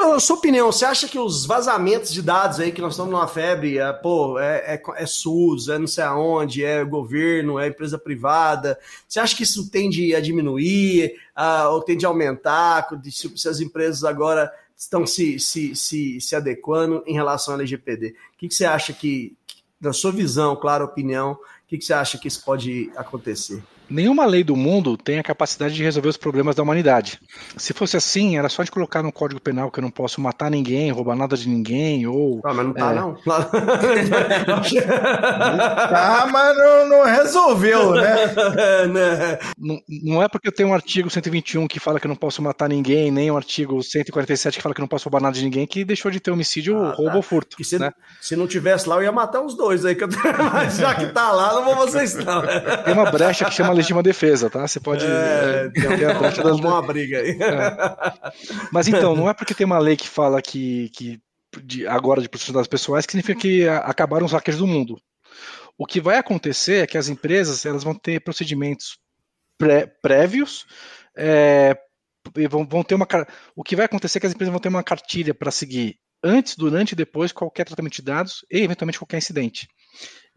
A 0.00 0.20
sua 0.20 0.36
opinião? 0.36 0.70
Você 0.70 0.84
acha 0.84 1.08
que 1.08 1.18
os 1.18 1.44
vazamentos 1.44 2.12
de 2.12 2.22
dados 2.22 2.60
aí, 2.60 2.70
que 2.70 2.80
nós 2.80 2.92
estamos 2.92 3.12
numa 3.12 3.26
febre, 3.26 3.78
é, 3.78 3.92
pô, 3.92 4.38
é, 4.38 4.74
é, 4.74 4.82
é, 4.96 5.06
SUS, 5.06 5.68
é 5.68 5.78
não 5.78 5.88
sei 5.88 6.04
aonde, 6.04 6.64
é 6.64 6.84
governo, 6.84 7.58
é 7.58 7.66
empresa 7.66 7.98
privada, 7.98 8.78
você 9.08 9.18
acha 9.18 9.36
que 9.36 9.42
isso 9.42 9.70
tende 9.70 10.14
a 10.14 10.20
diminuir 10.20 11.14
uh, 11.36 11.70
ou 11.70 11.82
tende 11.82 12.06
a 12.06 12.08
aumentar, 12.08 12.88
se 13.10 13.48
as 13.48 13.60
empresas 13.60 14.04
agora 14.04 14.52
estão 14.76 15.04
se, 15.04 15.38
se, 15.40 15.74
se, 15.74 16.20
se 16.20 16.36
adequando 16.36 17.02
em 17.04 17.14
relação 17.14 17.54
ao 17.54 17.60
LGPD? 17.60 18.14
O 18.34 18.38
que, 18.38 18.48
que 18.48 18.54
você 18.54 18.64
acha 18.64 18.92
que, 18.92 19.36
na 19.80 19.92
sua 19.92 20.12
visão, 20.12 20.54
clara 20.54 20.84
opinião, 20.84 21.32
o 21.32 21.38
que, 21.66 21.76
que 21.76 21.84
você 21.84 21.92
acha 21.92 22.16
que 22.18 22.28
isso 22.28 22.44
pode 22.44 22.90
acontecer? 22.96 23.62
Nenhuma 23.90 24.26
lei 24.26 24.44
do 24.44 24.54
mundo 24.54 24.96
tem 24.96 25.18
a 25.18 25.22
capacidade 25.22 25.74
de 25.74 25.82
resolver 25.82 26.08
os 26.08 26.16
problemas 26.16 26.54
da 26.54 26.62
humanidade. 26.62 27.18
Se 27.56 27.72
fosse 27.72 27.96
assim, 27.96 28.36
era 28.36 28.48
só 28.48 28.62
de 28.62 28.70
colocar 28.70 29.02
no 29.02 29.10
Código 29.10 29.40
Penal 29.40 29.70
que 29.70 29.78
eu 29.78 29.82
não 29.82 29.90
posso 29.90 30.20
matar 30.20 30.50
ninguém, 30.50 30.90
roubar 30.90 31.16
nada 31.16 31.36
de 31.36 31.48
ninguém, 31.48 32.06
ou. 32.06 32.40
Ah, 32.44 32.52
mas 32.52 32.66
não 32.66 32.74
tá, 32.74 32.92
é... 32.92 32.94
não. 32.94 33.14
tá, 35.88 36.28
mas 36.30 36.56
não, 36.56 36.88
não 36.88 37.04
resolveu, 37.04 37.92
né? 37.96 39.38
não, 39.58 39.80
não 39.88 40.22
é 40.22 40.28
porque 40.28 40.48
eu 40.48 40.52
tenho 40.52 40.68
um 40.68 40.74
artigo 40.74 41.08
121 41.08 41.66
que 41.66 41.80
fala 41.80 41.98
que 41.98 42.06
eu 42.06 42.10
não 42.10 42.16
posso 42.16 42.42
matar 42.42 42.68
ninguém, 42.68 43.10
nem 43.10 43.30
um 43.30 43.36
artigo 43.36 43.82
147 43.82 44.58
que 44.58 44.62
fala 44.62 44.74
que 44.74 44.80
eu 44.80 44.84
não 44.84 44.88
posso 44.88 45.06
roubar 45.06 45.22
nada 45.22 45.34
de 45.34 45.44
ninguém, 45.44 45.66
que 45.66 45.84
deixou 45.84 46.10
de 46.10 46.20
ter 46.20 46.30
homicídio, 46.30 46.76
ah, 46.78 46.92
roubo 46.92 47.12
tá. 47.12 47.16
ou 47.16 47.22
furto. 47.22 47.56
E 47.58 47.64
se, 47.64 47.78
né? 47.78 47.90
se 48.20 48.36
não 48.36 48.46
tivesse 48.46 48.86
lá, 48.88 48.96
eu 48.96 49.02
ia 49.04 49.12
matar 49.12 49.40
os 49.40 49.56
dois 49.56 49.84
aí, 49.84 49.94
que 49.94 50.04
eu... 50.04 50.08
mas 50.52 50.76
já 50.76 50.94
que 50.94 51.06
tá 51.06 51.32
lá, 51.32 51.54
não 51.54 51.64
vou 51.64 51.76
vocês 51.76 52.14
não. 52.14 52.42
Tem 52.84 52.92
uma 52.92 53.10
brecha 53.10 53.44
que 53.46 53.54
chama 53.54 53.77
legítima 53.78 54.02
defesa, 54.02 54.50
tá? 54.50 54.66
Você 54.66 54.78
pode. 54.78 55.04
É, 55.04 55.70
é, 55.74 55.96
tem 55.96 56.04
a 56.04 56.14
brecha 56.14 56.42
das... 56.42 56.58
uma 56.58 56.82
briga 56.82 57.20
aí. 57.20 57.30
É. 57.30 58.32
Mas 58.72 58.88
então, 58.88 59.16
não 59.16 59.28
é 59.28 59.34
porque 59.34 59.54
tem 59.54 59.66
uma 59.66 59.78
lei 59.78 59.96
que 59.96 60.08
fala 60.08 60.42
que, 60.42 60.90
que 60.90 61.20
de, 61.62 61.86
agora 61.86 62.20
de 62.20 62.28
proteção 62.28 62.54
das 62.54 62.66
pessoais 62.66 63.06
que 63.06 63.12
significa 63.12 63.40
que 63.40 63.68
acabaram 63.68 64.26
os 64.26 64.32
hackers 64.32 64.58
do 64.58 64.66
mundo. 64.66 65.00
O 65.76 65.86
que 65.86 66.00
vai 66.00 66.18
acontecer 66.18 66.82
é 66.82 66.86
que 66.86 66.98
as 66.98 67.08
empresas 67.08 67.64
elas 67.64 67.84
vão 67.84 67.94
ter 67.94 68.20
procedimentos 68.20 68.98
pré, 69.56 69.86
prévios, 69.86 70.66
é, 71.16 71.76
vão, 72.50 72.66
vão 72.66 72.82
ter 72.82 72.94
uma. 72.94 73.06
O 73.54 73.62
que 73.62 73.76
vai 73.76 73.86
acontecer 73.86 74.18
é 74.18 74.20
que 74.20 74.26
as 74.26 74.32
empresas 74.34 74.52
vão 74.52 74.60
ter 74.60 74.68
uma 74.68 74.82
cartilha 74.82 75.34
para 75.34 75.50
seguir 75.50 75.98
antes, 76.22 76.56
durante 76.56 76.92
e 76.92 76.96
depois 76.96 77.32
qualquer 77.32 77.64
tratamento 77.64 77.94
de 77.94 78.02
dados 78.02 78.44
e 78.50 78.58
eventualmente 78.58 78.98
qualquer 78.98 79.18
incidente. 79.18 79.68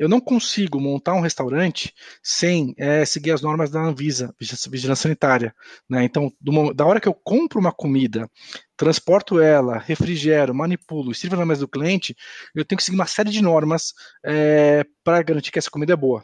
Eu 0.02 0.10
não 0.10 0.20
consigo 0.20 0.82
montar 0.82 1.14
um 1.14 1.20
restaurante 1.20 1.94
sem 2.24 2.74
é, 2.76 3.06
seguir 3.06 3.34
as 3.34 3.44
normas 3.44 3.70
da 3.70 3.80
Anvisa, 3.80 4.34
vigilância 4.40 5.04
sanitária. 5.04 5.54
Né? 5.88 6.04
Então, 6.04 6.34
do, 6.42 6.74
da 6.74 6.88
hora 6.88 7.00
que 7.00 7.08
eu 7.08 7.14
compro 7.14 7.60
uma 7.60 7.72
comida, 7.72 8.28
transporto 8.76 9.40
ela, 9.40 9.78
refrigero, 9.78 10.56
manipulo, 10.56 11.14
sirvo 11.14 11.36
na 11.36 11.46
mesa 11.46 11.62
do 11.62 11.68
cliente, 11.68 12.16
eu 12.56 12.66
tenho 12.66 12.78
que 12.78 12.84
seguir 12.84 12.96
uma 12.96 13.06
série 13.06 13.30
de 13.30 13.44
normas 13.44 13.94
é, 14.26 14.84
para 15.04 15.22
garantir 15.22 15.52
que 15.52 15.60
essa 15.60 15.70
comida 15.70 15.94
é 15.94 15.96
boa. 15.96 16.24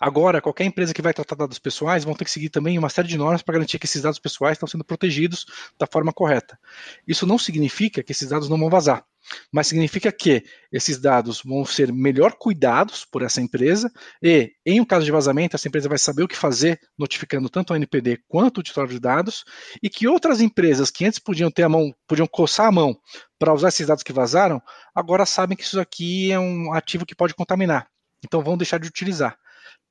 Agora, 0.00 0.40
qualquer 0.40 0.64
empresa 0.64 0.94
que 0.94 1.02
vai 1.02 1.12
tratar 1.12 1.36
dados 1.36 1.58
pessoais 1.58 2.02
vão 2.02 2.14
ter 2.14 2.24
que 2.24 2.30
seguir 2.30 2.48
também 2.48 2.78
uma 2.78 2.88
série 2.88 3.08
de 3.08 3.18
normas 3.18 3.42
para 3.42 3.52
garantir 3.52 3.78
que 3.78 3.84
esses 3.84 4.00
dados 4.00 4.18
pessoais 4.18 4.54
estão 4.54 4.66
sendo 4.66 4.84
protegidos 4.84 5.44
da 5.78 5.86
forma 5.86 6.14
correta. 6.14 6.58
Isso 7.06 7.26
não 7.26 7.38
significa 7.38 8.02
que 8.02 8.12
esses 8.12 8.30
dados 8.30 8.48
não 8.48 8.58
vão 8.58 8.70
vazar, 8.70 9.04
mas 9.52 9.66
significa 9.66 10.12
que 10.12 10.44
esses 10.72 10.98
dados 10.98 11.42
vão 11.44 11.64
ser 11.64 11.92
melhor 11.92 12.32
cuidados 12.32 13.04
por 13.04 13.22
essa 13.22 13.40
empresa 13.40 13.90
e, 14.22 14.52
em 14.64 14.80
um 14.80 14.84
caso 14.84 15.04
de 15.04 15.12
vazamento, 15.12 15.56
essa 15.56 15.68
empresa 15.68 15.88
vai 15.88 15.98
saber 15.98 16.22
o 16.22 16.28
que 16.28 16.36
fazer, 16.36 16.80
notificando 16.98 17.48
tanto 17.48 17.72
a 17.72 17.76
NPD 17.76 18.20
quanto 18.28 18.58
o 18.58 18.62
titular 18.62 18.88
de 18.88 18.98
dados, 18.98 19.44
e 19.82 19.88
que 19.88 20.08
outras 20.08 20.40
empresas 20.40 20.90
que 20.90 21.04
antes 21.04 21.18
podiam 21.18 21.50
ter 21.50 21.62
a 21.62 21.68
mão, 21.68 21.94
podiam 22.06 22.26
coçar 22.26 22.66
a 22.66 22.72
mão 22.72 22.96
para 23.38 23.52
usar 23.52 23.68
esses 23.68 23.86
dados 23.86 24.02
que 24.02 24.12
vazaram, 24.12 24.60
agora 24.94 25.26
sabem 25.26 25.56
que 25.56 25.64
isso 25.64 25.80
aqui 25.80 26.32
é 26.32 26.38
um 26.38 26.72
ativo 26.72 27.06
que 27.06 27.14
pode 27.14 27.34
contaminar. 27.34 27.88
Então 28.24 28.42
vão 28.42 28.56
deixar 28.56 28.78
de 28.78 28.88
utilizar. 28.88 29.36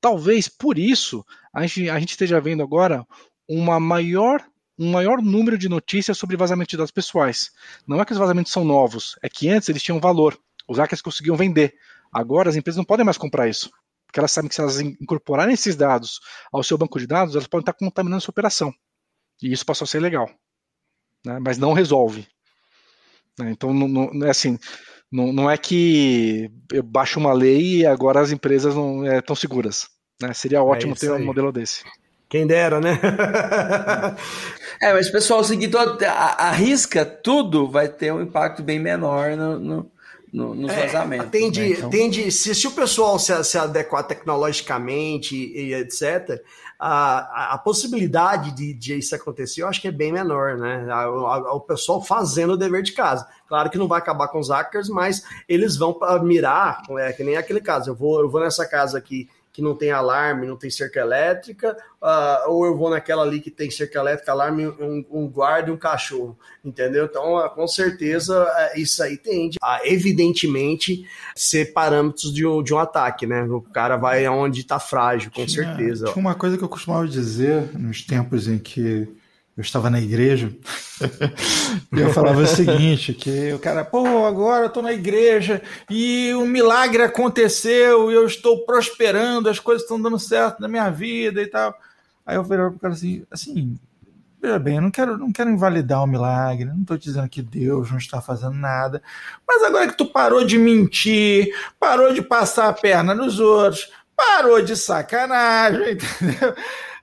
Talvez 0.00 0.48
por 0.48 0.78
isso 0.78 1.24
a 1.54 1.62
gente, 1.62 1.88
a 1.88 1.98
gente 1.98 2.10
esteja 2.10 2.40
vendo 2.40 2.62
agora 2.62 3.06
uma 3.48 3.78
maior 3.78 4.44
um 4.78 4.90
maior 4.90 5.22
número 5.22 5.56
de 5.56 5.68
notícias 5.68 6.18
sobre 6.18 6.36
vazamento 6.36 6.70
de 6.70 6.76
dados 6.76 6.90
pessoais. 6.90 7.50
Não 7.86 8.00
é 8.00 8.04
que 8.04 8.12
os 8.12 8.18
vazamentos 8.18 8.52
são 8.52 8.64
novos, 8.64 9.16
é 9.22 9.28
que 9.28 9.48
antes 9.48 9.68
eles 9.68 9.82
tinham 9.82 10.00
valor. 10.00 10.38
Os 10.68 10.78
hackers 10.78 11.02
conseguiam 11.02 11.36
vender. 11.36 11.74
Agora 12.12 12.48
as 12.48 12.56
empresas 12.56 12.76
não 12.76 12.84
podem 12.84 13.04
mais 13.04 13.18
comprar 13.18 13.48
isso. 13.48 13.70
Porque 14.06 14.20
elas 14.20 14.30
sabem 14.30 14.48
que 14.48 14.54
se 14.54 14.60
elas 14.60 14.80
incorporarem 14.80 15.54
esses 15.54 15.74
dados 15.74 16.20
ao 16.52 16.62
seu 16.62 16.78
banco 16.78 16.98
de 16.98 17.06
dados, 17.06 17.34
elas 17.34 17.46
podem 17.46 17.62
estar 17.62 17.72
contaminando 17.72 18.18
a 18.18 18.20
sua 18.20 18.32
operação. 18.32 18.72
E 19.42 19.52
isso 19.52 19.66
passou 19.66 19.84
a 19.84 19.88
ser 19.88 20.00
legal. 20.00 20.30
Né? 21.24 21.38
Mas 21.40 21.58
não 21.58 21.72
resolve. 21.72 22.26
Né? 23.38 23.50
Então, 23.50 23.74
não, 23.74 23.88
não, 23.88 24.26
é 24.26 24.30
assim, 24.30 24.58
não, 25.10 25.32
não 25.32 25.50
é 25.50 25.58
que 25.58 26.50
eu 26.72 26.82
baixo 26.82 27.18
uma 27.18 27.32
lei 27.32 27.78
e 27.78 27.86
agora 27.86 28.20
as 28.20 28.30
empresas 28.30 28.74
não 28.74 29.04
estão 29.04 29.34
é, 29.34 29.38
seguras. 29.38 29.88
Né? 30.20 30.32
Seria 30.32 30.58
é 30.58 30.60
ótimo 30.60 30.92
é 30.92 30.96
ter 30.96 31.10
um 31.10 31.24
modelo 31.24 31.50
desse. 31.50 31.84
Quem 32.34 32.48
dera, 32.48 32.80
né? 32.80 32.98
é, 34.82 34.92
mas 34.92 35.08
pessoal, 35.08 35.44
seguir 35.44 35.68
todo, 35.68 36.02
arrisca 36.02 37.06
tudo, 37.06 37.70
vai 37.70 37.86
ter 37.86 38.12
um 38.12 38.20
impacto 38.20 38.60
bem 38.60 38.80
menor 38.80 39.36
no, 39.36 39.60
no, 39.60 39.92
no 40.32 40.52
nos 40.52 40.72
é, 40.72 40.86
vazamentos. 40.88 41.30
Tende, 41.30 41.60
né? 41.60 41.68
então... 41.68 41.90
tende 41.90 42.32
se, 42.32 42.52
se 42.52 42.66
o 42.66 42.72
pessoal 42.72 43.20
se, 43.20 43.44
se 43.44 43.56
adequar 43.56 44.02
tecnologicamente 44.02 45.36
e, 45.36 45.66
e 45.66 45.74
etc., 45.74 46.42
a, 46.76 47.18
a, 47.18 47.54
a, 47.54 47.58
possibilidade 47.58 48.50
de, 48.50 48.74
de 48.74 48.98
isso 48.98 49.14
acontecer, 49.14 49.62
eu 49.62 49.68
acho 49.68 49.80
que 49.80 49.86
é 49.86 49.92
bem 49.92 50.10
menor, 50.10 50.58
né? 50.58 50.88
A, 50.90 51.02
a, 51.02 51.54
o 51.54 51.60
pessoal 51.60 52.02
fazendo 52.02 52.54
o 52.54 52.56
dever 52.56 52.82
de 52.82 52.94
casa. 52.94 53.28
Claro 53.46 53.70
que 53.70 53.78
não 53.78 53.86
vai 53.86 54.00
acabar 54.00 54.26
com 54.26 54.40
os 54.40 54.48
hackers, 54.48 54.88
mas 54.88 55.22
eles 55.48 55.76
vão 55.76 55.94
para 55.94 56.20
mirar, 56.20 56.82
é 56.98 57.12
que 57.12 57.22
nem 57.22 57.36
aquele 57.36 57.60
caso. 57.60 57.90
Eu 57.90 57.94
vou, 57.94 58.20
eu 58.20 58.28
vou 58.28 58.40
nessa 58.40 58.66
casa 58.66 58.98
aqui 58.98 59.28
que 59.54 59.62
não 59.62 59.76
tem 59.76 59.92
alarme, 59.92 60.48
não 60.48 60.56
tem 60.56 60.68
cerca 60.68 60.98
elétrica, 60.98 61.76
uh, 62.02 62.50
ou 62.50 62.66
eu 62.66 62.76
vou 62.76 62.90
naquela 62.90 63.22
ali 63.22 63.40
que 63.40 63.52
tem 63.52 63.70
cerca 63.70 64.00
elétrica, 64.00 64.32
alarme, 64.32 64.66
um, 64.66 65.04
um 65.08 65.28
guarda 65.28 65.70
e 65.70 65.72
um 65.72 65.76
cachorro, 65.76 66.36
entendeu? 66.64 67.04
Então, 67.04 67.36
uh, 67.36 67.48
com 67.48 67.64
certeza, 67.68 68.42
uh, 68.42 68.76
isso 68.76 69.00
aí 69.00 69.16
tende 69.16 69.56
a, 69.62 69.80
evidentemente, 69.84 71.06
ser 71.36 71.72
parâmetros 71.72 72.34
de 72.34 72.44
um, 72.44 72.64
de 72.64 72.74
um 72.74 72.78
ataque, 72.78 73.28
né? 73.28 73.44
O 73.44 73.60
cara 73.60 73.96
vai 73.96 74.26
aonde 74.26 74.62
está 74.62 74.80
frágil, 74.80 75.30
com 75.30 75.46
tinha, 75.46 75.64
certeza. 75.64 76.06
Tinha 76.06 76.16
uma 76.16 76.34
coisa 76.34 76.58
que 76.58 76.64
eu 76.64 76.68
costumava 76.68 77.06
dizer 77.06 77.78
nos 77.78 78.02
tempos 78.02 78.48
em 78.48 78.58
que 78.58 79.08
eu 79.56 79.62
estava 79.62 79.88
na 79.88 80.00
igreja, 80.00 80.50
e 81.92 82.00
eu 82.00 82.12
falava 82.12 82.42
o 82.42 82.46
seguinte, 82.46 83.14
que 83.14 83.52
o 83.52 83.58
cara, 83.58 83.84
pô, 83.84 84.26
agora 84.26 84.66
eu 84.66 84.70
tô 84.70 84.82
na 84.82 84.92
igreja 84.92 85.62
e 85.88 86.34
um 86.34 86.46
milagre 86.46 87.02
aconteceu 87.02 88.10
e 88.10 88.14
eu 88.14 88.26
estou 88.26 88.64
prosperando, 88.64 89.48
as 89.48 89.60
coisas 89.60 89.82
estão 89.82 90.00
dando 90.00 90.18
certo 90.18 90.60
na 90.60 90.66
minha 90.66 90.90
vida 90.90 91.40
e 91.40 91.46
tal. 91.46 91.72
Aí 92.26 92.36
eu 92.36 92.44
falei 92.44 92.68
pro 92.68 92.80
cara 92.80 92.94
assim, 92.94 93.24
assim, 93.30 93.78
veja 94.42 94.58
bem, 94.58 94.76
eu 94.76 94.82
não 94.82 94.90
quero, 94.90 95.16
não 95.16 95.32
quero 95.32 95.50
invalidar 95.50 96.02
o 96.02 96.06
milagre, 96.06 96.64
não 96.64 96.82
estou 96.82 96.98
dizendo 96.98 97.28
que 97.28 97.40
Deus 97.40 97.90
não 97.90 97.98
está 97.98 98.20
fazendo 98.20 98.54
nada, 98.54 99.00
mas 99.46 99.62
agora 99.62 99.86
que 99.86 99.96
tu 99.96 100.06
parou 100.06 100.44
de 100.44 100.58
mentir, 100.58 101.54
parou 101.78 102.12
de 102.12 102.22
passar 102.22 102.68
a 102.68 102.72
perna 102.72 103.14
nos 103.14 103.38
outros, 103.38 103.88
parou 104.16 104.60
de 104.60 104.76
sacanagem, 104.76 105.92
entendeu? 106.20 106.54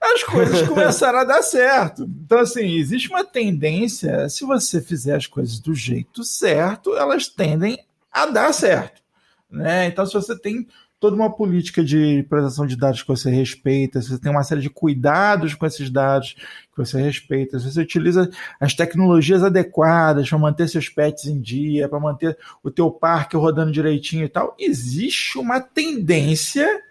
As 0.02 0.24
coisas 0.24 0.68
começaram 0.68 1.20
a 1.20 1.24
dar 1.24 1.44
certo. 1.44 2.10
Então, 2.26 2.40
assim, 2.40 2.76
existe 2.76 3.10
uma 3.10 3.24
tendência, 3.24 4.28
se 4.30 4.44
você 4.44 4.82
fizer 4.82 5.16
as 5.16 5.28
coisas 5.28 5.60
do 5.60 5.76
jeito 5.76 6.24
certo, 6.24 6.96
elas 6.96 7.28
tendem 7.28 7.78
a 8.12 8.26
dar 8.26 8.52
certo. 8.54 9.02
Né? 9.50 9.86
Então, 9.86 10.06
se 10.06 10.14
você 10.14 10.38
tem 10.38 10.68
toda 11.00 11.16
uma 11.16 11.32
política 11.32 11.84
de 11.84 12.24
proteção 12.30 12.66
de 12.66 12.76
dados 12.76 13.02
que 13.02 13.08
você 13.08 13.30
respeita, 13.30 14.00
se 14.02 14.10
você 14.10 14.20
tem 14.20 14.32
uma 14.32 14.44
série 14.44 14.62
de 14.62 14.70
cuidados 14.70 15.56
com 15.56 15.66
esses 15.66 15.90
dados 15.90 16.36
que 16.36 16.78
você 16.78 17.02
respeita, 17.02 17.60
se 17.60 17.72
você 17.72 17.82
utiliza 17.82 18.30
as 18.60 18.76
tecnologias 18.76 19.44
adequadas 19.44 20.30
para 20.30 20.38
manter 20.38 20.70
seus 20.70 20.90
pets 20.90 21.26
em 21.26 21.42
dia, 21.42 21.90
para 21.90 22.00
manter 22.00 22.38
o 22.64 22.70
teu 22.70 22.92
parque 22.92 23.36
rodando 23.36 23.72
direitinho 23.72 24.26
e 24.26 24.30
tal, 24.30 24.56
existe 24.60 25.40
uma 25.40 25.60
tendência 25.60 26.82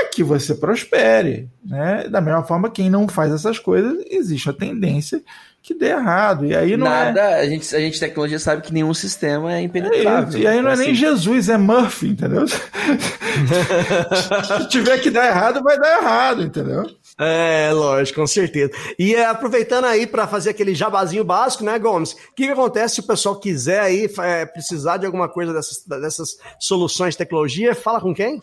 é 0.00 0.04
que 0.04 0.22
você 0.22 0.54
prospere. 0.54 1.48
Né? 1.64 2.08
Da 2.08 2.20
mesma 2.20 2.42
forma, 2.44 2.70
quem 2.70 2.88
não 2.88 3.08
faz 3.08 3.32
essas 3.32 3.58
coisas, 3.58 4.04
existe 4.10 4.48
a 4.48 4.52
tendência 4.52 5.22
que 5.66 5.74
dê 5.74 5.88
errado. 5.88 6.46
E 6.46 6.54
aí 6.54 6.76
não 6.76 6.86
Nada, 6.86 7.20
é... 7.20 7.40
a 7.40 7.46
gente, 7.46 7.74
a 7.74 7.80
gente 7.80 7.98
tecnologia 7.98 8.38
sabe 8.38 8.62
que 8.62 8.72
nenhum 8.72 8.94
sistema 8.94 9.52
é 9.52 9.62
impenetrável. 9.62 10.38
É 10.38 10.42
e 10.42 10.46
aí 10.46 10.62
não 10.62 10.70
é 10.70 10.74
assim, 10.74 10.84
nem 10.84 10.94
Jesus, 10.94 11.48
é 11.48 11.58
Murphy, 11.58 12.10
entendeu? 12.10 12.46
Se 14.46 14.68
tiver 14.68 14.98
que 14.98 15.10
dar 15.10 15.26
errado, 15.26 15.60
vai 15.64 15.76
dar 15.76 15.98
errado, 15.98 16.42
entendeu? 16.42 16.88
É, 17.18 17.72
lógico, 17.72 18.20
com 18.20 18.26
certeza. 18.28 18.70
E 18.96 19.16
é, 19.16 19.26
aproveitando 19.26 19.86
aí 19.86 20.06
para 20.06 20.28
fazer 20.28 20.50
aquele 20.50 20.72
jabazinho 20.72 21.24
básico, 21.24 21.64
né, 21.64 21.76
Gomes? 21.80 22.12
O 22.12 22.34
que, 22.36 22.46
que, 22.46 22.52
acontece 22.52 22.94
se 22.94 23.00
o 23.00 23.06
pessoal 23.06 23.34
quiser 23.40 23.80
aí 23.80 24.08
é, 24.20 24.46
precisar 24.46 24.98
de 24.98 25.06
alguma 25.06 25.28
coisa 25.28 25.52
dessas, 25.52 25.84
dessas 25.84 26.36
soluções 26.60 27.14
de 27.14 27.18
tecnologia? 27.18 27.74
Fala 27.74 28.00
com 28.00 28.14
quem? 28.14 28.40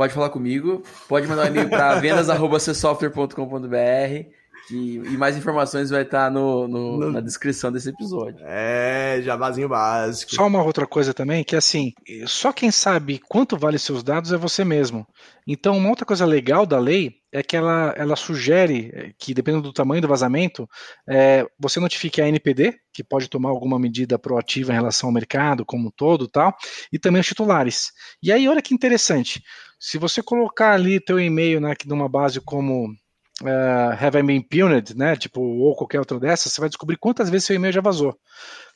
Pode 0.00 0.14
falar 0.14 0.30
comigo, 0.30 0.82
pode 1.06 1.26
mandar 1.26 1.42
um 1.42 1.48
e-mail 1.48 1.68
para 1.68 1.96
vendas.csoftware.com.br 2.00 4.30
e, 4.70 4.96
e 4.96 5.16
mais 5.18 5.36
informações 5.36 5.90
vai 5.90 6.04
estar 6.04 6.30
no, 6.30 6.66
no, 6.66 6.96
no, 6.96 7.12
na 7.12 7.20
descrição 7.20 7.70
desse 7.70 7.90
episódio. 7.90 8.42
É, 8.46 9.20
jabazinho 9.22 9.68
básico. 9.68 10.34
Só 10.34 10.46
uma 10.46 10.62
outra 10.62 10.86
coisa 10.86 11.12
também, 11.12 11.44
que 11.44 11.54
assim, 11.54 11.92
só 12.26 12.50
quem 12.50 12.70
sabe 12.70 13.20
quanto 13.28 13.58
vale 13.58 13.78
seus 13.78 14.02
dados 14.02 14.32
é 14.32 14.38
você 14.38 14.64
mesmo. 14.64 15.06
Então, 15.46 15.76
uma 15.76 15.90
outra 15.90 16.06
coisa 16.06 16.24
legal 16.24 16.64
da 16.64 16.78
lei 16.78 17.16
é 17.30 17.42
que 17.42 17.54
ela, 17.54 17.92
ela 17.96 18.16
sugere 18.16 19.14
que, 19.18 19.34
dependendo 19.34 19.64
do 19.64 19.72
tamanho 19.72 20.00
do 20.00 20.08
vazamento, 20.08 20.66
é, 21.06 21.46
você 21.58 21.78
notifique 21.78 22.22
a 22.22 22.28
NPD, 22.28 22.74
que 22.90 23.04
pode 23.04 23.28
tomar 23.28 23.50
alguma 23.50 23.78
medida 23.78 24.18
proativa 24.18 24.72
em 24.72 24.76
relação 24.76 25.10
ao 25.10 25.12
mercado 25.12 25.66
como 25.66 25.88
um 25.88 25.90
todo 25.90 26.26
tal, 26.26 26.56
e 26.90 26.98
também 26.98 27.20
os 27.20 27.26
titulares. 27.26 27.92
E 28.22 28.32
aí, 28.32 28.48
olha 28.48 28.62
que 28.62 28.74
interessante. 28.74 29.42
Se 29.82 29.96
você 29.96 30.22
colocar 30.22 30.74
ali 30.74 31.00
teu 31.00 31.18
e-mail 31.18 31.58
né, 31.58 31.74
numa 31.86 32.06
base 32.06 32.38
como 32.38 32.90
uh, 32.90 33.92
Have 33.98 34.18
I 34.18 34.22
Been 34.22 34.42
Puned, 34.42 34.94
né, 34.94 35.16
tipo, 35.16 35.40
ou 35.40 35.74
qualquer 35.74 35.98
outra 35.98 36.20
dessas, 36.20 36.52
você 36.52 36.60
vai 36.60 36.68
descobrir 36.68 36.98
quantas 36.98 37.30
vezes 37.30 37.46
seu 37.46 37.56
e-mail 37.56 37.72
já 37.72 37.80
vazou. 37.80 38.14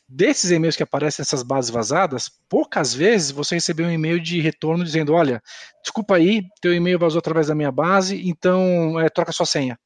Desses 0.08 0.50
e-mails 0.50 0.76
que 0.76 0.82
aparecem 0.82 1.22
nessas 1.22 1.42
bases 1.42 1.70
vazadas, 1.70 2.30
poucas 2.48 2.94
vezes 2.94 3.30
você 3.30 3.54
recebeu 3.54 3.86
um 3.86 3.90
e-mail 3.90 4.18
de 4.18 4.40
retorno 4.40 4.82
dizendo: 4.82 5.12
olha, 5.12 5.42
desculpa 5.82 6.16
aí, 6.16 6.42
teu 6.62 6.72
e-mail 6.72 6.98
vazou 6.98 7.18
através 7.18 7.48
da 7.48 7.54
minha 7.54 7.70
base, 7.70 8.26
então 8.26 8.98
é, 8.98 9.10
troca 9.10 9.30
sua 9.30 9.46
senha. 9.46 9.78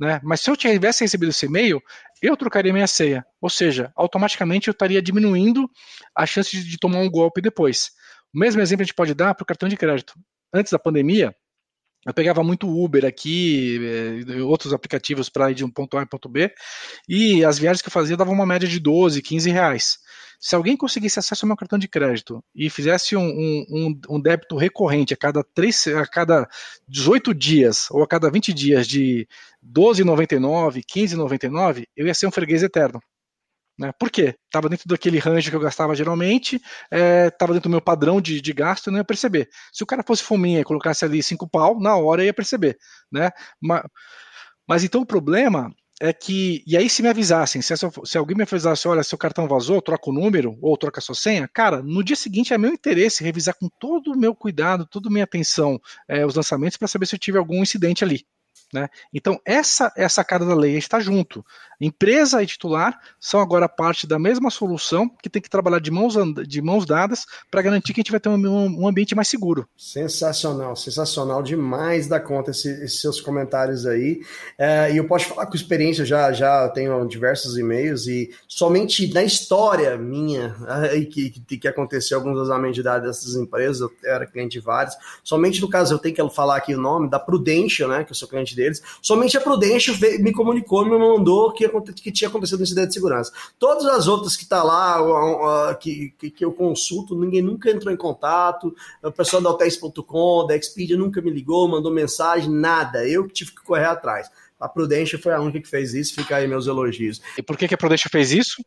Né? 0.00 0.20
Mas 0.22 0.40
se 0.40 0.50
eu 0.50 0.56
tivesse 0.56 1.04
recebido 1.04 1.28
esse 1.28 1.44
e-mail, 1.44 1.82
eu 2.22 2.34
trocaria 2.34 2.72
minha 2.72 2.86
senha. 2.86 3.26
Ou 3.42 3.50
seja, 3.50 3.92
automaticamente 3.94 4.68
eu 4.68 4.72
estaria 4.72 5.02
diminuindo 5.02 5.68
a 6.16 6.24
chance 6.24 6.50
de, 6.50 6.64
de 6.64 6.78
tomar 6.78 7.00
um 7.00 7.10
golpe 7.10 7.42
depois. 7.42 7.90
O 8.34 8.38
mesmo 8.38 8.62
exemplo 8.62 8.82
a 8.82 8.84
gente 8.84 8.94
pode 8.94 9.12
dar 9.12 9.34
para 9.34 9.42
o 9.42 9.46
cartão 9.46 9.68
de 9.68 9.76
crédito 9.76 10.14
antes 10.52 10.72
da 10.72 10.78
pandemia, 10.78 11.34
eu 12.04 12.12
pegava 12.12 12.42
muito 12.42 12.68
Uber 12.68 13.04
aqui, 13.04 13.78
eh, 14.28 14.42
outros 14.42 14.72
aplicativos 14.72 15.28
para 15.28 15.50
ir 15.52 15.54
de 15.54 15.64
um 15.64 15.70
ponto 15.70 15.96
A 15.96 16.02
em 16.02 16.06
ponto 16.06 16.28
B, 16.28 16.52
e 17.08 17.44
as 17.44 17.58
viagens 17.58 17.80
que 17.80 17.88
eu 17.88 17.92
fazia 17.92 18.16
davam 18.16 18.34
uma 18.34 18.46
média 18.46 18.68
de 18.68 18.80
12, 18.80 19.22
15 19.22 19.50
reais. 19.50 19.98
Se 20.40 20.56
alguém 20.56 20.76
conseguisse 20.76 21.20
acesso 21.20 21.44
ao 21.44 21.48
meu 21.48 21.56
cartão 21.56 21.78
de 21.78 21.86
crédito 21.86 22.42
e 22.52 22.68
fizesse 22.68 23.14
um, 23.14 23.22
um, 23.22 24.00
um 24.10 24.20
débito 24.20 24.56
recorrente 24.56 25.14
a 25.14 25.16
cada, 25.16 25.44
3, 25.54 25.86
a 25.88 26.04
cada 26.04 26.48
18 26.88 27.32
dias 27.32 27.86
ou 27.92 28.02
a 28.02 28.08
cada 28.08 28.28
20 28.28 28.52
dias 28.52 28.88
de 28.88 29.28
12,99, 29.64 30.82
15,99, 30.84 31.84
eu 31.96 32.08
ia 32.08 32.14
ser 32.14 32.26
um 32.26 32.32
freguês 32.32 32.64
eterno. 32.64 33.00
Né? 33.78 33.92
Por 33.98 34.10
quê? 34.10 34.34
Estava 34.46 34.68
dentro 34.68 34.88
daquele 34.88 35.18
range 35.18 35.50
que 35.50 35.56
eu 35.56 35.60
gastava 35.60 35.94
geralmente, 35.94 36.56
estava 36.90 37.52
é, 37.52 37.54
dentro 37.54 37.68
do 37.68 37.70
meu 37.70 37.80
padrão 37.80 38.20
de, 38.20 38.40
de 38.40 38.52
gasto, 38.52 38.86
eu 38.86 38.92
não 38.92 39.00
ia 39.00 39.04
perceber. 39.04 39.48
Se 39.72 39.82
o 39.82 39.86
cara 39.86 40.02
fosse 40.06 40.22
fominha 40.22 40.60
e 40.60 40.64
colocasse 40.64 41.04
ali 41.04 41.22
cinco 41.22 41.48
pau, 41.48 41.80
na 41.80 41.96
hora 41.96 42.22
eu 42.22 42.26
ia 42.26 42.34
perceber. 42.34 42.76
Né? 43.10 43.30
Mas, 43.60 43.82
mas 44.68 44.84
então 44.84 45.00
o 45.00 45.06
problema 45.06 45.70
é 46.00 46.12
que, 46.12 46.64
e 46.66 46.76
aí 46.76 46.90
se 46.90 47.00
me 47.00 47.08
avisassem, 47.08 47.62
se, 47.62 47.72
essa, 47.72 47.88
se, 48.04 48.18
alguém 48.18 48.36
me 48.36 48.42
avisasse, 48.42 48.88
olha, 48.88 49.04
seu 49.04 49.16
cartão 49.16 49.46
vazou, 49.46 49.80
troca 49.80 50.10
o 50.10 50.12
número, 50.12 50.58
ou 50.60 50.76
troca 50.76 50.98
a 50.98 51.02
sua 51.02 51.14
senha, 51.14 51.48
cara, 51.48 51.80
no 51.80 52.02
dia 52.02 52.16
seguinte 52.16 52.52
é 52.52 52.58
meu 52.58 52.72
interesse 52.72 53.22
revisar 53.22 53.54
com 53.54 53.68
todo 53.78 54.12
o 54.12 54.18
meu 54.18 54.34
cuidado, 54.34 54.84
toda 54.84 55.08
a 55.08 55.12
minha 55.12 55.22
atenção 55.22 55.78
é, 56.08 56.26
os 56.26 56.34
lançamentos 56.34 56.76
para 56.76 56.88
saber 56.88 57.06
se 57.06 57.14
eu 57.14 57.20
tive 57.20 57.38
algum 57.38 57.62
incidente 57.62 58.02
ali. 58.02 58.26
Né? 58.72 58.88
Então, 59.12 59.38
essa 59.44 59.92
é 59.96 60.04
a 60.04 60.08
sacada 60.08 60.46
da 60.46 60.54
lei, 60.54 60.76
está 60.76 60.98
junto. 60.98 61.44
Empresa 61.78 62.40
e 62.42 62.46
titular 62.46 62.96
são 63.18 63.40
agora 63.40 63.68
parte 63.68 64.06
da 64.06 64.18
mesma 64.18 64.50
solução 64.50 65.10
que 65.20 65.28
tem 65.28 65.42
que 65.42 65.50
trabalhar 65.50 65.80
de 65.80 65.90
mãos, 65.90 66.14
de 66.46 66.62
mãos 66.62 66.86
dadas 66.86 67.26
para 67.50 67.60
garantir 67.60 67.92
que 67.92 68.00
a 68.00 68.02
gente 68.02 68.12
vai 68.12 68.20
ter 68.20 68.28
um, 68.28 68.36
um, 68.36 68.86
ambiente 68.86 69.16
mais 69.16 69.26
seguro. 69.26 69.68
Sensacional, 69.76 70.76
sensacional 70.76 71.42
demais 71.42 72.06
da 72.06 72.20
conta 72.20 72.52
esse, 72.52 72.70
esses 72.84 73.00
seus 73.00 73.20
comentários 73.20 73.84
aí. 73.84 74.20
É, 74.56 74.92
e 74.92 74.96
eu 74.96 75.08
posso 75.08 75.26
falar 75.26 75.46
com 75.46 75.56
experiência, 75.56 76.04
já, 76.04 76.32
já 76.32 76.68
tenho 76.68 77.04
diversos 77.06 77.58
e-mails 77.58 78.06
e 78.06 78.30
somente 78.46 79.12
na 79.12 79.24
história 79.24 79.98
minha 79.98 80.54
aí, 80.68 81.04
que, 81.04 81.30
que, 81.30 81.58
que 81.58 81.68
aconteceu 81.68 82.16
alguns 82.16 82.38
vazamentos 82.38 82.76
de 82.76 82.82
dados 82.84 83.08
dessas 83.08 83.34
empresas, 83.34 83.80
eu 83.80 83.92
era 84.04 84.24
cliente 84.24 84.58
de 84.58 84.64
várias, 84.64 84.96
somente 85.24 85.60
no 85.60 85.68
caso 85.68 85.94
eu 85.94 85.98
tenho 85.98 86.14
que 86.14 86.30
falar 86.30 86.56
aqui 86.56 86.74
o 86.74 86.80
nome 86.80 87.10
da 87.10 87.18
Prudential, 87.18 87.88
né, 87.88 88.04
que 88.04 88.12
eu 88.12 88.16
sou 88.16 88.28
cliente 88.28 88.54
deles. 88.62 88.82
Somente 89.00 89.36
a 89.36 89.40
Prudential 89.40 89.96
me 90.20 90.32
comunicou, 90.32 90.84
me 90.84 90.96
mandou 90.96 91.52
que, 91.52 91.68
que 91.92 92.12
tinha 92.12 92.28
acontecido 92.28 92.60
um 92.60 92.62
incidente 92.62 92.88
de 92.88 92.94
segurança. 92.94 93.32
Todas 93.58 93.84
as 93.86 94.06
outras 94.06 94.36
que 94.36 94.46
tá 94.46 94.62
lá, 94.62 95.74
que, 95.74 96.14
que, 96.18 96.30
que 96.30 96.44
eu 96.44 96.52
consulto, 96.52 97.18
ninguém 97.18 97.42
nunca 97.42 97.70
entrou 97.70 97.92
em 97.92 97.96
contato. 97.96 98.74
O 99.02 99.12
pessoal 99.12 99.42
da 99.42 99.50
Hotéis.com, 99.50 100.46
da 100.46 100.56
Expedia 100.56 100.96
nunca 100.96 101.20
me 101.20 101.30
ligou, 101.30 101.68
mandou 101.68 101.92
mensagem, 101.92 102.50
nada. 102.50 103.06
Eu 103.06 103.26
que 103.26 103.34
tive 103.34 103.50
que 103.52 103.62
correr 103.62 103.86
atrás. 103.86 104.28
A 104.60 104.68
Prudential 104.68 105.20
foi 105.20 105.32
a 105.32 105.40
única 105.40 105.60
que 105.60 105.68
fez 105.68 105.92
isso, 105.92 106.14
fica 106.14 106.36
aí 106.36 106.46
meus 106.46 106.68
elogios. 106.68 107.20
E 107.36 107.42
por 107.42 107.56
que, 107.56 107.66
que 107.66 107.74
a 107.74 107.78
Prudential 107.78 108.10
fez 108.10 108.32
isso? 108.32 108.62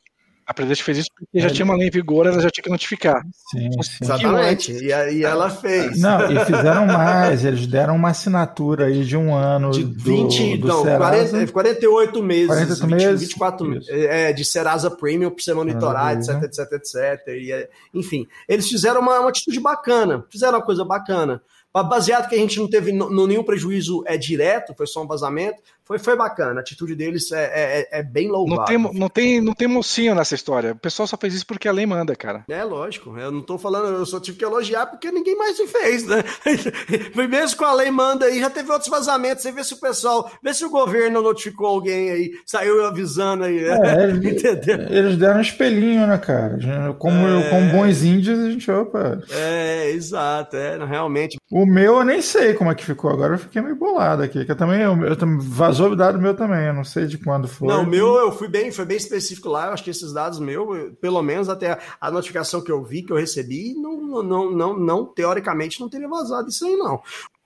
A 0.48 0.54
Prudential 0.54 0.86
fez 0.86 1.00
isso 1.00 1.10
porque 1.18 1.40
já 1.40 1.48
é. 1.48 1.50
tinha 1.50 1.66
uma 1.66 1.76
lei 1.76 1.88
em 1.88 1.92
vigor, 1.92 2.28
ela 2.28 2.40
já 2.40 2.50
tinha 2.52 2.64
que 2.64 2.70
notificar. 2.70 3.24
Sim, 3.50 3.72
sim. 3.82 3.98
Exatamente. 4.04 4.72
E, 4.72 4.88
e 4.88 5.24
ela 5.24 5.50
fez. 5.50 6.00
Não, 6.00 6.32
e 6.32 6.40
fizeram 6.46 6.86
mais, 6.86 7.44
eles 7.44 7.66
deram 7.66 7.96
uma 7.96 8.10
assinatura 8.10 8.86
aí 8.86 9.04
de 9.04 9.18
um 9.18 9.34
ano. 9.34 9.72
De 9.72 9.84
20, 9.84 10.58
do, 10.58 10.62
do 10.62 10.68
não, 10.68 10.84
Serasa. 10.84 11.30
40, 11.30 11.52
48 11.52 12.24
meses. 12.24 12.48
48 12.48 12.88
20, 12.88 12.92
meses. 12.92 13.22
24 13.22 13.68
meses. 13.68 13.90
É, 13.90 14.34
de 14.34 14.46
Serasa 14.46 14.92
Premium 14.92 15.32
para 15.32 15.44
você 15.44 15.54
monitorar, 15.54 16.16
etc, 16.16 16.44
etc, 16.44 16.72
etc. 16.74 17.28
E, 17.28 17.52
é, 17.52 17.68
enfim, 17.94 18.28
eles 18.48 18.70
fizeram 18.70 19.02
uma, 19.02 19.20
uma 19.20 19.30
atitude 19.30 19.60
bacana, 19.60 20.26
fizeram 20.30 20.60
uma 20.60 20.66
coisa 20.66 20.86
bacana 20.86 21.42
baseado 21.84 22.30
que 22.30 22.36
a 22.36 22.38
gente 22.38 22.60
não 22.60 22.70
teve 22.70 22.92
nenhum 22.92 23.44
prejuízo 23.44 24.04
é 24.06 24.18
direto, 24.18 24.74
foi 24.76 24.88
só 24.88 25.04
um 25.04 25.08
vazamento, 25.08 25.62
foi, 25.86 26.00
foi 26.00 26.18
bacana. 26.18 26.60
A 26.60 26.62
atitude 26.62 26.96
deles 26.96 27.32
é, 27.32 27.44
é, 27.44 27.80
é, 27.80 28.00
é 28.00 28.04
bem 28.04 28.28
louvável. 28.28 28.80
Não 28.80 28.90
tem, 28.90 29.00
não, 29.00 29.10
tem, 29.10 29.42
não 29.42 29.54
tem 29.54 29.68
mocinho 29.68 30.16
nessa 30.16 30.34
história. 30.34 30.72
O 30.72 30.76
pessoal 30.76 31.08
só 31.08 31.16
fez 31.16 31.36
isso 31.36 31.46
porque 31.46 31.68
a 31.68 31.72
lei 31.72 31.86
manda, 31.86 32.16
cara. 32.16 32.44
É, 32.50 32.64
lógico. 32.64 33.16
Eu 33.18 33.32
não 33.32 33.42
tô 33.42 33.58
falando, 33.58 33.96
eu 33.96 34.06
só 34.06 34.20
tive 34.20 34.38
que 34.38 34.44
elogiar 34.44 34.88
porque 34.88 35.12
ninguém 35.12 35.38
mais 35.38 35.56
se 35.56 35.68
fez, 35.68 36.06
né? 36.06 36.24
Mesmo 37.30 37.58
com 37.58 37.66
a 37.66 37.74
lei 37.74 37.92
manda 37.92 38.26
aí, 38.26 38.40
já 38.40 38.50
teve 38.50 38.72
outros 38.72 38.90
vazamentos. 38.90 39.44
Você 39.44 39.52
vê 39.52 39.64
se 39.64 39.74
o 39.76 39.80
pessoal, 39.80 40.32
vê 40.42 40.54
se 40.54 40.66
o 40.66 40.70
governo 40.70 41.22
notificou 41.22 41.68
alguém 41.68 42.10
aí, 42.10 42.32
saiu 42.46 42.84
avisando 42.86 43.44
aí. 43.44 43.64
É, 43.64 44.10
Entendeu? 44.16 44.88
Eles 44.90 45.18
deram 45.18 45.38
um 45.38 45.42
espelhinho, 45.42 46.08
né, 46.08 46.18
cara? 46.18 46.58
Como, 46.98 47.28
é... 47.28 47.50
como 47.50 47.72
bons 47.72 48.02
índios, 48.02 48.40
a 48.40 48.50
gente, 48.50 48.72
opa. 48.72 49.22
É, 49.30 49.92
exato. 49.92 50.56
É, 50.56 50.84
realmente. 50.84 51.38
O 51.52 51.66
meu 51.66 51.98
eu 51.98 52.04
nem 52.04 52.22
sei 52.22 52.54
como 52.54 52.72
é 52.72 52.76
que 52.76 52.84
ficou. 52.84 53.12
Agora 53.12 53.36
eu 53.36 53.40
fiquei 53.40 53.62
meio 53.62 53.76
bolado 53.76 54.24
aqui. 54.24 54.44
Que 54.46 54.52
eu 54.52 54.56
também, 54.56 54.82
eu, 54.82 54.96
eu, 55.06 55.16
vazou 55.40 55.75
o 55.80 55.96
dado 55.96 56.20
meu 56.20 56.36
também. 56.36 56.66
Eu 56.66 56.74
não 56.74 56.84
sei 56.84 57.06
de 57.06 57.18
quando 57.18 57.48
foi. 57.48 57.68
Não, 57.68 57.84
o 57.84 57.88
meu 57.88 58.16
eu 58.16 58.32
fui 58.32 58.48
bem, 58.48 58.72
foi 58.72 58.86
bem 58.86 58.98
específico 58.98 59.50
lá. 59.50 59.68
Eu 59.68 59.74
acho 59.74 59.84
que 59.84 59.90
esses 59.90 60.14
dados 60.14 60.40
meu, 60.40 60.96
pelo 61.02 61.22
menos 61.22 61.50
até 61.50 61.80
a 62.00 62.12
notificação 62.12 62.62
que 62.62 62.72
eu 62.72 62.84
vi, 62.84 63.04
que 63.04 63.12
eu 63.12 63.18
recebi, 63.18 63.74
não, 63.74 64.24
não, 64.24 64.52
não, 64.52 64.80
não 64.80 65.06
teoricamente 65.06 65.80
não 65.80 65.90
teria 65.90 66.08
vazado 66.08 66.50
isso 66.50 66.66
aí, 66.66 66.76
não. 66.76 67.02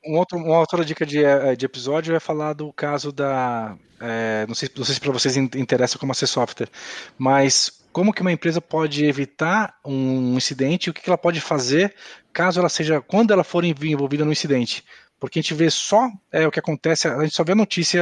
Um 0.06 0.18
outro, 0.18 0.38
uma 0.38 0.60
outra 0.60 0.86
dica 0.86 1.06
de, 1.06 1.24
eh, 1.24 1.56
de 1.56 1.66
episódio 1.66 2.16
é 2.16 2.20
falar 2.20 2.54
do 2.54 2.72
caso 2.72 3.12
da. 3.12 3.78
É, 4.00 4.46
não 4.48 4.56
sei, 4.56 4.70
não 4.78 4.86
sei 4.86 4.96
se 4.96 5.02
para 5.02 5.12
vocês 5.12 5.36
interessa 5.36 6.00
como 6.00 6.16
ser 6.16 6.28
software, 6.28 6.70
mas 7.18 7.84
como 7.92 8.14
que 8.14 8.22
uma 8.22 8.32
empresa 8.32 8.62
pode 8.62 9.04
evitar 9.04 9.76
um 9.86 10.38
incidente 10.38 10.88
e 10.88 10.90
o 10.90 10.94
que 10.94 11.02
ela 11.10 11.18
pode 11.18 11.42
fazer 11.42 11.94
caso 12.32 12.60
ela 12.60 12.70
seja, 12.70 13.02
quando 13.02 13.32
ela 13.32 13.44
for 13.44 13.64
envolvida 13.66 14.24
no 14.24 14.32
incidente. 14.32 14.86
Porque 15.20 15.40
a 15.40 15.42
gente 15.42 15.54
vê 15.54 15.70
só 15.70 16.10
é, 16.32 16.48
o 16.48 16.52
que 16.52 16.60
acontece, 16.60 17.08
a 17.08 17.22
gente 17.24 17.36
só 17.36 17.44
vê 17.44 17.52
a 17.52 17.56
notícia 17.56 18.02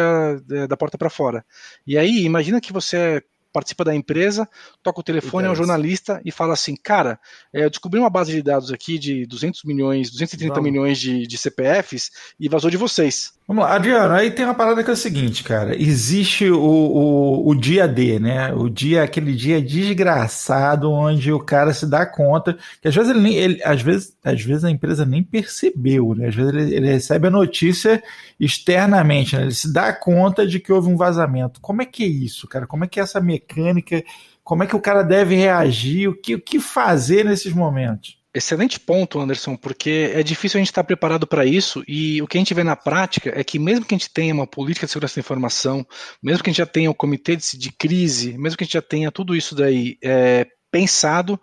é, 0.51 0.67
da 0.67 0.77
porta 0.77 0.97
para 0.97 1.09
fora. 1.09 1.45
E 1.85 1.97
aí, 1.97 2.23
imagina 2.23 2.61
que 2.61 2.71
você 2.71 3.23
participa 3.51 3.83
da 3.83 3.95
empresa, 3.95 4.47
toca 4.83 4.99
o 4.99 5.03
telefone, 5.03 5.47
é 5.47 5.49
um 5.49 5.55
jornalista 5.55 6.21
e 6.23 6.31
fala 6.31 6.53
assim, 6.53 6.75
cara, 6.75 7.19
é, 7.51 7.63
eu 7.63 7.69
descobri 7.69 7.99
uma 7.99 8.09
base 8.09 8.31
de 8.31 8.43
dados 8.43 8.71
aqui 8.71 8.99
de 8.99 9.25
200 9.25 9.63
milhões, 9.63 10.11
230 10.11 10.53
Vamos. 10.53 10.69
milhões 10.69 10.99
de, 10.99 11.25
de 11.25 11.37
CPFs 11.37 12.11
e 12.39 12.47
vazou 12.47 12.69
de 12.69 12.77
vocês. 12.77 13.36
Vamos 13.47 13.63
lá, 13.63 13.75
Adriano, 13.75 14.13
aí 14.13 14.29
tem 14.29 14.43
uma 14.43 14.53
parada 14.53 14.83
que 14.83 14.89
é 14.89 14.93
o 14.93 14.95
seguinte, 14.97 15.41
cara, 15.41 15.73
existe 15.81 16.49
o, 16.49 16.59
o, 16.59 17.49
o 17.49 17.55
dia 17.55 17.87
D, 17.87 18.19
né, 18.19 18.53
o 18.53 18.67
dia, 18.69 19.03
aquele 19.03 19.33
dia 19.33 19.61
desgraçado 19.61 20.91
onde 20.91 21.31
o 21.31 21.39
cara 21.39 21.73
se 21.73 21.85
dá 21.89 22.05
conta, 22.05 22.57
que 22.81 22.89
às 22.89 22.93
vezes 22.95 23.15
ele, 23.15 23.33
ele 23.35 23.63
às 23.63 23.81
vezes, 23.81 24.17
às 24.21 24.41
vezes 24.41 24.65
a 24.65 24.69
empresa 24.69 25.05
nem 25.05 25.23
percebeu, 25.23 26.13
né, 26.13 26.27
às 26.27 26.35
vezes 26.35 26.53
ele, 26.53 26.75
ele 26.75 26.87
recebe 26.87 27.27
a 27.27 27.31
notícia 27.31 28.03
externamente, 28.37 29.37
né, 29.37 29.43
ele 29.43 29.53
se 29.53 29.71
dá 29.71 29.93
conta 29.93 30.45
de 30.45 30.59
que 30.59 30.73
houve 30.73 30.89
um 30.89 30.97
vazamento. 30.97 31.61
Como 31.61 31.81
é 31.81 31.85
que 31.85 32.03
é 32.03 32.07
isso, 32.07 32.47
cara? 32.49 32.67
Como 32.67 32.83
é 32.83 32.87
que 32.87 32.99
é 32.99 33.03
essa 33.03 33.21
mecânica 33.21 33.47
mecânica, 33.57 34.03
como 34.43 34.63
é 34.63 34.67
que 34.67 34.75
o 34.75 34.81
cara 34.81 35.03
deve 35.03 35.35
reagir, 35.35 36.09
o 36.09 36.15
que, 36.15 36.35
o 36.35 36.41
que 36.41 36.59
fazer 36.59 37.23
nesses 37.23 37.53
momentos? 37.53 38.16
Excelente 38.37 38.79
ponto, 38.79 39.19
Anderson, 39.19 39.55
porque 39.55 40.11
é 40.13 40.21
difícil 40.21 40.59
a 40.59 40.61
gente 40.61 40.67
estar 40.67 40.83
preparado 40.83 41.25
para 41.25 41.43
isso 41.43 41.83
e 41.87 42.21
o 42.21 42.27
que 42.27 42.37
a 42.37 42.39
gente 42.39 42.53
vê 42.53 42.63
na 42.63 42.75
prática 42.75 43.33
é 43.35 43.43
que 43.43 43.57
mesmo 43.57 43.83
que 43.83 43.95
a 43.95 43.97
gente 43.97 44.11
tenha 44.11 44.31
uma 44.31 44.45
política 44.45 44.85
de 44.85 44.91
segurança 44.91 45.15
da 45.15 45.21
informação, 45.21 45.83
mesmo 46.21 46.43
que 46.43 46.51
a 46.51 46.53
gente 46.53 46.59
já 46.59 46.65
tenha 46.67 46.87
o 46.87 46.93
um 46.93 46.95
comitê 46.95 47.35
de, 47.35 47.57
de, 47.57 47.71
crise, 47.71 48.37
mesmo 48.37 48.55
que 48.55 48.63
a 48.63 48.65
gente 48.65 48.75
já 48.75 48.81
tenha 48.81 49.11
tudo 49.11 49.35
isso 49.35 49.55
daí 49.55 49.97
é, 50.03 50.45
pensado, 50.69 51.41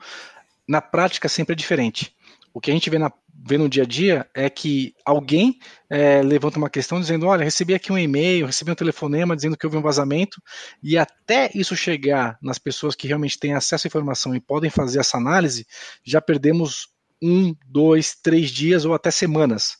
na 0.68 0.80
prática 0.80 1.28
sempre 1.28 1.54
é 1.54 1.56
diferente. 1.56 2.14
O 2.52 2.60
que 2.60 2.70
a 2.70 2.74
gente 2.74 2.88
vê, 2.88 2.96
na, 2.96 3.12
vê 3.46 3.58
no 3.58 3.68
dia 3.68 3.82
a 3.82 3.86
dia 3.86 4.26
é 4.34 4.48
que 4.48 4.94
alguém 5.04 5.58
é, 5.90 6.22
levanta 6.22 6.58
uma 6.58 6.70
questão 6.70 7.00
dizendo: 7.00 7.26
olha, 7.26 7.44
recebi 7.44 7.74
aqui 7.74 7.92
um 7.92 7.98
e-mail, 7.98 8.46
recebi 8.46 8.70
um 8.70 8.74
telefonema 8.74 9.34
dizendo 9.34 9.56
que 9.56 9.66
houve 9.66 9.76
um 9.76 9.82
vazamento, 9.82 10.40
e 10.82 10.96
até 10.96 11.50
isso 11.54 11.76
chegar 11.76 12.38
nas 12.42 12.58
pessoas 12.58 12.94
que 12.94 13.06
realmente 13.06 13.38
têm 13.38 13.54
acesso 13.54 13.86
à 13.86 13.88
informação 13.88 14.34
e 14.34 14.40
podem 14.40 14.70
fazer 14.70 15.00
essa 15.00 15.16
análise, 15.16 15.66
já 16.04 16.20
perdemos 16.20 16.88
um, 17.22 17.54
dois, 17.66 18.14
três 18.14 18.50
dias 18.50 18.84
ou 18.84 18.94
até 18.94 19.10
semanas. 19.10 19.76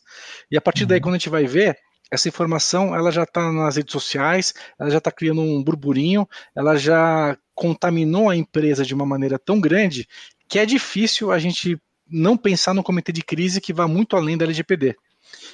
E 0.51 0.57
a 0.57 0.61
partir 0.61 0.87
daí, 0.87 0.99
uhum. 0.99 1.03
quando 1.03 1.15
a 1.15 1.19
gente 1.19 1.31
vai 1.31 1.47
ver, 1.47 1.79
essa 2.11 2.29
informação 2.29 2.95
ela 2.95 3.11
já 3.11 3.25
está 3.25 3.51
nas 3.53 3.77
redes 3.77 3.93
sociais, 3.93 4.55
ela 4.79 4.91
já 4.91 4.99
está 4.99 5.11
criando 5.11 5.41
um 5.41 5.63
burburinho, 5.63 6.29
ela 6.55 6.77
já 6.77 7.37
contaminou 7.55 8.29
a 8.29 8.37
empresa 8.37 8.85
de 8.85 8.95
uma 8.95 9.07
maneira 9.07 9.39
tão 9.39 9.61
grande 9.61 10.09
que 10.49 10.59
é 10.59 10.67
difícil 10.67 11.33
a 11.33 11.39
gente 11.39 11.79
não 12.09 12.37
pensar 12.37 12.75
no 12.75 12.83
comitê 12.83 13.13
de 13.13 13.23
crise 13.23 13.61
que 13.61 13.73
vá 13.73 13.89
muito 13.89 14.17
além 14.17 14.37
da 14.37 14.45
LGPD. 14.45 14.95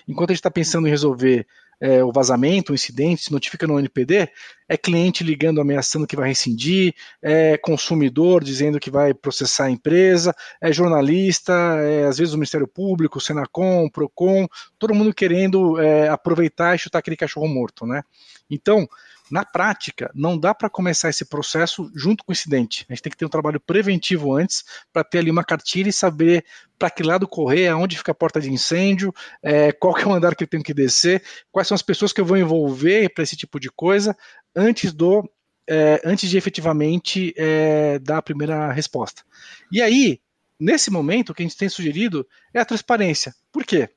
Enquanto 0.06 0.30
a 0.30 0.32
gente 0.34 0.40
está 0.40 0.50
pensando 0.50 0.86
em 0.86 0.90
resolver 0.90 1.46
é, 1.80 2.04
o 2.04 2.12
vazamento, 2.12 2.72
o 2.72 2.74
incidente, 2.74 3.22
se 3.22 3.32
notifica 3.32 3.66
no 3.66 3.78
NPD, 3.78 4.28
é 4.68 4.76
cliente 4.76 5.24
ligando, 5.24 5.60
ameaçando 5.60 6.06
que 6.06 6.14
vai 6.14 6.28
rescindir, 6.28 6.94
é 7.22 7.56
consumidor 7.56 8.44
dizendo 8.44 8.78
que 8.78 8.90
vai 8.90 9.14
processar 9.14 9.64
a 9.64 9.70
empresa, 9.70 10.34
é 10.60 10.70
jornalista, 10.70 11.52
é, 11.80 12.04
às 12.04 12.18
vezes 12.18 12.34
o 12.34 12.36
Ministério 12.36 12.68
Público, 12.68 13.16
o 13.16 13.20
Senacom, 13.20 13.86
o 13.86 13.90
Procon, 13.90 14.46
todo 14.78 14.94
mundo 14.94 15.14
querendo 15.14 15.80
é, 15.80 16.08
aproveitar 16.08 16.74
e 16.74 16.78
chutar 16.78 16.98
aquele 16.98 17.16
cachorro 17.16 17.48
morto, 17.48 17.86
né? 17.86 18.02
Então, 18.50 18.86
na 19.30 19.44
prática, 19.44 20.10
não 20.14 20.38
dá 20.38 20.54
para 20.54 20.68
começar 20.68 21.08
esse 21.08 21.24
processo 21.24 21.90
junto 21.94 22.24
com 22.24 22.32
o 22.32 22.34
incidente. 22.34 22.84
A 22.88 22.92
gente 22.92 23.02
tem 23.02 23.10
que 23.10 23.16
ter 23.16 23.26
um 23.26 23.30
trabalho 23.30 23.60
preventivo 23.60 24.34
antes 24.34 24.64
para 24.92 25.04
ter 25.04 25.18
ali 25.18 25.30
uma 25.30 25.44
cartilha 25.44 25.88
e 25.88 25.92
saber 25.92 26.44
para 26.78 26.90
que 26.90 27.02
lado 27.02 27.28
correr, 27.28 27.68
aonde 27.68 27.96
fica 27.96 28.12
a 28.12 28.14
porta 28.14 28.40
de 28.40 28.50
incêndio, 28.50 29.14
é, 29.42 29.70
qual 29.70 29.94
que 29.94 30.02
é 30.02 30.06
o 30.06 30.12
andar 30.12 30.34
que 30.34 30.44
eu 30.44 30.48
tenho 30.48 30.62
que 30.62 30.74
descer, 30.74 31.22
quais 31.52 31.68
são 31.68 31.74
as 31.74 31.82
pessoas 31.82 32.12
que 32.12 32.20
eu 32.20 32.24
vou 32.24 32.36
envolver 32.36 33.12
para 33.14 33.22
esse 33.22 33.36
tipo 33.36 33.60
de 33.60 33.70
coisa 33.70 34.16
antes 34.56 34.92
do 34.92 35.28
é, 35.68 36.00
antes 36.04 36.28
de 36.28 36.36
efetivamente 36.36 37.32
é, 37.36 37.98
dar 38.00 38.18
a 38.18 38.22
primeira 38.22 38.72
resposta. 38.72 39.22
E 39.70 39.80
aí, 39.80 40.20
nesse 40.58 40.90
momento, 40.90 41.30
o 41.30 41.34
que 41.34 41.42
a 41.42 41.46
gente 41.46 41.56
tem 41.56 41.68
sugerido 41.68 42.26
é 42.52 42.58
a 42.58 42.64
transparência. 42.64 43.32
Por 43.52 43.64
quê? 43.64 43.88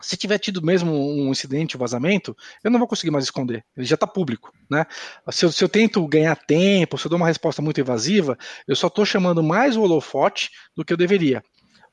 Se 0.00 0.16
tiver 0.16 0.38
tido 0.38 0.62
mesmo 0.62 0.92
um 0.92 1.30
incidente, 1.30 1.76
um 1.76 1.80
vazamento, 1.80 2.36
eu 2.64 2.70
não 2.70 2.78
vou 2.78 2.88
conseguir 2.88 3.10
mais 3.10 3.24
esconder. 3.24 3.64
Ele 3.76 3.86
já 3.86 3.94
está 3.94 4.06
público, 4.06 4.52
né? 4.70 4.86
Se 5.30 5.44
eu, 5.44 5.52
se 5.52 5.62
eu, 5.62 5.68
tento 5.68 6.06
ganhar 6.06 6.36
tempo, 6.36 6.96
se 6.96 7.06
eu 7.06 7.10
dou 7.10 7.18
uma 7.18 7.26
resposta 7.26 7.60
muito 7.60 7.80
evasiva, 7.80 8.36
eu 8.66 8.74
só 8.74 8.86
estou 8.86 9.04
chamando 9.04 9.42
mais 9.42 9.76
o 9.76 9.82
holofote 9.82 10.50
do 10.74 10.84
que 10.84 10.92
eu 10.92 10.96
deveria. 10.96 11.42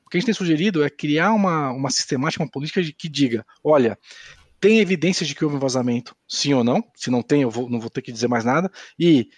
O 0.06 0.10
que 0.10 0.16
a 0.16 0.20
gente 0.20 0.26
tem 0.26 0.34
sugerido 0.34 0.82
é 0.82 0.88
criar 0.88 1.32
uma, 1.32 1.70
uma 1.70 1.90
sistemática, 1.90 2.42
uma 2.42 2.50
política 2.50 2.82
que 2.96 3.08
diga, 3.08 3.44
olha, 3.62 3.98
tem 4.60 4.80
evidências 4.80 5.28
de 5.28 5.34
que 5.34 5.44
houve 5.44 5.56
um 5.56 5.60
vazamento, 5.60 6.16
sim 6.26 6.54
ou 6.54 6.64
não? 6.64 6.82
Se 6.94 7.10
não 7.10 7.22
tem, 7.22 7.42
eu 7.42 7.50
vou, 7.50 7.68
não 7.68 7.78
vou 7.78 7.90
ter 7.90 8.02
que 8.02 8.10
dizer 8.10 8.26
mais 8.26 8.44
nada. 8.44 8.70
E 8.98 9.28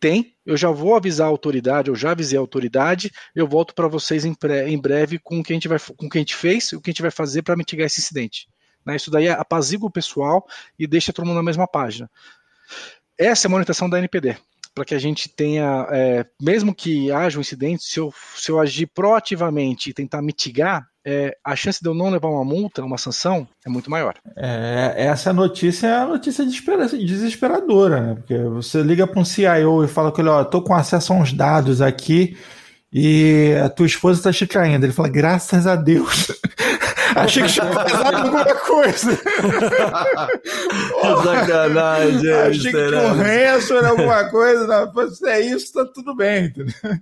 tem, 0.00 0.34
eu 0.44 0.56
já 0.56 0.70
vou 0.70 0.96
avisar 0.96 1.26
a 1.26 1.30
autoridade, 1.30 1.88
eu 1.88 1.94
já 1.94 2.12
avisei 2.12 2.38
a 2.38 2.40
autoridade, 2.40 3.10
eu 3.34 3.46
volto 3.46 3.74
para 3.74 3.88
vocês 3.88 4.24
em, 4.24 4.34
pré, 4.34 4.68
em, 4.68 4.80
breve 4.80 5.18
com 5.18 5.40
o 5.40 5.42
que 5.42 5.52
a 5.52 5.56
gente 5.56 5.68
vai, 5.68 5.78
com 5.78 6.06
o 6.06 6.08
que 6.08 6.18
a 6.18 6.20
gente 6.20 6.34
fez 6.34 6.72
e 6.72 6.76
o 6.76 6.80
que 6.80 6.90
a 6.90 6.92
gente 6.92 7.02
vai 7.02 7.10
fazer 7.10 7.42
para 7.42 7.56
mitigar 7.56 7.86
esse 7.86 8.00
incidente. 8.00 8.48
Né? 8.84 8.96
Isso 8.96 9.10
daí 9.10 9.28
apazigua 9.28 9.88
o 9.88 9.92
pessoal 9.92 10.46
e 10.78 10.86
deixa 10.86 11.12
todo 11.12 11.26
mundo 11.26 11.36
na 11.36 11.42
mesma 11.42 11.66
página. 11.66 12.10
Essa 13.18 13.46
é 13.46 13.48
a 13.48 13.50
monitoração 13.50 13.90
da 13.90 13.98
NPD 13.98 14.36
para 14.74 14.84
que 14.84 14.94
a 14.94 14.98
gente 14.98 15.28
tenha, 15.28 15.88
é, 15.90 16.24
mesmo 16.40 16.72
que 16.72 17.10
haja 17.10 17.36
um 17.36 17.40
incidente, 17.40 17.82
se 17.82 17.98
eu, 17.98 18.14
se 18.36 18.48
eu 18.48 18.60
agir 18.60 18.86
proativamente 18.86 19.90
e 19.90 19.92
tentar 19.92 20.22
mitigar, 20.22 20.88
é, 21.10 21.34
a 21.42 21.56
chance 21.56 21.80
de 21.80 21.88
eu 21.88 21.94
não 21.94 22.10
levar 22.10 22.28
uma 22.28 22.44
multa, 22.44 22.84
uma 22.84 22.98
sanção, 22.98 23.48
é 23.64 23.70
muito 23.70 23.90
maior. 23.90 24.14
É, 24.36 24.94
essa 24.98 25.32
notícia 25.32 25.86
é 25.86 25.96
a 25.96 26.06
notícia 26.06 26.44
desesperadora, 26.44 28.00
né? 28.00 28.14
Porque 28.16 28.36
você 28.36 28.82
liga 28.82 29.06
para 29.06 29.18
um 29.18 29.24
CIO 29.24 29.82
e 29.82 29.88
fala 29.88 30.12
com 30.12 30.20
ele, 30.20 30.28
ó, 30.28 30.44
tô 30.44 30.60
com 30.60 30.74
acesso 30.74 31.14
a 31.14 31.16
uns 31.16 31.32
dados 31.32 31.80
aqui 31.80 32.36
e 32.92 33.54
a 33.64 33.70
tua 33.70 33.86
esposa 33.86 34.20
está 34.20 34.30
te 34.30 34.46
traindo. 34.46 34.84
Ele 34.84 34.92
fala, 34.92 35.08
graças 35.08 35.66
a 35.66 35.76
Deus. 35.76 36.30
Achei 37.24 37.42
que 37.42 37.52
tinha 37.52 37.64
vazado 37.66 38.16
alguma 38.16 38.44
coisa. 38.44 39.20
Sacanagem. 41.24 42.32
Achei 42.32 42.72
que 42.72 42.88
tinha 42.88 43.00
um 43.00 43.16
ranço 43.16 43.76
alguma 43.76 44.24
coisa. 44.30 44.66
Não, 44.66 45.10
se 45.10 45.28
é 45.28 45.40
isso, 45.40 45.72
tá 45.72 45.84
tudo 45.86 46.14
bem. 46.14 46.52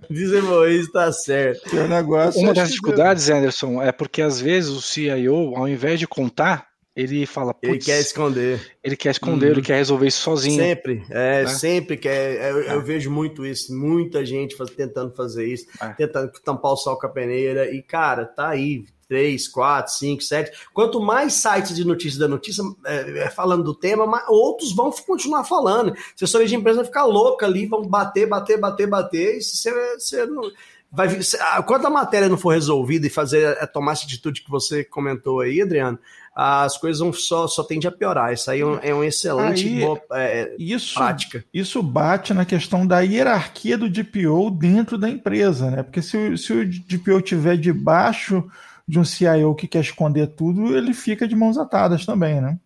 Dizem 0.09 0.41
isso 0.75 0.91
tá 0.91 1.11
certo. 1.11 1.75
Um 1.75 1.87
negócio, 1.87 2.41
Uma 2.41 2.53
das 2.53 2.69
dificuldades, 2.69 3.29
Anderson, 3.29 3.81
é 3.81 3.91
porque 3.91 4.21
às 4.21 4.39
vezes 4.39 4.69
o 4.69 4.81
CIO, 4.81 5.55
ao 5.55 5.67
invés 5.67 5.99
de 5.99 6.07
contar, 6.07 6.67
ele 6.97 7.27
fala. 7.27 7.55
Ele 7.61 7.77
quer 7.77 7.99
esconder. 7.99 8.59
Ele 8.83 8.95
quer 8.95 9.11
esconder, 9.11 9.45
uhum. 9.45 9.51
ele 9.51 9.61
quer 9.61 9.75
resolver 9.75 10.07
isso 10.07 10.21
sozinho. 10.21 10.59
Sempre, 10.59 11.03
é, 11.11 11.43
né? 11.43 11.47
sempre 11.47 11.95
quer. 11.95 12.37
É, 12.37 12.51
eu, 12.51 12.61
é. 12.61 12.73
eu, 12.73 12.81
vejo 12.81 13.11
muito 13.11 13.45
isso, 13.45 13.71
muita 13.77 14.25
gente 14.25 14.55
faz, 14.55 14.71
tentando 14.71 15.13
fazer 15.13 15.45
isso, 15.45 15.67
é. 15.79 15.89
tentando 15.89 16.31
tampar 16.43 16.71
o 16.71 16.75
sol 16.75 16.97
com 16.97 17.05
a 17.05 17.09
peneira. 17.09 17.69
E, 17.71 17.83
cara, 17.83 18.25
tá 18.25 18.49
aí, 18.49 18.83
3, 19.07 19.47
4, 19.47 19.93
5, 19.93 20.21
7. 20.21 20.51
Quanto 20.73 21.01
mais 21.01 21.33
sites 21.33 21.75
de 21.75 21.85
notícias 21.85 22.17
da 22.17 22.27
notícia 22.27 22.63
é, 22.85 23.19
é, 23.19 23.29
falando 23.29 23.63
do 23.63 23.73
tema, 23.73 24.05
mais, 24.05 24.25
outros 24.27 24.73
vão 24.73 24.91
continuar 24.91 25.43
falando. 25.43 25.93
Assessoria 26.15 26.47
de 26.47 26.55
empresa 26.55 26.77
vai 26.77 26.85
ficar 26.85 27.05
louca 27.05 27.45
ali, 27.45 27.65
vão 27.65 27.81
bater, 27.81 28.27
bater, 28.27 28.59
bater, 28.59 28.87
bater. 28.87 29.37
E 29.37 29.41
você, 29.41 29.71
você 29.97 30.25
não, 30.25 30.51
vai, 30.91 31.21
se, 31.21 31.37
quando 31.65 31.85
a 31.85 31.89
matéria 31.89 32.29
não 32.29 32.37
for 32.37 32.53
resolvida 32.53 33.07
e 33.07 33.09
fazer 33.11 33.57
a 33.61 33.67
tomar 33.67 33.93
essa 33.93 34.05
atitude 34.05 34.43
que 34.43 34.51
você 34.51 34.83
comentou 34.83 35.39
aí, 35.39 35.61
Adriano, 35.61 35.97
as 36.35 36.77
coisas 36.77 36.99
vão 36.99 37.11
só, 37.11 37.47
só 37.47 37.63
tendem 37.63 37.87
a 37.87 37.91
piorar. 37.91 38.31
Isso 38.31 38.51
aí 38.51 38.61
é 38.61 38.65
um, 38.65 38.79
é 38.83 38.93
um 38.93 39.03
excelente 39.03 39.67
aí, 39.67 39.79
boa, 39.79 39.99
é, 40.13 40.55
isso, 40.59 40.93
prática. 40.93 41.43
Isso 41.51 41.81
bate 41.81 42.31
na 42.31 42.45
questão 42.45 42.85
da 42.85 42.99
hierarquia 42.99 43.75
do 43.75 43.89
DPO 43.89 44.51
dentro 44.51 44.99
da 44.99 45.09
empresa, 45.09 45.71
né? 45.71 45.81
Porque 45.81 45.99
se, 45.99 46.37
se 46.37 46.53
o 46.53 46.69
DPO 46.69 47.21
tiver 47.21 47.57
debaixo 47.57 48.47
de 48.87 48.99
um 48.99 49.03
CIO 49.05 49.55
que 49.55 49.67
quer 49.67 49.81
esconder 49.81 50.27
tudo, 50.27 50.75
ele 50.77 50.93
fica 50.93 51.27
de 51.27 51.35
mãos 51.35 51.57
atadas 51.57 52.05
também, 52.05 52.41
né? 52.41 52.59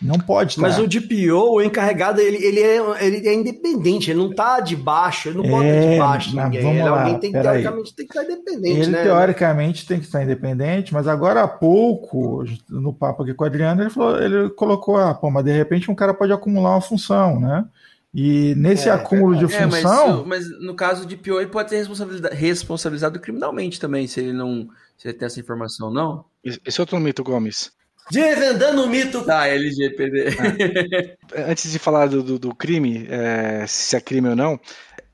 Não 0.00 0.20
pode 0.20 0.52
estar. 0.54 0.62
Mas 0.62 0.78
o 0.78 0.86
DPO, 0.86 1.54
o 1.54 1.62
encarregado, 1.62 2.20
ele, 2.20 2.38
ele, 2.44 2.60
é, 2.60 3.04
ele 3.06 3.28
é 3.28 3.34
independente, 3.34 4.10
ele 4.10 4.18
não 4.18 4.34
tá 4.34 4.60
debaixo, 4.60 5.28
ele 5.28 5.36
não 5.36 5.46
pode 5.48 5.68
É, 5.68 5.76
estar 5.76 5.90
debaixo 5.90 6.30
de 6.30 6.36
mas 6.36 6.44
ninguém. 6.44 6.60
vamos 6.62 6.78
Ele, 6.78 6.88
lá, 6.88 6.90
alguém 6.98 7.18
tem 7.20 7.38
teoricamente, 7.38 7.94
tem 7.94 8.06
que 8.06 8.18
estar 8.18 8.24
independente, 8.24 8.90
Ele, 8.90 8.90
né? 8.90 9.02
teoricamente, 9.02 9.86
tem 9.86 10.00
que 10.00 10.06
estar 10.06 10.22
independente, 10.24 10.92
mas 10.92 11.06
agora 11.06 11.42
há 11.42 11.48
pouco, 11.48 12.44
no 12.68 12.92
papo 12.92 13.22
aqui 13.22 13.32
com 13.34 13.44
o 13.44 13.46
Adriano, 13.46 13.82
ele, 13.82 13.90
falou, 13.90 14.20
ele 14.20 14.50
colocou, 14.50 14.96
ah, 14.96 15.14
pô, 15.14 15.30
mas 15.30 15.44
de 15.44 15.52
repente 15.52 15.90
um 15.90 15.94
cara 15.94 16.12
pode 16.14 16.32
acumular 16.32 16.70
uma 16.70 16.80
função, 16.80 17.38
né? 17.40 17.64
E 18.12 18.54
nesse 18.56 18.88
É, 18.88 18.90
acúmulo 18.90 19.36
de 19.36 19.46
É, 19.48 19.66
mas, 19.66 19.82
função, 19.88 20.24
se- 20.24 20.26
mas 20.26 20.48
no 20.60 20.74
caso 20.74 21.06
de 21.06 21.16
PO, 21.16 21.40
ele 21.40 21.50
pode 21.50 21.70
ser 21.70 21.76
responsabiliza- 21.78 22.30
responsabilizado 22.30 23.20
criminalmente 23.20 23.78
também, 23.80 24.06
se 24.08 24.20
ele 24.20 24.32
não 24.32 24.68
ele 25.04 25.14
tem 25.14 25.26
essa 25.26 25.40
informação, 25.40 25.90
não? 25.92 26.24
Esse 26.44 26.80
é 26.80 26.82
outro 26.82 26.98
mito, 27.00 27.22
Gomes. 27.24 27.72
Desvendando 28.10 28.84
o 28.84 28.88
mito. 28.88 29.24
Ah, 29.28 29.48
LGPD. 29.48 30.36
Antes 31.48 31.72
de 31.72 31.78
falar 31.78 32.06
do, 32.06 32.22
do- 32.22 32.38
do 32.38 32.54
crime, 32.54 33.06
é, 33.10 33.66
se 33.66 33.96
é 33.96 34.00
crime 34.00 34.28
ou 34.28 34.36
não, 34.36 34.60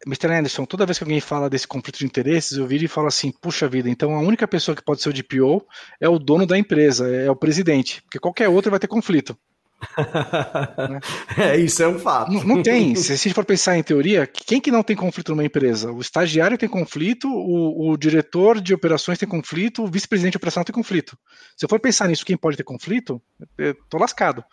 Mr. 0.06 0.26
Anderson, 0.32 0.64
toda 0.66 0.84
vez 0.84 0.98
que 0.98 1.04
alguém 1.04 1.20
fala 1.20 1.48
desse 1.48 1.66
conflito 1.66 1.98
de 2.00 2.04
interesses, 2.04 2.58
eu 2.58 2.66
viro 2.66 2.84
e 2.84 2.88
falo 2.88 3.06
assim: 3.06 3.32
puxa 3.40 3.68
vida, 3.68 3.88
então 3.88 4.14
a 4.14 4.20
única 4.20 4.46
pessoa 4.46 4.74
que 4.76 4.84
pode 4.84 5.00
ser 5.00 5.08
o 5.08 5.12
DPO 5.12 5.64
é 6.00 6.08
o 6.08 6.18
dono 6.18 6.44
da 6.46 6.58
empresa, 6.58 7.08
é 7.08 7.30
o 7.30 7.36
presidente, 7.36 8.02
porque 8.02 8.18
qualquer 8.18 8.48
outro 8.48 8.70
vai 8.70 8.80
ter 8.80 8.88
conflito. 8.88 9.36
É, 11.36 11.56
isso 11.56 11.82
é 11.82 11.88
um 11.88 11.98
fato. 11.98 12.30
Não, 12.32 12.44
não 12.44 12.62
tem. 12.62 12.94
Se 12.94 13.12
a 13.12 13.16
gente 13.16 13.34
for 13.34 13.44
pensar 13.44 13.76
em 13.76 13.82
teoria, 13.82 14.26
quem 14.26 14.60
que 14.60 14.70
não 14.70 14.82
tem 14.82 14.94
conflito 14.96 15.30
numa 15.30 15.44
empresa? 15.44 15.90
O 15.92 16.00
estagiário 16.00 16.58
tem 16.58 16.68
conflito, 16.68 17.28
o, 17.28 17.90
o 17.90 17.96
diretor 17.96 18.60
de 18.60 18.74
operações 18.74 19.18
tem 19.18 19.28
conflito, 19.28 19.82
o 19.82 19.86
vice-presidente 19.88 20.32
de 20.32 20.36
operação 20.36 20.62
tem 20.64 20.74
conflito. 20.74 21.16
Se 21.56 21.64
eu 21.64 21.68
for 21.68 21.80
pensar 21.80 22.08
nisso, 22.08 22.24
quem 22.24 22.36
pode 22.36 22.56
ter 22.56 22.64
conflito, 22.64 23.20
eu 23.58 23.74
tô 23.88 23.98
lascado. 23.98 24.44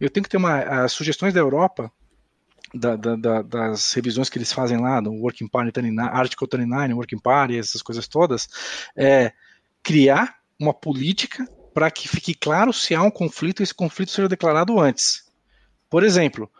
Eu 0.00 0.10
tenho 0.10 0.24
que 0.24 0.30
ter 0.30 0.36
uma 0.36 0.60
as 0.84 0.92
sugestões 0.92 1.32
da 1.34 1.40
Europa. 1.40 1.90
da- 2.74 2.96
da- 2.96 3.16
da- 3.16 3.42
das 3.42 3.92
revisões 3.94 4.28
que 4.28 4.36
eles 4.36 4.52
fazem 4.52 4.76
lá 4.78 5.00
no 5.00 5.12
Working 5.22 5.48
Party 5.48 5.70
39, 5.72 6.10
Article 6.12 6.46
39, 6.48 6.92
Working 6.94 7.20
Party, 7.20 7.56
essas 7.56 7.80
coisas 7.80 8.06
todas, 8.08 8.48
é 8.94 9.32
criar 9.82 10.34
uma 10.60 10.74
política 10.74 11.46
para 11.76 11.90
que 11.90 12.08
fique 12.08 12.32
claro 12.32 12.72
se 12.72 12.94
há 12.94 13.02
um 13.02 13.10
conflito 13.10 13.60
e 13.60 13.62
esse 13.62 13.74
conflito 13.74 14.10
seja 14.10 14.30
declarado 14.30 14.80
antes. 14.80 15.24
Por 15.90 16.02
exemplo, 16.02 16.50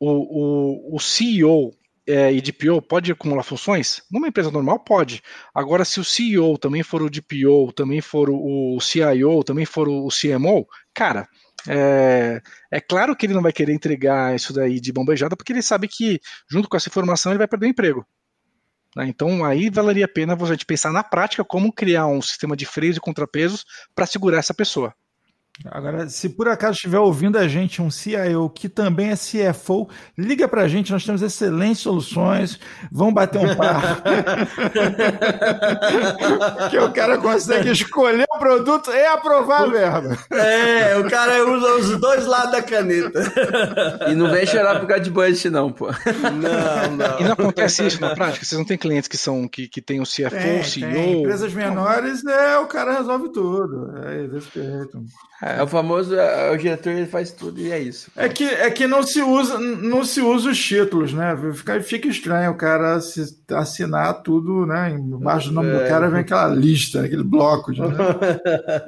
o, 0.00 0.90
o, 0.90 0.96
o 0.96 0.98
CEO 0.98 1.72
é, 2.04 2.32
e 2.32 2.40
DPO 2.40 2.82
pode 2.82 3.12
acumular 3.12 3.44
funções? 3.44 4.02
Numa 4.10 4.26
empresa 4.26 4.50
normal, 4.50 4.80
pode. 4.80 5.22
Agora, 5.54 5.84
se 5.84 6.00
o 6.00 6.04
CEO 6.04 6.58
também 6.58 6.82
for 6.82 7.02
o 7.02 7.08
DPO, 7.08 7.72
também 7.72 8.00
for 8.00 8.28
o, 8.28 8.76
o 8.76 8.80
CIO, 8.80 9.44
também 9.44 9.64
for 9.64 9.88
o 9.88 10.08
CMO, 10.08 10.66
cara, 10.92 11.28
é, 11.68 12.42
é 12.68 12.80
claro 12.80 13.14
que 13.14 13.26
ele 13.26 13.34
não 13.34 13.42
vai 13.42 13.52
querer 13.52 13.72
entregar 13.72 14.34
isso 14.34 14.52
daí 14.52 14.80
de 14.80 14.92
bombejada, 14.92 15.36
porque 15.36 15.52
ele 15.52 15.62
sabe 15.62 15.86
que, 15.86 16.18
junto 16.50 16.68
com 16.68 16.76
essa 16.76 16.88
informação, 16.88 17.30
ele 17.30 17.38
vai 17.38 17.46
perder 17.46 17.66
o 17.66 17.70
emprego. 17.70 18.04
Né? 18.96 19.06
Então, 19.08 19.44
aí 19.44 19.70
valeria 19.70 20.04
a 20.04 20.08
pena 20.08 20.36
você 20.36 20.56
pensar 20.66 20.92
na 20.92 21.02
prática 21.02 21.44
como 21.44 21.72
criar 21.72 22.06
um 22.06 22.22
sistema 22.22 22.56
de 22.56 22.66
freios 22.66 22.96
e 22.96 23.00
contrapesos 23.00 23.64
para 23.94 24.06
segurar 24.06 24.38
essa 24.38 24.54
pessoa. 24.54 24.94
Agora, 25.66 26.08
se 26.08 26.30
por 26.30 26.48
acaso 26.48 26.72
estiver 26.72 26.98
ouvindo 26.98 27.38
a 27.38 27.46
gente 27.46 27.80
um 27.80 27.88
CIO 27.88 28.50
que 28.50 28.68
também 28.68 29.10
é 29.10 29.14
CFO, 29.14 29.88
liga 30.18 30.48
pra 30.48 30.66
gente, 30.66 30.90
nós 30.90 31.04
temos 31.04 31.22
excelentes 31.22 31.78
soluções. 31.78 32.58
Vamos 32.90 33.14
bater 33.14 33.38
um 33.38 33.54
papo. 33.54 34.02
que 36.70 36.78
o 36.78 36.92
cara 36.92 37.18
consegue 37.18 37.70
escolher 37.70 38.26
o 38.34 38.38
produto 38.38 38.90
e 38.90 39.06
aprovar 39.06 39.62
a 39.62 39.66
verba. 39.66 40.18
É, 40.32 40.98
o 40.98 41.08
cara 41.08 41.48
usa 41.48 41.74
os 41.76 42.00
dois 42.00 42.26
lados 42.26 42.50
da 42.50 42.60
caneta. 42.60 43.22
E 44.08 44.14
não 44.14 44.28
vem 44.32 44.44
chorar 44.46 44.80
por 44.80 44.88
causa 44.88 45.04
de 45.04 45.10
budget, 45.10 45.48
não, 45.50 45.70
pô. 45.70 45.86
Não, 45.86 46.96
não. 46.96 47.20
E 47.20 47.24
não 47.24 47.32
acontece 47.32 47.86
isso 47.86 48.00
na 48.00 48.12
prática? 48.14 48.44
Vocês 48.44 48.58
não 48.58 48.66
têm 48.66 48.76
clientes 48.76 49.06
que 49.06 49.16
são 49.16 49.46
que, 49.46 49.68
que 49.68 49.80
têm 49.80 50.00
o 50.00 50.04
CFO, 50.04 50.30
Tem, 50.30 50.60
o 50.60 50.64
CEO? 50.64 50.92
tem. 50.92 51.20
Empresas 51.20 51.54
menores, 51.54 52.24
é, 52.24 52.58
o 52.58 52.66
cara 52.66 52.98
resolve 52.98 53.30
tudo. 53.30 53.96
É 54.04 54.26
desse 54.26 54.50
jeito. 54.52 55.04
É 55.58 55.62
o 55.62 55.66
famoso, 55.66 56.14
é, 56.14 56.50
o 56.52 56.56
diretor 56.56 56.90
ele 56.92 57.06
faz 57.06 57.30
tudo 57.30 57.60
e 57.60 57.70
é 57.70 57.78
isso. 57.78 58.10
É 58.16 58.28
que, 58.28 58.44
é 58.44 58.70
que 58.70 58.86
não 58.86 59.02
se 59.02 59.20
usa 59.20 59.58
não 59.58 60.04
se 60.04 60.20
usa 60.20 60.50
os 60.50 60.58
títulos, 60.58 61.12
né? 61.12 61.36
Fica, 61.54 61.80
fica 61.82 62.08
estranho 62.08 62.50
o 62.52 62.56
cara 62.56 63.00
se- 63.00 63.36
assinar 63.50 64.22
tudo, 64.22 64.64
né? 64.66 64.90
Embaixo 64.90 65.48
do 65.48 65.54
nome 65.54 65.70
do 65.70 65.86
cara 65.88 66.08
vem 66.08 66.20
aquela 66.20 66.48
lista, 66.48 67.02
aquele 67.04 67.22
bloco. 67.24 67.72
de- 67.72 67.80
né? 67.80 67.88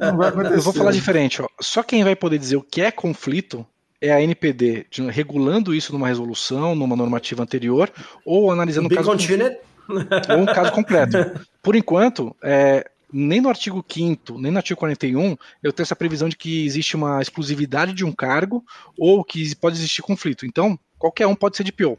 Não 0.01 0.17
vai 0.17 0.29
acontecer. 0.29 0.55
Eu 0.57 0.63
vou 0.63 0.73
falar 0.73 0.93
diferente. 0.93 1.43
Ó. 1.43 1.47
Só 1.61 1.83
quem 1.83 2.03
vai 2.05 2.17
poder 2.17 2.39
dizer 2.39 2.57
o 2.57 2.63
que 2.63 2.81
é 2.81 2.91
conflito 2.91 3.67
é 4.01 4.13
a 4.13 4.21
NPD, 4.23 4.87
de- 4.91 5.03
regulando 5.11 5.75
isso 5.75 5.93
numa 5.93 6.07
resolução, 6.09 6.75
numa 6.75 6.97
normativa 6.97 7.43
anterior, 7.43 7.91
ou 8.25 8.51
analisando 8.51 8.87
o 8.87 8.91
caso 8.97 9.11
ou 9.89 10.39
um 10.39 10.47
caso 10.47 10.73
concreto. 10.73 11.17
Por 11.63 11.75
enquanto, 11.77 12.35
é, 12.43 12.85
nem 13.17 13.41
no 13.41 13.49
artigo 13.49 13.85
5 13.87 14.39
nem 14.39 14.53
no 14.53 14.59
artigo 14.59 14.79
41, 14.79 15.37
eu 15.63 15.73
tenho 15.73 15.85
essa 15.85 15.97
previsão 15.97 16.29
de 16.29 16.37
que 16.37 16.67
existe 16.67 16.95
uma 16.95 17.21
exclusividade 17.23 17.93
de 17.93 18.05
um 18.05 18.13
cargo 18.13 18.65
ou 18.97 19.25
que 19.25 19.55
pode 19.57 19.77
existir 19.77 20.03
conflito. 20.03 20.45
Então, 20.45 20.79
qualquer 20.99 21.27
um 21.27 21.35
pode 21.35 21.57
ser 21.57 21.65
de 21.65 21.73
PO. 21.73 21.99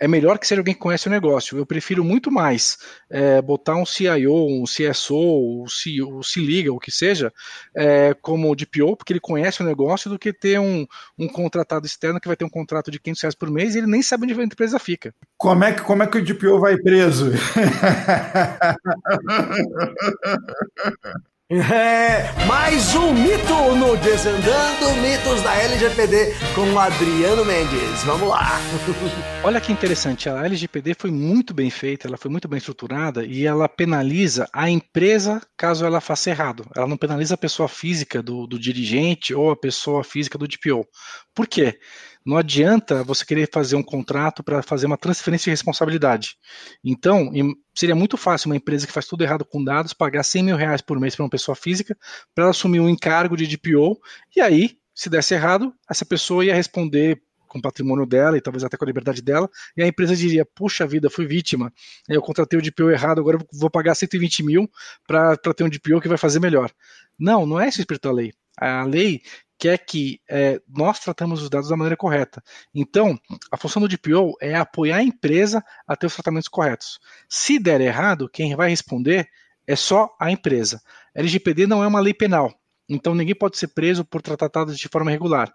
É 0.00 0.08
melhor 0.08 0.38
que 0.38 0.46
seja 0.46 0.62
alguém 0.62 0.72
que 0.72 0.80
conhece 0.80 1.08
o 1.08 1.10
negócio. 1.10 1.58
Eu 1.58 1.66
prefiro 1.66 2.02
muito 2.02 2.32
mais 2.32 2.78
é, 3.10 3.42
botar 3.42 3.76
um 3.76 3.84
CIO, 3.84 4.46
um 4.46 4.64
CSO, 4.64 5.62
um 5.62 5.68
CEO, 5.68 6.18
um 6.18 6.22
se 6.22 6.40
liga, 6.40 6.72
o 6.72 6.78
que 6.78 6.90
seja, 6.90 7.30
é, 7.76 8.16
como 8.22 8.56
DPO, 8.56 8.96
porque 8.96 9.12
ele 9.12 9.20
conhece 9.20 9.62
o 9.62 9.66
negócio, 9.66 10.08
do 10.08 10.18
que 10.18 10.32
ter 10.32 10.58
um, 10.58 10.86
um 11.18 11.28
contratado 11.28 11.84
externo 11.84 12.18
que 12.18 12.28
vai 12.28 12.36
ter 12.36 12.46
um 12.46 12.50
contrato 12.50 12.90
de 12.90 12.98
500 12.98 13.22
reais 13.22 13.34
por 13.34 13.50
mês 13.50 13.74
e 13.74 13.78
ele 13.78 13.86
nem 13.86 14.00
sabe 14.00 14.24
onde 14.24 14.40
a 14.40 14.44
empresa 14.44 14.78
fica. 14.78 15.14
Como 15.36 15.64
é 15.64 15.74
que, 15.74 15.82
como 15.82 16.02
é 16.02 16.06
que 16.06 16.16
o 16.16 16.24
DPO 16.24 16.58
vai 16.58 16.78
preso? 16.78 17.32
É, 21.52 22.46
mais 22.46 22.94
um 22.94 23.12
mito 23.12 23.74
no 23.74 23.96
Desandando 23.96 24.94
Mitos 25.02 25.42
da 25.42 25.52
LGPD 25.52 26.32
com 26.54 26.72
o 26.72 26.78
Adriano 26.78 27.44
Mendes. 27.44 28.04
Vamos 28.04 28.28
lá. 28.28 28.60
Olha 29.42 29.60
que 29.60 29.72
interessante, 29.72 30.28
a 30.28 30.44
LGPD 30.44 30.94
foi 30.94 31.10
muito 31.10 31.52
bem 31.52 31.68
feita, 31.68 32.06
ela 32.06 32.16
foi 32.16 32.30
muito 32.30 32.46
bem 32.46 32.58
estruturada 32.58 33.24
e 33.26 33.46
ela 33.46 33.68
penaliza 33.68 34.48
a 34.52 34.70
empresa 34.70 35.42
caso 35.58 35.84
ela 35.84 36.00
faça 36.00 36.30
errado. 36.30 36.64
Ela 36.76 36.86
não 36.86 36.96
penaliza 36.96 37.34
a 37.34 37.38
pessoa 37.38 37.68
física 37.68 38.22
do, 38.22 38.46
do 38.46 38.56
dirigente 38.56 39.34
ou 39.34 39.50
a 39.50 39.56
pessoa 39.56 40.04
física 40.04 40.38
do 40.38 40.46
DPO. 40.46 40.86
Por 41.34 41.48
quê? 41.48 41.80
Não 42.24 42.36
adianta 42.36 43.02
você 43.02 43.24
querer 43.24 43.48
fazer 43.50 43.76
um 43.76 43.82
contrato 43.82 44.42
para 44.42 44.62
fazer 44.62 44.86
uma 44.86 44.98
transferência 44.98 45.44
de 45.44 45.50
responsabilidade. 45.50 46.36
Então, 46.84 47.30
seria 47.74 47.94
muito 47.94 48.16
fácil 48.16 48.50
uma 48.50 48.56
empresa 48.56 48.86
que 48.86 48.92
faz 48.92 49.06
tudo 49.06 49.22
errado 49.22 49.44
com 49.44 49.62
dados 49.62 49.92
pagar 49.92 50.22
100 50.22 50.42
mil 50.42 50.56
reais 50.56 50.80
por 50.80 51.00
mês 51.00 51.16
para 51.16 51.24
uma 51.24 51.30
pessoa 51.30 51.54
física 51.54 51.96
para 52.34 52.44
ela 52.44 52.50
assumir 52.50 52.80
um 52.80 52.88
encargo 52.88 53.36
de 53.36 53.46
DPO 53.46 53.98
e 54.36 54.40
aí, 54.40 54.76
se 54.94 55.08
desse 55.08 55.34
errado, 55.34 55.72
essa 55.88 56.04
pessoa 56.04 56.44
ia 56.44 56.54
responder 56.54 57.22
com 57.50 57.58
o 57.58 57.62
patrimônio 57.62 58.06
dela 58.06 58.38
e 58.38 58.40
talvez 58.40 58.62
até 58.62 58.76
com 58.76 58.84
a 58.84 58.86
liberdade 58.86 59.20
dela, 59.20 59.50
e 59.76 59.82
a 59.82 59.86
empresa 59.86 60.14
diria: 60.14 60.46
Puxa 60.46 60.86
vida, 60.86 61.10
fui 61.10 61.26
vítima, 61.26 61.72
eu 62.08 62.22
contratei 62.22 62.58
o 62.58 62.62
DPO 62.62 62.90
errado, 62.90 63.20
agora 63.20 63.38
vou 63.52 63.68
pagar 63.68 63.94
120 63.96 64.44
mil 64.44 64.70
para 65.06 65.36
ter 65.36 65.64
um 65.64 65.68
DPO 65.68 66.00
que 66.00 66.08
vai 66.08 66.16
fazer 66.16 66.38
melhor. 66.38 66.70
Não, 67.18 67.44
não 67.44 67.60
é 67.60 67.66
esse 67.66 67.80
o 67.80 67.82
espírito 67.82 68.08
da 68.08 68.14
lei. 68.14 68.32
A 68.56 68.84
lei 68.84 69.20
quer 69.60 69.76
que 69.76 70.20
é, 70.26 70.58
nós 70.66 70.98
tratamos 70.98 71.42
os 71.42 71.50
dados 71.50 71.68
da 71.68 71.76
maneira 71.76 71.96
correta. 71.96 72.42
Então, 72.74 73.18
a 73.52 73.58
função 73.58 73.82
do 73.82 73.88
DPO 73.88 74.34
é 74.40 74.54
apoiar 74.54 74.96
a 74.96 75.02
empresa 75.02 75.62
a 75.86 75.94
ter 75.94 76.06
os 76.06 76.14
tratamentos 76.14 76.48
corretos. 76.48 76.98
Se 77.28 77.58
der 77.58 77.82
errado, 77.82 78.28
quem 78.28 78.56
vai 78.56 78.70
responder 78.70 79.28
é 79.66 79.76
só 79.76 80.08
a 80.18 80.30
empresa. 80.30 80.80
LGPD 81.14 81.66
não 81.66 81.84
é 81.84 81.86
uma 81.86 82.00
lei 82.00 82.14
penal. 82.14 82.52
Então 82.88 83.14
ninguém 83.14 83.34
pode 83.34 83.58
ser 83.58 83.68
preso 83.68 84.04
por 84.04 84.22
tratar 84.22 84.48
dados 84.48 84.78
de 84.78 84.88
forma 84.88 85.10
irregular. 85.10 85.52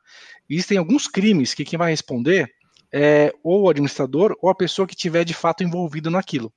Existem 0.49 0.77
alguns 0.77 1.07
crimes 1.07 1.53
que 1.53 1.65
quem 1.65 1.77
vai 1.77 1.89
responder 1.89 2.49
é 2.93 3.33
ou 3.43 3.63
o 3.63 3.69
administrador 3.69 4.37
ou 4.41 4.49
a 4.49 4.55
pessoa 4.55 4.87
que 4.87 4.95
tiver 4.95 5.25
de 5.25 5.33
fato 5.33 5.63
envolvido 5.63 6.09
naquilo. 6.11 6.53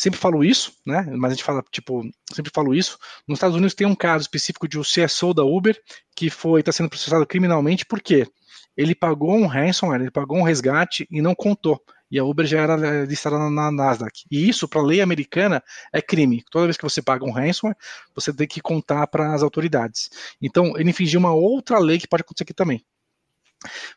Sempre 0.00 0.18
falo 0.18 0.42
isso, 0.42 0.72
né? 0.86 1.06
Mas 1.14 1.32
a 1.32 1.34
gente 1.34 1.44
fala, 1.44 1.62
tipo, 1.70 2.02
sempre 2.32 2.50
falo 2.54 2.74
isso. 2.74 2.98
Nos 3.28 3.36
Estados 3.36 3.54
Unidos 3.54 3.74
tem 3.74 3.86
um 3.86 3.94
caso 3.94 4.22
específico 4.22 4.66
de 4.66 4.78
um 4.78 4.82
CSO 4.82 5.34
da 5.34 5.44
Uber 5.44 5.78
que 6.16 6.30
foi 6.30 6.60
está 6.60 6.72
sendo 6.72 6.88
processado 6.88 7.26
criminalmente 7.26 7.84
porque 7.84 8.26
ele 8.74 8.94
pagou 8.94 9.36
um 9.36 9.44
ransomware, 9.46 10.00
ele 10.00 10.10
pagou 10.10 10.38
um 10.38 10.42
resgate 10.42 11.06
e 11.10 11.20
não 11.20 11.34
contou. 11.34 11.78
E 12.10 12.18
a 12.18 12.24
Uber 12.24 12.46
já 12.46 12.62
era 12.62 13.04
listada 13.04 13.38
na, 13.38 13.50
na 13.50 13.70
Nasdaq. 13.70 14.24
E 14.30 14.48
isso, 14.48 14.66
para 14.66 14.80
a 14.80 14.84
lei 14.84 15.02
americana, 15.02 15.62
é 15.92 16.00
crime. 16.00 16.42
Toda 16.50 16.64
vez 16.64 16.78
que 16.78 16.82
você 16.82 17.02
paga 17.02 17.26
um 17.26 17.30
ransomware, 17.30 17.76
você 18.14 18.32
tem 18.32 18.48
que 18.48 18.62
contar 18.62 19.06
para 19.06 19.34
as 19.34 19.42
autoridades. 19.42 20.08
Então, 20.40 20.78
ele 20.78 20.88
infringiu 20.88 21.20
uma 21.20 21.34
outra 21.34 21.78
lei 21.78 21.98
que 21.98 22.08
pode 22.08 22.22
acontecer 22.22 22.44
aqui 22.44 22.54
também. 22.54 22.82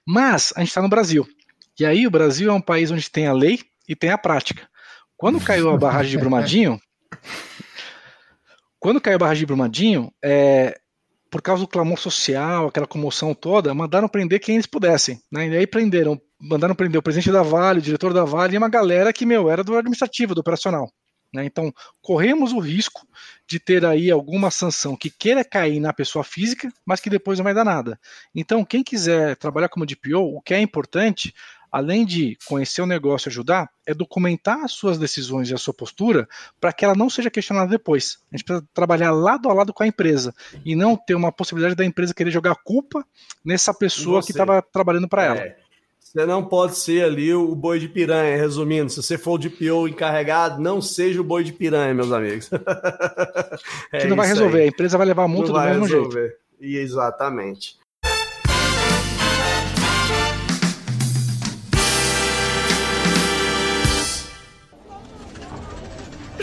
Mas 0.06 0.52
a 0.54 0.60
gente 0.60 0.68
está 0.68 0.82
no 0.82 0.90
Brasil. 0.90 1.26
E 1.80 1.86
aí, 1.86 2.06
o 2.06 2.12
Brasil 2.12 2.52
é 2.52 2.54
um 2.54 2.60
país 2.60 2.92
onde 2.92 3.10
tem 3.10 3.26
a 3.26 3.32
lei 3.32 3.62
e 3.88 3.96
tem 3.96 4.10
a 4.10 4.18
prática. 4.18 4.68
Quando 5.24 5.40
caiu 5.40 5.70
a 5.70 5.78
barragem 5.78 6.12
de 6.12 6.18
Brumadinho, 6.18 6.78
quando 8.78 9.00
caiu 9.00 9.16
a 9.16 9.20
barragem 9.20 9.40
de 9.40 9.46
Brumadinho, 9.46 10.12
é, 10.22 10.78
por 11.32 11.42
causa 11.42 11.62
do 11.62 11.68
clamor 11.70 11.98
social, 11.98 12.68
aquela 12.68 12.86
comoção 12.86 13.34
toda, 13.34 13.74
mandaram 13.74 14.10
prender 14.10 14.42
quem 14.42 14.56
eles 14.56 14.66
pudessem. 14.66 15.22
Né? 15.32 15.48
E 15.48 15.56
aí 15.60 15.66
prenderam, 15.66 16.20
mandaram 16.38 16.76
prender 16.76 17.00
o 17.00 17.02
presidente 17.02 17.32
da 17.32 17.42
Vale, 17.42 17.80
o 17.80 17.82
diretor 17.82 18.14
da 18.14 18.26
Vale 18.26 18.56
e 18.56 18.58
uma 18.58 18.68
galera 18.68 19.14
que, 19.14 19.26
meu, 19.26 19.50
era 19.50 19.64
do 19.64 19.78
administrativo, 19.78 20.36
do 20.36 20.42
operacional. 20.42 20.92
Né? 21.34 21.46
Então, 21.46 21.72
corremos 22.02 22.52
o 22.52 22.60
risco 22.60 23.08
de 23.48 23.62
ter 23.62 23.86
aí 23.86 24.12
alguma 24.12 24.52
sanção 24.52 24.94
que 24.94 25.10
queira 25.10 25.46
cair 25.46 25.80
na 25.80 25.94
pessoa 25.94 26.26
física, 26.26 26.70
mas 26.86 27.00
que 27.00 27.10
depois 27.10 27.40
não 27.40 27.46
vai 27.46 27.54
dar 27.54 27.64
nada. 27.64 27.98
Então, 28.36 28.66
quem 28.66 28.84
quiser 28.84 29.38
trabalhar 29.38 29.70
como 29.70 29.86
DPO, 29.86 30.36
o 30.36 30.42
que 30.42 30.54
é 30.54 30.60
importante, 30.60 31.34
além 31.74 32.06
de 32.06 32.38
conhecer 32.46 32.84
o 32.84 32.86
negócio 32.86 33.28
e 33.28 33.32
ajudar, 33.32 33.68
é 33.84 33.96
documentar 33.96 34.64
as 34.64 34.74
suas 34.74 35.00
decisões 35.00 35.50
e 35.50 35.56
a 35.56 35.58
sua 35.58 35.74
postura 35.74 36.30
para 36.62 36.72
que 36.72 36.86
ela 36.86 36.94
não 36.94 37.10
seja 37.10 37.32
questionada 37.32 37.68
depois. 37.68 38.20
A 38.32 38.38
gente 38.38 38.46
precisa 38.46 38.68
trabalhar 38.76 39.12
lado 39.12 39.50
a 39.50 39.54
lado 39.54 39.74
com 39.74 39.82
a 39.82 39.88
empresa 39.88 40.36
e 40.64 40.76
não 40.76 40.96
ter 40.96 41.16
uma 41.16 41.32
possibilidade 41.32 41.74
da 41.74 41.84
empresa 41.84 42.14
querer 42.14 42.30
jogar 42.30 42.56
culpa 42.64 43.04
nessa 43.44 43.74
pessoa 43.74 44.22
que 44.22 44.30
estava 44.30 44.62
trabalhando 44.62 45.10
para 45.10 45.24
ela. 45.24 45.40
É. 45.40 45.58
Você 46.00 46.28
não 46.28 46.46
pode 46.46 46.78
ser 46.78 47.04
ali 47.04 47.34
o 47.34 47.56
boi 47.56 47.80
de 47.80 47.88
piranha, 47.88 48.38
resumindo. 48.38 48.92
Se 48.92 49.02
você 49.02 49.18
for 49.18 49.32
o 49.32 49.38
DPO 49.40 49.88
encarregado, 49.88 50.62
não 50.62 50.80
seja 50.80 51.20
o 51.20 51.24
boi 51.24 51.44
de 51.44 51.52
piranha, 51.52 51.92
meus 51.92 52.12
amigos. 52.12 52.52
é 53.92 53.98
que 53.98 54.08
não 54.08 54.16
vai 54.16 54.28
resolver, 54.28 54.60
aí. 54.60 54.66
a 54.66 54.68
empresa 54.68 54.96
vai 54.96 55.08
levar 55.08 55.24
a 55.24 55.28
multa 55.28 55.52
não 55.52 55.60
do 55.60 55.66
mesmo 55.66 55.86
resolver. 55.86 56.38
jeito. 56.62 56.84
Exatamente. 56.84 57.83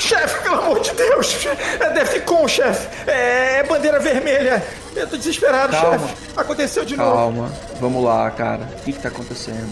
Chefe, 0.01 0.43
pelo 0.43 0.55
amor 0.63 0.81
de 0.81 0.93
Deus! 0.95 1.47
É 1.79 1.91
Defcon, 1.91 2.49
chefe! 2.49 2.89
É, 3.07 3.59
é 3.59 3.63
bandeira 3.65 4.01
vermelha! 4.01 4.63
Eu 4.97 5.07
tô 5.07 5.17
desesperado, 5.17 5.75
chefe! 5.77 6.15
Aconteceu 6.37 6.85
de 6.85 6.97
Calma. 6.97 7.13
novo! 7.13 7.43
Calma, 7.43 7.53
vamos 7.81 8.05
lá, 8.05 8.31
cara. 8.31 8.63
O 8.79 8.83
que 8.83 8.93
que 8.95 8.99
tá 9.01 9.09
acontecendo? 9.09 9.71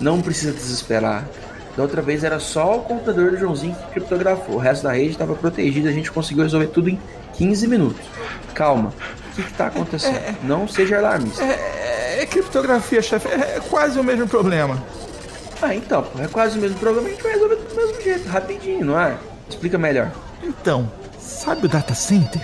Não 0.00 0.20
precisa 0.22 0.52
desesperar. 0.52 1.24
Da 1.76 1.82
outra 1.82 2.00
vez 2.00 2.24
era 2.24 2.40
só 2.40 2.76
o 2.78 2.82
computador 2.84 3.32
do 3.32 3.36
Joãozinho 3.36 3.74
que 3.74 3.90
criptografou. 3.92 4.54
O 4.54 4.58
resto 4.58 4.84
da 4.84 4.92
rede 4.92 5.10
estava 5.10 5.34
protegido. 5.34 5.88
A 5.88 5.92
gente 5.92 6.10
conseguiu 6.10 6.42
resolver 6.42 6.68
tudo 6.68 6.88
em 6.88 6.98
15 7.34 7.68
minutos. 7.68 8.06
Calma. 8.54 8.94
O 9.30 9.34
que, 9.36 9.42
que 9.42 9.52
tá 9.52 9.66
acontecendo? 9.66 10.16
É, 10.16 10.34
Não 10.42 10.66
seja 10.66 10.96
alarmista. 10.96 11.42
É, 11.44 12.22
é 12.22 12.26
criptografia, 12.26 13.02
chefe. 13.02 13.28
É, 13.28 13.60
quase 13.68 13.98
o 14.00 14.02
mesmo 14.04 14.26
problema. 14.26 14.82
Ah, 15.60 15.74
então, 15.74 16.06
é 16.18 16.26
quase 16.26 16.58
o 16.58 16.62
mesmo 16.62 16.78
problema. 16.78 17.08
A 17.08 17.10
gente 17.10 17.22
vai 17.22 17.32
resolver 17.32 17.56
do 17.56 17.74
mesmo 17.76 18.00
jeito, 18.02 18.26
rapidinho, 18.26 18.84
não 18.86 18.98
é? 18.98 19.14
Explica 19.48 19.78
melhor. 19.78 20.12
Então, 20.42 20.90
sabe 21.18 21.66
o 21.66 21.68
data 21.68 21.94
center? 21.94 22.42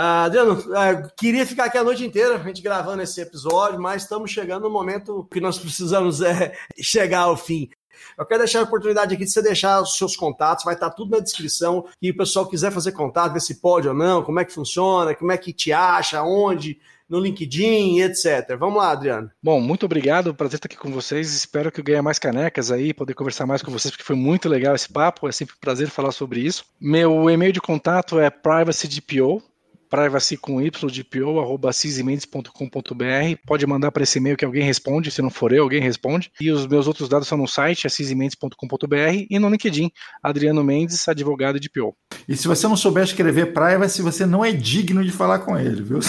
Ah, 0.00 0.24
Adriano, 0.24 0.62
ah, 0.76 1.08
queria 1.16 1.44
ficar 1.44 1.64
aqui 1.64 1.76
a 1.76 1.82
noite 1.82 2.06
inteira, 2.06 2.36
a 2.36 2.38
gente 2.38 2.62
gravando 2.62 3.02
esse 3.02 3.20
episódio, 3.20 3.80
mas 3.80 4.02
estamos 4.02 4.30
chegando 4.30 4.62
no 4.62 4.70
momento 4.70 5.26
que 5.32 5.40
nós 5.40 5.58
precisamos 5.58 6.20
é, 6.20 6.54
chegar 6.80 7.22
ao 7.22 7.36
fim. 7.36 7.68
Eu 8.16 8.24
quero 8.24 8.44
deixar 8.44 8.60
a 8.60 8.62
oportunidade 8.62 9.12
aqui 9.12 9.24
de 9.24 9.30
você 9.30 9.42
deixar 9.42 9.82
os 9.82 9.96
seus 9.96 10.14
contatos, 10.14 10.64
vai 10.64 10.74
estar 10.74 10.90
tudo 10.90 11.10
na 11.10 11.18
descrição. 11.18 11.84
E 12.00 12.10
o 12.10 12.16
pessoal 12.16 12.46
quiser 12.46 12.70
fazer 12.70 12.92
contato, 12.92 13.32
ver 13.32 13.40
se 13.40 13.60
pode 13.60 13.88
ou 13.88 13.94
não, 13.94 14.22
como 14.22 14.38
é 14.38 14.44
que 14.44 14.52
funciona, 14.52 15.16
como 15.16 15.32
é 15.32 15.36
que 15.36 15.52
te 15.52 15.72
acha, 15.72 16.22
onde, 16.22 16.78
no 17.08 17.20
LinkedIn, 17.20 18.00
etc. 18.00 18.56
Vamos 18.58 18.78
lá, 18.78 18.90
Adriano. 18.90 19.30
Bom, 19.42 19.60
muito 19.60 19.86
obrigado, 19.86 20.34
prazer 20.34 20.56
estar 20.56 20.66
aqui 20.66 20.76
com 20.76 20.90
vocês. 20.90 21.34
Espero 21.34 21.72
que 21.72 21.80
eu 21.80 21.84
ganhe 21.84 22.02
mais 22.02 22.18
canecas 22.18 22.70
aí, 22.70 22.92
poder 22.92 23.14
conversar 23.14 23.46
mais 23.46 23.62
com 23.62 23.70
vocês, 23.70 23.90
porque 23.90 24.04
foi 24.04 24.16
muito 24.16 24.48
legal 24.48 24.74
esse 24.74 24.92
papo. 24.92 25.28
É 25.28 25.32
sempre 25.32 25.54
um 25.54 25.60
prazer 25.60 25.88
falar 25.88 26.12
sobre 26.12 26.40
isso. 26.40 26.64
Meu 26.80 27.28
e-mail 27.30 27.52
de 27.52 27.60
contato 27.60 28.18
é 28.18 28.28
privacydpo, 28.30 29.42
privacy 29.88 30.36
com 30.36 30.60
ydpo, 30.60 31.40
arroba 31.40 31.72
cisimendes.com.br. 31.72 33.36
Pode 33.46 33.66
mandar 33.66 33.90
para 33.90 34.02
esse 34.02 34.18
e-mail 34.18 34.36
que 34.36 34.44
alguém 34.44 34.62
responde, 34.62 35.10
se 35.10 35.22
não 35.22 35.30
for 35.30 35.52
eu, 35.52 35.62
alguém 35.62 35.80
responde. 35.80 36.30
E 36.40 36.50
os 36.50 36.66
meus 36.66 36.86
outros 36.86 37.08
dados 37.08 37.26
são 37.26 37.38
no 37.38 37.48
site, 37.48 37.86
é 37.86 37.90
cisimendes.com.br 37.90 39.26
e 39.30 39.38
no 39.38 39.48
LinkedIn, 39.48 39.90
Adriano 40.22 40.62
Mendes, 40.62 41.08
advogado 41.08 41.58
de 41.58 41.70
PO. 41.70 41.96
E 42.28 42.36
se 42.36 42.46
você 42.46 42.68
não 42.68 42.76
souber 42.76 43.04
escrever 43.04 43.52
privacy, 43.52 44.02
você 44.02 44.26
não 44.26 44.44
é 44.44 44.52
digno 44.52 45.02
de 45.02 45.10
falar 45.10 45.38
com 45.40 45.58
ele, 45.58 45.82
viu? 45.82 46.00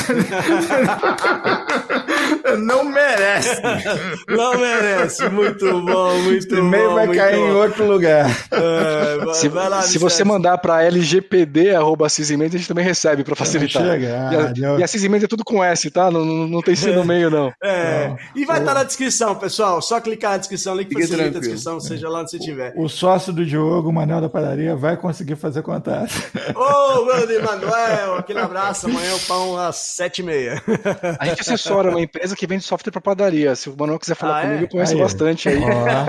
não 2.58 2.84
merece. 2.84 3.60
Não 4.28 4.58
merece. 4.58 5.28
Muito 5.30 5.66
bom, 5.82 6.14
muito 6.22 6.56
bom. 6.56 6.62
O 6.62 6.66
e-mail 6.66 6.94
vai 6.94 7.08
cair 7.08 7.38
bom. 7.38 7.48
em 7.48 7.52
outro 7.52 7.86
lugar. 7.86 8.30
É, 8.52 9.18
vai, 9.18 9.34
se, 9.34 9.48
vai 9.48 9.70
lá, 9.70 9.82
se 9.82 9.98
você 9.98 10.24
mandar 10.24 10.58
para 10.60 10.84
lgpd.cisimendes, 10.84 12.56
a 12.56 12.58
gente 12.58 12.68
também 12.68 12.86
recebe 12.86 13.24
para 13.24 13.36
facilitar. 13.36 13.84
Chegar, 13.84 14.32
e 14.58 14.66
a, 14.66 14.78
e 14.80 14.84
a 14.84 15.24
é 15.24 15.28
tudo 15.28 15.44
com 15.44 15.64
S, 15.64 15.90
tá? 15.90 16.12
Não, 16.12 16.24
não, 16.24 16.48
não 16.48 16.62
tem 16.62 16.76
C 16.76 16.92
no 16.92 17.04
meio, 17.04 17.30
não. 17.30 17.52
É. 17.62 18.10
Não. 18.10 18.18
E 18.36 18.46
vai 18.46 18.60
estar 18.60 18.74
tá 18.74 18.80
na 18.80 18.84
descrição, 18.84 19.36
pessoal. 19.36 19.82
Só 19.82 20.00
clicar 20.00 20.32
na 20.32 20.38
descrição, 20.38 20.76
link 20.76 20.94
facilita 20.94 21.38
a 21.38 21.42
descrição, 21.42 21.80
seja 21.80 22.08
lá 22.10 22.22
onde 22.22 22.32
você 22.32 22.38
estiver. 22.38 22.74
O 22.76 22.88
sócio 22.88 23.34
do 23.34 23.46
Diogo, 23.46 23.90
o 23.90 23.94
Manel 23.94 24.22
da 24.22 24.30
Padaria, 24.30 24.76
vai 24.76 24.96
conseguir 24.98 25.36
fazer 25.36 25.62
contato. 25.62 26.14
Ô, 26.56 26.62
oh, 26.62 27.06
grande 27.06 27.40
Manuel, 27.40 28.16
aquele 28.16 28.40
abraço. 28.40 28.88
Amanhã 28.88 29.16
o 29.16 29.20
pão 29.22 29.58
às 29.58 29.76
sete 29.76 30.20
e 30.20 30.24
meia. 30.24 30.62
A 31.20 31.26
gente 31.26 31.42
assessora 31.42 31.90
uma 31.90 32.02
empresa 32.02 32.36
que 32.36 32.39
vende 32.48 32.64
software 32.64 32.92
para 32.92 33.02
padaria. 33.02 33.56
Se 33.56 33.70
o 33.70 33.76
Manuel 33.78 34.00
quiser 34.00 34.16
falar 34.16 34.40
ah, 34.40 34.42
comigo, 34.44 34.62
é? 34.62 34.64
eu 34.64 34.70
conheço 34.70 34.94
aí. 34.94 35.00
bastante 35.00 35.50
aí. 35.50 35.60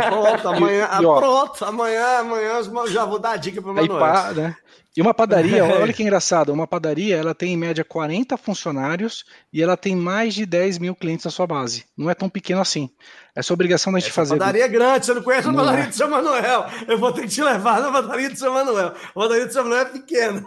Pronto, 0.09 0.48
amanhã, 0.48 0.89
e, 1.01 1.05
ó, 1.05 1.19
pronto, 1.19 1.65
amanhã, 1.65 2.19
amanhã 2.19 2.62
já 2.89 3.05
vou 3.05 3.19
dar 3.19 3.32
a 3.32 3.36
dica 3.36 3.61
para 3.61 3.70
o 3.70 3.74
Manuel. 3.74 3.98
Pá, 3.98 4.32
né? 4.32 4.57
E 4.97 5.01
uma 5.01 5.15
padaria, 5.15 5.65
olha 5.81 5.93
que 5.93 6.02
engraçado, 6.02 6.52
uma 6.52 6.66
padaria 6.66 7.16
ela 7.16 7.35
tem 7.35 7.52
em 7.52 7.57
média 7.57 7.85
40 7.85 8.36
funcionários 8.36 9.24
e 9.52 9.62
ela 9.62 9.77
tem 9.77 9.94
mais 9.94 10.35
de 10.35 10.44
10 10.44 10.78
mil 10.78 10.94
clientes 10.94 11.24
na 11.24 11.31
sua 11.31 11.47
base. 11.47 11.85
Não 11.97 12.11
é 12.11 12.15
tão 12.15 12.28
pequeno 12.28 12.61
assim. 12.61 12.90
Essa 13.35 13.52
obrigação 13.55 13.93
da 13.93 14.01
gente 14.01 14.09
Essa 14.09 14.15
fazer. 14.15 14.36
padaria 14.36 14.65
é 14.65 14.69
grande, 14.69 15.07
você 15.07 15.15
não 15.15 15.23
conhece 15.23 15.48
a 15.48 15.52
padaria 15.52 15.85
é. 15.85 15.86
de 15.86 15.94
São 15.94 16.11
Manuel. 16.11 16.66
Eu 16.89 16.98
vou 16.98 17.12
ter 17.12 17.23
que 17.23 17.28
te 17.28 17.43
levar 17.43 17.81
na 17.81 17.93
padaria 17.93 18.31
de 18.31 18.39
São 18.39 18.52
Manuel. 18.52 18.89
A 18.89 19.12
padaria 19.12 19.47
de 19.47 19.52
São 19.52 19.62
Manuel 19.62 19.82
é 19.82 19.85
pequena. 19.86 20.44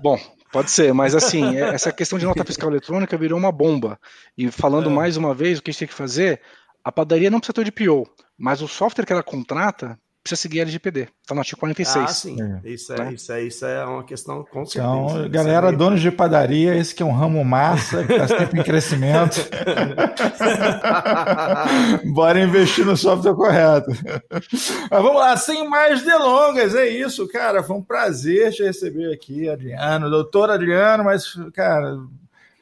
Bom, 0.00 0.18
pode 0.54 0.70
ser, 0.70 0.94
mas 0.94 1.16
assim, 1.16 1.56
essa 1.58 1.90
questão 1.90 2.16
de 2.16 2.24
nota 2.24 2.44
fiscal 2.44 2.70
eletrônica 2.70 3.18
virou 3.18 3.36
uma 3.36 3.50
bomba. 3.50 3.98
E 4.38 4.48
falando 4.52 4.88
é. 4.88 4.92
mais 4.92 5.16
uma 5.16 5.34
vez, 5.34 5.58
o 5.58 5.62
que 5.62 5.70
a 5.70 5.72
gente 5.72 5.80
tem 5.80 5.88
que 5.88 5.94
fazer, 5.94 6.40
a 6.84 6.92
padaria 6.92 7.28
não 7.28 7.40
precisa 7.40 7.54
ter 7.54 7.64
de 7.64 7.72
PO, 7.72 8.08
mas 8.38 8.62
o 8.62 8.68
software 8.68 9.04
que 9.04 9.12
ela 9.12 9.22
contrata 9.24 9.98
precisa 10.24 10.40
seguir 10.40 10.60
a 10.60 10.62
LGPD. 10.62 11.08
Está 11.20 11.34
no 11.34 11.40
artigo 11.40 11.60
46. 11.60 12.04
Ah, 12.04 12.08
sim. 12.08 12.38
É. 12.40 12.70
Isso, 12.70 12.94
é, 12.94 12.98
né? 12.98 13.12
isso, 13.12 13.30
é, 13.30 13.42
isso 13.42 13.66
é 13.66 13.84
uma 13.84 14.02
questão 14.02 14.42
com 14.42 14.64
certeza. 14.64 14.86
Então, 14.86 15.28
galera, 15.28 15.68
é 15.68 15.72
donos 15.72 16.00
de 16.00 16.10
padaria, 16.10 16.74
esse 16.74 16.94
que 16.94 17.02
é 17.02 17.06
um 17.06 17.12
ramo 17.12 17.44
massa, 17.44 18.02
que 18.02 18.14
está 18.14 18.26
sempre 18.26 18.60
em 18.60 18.64
crescimento. 18.64 19.36
Bora 22.10 22.40
investir 22.40 22.86
no 22.86 22.96
software 22.96 23.34
correto. 23.34 23.90
Mas 24.90 25.02
vamos 25.02 25.16
lá, 25.16 25.36
sem 25.36 25.68
mais 25.68 26.02
delongas, 26.02 26.74
é 26.74 26.88
isso, 26.88 27.28
cara. 27.28 27.62
Foi 27.62 27.76
um 27.76 27.82
prazer 27.82 28.50
te 28.50 28.62
receber 28.62 29.12
aqui, 29.12 29.50
Adriano, 29.50 30.08
doutor 30.08 30.50
Adriano, 30.50 31.04
mas, 31.04 31.34
cara, 31.52 31.98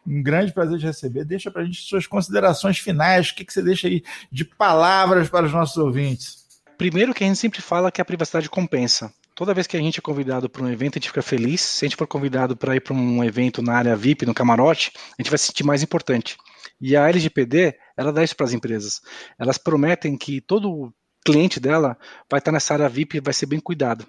um 0.05 0.21
grande 0.21 0.53
prazer 0.53 0.79
de 0.79 0.87
receber. 0.87 1.25
Deixa 1.25 1.49
para 1.49 1.63
a 1.63 1.65
gente 1.65 1.81
suas 1.83 2.09
considerações 2.09 2.79
finais, 2.79 3.31
o 3.31 3.37
que, 3.37 3.45
que 3.45 3.53
você 3.53 3.63
deixa 3.63 3.87
aí 3.87 4.03
de 4.33 4.45
palavras 4.45 5.29
para 5.29 5.47
os 5.47 5.53
nossos 5.53 5.77
ouvintes. 5.77 6.42
Primeiro 6.83 7.15
que 7.15 7.23
a 7.23 7.27
gente 7.29 7.39
sempre 7.39 7.63
fala 7.63 7.93
que 7.93 8.01
a 8.01 8.05
privacidade 8.05 8.51
compensa. 8.51 9.15
Toda 9.37 9.55
vez 9.55 9.69
que 9.69 9.77
a 9.77 9.81
gente 9.81 10.01
é 10.01 10.03
convidado 10.03 10.51
para 10.51 10.65
um 10.65 10.69
evento, 10.69 10.95
a 10.95 10.99
gente 10.99 11.11
fica 11.11 11.23
feliz. 11.23 11.61
Se 11.61 11.85
a 11.85 11.89
gente 11.89 11.97
for 11.97 12.09
convidado 12.09 12.57
para 12.57 12.75
ir 12.75 12.81
para 12.81 12.93
um 12.93 13.23
evento 13.23 13.63
na 13.63 13.77
área 13.77 13.95
VIP, 13.95 14.27
no 14.27 14.35
camarote, 14.35 14.91
a 15.17 15.23
gente 15.23 15.31
vai 15.31 15.39
se 15.39 15.47
sentir 15.47 15.63
mais 15.63 15.85
importante. 15.85 16.37
E 16.81 16.97
a 16.97 17.09
LGPD, 17.09 17.79
ela 17.97 18.13
dá 18.13 18.25
isso 18.25 18.35
para 18.35 18.47
as 18.47 18.53
empresas. 18.53 19.01
Elas 19.39 19.59
prometem 19.59 20.19
que 20.19 20.41
todo 20.41 20.93
cliente 21.25 21.61
dela 21.61 21.97
vai 22.29 22.41
estar 22.41 22.51
nessa 22.51 22.75
área 22.75 22.89
VIP 22.89 23.19
e 23.19 23.21
vai 23.21 23.33
ser 23.33 23.47
bem 23.47 23.61
cuidado. 23.61 24.05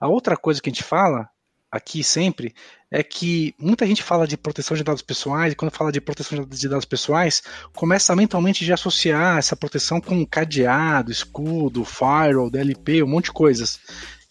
A 0.00 0.08
outra 0.08 0.34
coisa 0.34 0.62
que 0.62 0.70
a 0.70 0.72
gente 0.72 0.82
fala 0.82 1.28
aqui 1.70 2.02
sempre 2.02 2.54
é 2.90 3.02
que 3.02 3.54
muita 3.58 3.86
gente 3.86 4.02
fala 4.02 4.26
de 4.26 4.36
proteção 4.36 4.76
de 4.76 4.82
dados 4.82 5.02
pessoais, 5.02 5.52
e 5.52 5.56
quando 5.56 5.70
fala 5.70 5.92
de 5.92 6.00
proteção 6.00 6.42
de 6.44 6.68
dados 6.68 6.86
pessoais, 6.86 7.42
começa 7.74 8.16
mentalmente 8.16 8.64
de 8.64 8.72
associar 8.72 9.38
essa 9.38 9.54
proteção 9.54 10.00
com 10.00 10.24
cadeado, 10.24 11.12
escudo, 11.12 11.84
firewall, 11.84 12.50
DLP, 12.50 13.02
um 13.02 13.08
monte 13.08 13.26
de 13.26 13.32
coisas. 13.32 13.78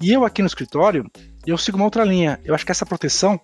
E 0.01 0.11
eu 0.11 0.25
aqui 0.25 0.41
no 0.41 0.47
escritório, 0.47 1.09
eu 1.45 1.57
sigo 1.57 1.77
uma 1.77 1.85
outra 1.85 2.03
linha. 2.03 2.39
Eu 2.43 2.55
acho 2.55 2.65
que 2.65 2.71
essa 2.71 2.85
proteção 2.85 3.39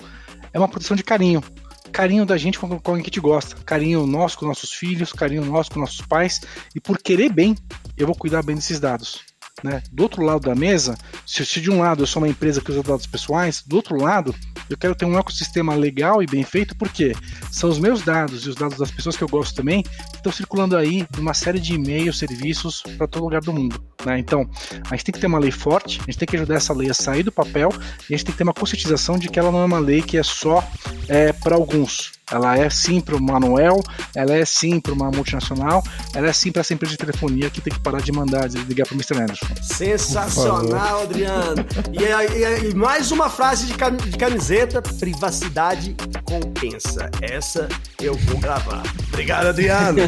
é 0.52 0.58
uma 0.58 0.68
proteção 0.68 0.96
de 0.96 1.04
carinho. 1.04 1.44
Carinho 1.92 2.26
da 2.26 2.38
gente 2.38 2.58
com, 2.58 2.68
com 2.68 2.80
quem 2.80 2.94
a 2.94 2.98
gente 2.98 3.20
gosta. 3.20 3.56
Carinho 3.64 4.06
nosso 4.08 4.40
com 4.40 4.46
nossos 4.48 4.72
filhos, 4.72 5.14
carinho 5.14 5.46
nosso 5.46 5.72
com 5.72 5.80
nossos 5.80 6.02
pais. 6.02 6.42
E 6.76 6.80
por 6.80 6.98
querer 6.98 7.32
bem, 7.32 7.56
eu 7.96 8.08
vou 8.08 8.16
cuidar 8.16 8.44
bem 8.44 8.56
desses 8.56 8.80
dados. 8.80 9.33
Né? 9.62 9.84
Do 9.92 10.04
outro 10.04 10.24
lado 10.24 10.42
da 10.42 10.56
mesa, 10.56 10.98
se, 11.26 11.46
se 11.46 11.62
de 11.62 11.70
um 11.70 11.80
lado 11.80 12.04
eu 12.04 12.08
sou 12.08 12.22
uma 12.22 12.30
empresa 12.30 12.62
que 12.62 12.72
usa 12.72 12.82
dados 12.82 13.06
pessoais, 13.06 13.62
do 13.66 13.76
outro 13.76 13.96
lado 13.96 14.34
eu 14.70 14.78
quero 14.78 14.96
ter 14.96 15.06
um 15.06 15.18
ecossistema 15.18 15.76
legal 15.76 16.24
e 16.24 16.26
bem 16.26 16.44
feito, 16.44 16.76
porque 16.76 17.14
são 17.52 17.70
os 17.70 17.78
meus 17.78 18.02
dados 18.02 18.46
e 18.46 18.50
os 18.50 18.56
dados 18.56 18.78
das 18.78 18.90
pessoas 18.90 19.16
que 19.16 19.24
eu 19.24 19.28
gosto 19.28 19.56
também 19.56 19.84
que 19.84 20.16
estão 20.16 20.32
circulando 20.32 20.76
aí 20.76 21.06
numa 21.18 21.34
série 21.34 21.60
de 21.60 21.76
e-mails, 21.76 22.18
serviços 22.18 22.82
para 22.98 23.08
todo 23.08 23.24
lugar 23.24 23.42
do 23.42 23.54
mundo. 23.54 23.84
Né? 24.06 24.20
Então, 24.20 24.50
a 24.90 24.96
gente 24.96 25.06
tem 25.06 25.14
que 25.14 25.20
ter 25.20 25.28
uma 25.28 25.40
lei 25.40 25.52
forte, 25.52 26.00
a 26.02 26.06
gente 26.06 26.18
tem 26.18 26.28
que 26.28 26.38
ajudar 26.38 26.56
essa 26.56 26.74
lei 26.74 26.90
a 26.90 26.94
sair 26.94 27.24
do 27.24 27.32
papel 27.32 27.70
e 28.10 28.14
a 28.14 28.18
gente 28.18 28.26
tem 28.26 28.32
que 28.32 28.38
ter 28.38 28.44
uma 28.44 28.54
conscientização 28.54 29.18
de 29.18 29.28
que 29.30 29.38
ela 29.38 29.52
não 29.52 29.60
é 29.60 29.66
uma 29.66 29.80
lei 29.80 30.02
que 30.02 30.18
é 30.18 30.24
só 30.24 30.68
é, 31.08 31.34
para 31.34 31.56
alguns. 31.56 32.12
Ela 32.32 32.58
é 32.58 32.70
sim 32.70 33.02
para 33.02 33.16
o 33.16 33.22
Manuel, 33.22 33.82
ela 34.16 34.34
é 34.34 34.46
sim 34.46 34.80
para 34.80 34.94
uma 34.94 35.12
multinacional, 35.12 35.84
ela 36.14 36.28
é 36.28 36.34
sim 36.34 36.52
para 36.52 36.62
essa 36.62 36.74
empresa 36.74 36.92
de 36.92 36.98
telefonia 36.98 37.50
que 37.50 37.62
tem 37.62 37.74
que 37.74 37.80
parar 37.80 38.02
de 38.02 38.12
mandar, 38.12 38.48
de 38.48 38.58
ligar 38.64 38.86
para 38.88 38.96
o 38.96 38.98
Mr. 38.98 39.22
Anderson. 39.22 39.46
Sensacional, 39.62 41.04
Adriano. 41.04 41.66
E, 41.92 42.04
e, 42.04 42.72
e, 42.72 42.76
mais 42.76 43.12
uma 43.12 43.30
frase 43.30 43.68
de 43.68 44.18
camiseta: 44.18 44.82
privacidade 44.82 45.96
compensa. 46.24 47.10
Essa 47.22 47.68
eu 48.02 48.16
vou 48.16 48.40
gravar. 48.40 48.84
Obrigado, 49.12 49.48
Adriano. 49.48 50.00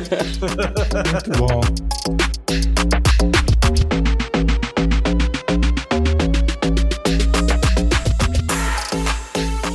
Muito 1.14 1.38
bom. 1.38 1.62